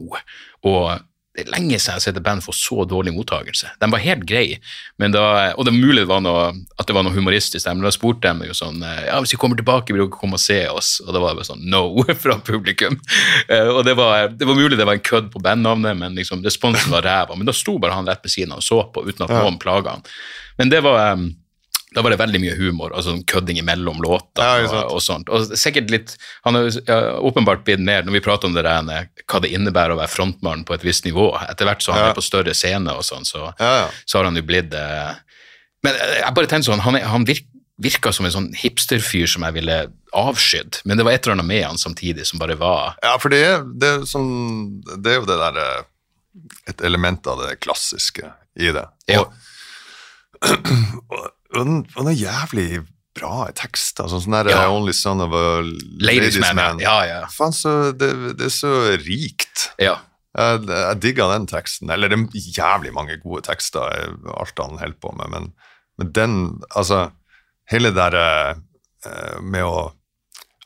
og 0.63 0.99
det 1.35 1.43
er 1.45 1.51
lenge 1.51 1.75
siden 1.75 1.91
jeg 1.91 1.97
har 1.97 2.03
sett 2.05 2.17
et 2.19 2.23
band 2.23 2.43
få 2.45 2.53
så 2.55 2.85
dårlig 2.87 3.11
mottakelse. 3.15 3.73
De 3.81 3.89
var 3.91 3.99
helt 3.99 4.23
greie, 4.29 4.59
men 5.01 5.11
da, 5.11 5.23
og 5.57 5.65
det 5.67 5.73
er 5.73 5.77
mulig 5.77 6.05
det 6.05 6.07
var 6.09 6.21
noe, 6.23 6.45
at 6.79 6.87
det 6.87 6.95
var 6.95 7.03
noe 7.03 7.11
humoristisk 7.15 7.67
men 7.67 7.83
da 7.83 7.91
spurte 7.91 8.31
de 8.39 8.47
jo 8.47 8.55
sånn 8.55 8.79
eh, 8.83 9.01
Ja, 9.09 9.19
hvis 9.19 9.33
vi 9.35 9.39
kommer 9.41 9.59
tilbake, 9.59 9.91
vil 9.91 10.05
dere 10.05 10.13
komme 10.15 10.39
og 10.39 10.43
se 10.43 10.61
oss? 10.71 11.01
Og 11.03 11.11
da 11.11 11.19
var 11.19 11.33
det 11.33 11.41
bare 11.41 11.49
sånn 11.51 11.65
no 11.69 11.83
fra 12.23 12.37
publikum. 12.39 12.95
Eh, 13.49 13.67
og 13.67 13.83
det 13.87 13.97
var, 13.99 14.29
det 14.31 14.47
var 14.47 14.55
mulig 14.55 14.77
det 14.79 14.87
var 14.87 14.95
en 14.97 15.03
kødd 15.11 15.31
på 15.33 15.41
bandnavnet, 15.43 15.97
men 15.99 16.15
liksom 16.15 16.43
responsen 16.45 16.93
var 16.95 17.03
ræva. 17.05 17.35
Men 17.35 17.47
da 17.49 17.53
sto 17.55 17.75
bare 17.83 17.97
han 17.99 18.07
rett 18.07 18.23
ved 18.23 18.31
siden 18.31 18.55
av 18.55 18.63
og 18.63 18.67
så 18.67 18.79
på, 18.95 19.03
uten 19.09 19.27
at 19.27 19.35
Ja. 19.35 19.43
noen 19.43 19.59
plaga 19.59 19.97
han. 19.97 20.05
Men 20.57 20.71
det 20.71 20.79
var 20.85 21.01
eh, 21.03 21.25
da 21.95 22.03
var 22.03 22.11
det 22.13 22.19
veldig 22.19 22.41
mye 22.43 22.55
humor, 22.59 22.91
altså 22.93 23.13
sånn 23.13 23.23
kødding 23.31 23.57
imellom 23.61 24.01
låter 24.03 24.43
Ja, 24.43 24.65
og, 24.67 24.97
og 24.97 25.01
sånt. 25.03 25.29
Og 25.31 25.53
sikkert 25.57 25.91
litt, 25.93 26.15
Han 26.43 26.57
har 26.59 26.67
ja, 26.85 26.97
åpenbart 27.23 27.63
blitt 27.67 27.79
mer, 27.83 28.03
når 28.03 28.17
vi 28.19 28.23
prater 28.25 28.49
om 28.51 28.55
det 28.57 28.65
der, 28.67 29.07
hva 29.25 29.41
det 29.43 29.53
innebærer 29.55 29.95
å 29.95 29.99
være 30.01 30.11
frontmann 30.11 30.65
på 30.67 30.75
et 30.75 30.83
visst 30.85 31.07
nivå. 31.07 31.29
Etter 31.47 31.69
hvert 31.69 31.83
så 31.85 31.95
han 31.95 32.09
Ja. 32.09 32.13
på 32.17 32.21
større 32.25 32.53
scene 32.53 32.91
og 32.93 33.05
sånn, 33.07 33.23
så, 33.25 33.53
så 34.05 34.19
har 34.19 34.27
han 34.27 34.35
jo 34.37 34.43
blitt 34.45 34.75
eh, 34.75 35.15
Men 35.87 35.95
eh, 35.95 36.19
jeg 36.21 36.35
bare 36.35 36.51
tenkte 36.51 36.71
sånn, 36.71 36.83
han, 36.85 36.99
han 37.01 37.27
virker 37.27 37.51
virka 37.75 38.13
som 38.15 38.23
en 38.23 38.31
sånn 38.31 38.45
hipsterfyr 38.55 39.27
som 39.27 39.43
jeg 39.43 39.51
ville 39.57 39.73
avskydd, 40.15 40.77
men 40.87 40.95
det 40.95 41.03
var 41.03 41.11
et 41.11 41.25
eller 41.25 41.35
annet 41.35 41.49
med 41.49 41.65
han 41.65 41.79
samtidig 41.81 42.23
som 42.23 42.39
bare 42.39 42.55
var 42.55 42.93
Ja, 43.03 43.17
for 43.19 43.27
det 43.33 43.41
det 43.83 43.89
sånn, 44.07 44.29
det 45.03 45.11
er 45.11 45.17
jo 45.19 45.27
det 45.27 45.35
der 45.41 45.59
eh, 45.59 45.81
Et 46.71 46.85
element 46.87 47.27
av 47.27 47.41
det 47.43 47.57
klassiske 47.63 48.27
i 48.59 48.71
det. 48.75 48.83
Og, 48.83 49.11
ja. 49.11 49.23
og, 49.23 49.31
den- 51.63 51.85
og 51.95 52.03
noen 52.05 52.17
jævlig 52.17 52.85
bra 53.15 53.47
tekster. 53.55 54.09
Sånn 54.11 54.21
sånn 54.25 54.35
der 54.43 54.49
Ja. 54.51 54.63
eh, 54.65 54.71
Only 54.75 54.91
son 54.93 55.21
of 55.21 55.31
a 55.33 55.61
Ladies, 55.99 56.37
Man. 56.39 56.55
man. 56.55 56.79
Ja, 56.79 57.03
ja. 57.05 57.25
Faen, 57.31 57.51
så 57.55 57.91
det, 57.97 58.37
det 58.37 58.45
er 58.45 58.49
så 58.49 58.97
rikt. 59.05 59.69
ja. 59.79 59.97
Jeg, 60.37 60.65
jeg 60.67 60.99
digger 60.99 61.29
den 61.31 61.45
teksten. 61.47 61.89
Eller 61.89 62.09
det 62.09 62.17
er 62.19 62.27
jævlig 62.57 62.91
mange 62.91 63.15
gode 63.23 63.41
tekster, 63.47 63.87
alt 64.35 64.57
han 64.59 64.77
holder 64.77 64.97
på 64.99 65.13
med, 65.15 65.29
men, 65.31 65.53
men 65.97 66.11
den 66.11 66.59
Altså, 66.75 67.11
hele 67.71 67.93
det 67.93 67.95
derre 67.95 68.57
eh, 69.05 69.39
med 69.39 69.63
å 69.63 69.93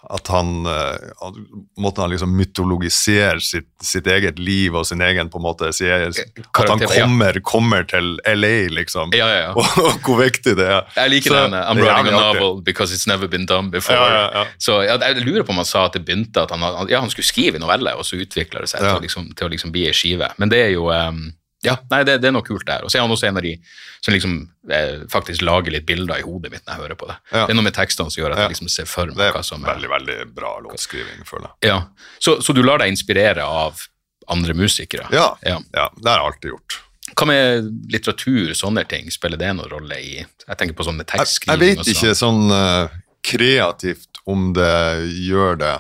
At 0.08 0.30
han 0.32 0.64
eh, 0.66 1.10
at 1.20 1.40
Måten 1.78 2.02
han 2.06 2.12
liksom 2.14 2.32
mytologiserer 2.38 3.42
sitt, 3.44 3.68
sitt 3.84 4.08
eget 4.08 4.40
liv 4.40 4.76
og 4.80 4.86
sin 4.88 5.02
egen 5.04 5.28
på 5.30 5.42
en 5.42 5.44
måte 5.44 5.72
sier, 5.76 6.06
At 6.08 6.70
han 6.70 6.80
kommer, 6.80 7.36
ja. 7.36 7.44
kommer, 7.44 7.84
til 7.84 8.14
LA, 8.24 8.70
liksom. 8.72 9.12
Ja, 9.18 9.28
ja. 9.28 9.50
Og, 9.52 9.66
og 9.90 10.00
hvor 10.06 10.22
viktig 10.22 10.56
det 10.60 10.70
er. 10.72 10.88
Jeg 10.96 11.14
liker 11.16 11.34
Så 11.36 11.42
den. 11.44 11.58
eh, 11.60 11.68
I'm 11.68 11.84
writing 11.84 12.14
a 12.14 12.16
novel 12.16 12.62
because 12.64 12.96
it's 12.96 13.08
never 13.12 13.28
been 13.28 13.46
done 13.46 13.72
before. 13.72 14.00
Ja, 14.00 14.22
ja, 14.22 14.30
ja. 14.40 14.46
Så 14.58 14.80
ja, 14.88 14.96
jeg 15.04 15.26
lurer 15.26 15.44
på 15.44 15.52
om 15.52 15.60
han 15.60 15.68
sa 15.68 15.86
at 15.90 16.00
det 16.00 16.06
begynte 16.08 16.48
at 16.48 16.56
han, 16.56 16.64
han- 16.64 16.88
ja, 16.90 17.04
han 17.04 17.12
skulle 17.12 17.28
skrive 17.28 17.60
novelle, 17.60 17.92
og 18.00 18.08
så 18.08 18.22
utvikla 18.24 18.64
det 18.64 18.72
seg 18.72 18.86
til, 18.88 19.04
liksom, 19.04 19.34
til 19.36 19.50
å 19.50 19.52
liksom 19.52 19.76
bli 19.76 19.88
ei 19.92 19.96
skive. 19.96 20.32
Men 20.40 20.52
det 20.54 20.64
er 20.70 20.74
jo 20.78 20.88
um, 20.96 21.26
Ja, 21.66 21.76
nei, 21.92 22.04
det, 22.08 22.20
det 22.24 22.30
er 22.30 22.34
noe 22.36 22.46
kult 22.48 22.64
der. 22.68 22.86
Og 22.88 22.92
så 22.92 23.00
er 23.00 23.04
han 23.04 23.12
også 23.12 23.28
en 23.28 23.40
av 23.40 23.44
de 23.44 23.52
som 24.00 24.16
liksom 24.16 24.36
eh, 24.72 25.02
faktisk 25.12 25.44
lager 25.44 25.74
litt 25.76 25.86
bilder 25.90 26.22
i 26.22 26.24
hodet 26.24 26.54
mitt 26.54 26.64
når 26.64 26.72
jeg 26.72 26.84
hører 26.86 27.00
på 27.00 27.10
det. 27.10 27.18
Ja. 27.34 27.44
Det 27.44 27.54
er 27.54 27.60
noe 27.60 27.68
med 27.68 27.76
tekstene 27.76 28.14
som 28.14 28.22
gjør 28.22 28.36
at 28.36 28.44
jeg 28.46 28.54
liksom 28.54 28.72
ser 28.72 28.88
for 28.90 29.12
meg 29.12 29.34
hva 29.36 29.44
som 29.44 29.66
er 29.66 29.74
veldig, 29.74 29.90
veldig 29.92 30.20
bra 30.38 30.54
låtskriving, 30.64 31.26
føler 31.28 31.50
jeg. 31.50 31.74
Ja, 31.74 31.82
så, 32.24 32.38
så 32.46 32.56
du 32.56 32.64
lar 32.64 32.80
deg 32.80 32.94
inspirere 32.94 33.44
av 33.44 33.84
andre 34.32 34.56
musikere? 34.56 35.10
Ja, 35.12 35.34
ja. 35.44 35.60
ja, 35.76 35.90
det 35.98 36.10
har 36.10 36.22
jeg 36.22 36.32
alltid 36.32 36.56
gjort. 36.56 36.80
Hva 37.20 37.28
med 37.28 37.70
litteratur, 37.92 38.54
sånne 38.56 38.86
ting? 38.88 39.10
Spiller 39.12 39.40
det 39.42 39.52
noen 39.58 39.72
rolle 39.72 39.98
i 40.00 40.12
Jeg 40.22 40.58
tenker 40.60 40.78
på 40.78 40.86
sånn 40.88 41.00
med 41.00 41.10
Jeg, 41.18 41.40
jeg 41.50 41.60
vet 41.60 41.88
ikke 41.92 42.14
sånn 42.16 42.54
uh, 42.54 42.92
kreativt 43.26 44.22
om 44.30 44.52
det 44.56 45.10
gjør 45.26 45.58
det 45.60 45.78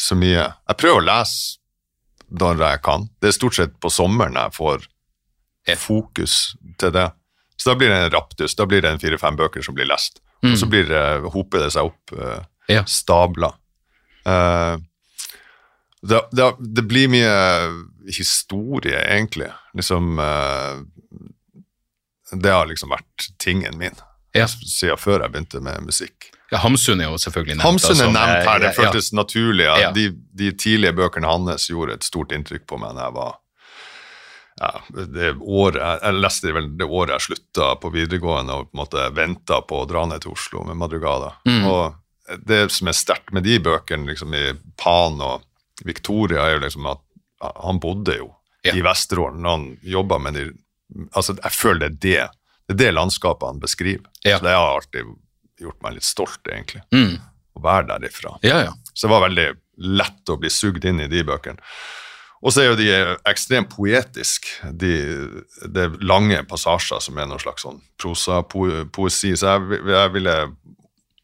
så 0.00 0.18
mye. 0.18 0.48
Jeg 0.68 0.80
prøver 0.80 1.00
å 1.00 1.06
lese 1.06 1.60
når 2.34 2.64
jeg 2.64 2.82
kan. 2.84 3.06
Det 3.22 3.30
er 3.30 3.36
stort 3.36 3.56
sett 3.56 3.76
på 3.80 3.92
sommeren 3.92 4.36
jeg 4.40 4.56
får. 4.56 4.88
Fokus 5.80 6.54
til 6.78 6.92
det. 6.92 7.08
Så 7.56 7.70
da 7.70 7.76
blir 7.78 7.88
det 7.88 7.96
en 7.96 8.10
raptus, 8.10 8.54
da 8.58 8.66
blir 8.66 8.82
det 8.82 8.90
en 8.90 9.00
fire-fem 9.00 9.36
bøker 9.38 9.62
som 9.64 9.76
blir 9.76 9.88
lest. 9.88 10.20
Og 10.44 10.58
så 10.60 10.66
blir 10.68 10.84
det, 10.90 11.04
hoper 11.32 11.64
det 11.64 11.70
seg 11.72 11.88
opp 11.88 12.12
uh, 12.18 12.42
Ja. 12.68 12.82
stabler. 12.88 13.54
Uh, 14.28 14.76
det, 16.04 16.20
det, 16.36 16.48
det 16.76 16.84
blir 16.88 17.08
mye 17.08 17.36
historie, 18.12 18.98
egentlig. 19.08 19.48
Liksom 19.76 20.18
uh, 20.20 20.82
Det 22.34 22.52
har 22.52 22.68
liksom 22.68 22.92
vært 22.92 23.30
tingen 23.40 23.78
min 23.78 23.96
Ja. 24.34 24.48
siden 24.48 24.98
før 24.98 25.22
jeg 25.22 25.32
begynte 25.32 25.60
med 25.64 25.86
musikk. 25.86 26.28
Ja, 26.50 26.58
Hamsun 26.60 27.00
er 27.00 27.08
jo 27.08 27.16
selvfølgelig 27.18 27.56
nevnt. 27.56 27.64
Hamsun 27.64 27.94
er 27.94 28.04
altså, 28.04 28.10
nevnt 28.12 28.48
her, 28.48 28.58
det 28.60 28.74
føltes 28.76 29.12
ja. 29.12 29.16
naturlig. 29.16 29.68
De, 29.94 30.04
de 30.44 30.52
tidlige 30.52 30.92
bøkene 30.92 31.26
hans 31.30 31.70
gjorde 31.70 31.96
et 31.96 32.04
stort 32.04 32.34
inntrykk 32.36 32.66
på 32.68 32.78
meg 32.82 32.98
da 32.98 33.08
jeg 33.08 33.16
var 33.16 33.32
ja, 34.60 34.70
det 34.90 35.32
året, 35.40 35.80
jeg, 36.02 36.14
leste 36.22 36.52
vel 36.54 36.68
det 36.78 36.86
året 36.86 37.16
jeg 37.16 37.24
slutta 37.28 37.72
på 37.82 37.90
videregående 37.94 38.54
og 38.60 38.68
på 38.70 38.76
en 38.76 38.82
måte 38.84 39.06
venta 39.16 39.60
på 39.66 39.80
å 39.82 39.88
dra 39.90 40.04
ned 40.06 40.22
til 40.22 40.32
Oslo 40.36 40.62
med 40.68 40.76
Madrugada. 40.78 41.32
Mm. 41.48 41.64
Og 41.66 42.38
det 42.46 42.60
som 42.72 42.88
er 42.88 42.96
sterkt 42.96 43.32
med 43.34 43.42
de 43.44 43.58
bøkene 43.60 44.06
liksom 44.12 44.32
i 44.38 44.44
Pan 44.80 45.18
og 45.20 45.42
Victoria, 45.84 46.44
er 46.46 46.54
jo 46.58 46.62
liksom 46.66 46.86
at 46.92 47.02
han 47.64 47.80
bodde 47.82 48.14
jo 48.20 48.30
Ja. 48.64 48.72
i 48.72 48.80
Vesterålen 48.80 49.42
når 49.42 49.50
han 49.50 49.64
jobba 49.82 50.18
med 50.18 50.34
de 50.38 50.44
Altså, 51.16 51.34
jeg 51.42 51.52
føler 51.52 51.88
det 51.88 51.88
er 51.90 51.98
det. 51.98 52.30
Det 52.68 52.74
er 52.74 52.78
det 52.78 52.94
landskapet 52.94 53.48
han 53.48 53.58
beskriver. 53.60 54.06
Ja. 54.24 54.38
Så 54.38 54.44
det 54.44 54.52
har 54.54 54.76
alltid 54.76 55.08
gjort 55.60 55.82
meg 55.82 55.94
litt 55.96 56.04
stolt, 56.06 56.40
egentlig, 56.46 56.82
Mm. 56.92 57.18
å 57.56 57.62
være 57.64 57.86
derifra. 57.88 58.36
Ja. 58.42 58.72
Så 58.94 59.08
det 59.08 59.10
var 59.10 59.24
veldig 59.28 59.46
lett 59.98 60.30
å 60.30 60.36
bli 60.38 60.48
sugd 60.50 60.84
inn 60.84 61.00
i 61.00 61.08
de 61.08 61.24
bøkene. 61.24 61.58
Og 62.44 62.52
så 62.52 62.60
er 62.60 62.66
jo 62.68 62.76
de 62.76 62.88
ekstremt 63.30 63.70
poetiske. 63.72 64.68
De, 64.76 64.92
det 65.64 65.86
er 65.86 65.94
lange 66.04 66.42
passasjer 66.48 67.00
som 67.00 67.16
er 67.18 67.28
noe 67.30 67.40
slags 67.40 67.64
sånn 67.64 67.80
prosapoesi. 68.00 69.32
Så 69.40 69.54
jeg, 69.54 69.80
jeg 69.88 70.12
ville 70.18 70.34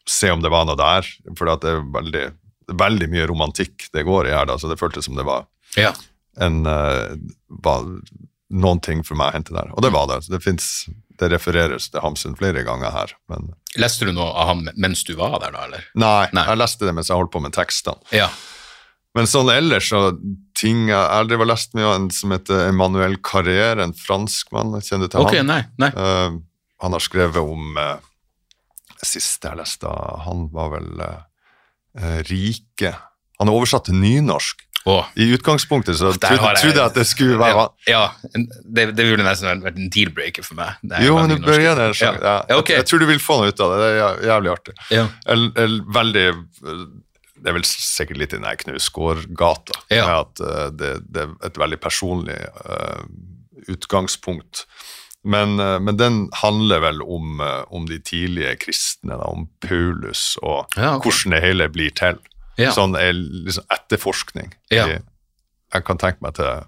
se 0.08 0.30
om 0.32 0.40
det 0.40 0.52
var 0.52 0.64
noe 0.68 0.78
der, 0.80 1.06
for 1.36 1.50
det 1.50 1.74
er 1.74 1.84
veldig, 1.92 2.24
veldig 2.80 3.10
mye 3.12 3.28
romantikk 3.28 3.90
det 3.92 4.06
går 4.08 4.30
i 4.30 4.34
her. 4.34 4.48
Da, 4.48 4.56
så 4.58 4.70
det 4.70 4.80
føltes 4.80 5.10
som 5.10 5.18
det 5.18 5.28
var 5.28 5.44
ja. 5.76 5.92
en 6.40 6.64
eh, 6.66 7.18
var 7.62 7.84
noen 8.50 8.80
ting 8.82 9.04
for 9.06 9.18
meg 9.18 9.30
å 9.30 9.36
hente 9.36 9.54
der. 9.54 9.70
Og 9.76 9.84
det 9.84 9.92
var 9.94 10.08
det. 10.10 10.22
Det, 10.30 10.40
finnes, 10.42 10.70
det 11.20 11.30
refereres 11.30 11.90
til 11.92 12.02
Hamsun 12.02 12.38
flere 12.38 12.64
ganger 12.66 12.94
her. 12.94 13.12
Men 13.30 13.52
Leste 13.78 14.08
du 14.08 14.14
noe 14.16 14.32
av 14.32 14.54
ham 14.54 14.64
mens 14.74 15.04
du 15.06 15.12
var 15.18 15.36
der, 15.44 15.52
da? 15.54 15.68
eller? 15.68 15.84
nei, 15.94 16.30
Nei. 16.34 16.46
jeg 16.48 16.58
leste 16.58 16.88
det 16.88 16.96
mens 16.96 17.12
jeg 17.12 17.20
holdt 17.20 17.34
på 17.36 17.44
med 17.44 17.54
tekstene. 17.54 18.00
Ja. 18.16 18.30
Men 19.14 19.26
sånn 19.30 19.50
ellers 19.52 19.88
så 19.90 20.08
ting 20.60 20.86
Jeg 20.90 20.96
har 20.96 21.22
aldri 21.22 21.38
lest 21.48 21.74
mye 21.78 21.88
av 21.88 21.96
en 21.96 22.10
som 22.14 22.34
heter 22.34 22.68
Emmanuel 22.68 23.16
Carrère, 23.24 23.80
en 23.82 23.96
franskmann. 23.96 24.76
Kjenner 24.84 25.08
du 25.08 25.14
til 25.14 25.24
okay, 25.24 25.42
han? 25.42 25.50
nei. 25.50 25.62
nei. 25.80 25.90
Uh, 25.96 26.40
han 26.80 26.96
har 26.96 27.04
skrevet 27.04 27.40
om 27.40 27.76
uh, 27.80 27.98
Siste 29.00 29.48
jeg 29.48 29.60
leste 29.60 29.88
av 29.88 30.24
han, 30.26 30.48
var 30.52 30.74
vel 30.74 31.00
eh, 31.00 31.20
eh, 31.96 32.18
Rike. 32.28 32.90
Han 33.40 33.48
er 33.48 33.56
oversatt 33.56 33.86
til 33.88 33.96
nynorsk. 33.96 34.66
Oh. 34.88 35.04
I 35.16 35.26
utgangspunktet 35.36 35.96
så 35.96 36.12
trodde, 36.16 36.60
jeg- 36.64 36.84
at 36.84 36.94
det 36.96 37.06
skulle 37.08 37.36
være 37.40 37.66
ja, 37.88 38.04
ja, 38.24 38.40
det, 38.64 38.86
det 38.96 39.04
ville 39.04 39.24
nesten 39.24 39.60
vært 39.64 39.76
en 39.76 39.90
deal-breaker 39.92 40.44
for 40.44 40.56
meg. 40.56 40.76
Jo, 41.04 41.18
men 41.18 41.34
du 41.34 41.44
bør 41.44 41.60
gjøre 41.60 41.88
det. 41.90 42.00
Ja. 42.00 42.12
Ja. 42.12 42.36
Ja, 42.48 42.56
jeg, 42.56 42.68
jeg 42.78 42.86
tror 42.88 43.02
du 43.02 43.06
vil 43.10 43.20
få 43.20 43.40
noe 43.40 43.52
ut 43.52 43.60
av 43.60 43.74
det. 43.74 43.80
Det 43.80 43.90
er 43.90 44.22
jævlig 44.30 44.52
artig. 44.54 44.76
Ja. 44.92 45.06
eller 45.26 45.64
el, 45.64 45.80
veldig 45.96 46.26
Det 47.40 47.50
er 47.50 47.56
vel 47.56 47.66
sikkert 47.66 48.20
litt 48.20 48.34
i 48.36 48.40
den 48.40 48.62
Knausgård-gata. 48.64 49.82
Ja. 49.92 50.06
At 50.20 50.40
eh, 50.44 50.70
det, 50.76 50.94
det 51.08 51.26
er 51.26 51.36
et 51.48 51.60
veldig 51.60 51.78
personlig 51.80 52.38
uh, 52.64 53.04
utgangspunkt. 53.70 54.66
Men, 55.24 55.60
uh, 55.60 55.76
men 55.82 55.98
den 56.00 56.20
handler 56.40 56.82
vel 56.84 57.02
om, 57.04 57.40
uh, 57.40 57.62
om 57.72 57.86
de 57.88 58.00
tidlige 58.04 58.56
kristne, 58.66 59.16
da, 59.16 59.28
om 59.28 59.48
Paulus 59.64 60.34
og 60.42 60.66
Ja, 60.76 60.96
okay. 60.96 61.08
hvordan 61.08 61.36
det 61.36 61.44
hele 61.44 61.70
blir 61.72 61.94
til. 61.96 62.20
Ja. 62.60 62.74
Sånn 62.76 62.96
er 62.98 63.14
liksom 63.16 63.64
etterforskning. 63.72 64.52
Jeg, 64.72 65.00
jeg 65.72 65.86
kan 65.86 66.00
tenke 66.00 66.20
meg 66.24 66.34
til 66.36 66.66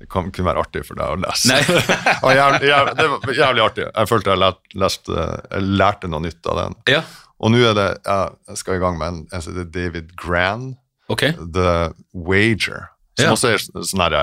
Det 0.00 0.06
kan 0.12 0.30
kunne 0.32 0.48
være 0.48 0.62
artig 0.64 0.84
for 0.88 0.98
deg 0.98 1.16
å 1.16 1.18
lese. 1.20 1.58
Og 2.24 2.32
jævlig, 2.32 2.70
jævlig, 2.70 2.94
det 3.00 3.10
var 3.12 3.36
jævlig 3.40 3.64
artig. 3.66 3.84
Jeg 3.90 4.10
følte 4.10 4.32
jeg, 4.32 4.40
lært, 4.42 4.62
lest, 4.84 5.12
jeg 5.12 5.68
lærte 5.82 6.10
noe 6.12 6.24
nytt 6.24 6.50
av 6.50 6.62
den. 6.62 6.80
ja. 6.96 7.04
Og 7.44 7.52
nå 7.52 7.60
er 7.68 7.74
det 7.76 7.88
ja, 8.06 8.30
Jeg 8.48 8.56
skal 8.62 8.78
i 8.78 8.82
gang 8.82 8.96
med 9.00 9.06
en, 9.12 9.18
som 9.42 9.52
heter 9.52 9.68
David 9.74 10.14
Gran, 10.16 10.70
okay. 11.12 11.34
The 11.36 11.92
Wager. 12.16 12.86
Som 13.18 13.26
Ja. 13.28 13.34
også 13.36 13.52
er 13.54 13.60
sånn 13.84 14.00
herre 14.02 14.22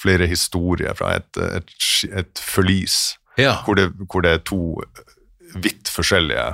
flere 0.00 0.24
historier 0.26 0.94
fra 0.96 1.12
et, 1.18 1.36
et, 1.36 1.72
et 2.16 2.40
forlis, 2.40 3.18
Ja. 3.36 3.58
hvor 3.66 3.76
det, 3.76 3.90
hvor 4.08 4.24
det 4.24 4.30
er 4.32 4.38
to 4.48 4.80
vidt 5.60 5.90
forskjellige 5.92 6.46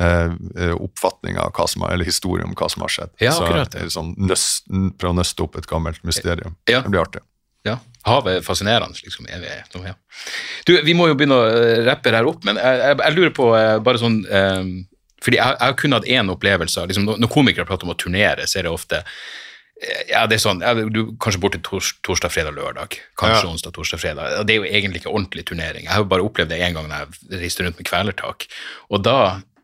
eh, 0.00 0.30
eh, 0.56 0.74
oppfatninger 0.78 1.40
av 1.42 1.50
hva 1.56 1.66
som 1.68 1.82
eller 1.88 2.06
historier 2.06 2.46
om 2.46 2.54
hva 2.54 2.68
som 2.70 2.84
har 2.86 2.92
skjedd. 2.94 3.10
Ja, 3.20 3.32
Så 3.34 3.44
akkurat, 3.48 3.74
er 3.74 3.90
sånn 3.90 4.14
nøst, 4.16 4.68
å 4.70 5.12
nøste 5.16 5.42
opp 5.42 5.58
et 5.58 5.66
gammelt 5.66 5.98
mysterium. 6.06 6.54
Ja. 6.70 6.82
Det 6.84 6.92
blir 6.94 7.02
artig. 7.02 7.24
Ja. 7.66 7.78
Havet 8.06 8.38
er 8.38 8.44
fascinerende, 8.46 8.96
liksom. 9.04 9.26
Så. 9.72 9.82
Du, 10.64 10.72
vi 10.86 10.94
må 10.96 11.10
jo 11.10 11.16
begynne 11.18 11.36
å 11.36 11.50
rappe 11.84 12.14
her 12.14 12.24
opp, 12.30 12.44
men 12.48 12.56
jeg, 12.56 12.78
jeg, 12.86 12.96
jeg 13.02 13.16
lurer 13.18 13.34
på 13.36 13.50
eh, 13.58 13.78
bare 13.84 14.00
sånn 14.00 14.22
eh, 14.30 14.70
Fordi 15.24 15.40
jeg, 15.40 15.56
jeg 15.58 15.66
har 15.72 15.78
kun 15.78 15.96
hatt 15.96 16.08
én 16.08 16.32
opplevelse. 16.32 16.86
Liksom, 16.90 17.08
når 17.20 17.32
komikere 17.32 17.68
prater 17.68 17.88
om 17.88 17.94
å 17.94 17.98
turnere, 18.00 18.46
så 18.48 18.60
er 18.60 18.68
det 18.68 18.72
ofte 18.72 19.02
eh, 19.02 20.02
ja, 20.12 20.24
det 20.30 20.38
er 20.38 20.44
sånn, 20.46 20.64
ja, 20.64 20.72
du 20.74 21.14
Kanskje 21.20 21.42
borte 21.42 21.60
tors, 21.66 21.92
torsdag, 22.06 22.32
fredag, 22.32 22.56
lørdag. 22.56 22.96
Kanskje 23.20 23.44
Ja. 23.44 23.52
onsdag, 23.52 23.76
torsdag, 23.76 24.02
fredag. 24.02 24.40
Det 24.48 24.56
er 24.56 24.62
jo 24.62 24.70
egentlig 24.70 25.02
ikke 25.04 25.12
ordentlig 25.14 25.46
turnering. 25.50 25.84
Jeg 25.84 25.92
har 25.92 26.04
jo 26.04 26.10
bare 26.10 26.26
opplevd 26.26 26.52
det 26.54 26.62
én 26.64 26.76
gang 26.76 26.88
da 26.88 27.04
jeg 27.04 27.40
reiste 27.44 27.66
rundt 27.66 27.80
med 27.80 27.88
Kvelertak. 27.88 28.48
Og 28.90 29.04
da 29.04 29.20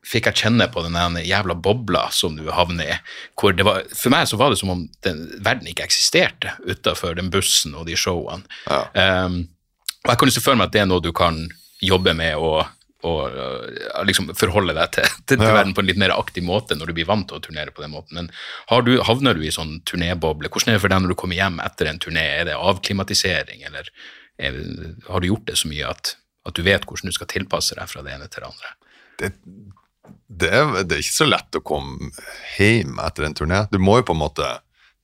fikk 0.06 0.28
jeg 0.30 0.42
kjenne 0.44 0.68
på 0.70 0.84
den 0.86 1.18
jævla 1.26 1.56
bobla 1.58 2.06
som 2.14 2.36
du 2.38 2.46
havner 2.54 2.92
i. 2.94 2.98
Hvor 3.38 3.56
det 3.56 3.66
var, 3.66 3.82
for 3.90 4.14
meg 4.14 4.28
så 4.30 4.38
var 4.38 4.52
det 4.52 4.60
som 4.60 4.70
om 4.70 4.84
den, 5.06 5.24
verden 5.42 5.66
ikke 5.70 5.86
eksisterte 5.88 6.54
utafor 6.62 7.16
den 7.18 7.30
bussen 7.32 7.74
og 7.74 7.88
de 7.88 7.96
showene. 7.98 8.46
Um, 8.94 9.48
og 10.06 10.12
jeg 10.12 10.20
kan 10.20 10.30
jo 10.30 10.36
se 10.36 10.44
for 10.44 10.58
meg 10.58 10.68
at 10.68 10.76
det 10.76 10.84
er 10.84 10.90
noe 10.90 11.02
du 11.02 11.10
kan 11.16 11.40
jobbe 11.82 12.14
med 12.16 12.38
og, 12.38 12.68
og 13.06 14.06
liksom 14.08 14.32
forholde 14.38 14.74
deg 14.76 14.92
til, 14.96 15.08
til, 15.24 15.38
til 15.38 15.46
verden 15.46 15.74
på 15.76 15.84
en 15.84 15.88
litt 15.90 16.00
mer 16.00 16.14
aktiv 16.16 16.44
måte 16.46 16.76
når 16.78 16.90
du 16.90 16.96
blir 16.98 17.08
vant 17.08 17.28
til 17.30 17.38
å 17.38 17.44
turnere 17.44 17.74
på 17.74 17.84
den 17.84 17.94
måten. 17.94 18.18
Men 18.18 18.30
har 18.72 18.86
du, 18.86 18.96
havner 19.06 19.38
du 19.38 19.44
i 19.46 19.54
sånn 19.54 19.78
turnéboble? 19.88 20.50
Hvordan 20.52 20.74
er 20.74 20.78
det 20.78 20.84
for 20.84 20.94
deg 20.94 21.04
når 21.04 21.14
du 21.14 21.18
kommer 21.22 21.38
hjem 21.38 21.60
etter 21.64 21.90
en 21.90 22.02
turné? 22.02 22.26
Er 22.40 22.50
det 22.50 22.58
avklimatisering, 22.58 23.64
eller 23.68 23.90
er, 24.36 24.58
har 25.08 25.22
du 25.22 25.30
gjort 25.30 25.46
det 25.48 25.60
så 25.62 25.70
mye 25.70 25.92
at, 25.94 26.16
at 26.48 26.58
du 26.58 26.64
vet 26.66 26.84
hvordan 26.84 27.12
du 27.12 27.16
skal 27.16 27.30
tilpasse 27.32 27.78
deg 27.78 27.88
fra 27.90 28.04
det 28.04 28.16
ene 28.16 28.28
til 28.30 28.44
det 28.44 28.50
andre? 28.50 28.74
det, 29.20 29.32
det, 30.26 30.50
er, 30.50 30.72
det 30.84 30.98
er 30.98 31.02
ikke 31.02 31.18
så 31.18 31.28
lett 31.28 31.58
å 31.58 31.64
komme 31.64 32.10
hjem 32.56 33.00
etter 33.04 33.28
en 33.28 33.36
turné. 33.36 33.62
Du 33.72 33.78
må 33.82 34.00
jo 34.00 34.08
på 34.10 34.16
en 34.16 34.22
måte 34.24 34.50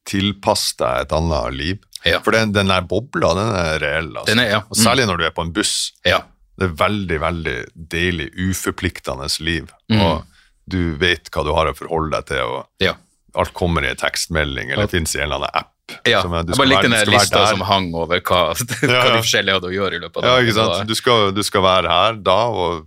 tilpasse 0.08 0.76
deg 0.80 1.06
et 1.06 1.16
annet 1.16 1.56
liv. 1.56 1.82
Ja. 2.02 2.18
For 2.24 2.34
den, 2.34 2.54
den 2.54 2.70
der 2.72 2.82
bobla, 2.86 3.32
den 3.38 3.52
er 3.54 3.76
reell. 3.82 4.10
Altså. 4.10 4.28
Den 4.32 4.42
er, 4.42 4.50
ja. 4.56 4.62
mm. 4.66 4.78
særlig 4.82 5.06
når 5.10 5.20
du 5.20 5.26
er 5.28 5.34
på 5.36 5.46
en 5.46 5.52
buss. 5.54 5.76
Ja. 6.06 6.24
Det 6.58 6.66
er 6.68 6.74
veldig, 6.78 7.18
veldig 7.22 7.56
deilig, 7.92 8.28
uforpliktende 8.50 9.28
liv. 9.40 9.70
Mm. 9.92 10.00
Og 10.04 10.24
du 10.72 10.94
vet 11.00 11.30
hva 11.32 11.42
du 11.46 11.52
har 11.56 11.70
å 11.70 11.74
forholde 11.76 12.12
deg 12.18 12.28
til, 12.28 12.42
og 12.58 12.84
ja. 12.84 12.92
alt 13.40 13.54
kommer 13.56 13.84
i 13.86 13.90
en 13.92 13.98
tekstmelding, 13.98 14.70
eller 14.74 14.90
finnes 14.92 15.14
i 15.16 15.22
en 15.22 15.30
eller 15.30 15.40
annen 15.48 15.62
app. 15.64 15.68
Ja, 16.08 16.20
som 16.22 16.30
du 16.32 16.52
jeg 16.52 16.56
bare 16.56 16.68
likte 16.70 16.88
den 16.92 17.10
lista 17.10 17.40
som 17.50 17.64
hang 17.68 17.88
over 17.98 18.20
hva, 18.22 18.42
hva 18.54 18.86
Ja, 18.86 19.00
ja. 19.00 19.16
de 19.16 19.24
forskjellige 19.24 19.56
hadde 19.58 19.68
å 19.68 19.74
gjøre 19.74 19.98
i 19.98 20.00
løpet 20.04 20.22
av 20.22 20.28
Ja, 20.28 20.36
ikke 20.44 20.54
sant? 20.56 20.86
Du 20.88 20.94
skal, 20.96 21.32
du 21.36 21.42
skal 21.44 21.64
være 21.66 21.90
her 21.90 22.20
da, 22.22 22.38
og 22.48 22.86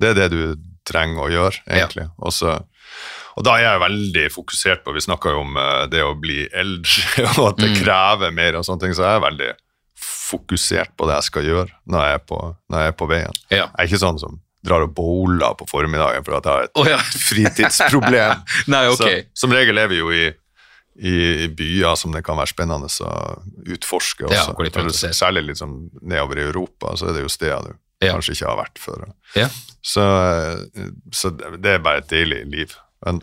det 0.00 0.14
er 0.14 0.16
det 0.22 0.28
du 0.32 0.40
trenger 0.88 1.26
å 1.26 1.28
gjøre, 1.30 1.60
egentlig. 1.68 2.06
Og, 2.18 2.32
så, 2.32 2.56
og 3.36 3.44
da 3.46 3.58
er 3.58 3.66
jeg 3.66 3.82
veldig 3.84 4.24
fokusert 4.32 4.82
på 4.86 4.94
Vi 4.96 5.02
snakka 5.04 5.34
jo 5.34 5.42
om 5.44 5.58
eh, 5.60 5.84
det 5.92 6.00
å 6.06 6.14
bli 6.18 6.46
eldre, 6.48 7.26
og 7.38 7.44
at 7.52 7.58
Mm. 7.60 7.64
det 7.66 7.70
krever 7.84 8.34
mer 8.34 8.56
og 8.62 8.64
sånne 8.66 8.86
ting, 8.86 8.96
så 8.96 9.04
jeg 9.04 9.20
er 9.20 9.24
veldig 9.28 9.50
fokusert 10.28 10.92
på 10.98 11.08
det 11.08 11.16
jeg 11.18 11.26
skal 11.30 11.48
gjøre 11.48 11.72
når 11.88 12.04
jeg 12.04 12.18
er 12.18 12.26
på, 12.28 12.40
jeg 12.74 12.92
er 12.92 12.98
på 13.00 13.08
veien. 13.10 13.40
Ja. 13.50 13.64
Jeg 13.66 13.78
er 13.84 13.88
ikke 13.90 14.02
sånn 14.04 14.20
som 14.22 14.36
drar 14.68 14.82
og 14.84 14.92
bowler 14.96 15.54
på 15.56 15.68
formiddagen 15.70 16.24
for 16.26 16.36
at 16.38 16.46
jeg 16.48 16.52
har 16.58 16.66
et 16.68 16.80
oh, 16.82 16.88
ja. 16.90 16.98
fritidsproblem. 17.28 18.44
Nei, 18.74 18.84
okay. 18.92 19.22
Så, 19.32 19.42
som 19.46 19.54
regel 19.54 19.78
er 19.80 19.90
vi 19.92 20.00
jo 20.00 20.10
i, 20.12 20.26
i, 20.98 21.14
i 21.46 21.48
byer 21.56 21.94
som 22.00 22.12
det 22.14 22.24
kan 22.26 22.36
være 22.40 22.50
spennende 22.52 22.90
å 22.90 23.12
utforske 23.76 24.26
Ja, 24.26 24.42
også. 24.42 24.56
gå 24.58 24.66
litt 24.66 24.76
rundt. 24.80 24.98
Særlig 25.16 25.46
liksom 25.52 25.76
nedover 26.02 26.42
i 26.42 26.48
Europa, 26.50 26.96
så 26.98 27.08
er 27.10 27.16
det 27.18 27.24
jo 27.26 27.32
steder 27.32 27.70
du 27.70 28.06
Ja. 28.06 28.12
kanskje 28.14 28.36
ikke 28.36 28.46
har 28.50 28.58
vært 28.60 28.78
før. 28.78 29.08
Ja. 29.34 29.48
Så, 29.82 30.02
så 31.14 31.32
det 31.34 31.72
er 31.72 31.80
bare 31.82 32.02
et 32.02 32.10
deilig 32.12 32.44
liv. 32.50 32.76
Men 33.06 33.22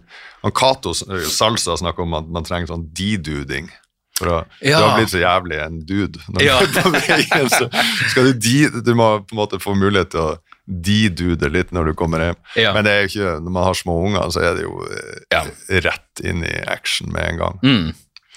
Cato 0.55 0.93
Salsa 0.95 1.75
snakker 1.79 2.03
om 2.03 2.15
at 2.17 2.27
man 2.31 2.47
trenger 2.47 2.71
sånn 2.71 2.87
de-duding. 2.95 3.69
For 4.15 4.31
å, 4.31 4.35
Ja. 4.63 4.79
Du 4.79 4.85
har 4.87 4.97
blitt 4.99 5.11
så 5.11 5.19
jævlig 5.21 5.57
en 5.65 5.79
dude. 5.87 6.19
Ja. 6.43 6.59
du 6.63 6.91
veien, 6.95 7.49
så 7.51 7.67
skal 8.11 8.29
du 8.31 8.33
de, 8.39 8.69
Du 8.85 8.93
må 8.95 9.09
på 9.27 9.35
en 9.35 9.41
måte 9.41 9.59
få 9.63 9.75
mulighet 9.75 10.13
til 10.15 10.23
å 10.23 10.35
de-dude 10.65 11.45
litt 11.53 11.69
når 11.75 11.91
du 11.91 11.93
kommer 11.99 12.23
hjem. 12.23 12.37
Ja. 12.57 12.71
Men 12.73 12.87
det 12.87 12.93
er 12.93 13.03
jo 13.03 13.09
ikke, 13.11 13.33
når 13.45 13.53
man 13.53 13.67
har 13.67 13.75
små 13.77 13.99
unger, 14.07 14.31
så 14.33 14.41
er 14.41 14.55
det 14.57 14.63
jo 14.65 14.79
eh, 14.87 15.19
Ja. 15.35 15.43
rett 15.85 16.23
inn 16.25 16.41
i 16.47 16.53
action 16.71 17.11
med 17.13 17.27
en 17.33 17.41
gang. 17.43 17.59
Mm. 17.61 17.91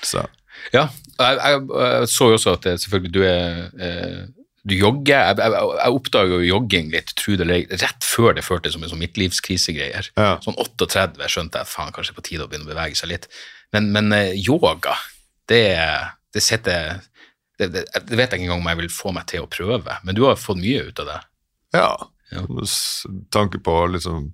Så 0.04 0.26
Ja, 0.74 0.88
jeg, 1.18 1.38
jeg, 1.38 1.62
jeg 1.70 2.08
så 2.12 2.28
jo 2.32 2.36
også 2.36 2.52
at 2.58 2.66
selvfølgelig 2.82 3.12
du 3.14 3.22
er 3.24 3.70
eh, 3.80 4.18
du 4.68 4.74
jogger. 4.76 5.22
Jeg, 5.30 5.38
jeg, 5.40 5.52
jeg 5.78 5.94
oppdaga 5.96 6.34
jo 6.42 6.44
jogging 6.44 6.90
litt 6.92 7.14
tro 7.16 7.36
det 7.38 7.46
eller 7.46 7.78
rett 7.80 8.04
før 8.04 8.34
det 8.36 8.44
førte 8.44 8.72
som 8.74 8.82
en 8.84 8.90
sånn 8.90 9.00
midtlivskrisegreier. 9.00 10.10
Ja. 10.18 10.34
Sånn 10.44 10.58
38 10.60 11.30
skjønte 11.32 11.62
jeg 11.62 11.70
faen, 11.70 11.94
kanskje 11.96 12.16
på 12.18 12.26
tide 12.26 12.44
å 12.44 12.50
begynne 12.50 12.68
å 12.68 12.74
bevege 12.74 12.98
seg 12.98 13.14
litt. 13.14 13.30
Men, 13.72 13.88
men 13.94 14.12
eh, 14.12 14.34
yoga, 14.36 14.98
det, 15.48 15.62
det 16.34 16.42
setter 16.44 17.00
det, 17.58 17.68
det, 17.74 17.84
det 18.06 18.16
vet 18.16 18.30
jeg 18.30 18.38
ikke 18.38 18.44
engang 18.46 18.60
om 18.62 18.68
jeg 18.70 18.78
vil 18.84 18.88
få 18.94 19.12
meg 19.16 19.26
til 19.26 19.42
å 19.42 19.48
prøve, 19.50 19.96
men 20.04 20.14
du 20.14 20.22
har 20.28 20.36
fått 20.38 20.60
mye 20.62 20.88
ut 20.90 21.00
av 21.04 21.06
det. 21.14 21.20
ja. 21.80 21.90
Ja. 22.30 22.42
S- 22.60 23.06
Tanke 23.32 23.56
på 23.64 23.72
å 23.72 23.86
liksom 23.88 24.26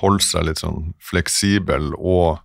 holde 0.00 0.24
seg 0.24 0.46
litt 0.48 0.62
sånn 0.62 0.94
fleksibel 1.04 1.90
og 1.98 2.38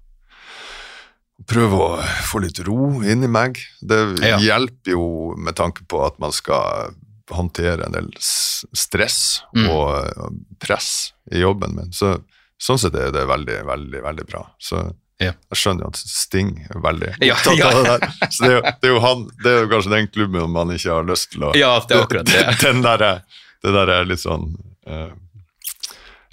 prøve 1.49 1.77
å 1.79 1.87
få 2.27 2.41
litt 2.43 2.59
ro 2.67 3.01
inni 3.03 3.29
meg. 3.31 3.57
Det 3.81 4.19
Ja. 4.21 4.37
hjelper 4.39 4.91
jo 4.91 5.35
med 5.37 5.55
tanke 5.55 5.85
på 5.87 6.05
at 6.05 6.19
man 6.19 6.31
skal 6.31 6.93
håndtere 7.31 7.85
en 7.85 7.93
del 7.95 8.09
stress 8.19 9.41
Mm. 9.55 9.69
og 9.69 10.37
press 10.59 11.13
i 11.31 11.39
jobben 11.39 11.75
min. 11.75 11.91
Så, 11.91 12.21
sånn 12.59 12.77
sett 12.77 12.95
er 12.95 13.11
det 13.11 13.25
veldig, 13.27 13.63
veldig, 13.65 14.01
veldig 14.03 14.25
bra. 14.27 14.43
Så 14.59 14.93
Ja. 15.23 15.33
jeg 15.53 15.59
skjønner 15.61 15.85
jo 15.85 15.89
at 15.93 15.99
Sting 16.01 16.51
er 16.69 16.79
veldig 16.83 17.11
Ja, 17.23 17.35
opptatt 17.37 17.57
ja. 17.59 17.69
av 17.69 17.79
det 17.79 17.93
der. 17.93 18.29
Så 18.33 18.43
det 18.43 18.51
er, 18.51 18.55
jo, 18.57 18.61
det 18.83 18.91
er 18.91 18.99
han, 19.07 19.23
det 19.43 19.51
er 19.53 19.59
jo 19.63 19.71
kanskje 19.73 19.93
den 19.95 20.07
klubben 20.13 20.53
man 20.55 20.73
ikke 20.75 20.91
har 20.97 21.07
lyst 21.09 21.31
til 21.33 21.45
å 21.47 21.51
Ja, 21.57 21.73
det 21.87 21.97
er 21.97 22.05
akkurat 22.05 22.31
det. 22.31 22.45
Den 22.65 22.81
der, 22.85 23.05
det 23.63 23.73
der 23.77 23.93
er 23.97 24.09
litt 24.09 24.23
sånn 24.23 24.49
uh, 24.89 25.11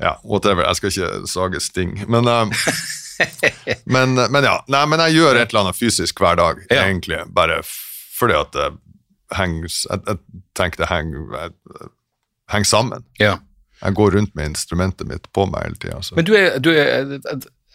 Ja, 0.00 0.14
whatever. 0.24 0.64
Jeg 0.66 0.80
skal 0.80 0.94
ikke 0.94 1.26
sage 1.28 1.60
Sting. 1.60 1.94
Men, 2.10 2.28
uh, 2.28 2.48
men, 3.96 4.14
men 4.16 4.44
ja. 4.48 4.56
Nei, 4.72 4.84
men 4.88 5.02
jeg 5.06 5.18
gjør 5.20 5.36
et 5.42 5.50
eller 5.52 5.66
annet 5.66 5.78
fysisk 5.80 6.20
hver 6.24 6.38
dag, 6.40 6.62
Ja. 6.70 6.86
egentlig. 6.88 7.20
Bare 7.36 7.60
fordi 7.64 8.36
at 8.36 8.52
det 8.56 8.70
henger 9.36 9.68
Jeg, 9.70 10.00
jeg 10.08 10.18
tenker 10.58 10.82
det 10.82 10.88
henger, 10.90 11.52
henger 12.50 12.66
sammen. 12.68 13.04
Ja. 13.20 13.36
Jeg 13.80 13.94
går 13.96 14.10
rundt 14.16 14.34
med 14.36 14.50
instrumentet 14.50 15.08
mitt 15.08 15.28
på 15.32 15.46
meg 15.48 15.62
hele 15.68 15.78
tida. 15.80 16.00
Men 16.16 16.26
du 16.28 16.34
er, 16.36 16.58
du 16.60 16.68
er 16.74 17.14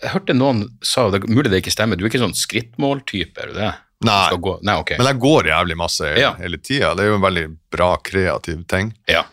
jeg, 0.05 0.11
hørte 0.13 0.35
noen 0.37 0.63
sa, 0.85 1.07
det 1.11 1.23
er 1.23 1.27
mulig 1.33 1.49
det 1.51 1.63
ikke 1.63 1.73
stemmer, 1.73 1.97
du 1.99 2.05
er 2.05 2.11
ikke 2.13 2.21
sånn 2.23 2.37
skrittmåltype, 2.37 3.41
er 3.41 3.51
du 3.51 3.57
det? 3.59 3.71
Nei. 4.05 4.25
Nei, 4.61 4.75
okay. 4.77 4.97
Men 4.99 5.07
jeg 5.09 5.19
går 5.23 5.47
jævlig 5.49 5.77
masse 5.79 6.09
Ja. 6.19 6.33
hele 6.37 6.57
tida. 6.61 6.93
Det 6.95 7.05
er 7.05 7.09
jo 7.13 7.15
en 7.17 7.23
veldig 7.25 7.45
bra, 7.73 7.95
kreativ 8.03 8.65
ting. 8.67 8.93
ja. 9.07 9.23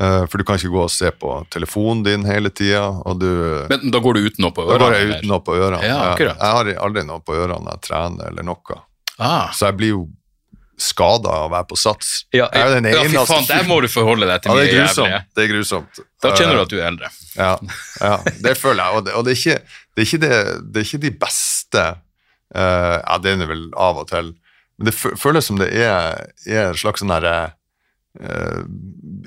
Eh, 0.00 0.24
for 0.26 0.38
du 0.40 0.44
kan 0.48 0.56
ikke 0.56 0.70
gå 0.72 0.82
og 0.86 0.90
se 0.90 1.10
på 1.12 1.46
telefonen 1.52 2.00
din 2.02 2.22
hele 2.24 2.48
tida, 2.48 2.86
Men 3.68 3.90
da 3.92 3.98
går 4.00 4.14
du 4.14 4.20
uten 4.24 4.40
noe 4.40 4.50
på 4.56 4.64
Da 4.66 4.78
går 4.80 4.94
jeg 4.96 5.08
uten 5.10 5.28
noe 5.28 5.40
på 5.44 5.52
ørene. 5.52 5.82
Ja, 5.84 6.16
jeg, 6.16 6.28
Jeg 6.32 6.38
har 6.40 6.70
aldri 6.80 7.04
noe 7.04 7.20
på 7.20 7.34
ørene 7.36 7.60
når 7.60 7.76
jeg 7.76 7.82
trener 7.90 8.30
eller 8.30 8.42
noe. 8.42 8.78
Ah. 9.18 9.50
Så 9.52 9.66
jeg 9.68 9.76
blir 9.76 9.88
jo 9.92 10.08
skada 10.82 11.30
av 11.30 11.46
å 11.46 11.52
være 11.52 11.68
på 11.70 11.78
sats. 11.78 12.12
Ja, 12.34 12.48
jeg 12.52 12.68
jo 12.68 12.74
den 12.76 12.88
ja, 12.90 13.02
fy 13.06 13.24
faen, 13.28 13.48
der 13.48 13.66
må 13.68 13.78
du 13.84 13.88
forholde 13.92 14.28
deg 14.28 14.44
til 14.44 14.52
ja, 14.52 14.58
det 14.58 14.68
er 14.68 14.78
grusomt. 14.80 15.28
Det 15.32 15.44
er 15.44 15.50
grusomt. 15.52 16.02
Da 16.22 16.32
kjenner 16.36 16.58
du 16.58 16.60
Eh, 16.60 16.66
at 16.66 16.72
du 16.72 16.78
er 16.78 16.86
eldre. 16.90 17.10
ja, 17.36 17.52
ja, 18.00 18.14
det 18.44 18.54
føler 18.60 18.82
jeg. 18.82 18.98
Og 18.98 19.06
det, 19.06 19.14
og 19.18 19.26
det, 19.26 19.34
er, 19.34 19.40
ikke, 19.40 19.78
det, 19.94 20.02
er, 20.02 20.06
ikke 20.08 20.22
det, 20.24 20.36
det 20.68 20.82
er 20.82 20.88
ikke 20.88 21.02
de 21.06 21.12
beste 21.24 21.86
uh, 21.92 22.98
Ja, 22.98 23.18
det 23.22 23.32
er 23.32 23.42
det 23.42 23.50
vel 23.50 23.66
av 23.78 24.02
og 24.02 24.08
til. 24.12 24.32
Men 24.78 24.90
det 24.90 24.96
føles 24.98 25.48
som 25.48 25.60
det 25.60 25.70
er, 25.78 26.22
er 26.48 26.70
en 26.70 26.78
slags 26.78 27.02
sånn 27.02 27.12
derre 27.12 27.36
eh, 28.18 28.62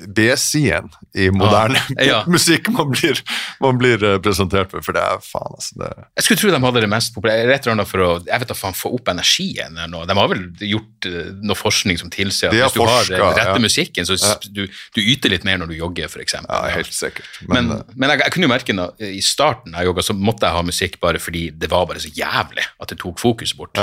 B-siden 0.07 0.91
i 1.15 1.29
moderne 1.33 1.79
Ah, 1.95 2.03
ja. 2.03 2.19
musikk 2.35 2.69
man 2.73 2.91
blir, 2.91 3.19
man 3.63 3.79
blir 3.79 4.03
eh, 4.03 4.17
presentert 4.23 4.71
for. 4.73 4.83
For 4.85 4.95
det 4.95 5.03
er 5.03 5.21
faen, 5.23 5.55
altså. 5.57 5.77
Det, 5.81 5.89
Jeg 6.19 6.27
skulle 6.27 6.41
tro 6.41 6.51
de 6.53 6.61
hadde 6.65 6.83
det 6.85 6.91
mest 6.91 7.13
populære, 7.15 7.47
rett 7.49 7.67
og 7.67 7.77
slett 7.77 7.91
for 7.91 8.05
å 8.05 8.09
jeg 8.25 8.41
vet 8.43 8.51
da 8.51 8.57
faen, 8.57 8.77
få 8.77 8.91
opp 8.97 9.11
energien. 9.13 9.77
eller 9.77 9.91
noe. 9.91 10.07
De 10.09 10.17
har 10.17 10.31
vel 10.31 10.43
gjort 10.71 11.09
eh, 11.09 11.31
noe 11.45 11.59
forskning 11.59 12.01
som 12.01 12.11
tilsier 12.13 12.53
at 12.53 12.57
hvis 12.57 12.77
du 12.77 12.83
har 12.83 13.09
den 13.09 13.25
rette 13.39 13.57
ja. 13.57 13.63
musikken, 13.63 14.07
så 14.07 14.17
ja. 14.19 14.35
du, 14.45 14.65
du 14.67 15.01
yter 15.01 15.33
litt 15.33 15.47
mer 15.47 15.61
når 15.61 15.73
du 15.73 15.77
jogger, 15.79 16.09
f.eks. 16.11 16.37
ja, 16.41 16.61
helt 16.75 16.93
sikkert. 16.95 17.41
Men, 17.45 17.55
Men, 17.55 17.73
eh, 17.79 17.95
men 17.95 18.13
jeg, 18.13 18.23
jeg 18.25 18.35
kunne 18.35 18.49
jo 18.49 18.53
merke 18.53 18.77
da, 18.77 18.89
i 19.09 19.23
starten 19.25 19.75
av 19.77 19.87
jogga, 19.87 20.05
så 20.05 20.17
måtte 20.17 20.47
jeg 20.47 20.57
ha 20.57 20.65
musikk 20.65 20.99
bare 21.03 21.21
fordi 21.21 21.47
det 21.55 21.71
var 21.71 21.87
bare 21.89 22.03
så 22.03 22.11
jævlig 22.15 22.65
at 22.79 22.91
det 22.91 22.99
tok 23.01 23.21
fokus 23.21 23.55
bort. 23.57 23.79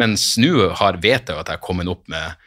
Mens 0.00 0.32
nå 0.40 0.72
har 0.78 1.00
vet 1.02 1.28
jeg 1.28 1.36
jo 1.36 1.42
at 1.42 1.50
jeg 1.50 1.58
har 1.58 1.64
kommet 1.64 1.90
opp 1.90 2.04
med, 2.12 2.38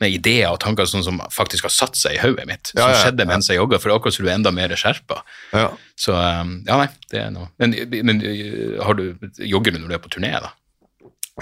med 0.00 0.14
ideer 0.14 0.52
og 0.52 0.60
tanker 0.62 0.86
sånn 0.88 1.04
som 1.06 1.18
faktisk 1.34 1.66
har 1.66 1.74
satt 1.74 1.98
seg 1.98 2.16
i 2.16 2.22
hodet 2.22 2.46
mitt, 2.46 2.70
Ja, 2.74 2.84
som 2.84 2.92
ja, 2.92 3.00
skjedde 3.02 3.26
mens 3.28 3.50
jeg 3.50 3.58
jogga, 3.58 3.80
for 3.82 3.94
akkurat 3.94 4.14
så 4.14 4.22
du 4.22 4.28
er 4.30 4.36
enda 4.36 4.52
mer 4.54 4.74
skjerpa. 4.78 5.22
ja. 5.56 5.68
Så 5.98 6.14
um, 6.14 6.60
ja, 6.62 6.76
nei, 6.78 6.86
det 7.10 7.18
er 7.24 7.30
noe. 7.34 7.48
Men, 7.58 7.74
men 8.06 8.20
uh, 8.22 8.78
har 8.86 8.94
du, 8.94 9.16
jogger 9.42 9.74
du 9.74 9.80
når 9.80 9.88
du 9.90 9.94
er 9.96 10.02
på 10.04 10.12
turné, 10.14 10.30
da? 10.44 10.52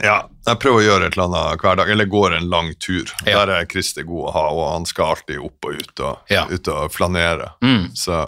Ja, 0.05 0.17
jeg 0.45 0.61
prøver 0.61 0.81
å 0.81 0.85
gjøre 0.85 1.09
et 1.09 1.17
eller 1.17 1.29
annet 1.31 1.63
hver 1.65 1.77
dag, 1.81 1.91
eller 1.93 2.09
går 2.13 2.37
en 2.37 2.49
lang 2.53 2.71
tur. 2.81 3.13
Ja. 3.25 3.43
Der 3.43 3.53
er 3.55 3.69
Christer 3.69 4.05
god 4.09 4.31
å 4.31 4.33
ha, 4.35 4.47
og 4.53 4.65
han 4.75 4.89
skal 4.89 5.15
alltid 5.15 5.41
opp 5.45 5.69
og 5.69 5.79
ut 5.81 6.03
og, 6.05 6.35
ut 6.53 6.73
og 6.73 6.93
flanere. 6.93 7.51
Mm. 7.65 7.87
Så, 7.97 8.23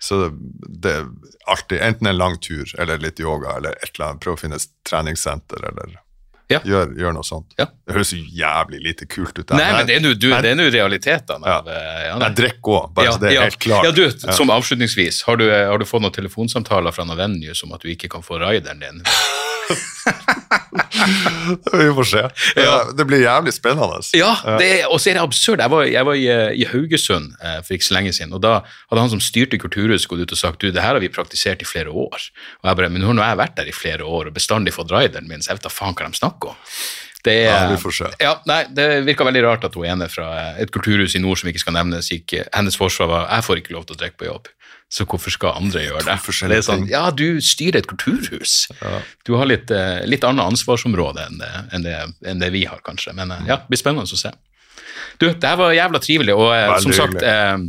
så 0.00 0.20
det 0.32 0.94
er 0.94 1.08
alltid 1.48 1.84
enten 1.84 2.08
en 2.12 2.20
lang 2.20 2.38
tur 2.44 2.72
eller 2.80 3.00
litt 3.04 3.20
yoga, 3.20 3.58
eller 3.58 3.76
et 3.82 3.92
eller 3.94 4.10
annet. 4.10 4.22
Prøve 4.24 4.40
å 4.40 4.42
finne 4.44 4.60
et 4.60 4.68
treningssenter, 4.88 5.64
eller 5.72 5.98
Ja. 6.48 6.62
gjør, 6.64 6.94
gjør 6.96 7.12
noe 7.12 7.26
sånt. 7.28 7.52
Ja. 7.60 7.66
Det 7.84 7.96
høres 7.96 8.14
jo 8.14 8.22
jævlig 8.22 8.80
lite 8.86 9.08
kult 9.10 9.36
ut. 9.36 9.50
Nei, 9.52 9.66
men 9.76 9.88
det 9.88 9.98
er 9.98 10.56
nå 10.56 10.68
realitetene. 10.72 11.44
Ja. 11.44 11.58
uh, 11.66 11.98
ja, 12.06 12.14
nei. 12.16 12.30
Jeg 12.30 12.38
drikker 12.40 12.78
òg, 12.78 12.88
bare 12.96 13.12
så 13.12 13.22
det 13.22 13.34
er 13.34 13.44
helt 13.44 13.60
klart. 13.60 13.88
Ja, 13.88 13.92
du, 13.92 14.32
som 14.36 14.52
avslutningsvis, 14.54 15.22
har 15.28 15.40
du, 15.40 15.44
har 15.52 15.80
du 15.80 15.84
fått 15.88 16.04
noen 16.04 16.16
telefonsamtaler 16.16 16.96
fra 16.96 17.04
noen 17.08 17.20
venue 17.20 17.58
om 17.66 17.76
at 17.76 17.84
du 17.84 17.92
ikke 17.92 18.10
kan 18.16 18.24
få 18.24 18.40
rideren 18.40 18.80
din? 18.80 19.04
Vi 21.72 21.94
får 21.94 22.04
se. 22.04 22.30
Ja. 22.56 22.74
Det 22.96 23.04
blir 23.08 23.20
jævlig 23.22 23.52
spennende. 23.56 24.00
Ja, 24.16 24.32
og 24.90 25.00
så 25.00 25.10
er 25.10 25.18
det 25.18 25.22
absurd. 25.24 25.62
Jeg 25.62 25.70
var, 25.72 25.84
jeg 25.88 26.06
var 26.08 26.18
i, 26.18 26.26
i 26.62 26.66
Haugesund 26.68 27.32
eh, 27.42 27.58
for 27.64 27.76
ikke 27.76 27.88
så 27.88 27.96
lenge 27.98 28.12
siden, 28.16 28.34
og 28.36 28.42
da 28.44 28.58
hadde 28.90 29.02
han 29.04 29.12
som 29.12 29.22
styrte 29.22 29.60
Kulturhuset 29.60 30.08
gått 30.10 30.24
ut 30.24 30.36
og 30.36 30.40
sagt 30.40 30.62
du, 30.62 30.70
det 30.72 30.82
her 30.84 30.94
har 30.96 31.02
vi 31.02 31.10
praktisert 31.12 31.62
i 31.64 31.68
flere 31.68 31.90
år. 31.90 32.28
Og 32.62 32.70
jeg 32.70 32.80
bare, 32.80 32.92
men 32.92 33.04
nå 33.04 33.12
har 33.20 33.32
jeg 33.34 33.42
vært 33.42 33.58
der 33.60 33.70
i 33.70 33.76
flere 33.76 34.06
år 34.06 34.30
og 34.30 34.36
bestandig 34.38 34.74
fått 34.76 34.92
rideren 34.94 35.28
min, 35.30 35.42
så 35.42 35.52
jeg 35.52 35.60
vet 35.60 35.68
da 35.68 35.74
faen 35.74 35.96
hva 35.98 36.08
de 36.08 36.20
snakker 36.20 36.54
om. 36.54 36.58
Det, 37.24 37.34
Ja, 37.44 37.64
vi 37.72 37.76
får 37.82 37.94
se. 37.96 38.08
Ja, 38.22 38.36
nei, 38.46 38.60
det 38.70 38.84
virka 39.04 39.24
veldig 39.26 39.40
rart 39.42 39.64
at 39.66 39.74
hun 39.74 39.88
ene 39.88 40.06
fra 40.12 40.28
eh, 40.38 40.60
et 40.62 40.70
kulturhus 40.74 41.16
i 41.18 41.22
nord 41.22 41.40
som 41.40 41.50
ikke 41.50 41.64
skal 41.64 41.74
nevnes, 41.76 42.12
gikk, 42.14 42.36
eh, 42.38 42.46
hennes 42.54 42.78
forsvar 42.78 43.10
var 43.10 43.26
jeg 43.26 43.48
får 43.48 43.62
ikke 43.62 43.74
lov 43.74 43.88
til 43.88 43.98
å 43.98 44.02
drikke 44.04 44.20
på 44.22 44.28
jobb. 44.30 44.52
Så 44.88 45.04
hvorfor 45.04 45.32
skal 45.34 45.58
andre 45.58 45.82
gjøre 45.84 46.00
det? 46.06 46.16
det 46.48 46.62
sånn, 46.64 46.86
ja, 46.88 47.02
du 47.12 47.42
styrer 47.44 47.82
et 47.82 47.88
kulturhus. 47.90 48.70
Du 49.28 49.34
har 49.36 49.48
litt, 49.50 49.68
eh, 49.70 50.00
litt 50.08 50.24
annet 50.24 50.48
ansvarsområde 50.48 51.26
enn 51.28 51.42
det, 51.42 51.50
enn, 51.76 51.84
det, 51.84 51.96
enn 52.24 52.40
det 52.40 52.48
vi 52.54 52.64
har, 52.64 52.80
kanskje. 52.86 53.12
Men 53.18 53.34
eh, 53.34 53.42
ja, 53.50 53.58
det 53.60 53.68
blir 53.68 53.82
spennende 53.82 54.08
å 54.08 54.20
se. 54.20 54.32
Du, 55.20 55.28
det 55.28 55.44
her 55.44 55.58
var 55.60 55.76
jævla 55.76 56.00
trivelig, 56.00 56.36
og 56.38 56.54
eh, 56.54 56.64
Veldig 56.72 56.86
som 56.86 56.96
sagt 56.96 57.20
eh, 57.20 57.66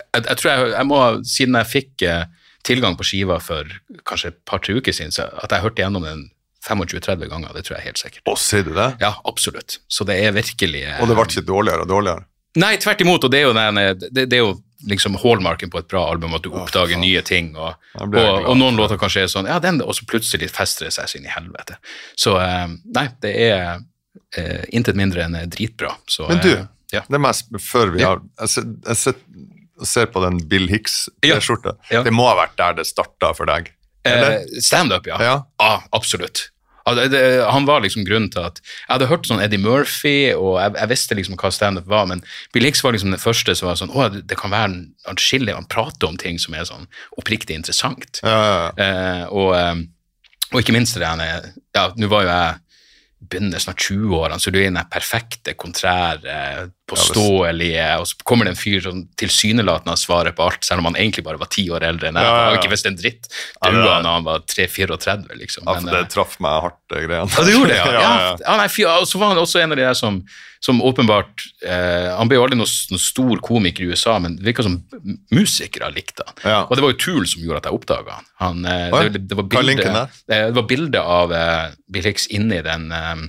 jeg, 0.00 0.24
jeg 0.24 0.36
tror 0.40 0.50
jeg, 0.50 0.72
jeg 0.74 0.88
må, 0.90 1.00
siden 1.28 1.58
jeg 1.60 1.70
fikk 1.70 2.04
eh, 2.08 2.24
tilgang 2.66 2.98
på 2.98 3.06
skiva 3.06 3.38
for 3.42 3.70
kanskje 4.08 4.32
et 4.32 4.40
par-tre 4.48 4.76
uker 4.78 4.96
siden, 4.96 5.14
så 5.14 5.28
at 5.42 5.54
jeg 5.54 5.64
hørte 5.64 5.84
gjennom 5.84 6.06
den 6.06 6.26
25-30 6.62 7.30
ganger, 7.30 7.54
det 7.56 7.64
tror 7.66 7.78
jeg 7.78 7.88
helt 7.90 8.02
sikkert. 8.02 8.26
Og 8.30 8.38
sier 8.38 8.66
du 8.66 8.74
det? 8.76 8.92
Ja, 9.02 9.16
absolutt. 9.28 9.80
Så 9.90 10.06
det 10.08 10.18
er 10.22 10.34
virkelig 10.34 10.84
eh, 10.86 11.00
Og 11.02 11.10
det 11.10 11.18
ble 11.18 11.30
ikke 11.30 11.46
dårligere 11.46 11.86
og 11.86 11.94
dårligere? 11.94 12.26
Nei, 12.62 12.74
tvert 12.82 13.00
imot, 13.00 13.24
og 13.24 13.32
det 13.32 13.40
er 13.40 13.48
jo, 13.48 13.54
den, 13.56 13.80
det, 14.12 14.26
det 14.28 14.38
er 14.38 14.44
jo 14.44 14.52
liksom 14.88 15.16
hallmarken 15.22 15.70
på 15.70 15.78
et 15.78 15.88
bra 15.88 16.04
album, 16.10 16.34
at 16.34 16.44
du 16.44 16.50
oppdager 16.50 16.98
nye 17.00 17.22
ting, 17.26 17.52
og, 17.56 17.78
og, 17.98 18.16
jeg 18.16 18.44
og 18.48 18.58
noen 18.58 18.78
låter 18.78 19.00
kanskje 19.00 19.24
er 19.26 19.32
sånn, 19.32 19.48
ja, 19.50 19.58
den, 19.62 19.80
og 19.84 19.94
så 19.96 20.06
plutselig 20.08 20.50
fester 20.52 20.88
det 20.88 20.94
seg 20.96 21.10
så 21.10 21.18
inn 21.18 21.28
i 21.28 21.32
helvete. 21.32 21.78
Så 22.18 22.36
eh, 22.42 22.68
nei, 22.96 23.06
det 23.24 23.32
er 23.46 23.64
eh, 24.38 24.62
intet 24.74 24.98
mindre 24.98 25.26
enn 25.26 25.38
eh, 25.38 25.48
dritbra. 25.50 25.94
Så, 26.10 26.26
Men 26.30 26.42
du, 26.44 26.52
eh, 26.56 26.64
ja. 26.94 27.04
det 27.08 27.22
mest 27.22 27.52
før 27.62 27.94
vi 27.94 28.02
Ja. 28.04 28.14
har 28.14 28.22
Jeg 28.40 28.54
ser, 28.56 28.70
jeg 28.86 29.86
ser, 29.88 30.06
på 30.14 30.22
den 30.24 30.42
Bill 30.48 30.68
Hicks-T-skjorta. 30.70 31.76
Ja. 31.90 32.02
Det 32.06 32.12
må 32.14 32.28
ha 32.28 32.36
vært 32.44 32.58
der 32.60 32.80
det 32.80 32.86
starta 32.90 33.32
for 33.34 33.50
deg? 33.50 33.72
Eh, 34.06 34.42
Standup, 34.62 35.06
ja. 35.06 35.18
Ja. 35.22 35.36
Ja, 35.62 35.74
absolutt. 35.94 36.48
Det, 36.82 37.20
han 37.46 37.66
var 37.68 37.84
liksom 37.84 38.02
grunnen 38.06 38.30
til 38.32 38.42
at 38.42 38.58
Jeg 38.64 38.90
hadde 38.90 39.06
hørt 39.06 39.28
sånn 39.28 39.42
Eddie 39.42 39.62
Murphy, 39.62 40.32
og 40.34 40.56
jeg, 40.58 40.74
jeg 40.80 40.90
visste 40.90 41.18
liksom 41.18 41.36
hva 41.38 41.52
standup 41.54 41.86
var, 41.90 42.08
men 42.10 42.24
Bill 42.54 42.66
Hicks 42.66 42.82
var 42.82 42.96
liksom 42.96 43.14
den 43.14 43.22
første 43.22 43.54
som 43.58 43.70
var 43.70 43.78
sånn 43.78 43.94
Å, 43.94 44.08
det, 44.16 44.38
kan 44.40 44.54
være 44.54 44.82
atskillig 45.12 45.54
Han 45.54 45.70
prater 45.70 46.10
om 46.10 46.18
ting 46.18 46.40
som 46.42 46.56
er 46.58 46.66
sånn 46.66 46.88
oppriktig 47.20 47.54
interessant. 47.58 48.22
Ja, 48.26 48.34
ja, 48.34 48.58
ja. 48.58 48.72
Eh, 48.82 49.24
og, 49.30 49.54
eh, 49.58 49.86
Og 50.52 50.60
ikke 50.64 50.74
minst 50.74 50.98
det 50.98 51.06
der 51.06 51.52
Ja, 51.76 51.88
nå 51.96 52.10
var 52.10 52.26
jo 52.26 52.34
jeg 52.34 52.60
begynner 53.32 53.62
snart 53.62 53.78
20-årene, 53.86 54.40
så 54.42 54.50
du 54.50 54.58
er 54.58 54.66
i 54.66 54.72
den 54.72 54.90
perfekte 54.90 55.54
kontrære, 55.54 56.70
påståelige, 56.90 57.84
og 58.00 58.06
så 58.10 58.16
kommer 58.26 58.46
det 58.48 58.52
en 58.54 58.58
fyr 58.60 58.80
som 58.84 59.02
tilsynelatende 59.20 59.94
har 59.94 60.00
svaret 60.00 60.36
på 60.36 60.44
alt, 60.44 60.64
selv 60.66 60.82
om 60.82 60.88
han 60.90 60.98
egentlig 60.98 61.24
bare 61.24 61.40
var 61.40 61.50
ti 61.52 61.64
år 61.72 61.84
eldre 61.88 62.10
enn 62.10 62.18
jeg. 62.18 62.26
Ja, 62.26 62.30
ja, 62.30 62.36
ja. 62.36 62.44
Han 62.44 62.54
har 62.56 62.60
ikke 62.60 62.72
visst 62.74 62.88
en 62.90 62.96
dritt. 62.98 63.28
Ja, 63.30 63.70
det- 63.70 63.82
Daua 63.82 63.98
når 64.04 64.16
han 64.18 64.24
var 64.26 64.38
3-34, 64.50 65.36
liksom. 65.40 65.64
Ja, 65.66 65.74
Men, 65.80 65.92
det 65.92 66.00
eh, 66.00 66.08
traff 66.12 66.38
meg 66.42 66.62
hardt, 66.66 66.80
det 66.92 67.04
greiene. 67.06 67.28
ja, 67.30 67.44
det 67.46 67.52
gjorde 67.54 67.68
det, 67.68 67.76
ja. 67.78 68.14
ja, 68.46 68.56
nei, 68.60 68.68
fyr, 68.68 68.88
og 68.98 69.06
så 69.08 69.20
var 69.22 69.32
han 69.32 69.42
også 69.42 69.62
en 69.62 69.72
av 69.72 69.80
de 69.80 69.86
der 69.86 69.98
som, 69.98 70.18
som 70.62 70.82
åpenbart 70.82 71.46
eh, 71.66 72.10
Han 72.16 72.28
ble 72.30 72.36
jo 72.38 72.44
aldri 72.46 72.58
noen, 72.58 72.74
noen 72.92 73.02
stor 73.02 73.40
komiker 73.42 73.84
i 73.86 73.92
USA, 73.92 74.18
men 74.22 74.36
det 74.36 74.46
virka 74.50 74.66
som 74.66 74.80
musikere 75.32 75.90
likte 75.94 76.26
han. 76.26 76.34
Ja. 76.44 76.58
Og 76.68 76.76
det 76.76 76.84
var 76.84 76.92
jo 76.94 76.98
Tool 77.02 77.26
som 77.26 77.42
gjorde 77.44 77.62
at 77.62 77.70
jeg 77.70 77.78
oppdaga 77.78 78.18
han. 78.18 78.26
han 78.42 78.66
eh, 78.66 79.06
det, 79.14 79.28
det, 79.30 79.38
var 79.38 79.48
bilde, 79.50 79.86
der? 79.86 80.18
eh, 80.28 80.48
det 80.50 80.58
var 80.58 80.66
bilde 80.70 81.00
av 81.02 81.32
eh, 81.36 81.70
Bill 81.92 82.10
Hicks 82.10 82.28
inni 82.34 82.60
den 82.66 82.90
eh, 82.92 83.22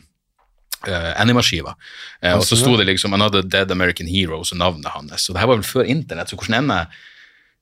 eh, 0.87 1.13
Anima-skiva. 1.21 1.75
Uh, 2.23 2.35
og 2.37 2.43
så 2.47 2.57
sto 2.59 2.75
det 2.77 2.85
liksom 2.87 3.13
'Another 3.13 3.41
Dead 3.41 3.71
American 3.71 4.07
Hero' 4.07 4.39
og 4.41 4.57
navnet 4.57 4.91
hans. 4.91 5.11
Så 5.25 5.33
det 5.33 5.39
her 5.41 5.47
var 5.47 5.57
vel 5.61 5.63
før 5.65 5.85
internett, 5.89 6.29
så 6.29 6.35
hvordan 6.37 6.57
enn 6.63 6.77
jeg 6.77 6.87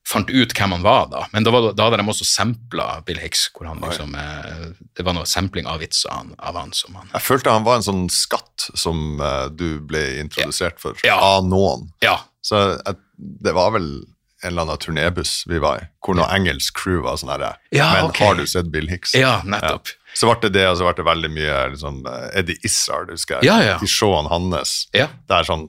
fant 0.04 0.30
ut 0.30 0.52
hvem 0.58 0.72
han 0.74 0.82
var 0.82 1.06
da. 1.12 1.26
Men 1.32 1.44
da, 1.44 1.50
var, 1.54 1.72
da 1.78 1.84
hadde 1.84 1.98
de 2.02 2.08
også 2.10 2.24
sampla 2.26 3.04
Bill 3.06 3.18
Hicks, 3.22 3.50
hvor 3.54 3.68
han 3.68 3.78
liksom 3.80 4.16
eh, 4.18 4.72
Det 4.96 5.04
var 5.06 5.14
noe 5.14 5.24
sampling 5.30 5.66
av 5.66 5.78
vitser 5.78 6.10
han- 6.10 6.34
av 6.38 6.56
han 6.58 6.72
som 6.72 6.94
han 6.98 7.08
Jeg 7.14 7.22
følte 7.22 7.50
han 7.54 7.62
var 7.64 7.76
en 7.76 7.82
sånn 7.86 8.08
skatt 8.10 8.66
som 8.74 9.20
eh, 9.20 9.46
du 9.54 9.78
ble 9.78 10.18
introdusert 10.20 10.80
for 10.82 10.94
Ja. 11.04 11.20
av 11.20 11.44
noen. 11.46 11.92
Ja. 12.02 12.18
Så 12.42 12.82
det 13.16 13.54
var 13.54 13.70
vel 13.70 14.02
en 14.42 14.48
eller 14.50 14.62
annen 14.62 14.78
turnébuss 14.78 15.44
vi 15.46 15.58
var 15.62 15.78
i, 15.78 15.86
hvor 16.04 16.16
noe 16.18 16.26
engelsk 16.34 16.74
crew 16.74 17.02
var 17.02 17.14
sånn 17.16 17.30
herre 17.30 17.54
Ja, 17.70 17.92
Men 17.92 18.10
okay. 18.10 18.26
har 18.26 18.34
du 18.34 18.46
sett 18.46 18.72
Bill 18.72 18.88
Hicks? 18.90 19.14
Ja, 19.14 19.40
nettopp. 19.44 19.86
Så 20.14 20.28
ble 20.28 20.38
det 20.48 20.52
det, 20.58 20.66
og 20.68 20.76
så 20.80 20.86
ble 20.88 20.94
det 21.00 21.06
veldig 21.08 21.30
mye 21.32 21.58
liksom, 21.74 22.02
eh, 22.06 22.28
Eddie 22.42 22.58
Izzard, 22.64 23.10
husker 23.14 23.38
jeg. 23.40 23.48
Ja, 23.50 23.60
ja. 23.62 23.76
De 23.80 23.86
showene 23.90 24.28
hans. 24.32 24.88
Ja. 24.96 25.08
Det 25.28 25.38
er 25.42 25.48
sånn 25.48 25.68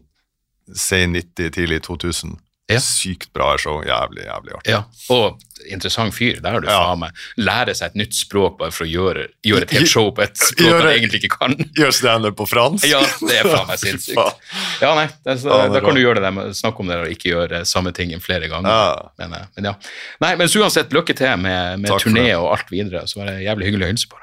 sen 0.74 1.14
90, 1.16 1.50
tidlig 1.52 1.82
2000. 1.84 2.38
Ja. 2.72 2.78
Sykt 2.80 3.28
bra 3.36 3.58
show. 3.60 3.82
Jævlig, 3.84 4.24
jævlig 4.24 4.54
artig. 4.56 4.72
Ja, 4.72 4.86
og 5.12 5.42
interessant 5.68 6.16
fyr. 6.16 6.38
Der 6.42 6.56
har 6.56 6.64
du 6.64 6.68
faen 6.70 7.02
meg 7.02 7.18
lære 7.38 7.74
seg 7.76 7.92
et 7.92 7.98
nytt 8.00 8.16
språk 8.16 8.56
bare 8.62 8.72
for 8.72 8.86
å 8.86 8.88
gjøre, 8.88 9.26
gjøre 9.44 9.68
et 9.68 9.74
helt 9.76 9.92
show 9.92 10.08
på 10.16 10.24
et 10.24 10.40
språk 10.40 10.70
Gjøre- 10.70 10.86
han 10.88 10.94
egentlig 10.96 11.20
ikke 11.26 11.34
kan. 11.42 11.58
Gjøre 11.76 11.94
standup 11.98 12.38
på 12.40 12.48
fransk. 12.48 12.88
Ja, 12.88 13.02
det 13.20 13.36
er 13.42 13.50
faen 13.52 13.68
meg 13.68 13.82
sinnssykt. 13.84 14.48
Ja, 14.80 14.94
nei, 14.96 15.10
det, 15.28 15.36
så, 15.44 15.52
Ja, 15.52 15.68
Da 15.76 15.84
kan 15.84 16.00
du 16.00 16.02
gjøre 16.06 16.22
det 16.22 16.26
der 16.30 16.36
med 16.40 16.56
snakke 16.56 16.80
om 16.86 16.88
det 16.94 17.02
og 17.04 17.12
ikke 17.12 17.34
gjøre 17.36 17.62
samme 17.68 17.92
tingen 18.00 18.24
flere 18.24 18.48
ganger. 18.48 19.10
Men, 19.20 19.36
eh, 19.42 19.46
men 19.60 19.70
ja. 19.74 19.76
Nei, 20.24 20.34
men 20.40 20.48
så 20.48 20.64
uansett, 20.64 20.96
lykke 20.96 21.18
til 21.20 21.36
med, 21.44 21.84
med 21.84 21.92
turné 22.00 22.30
og 22.40 22.48
alt 22.56 22.72
videre. 22.72 23.04
Så 23.12 23.20
var 23.20 23.34
det 23.34 23.42
jævlig 23.44 23.74
hyggelig 23.74 23.90
å 23.90 23.92
hilse 23.92 24.08
på 24.08 24.22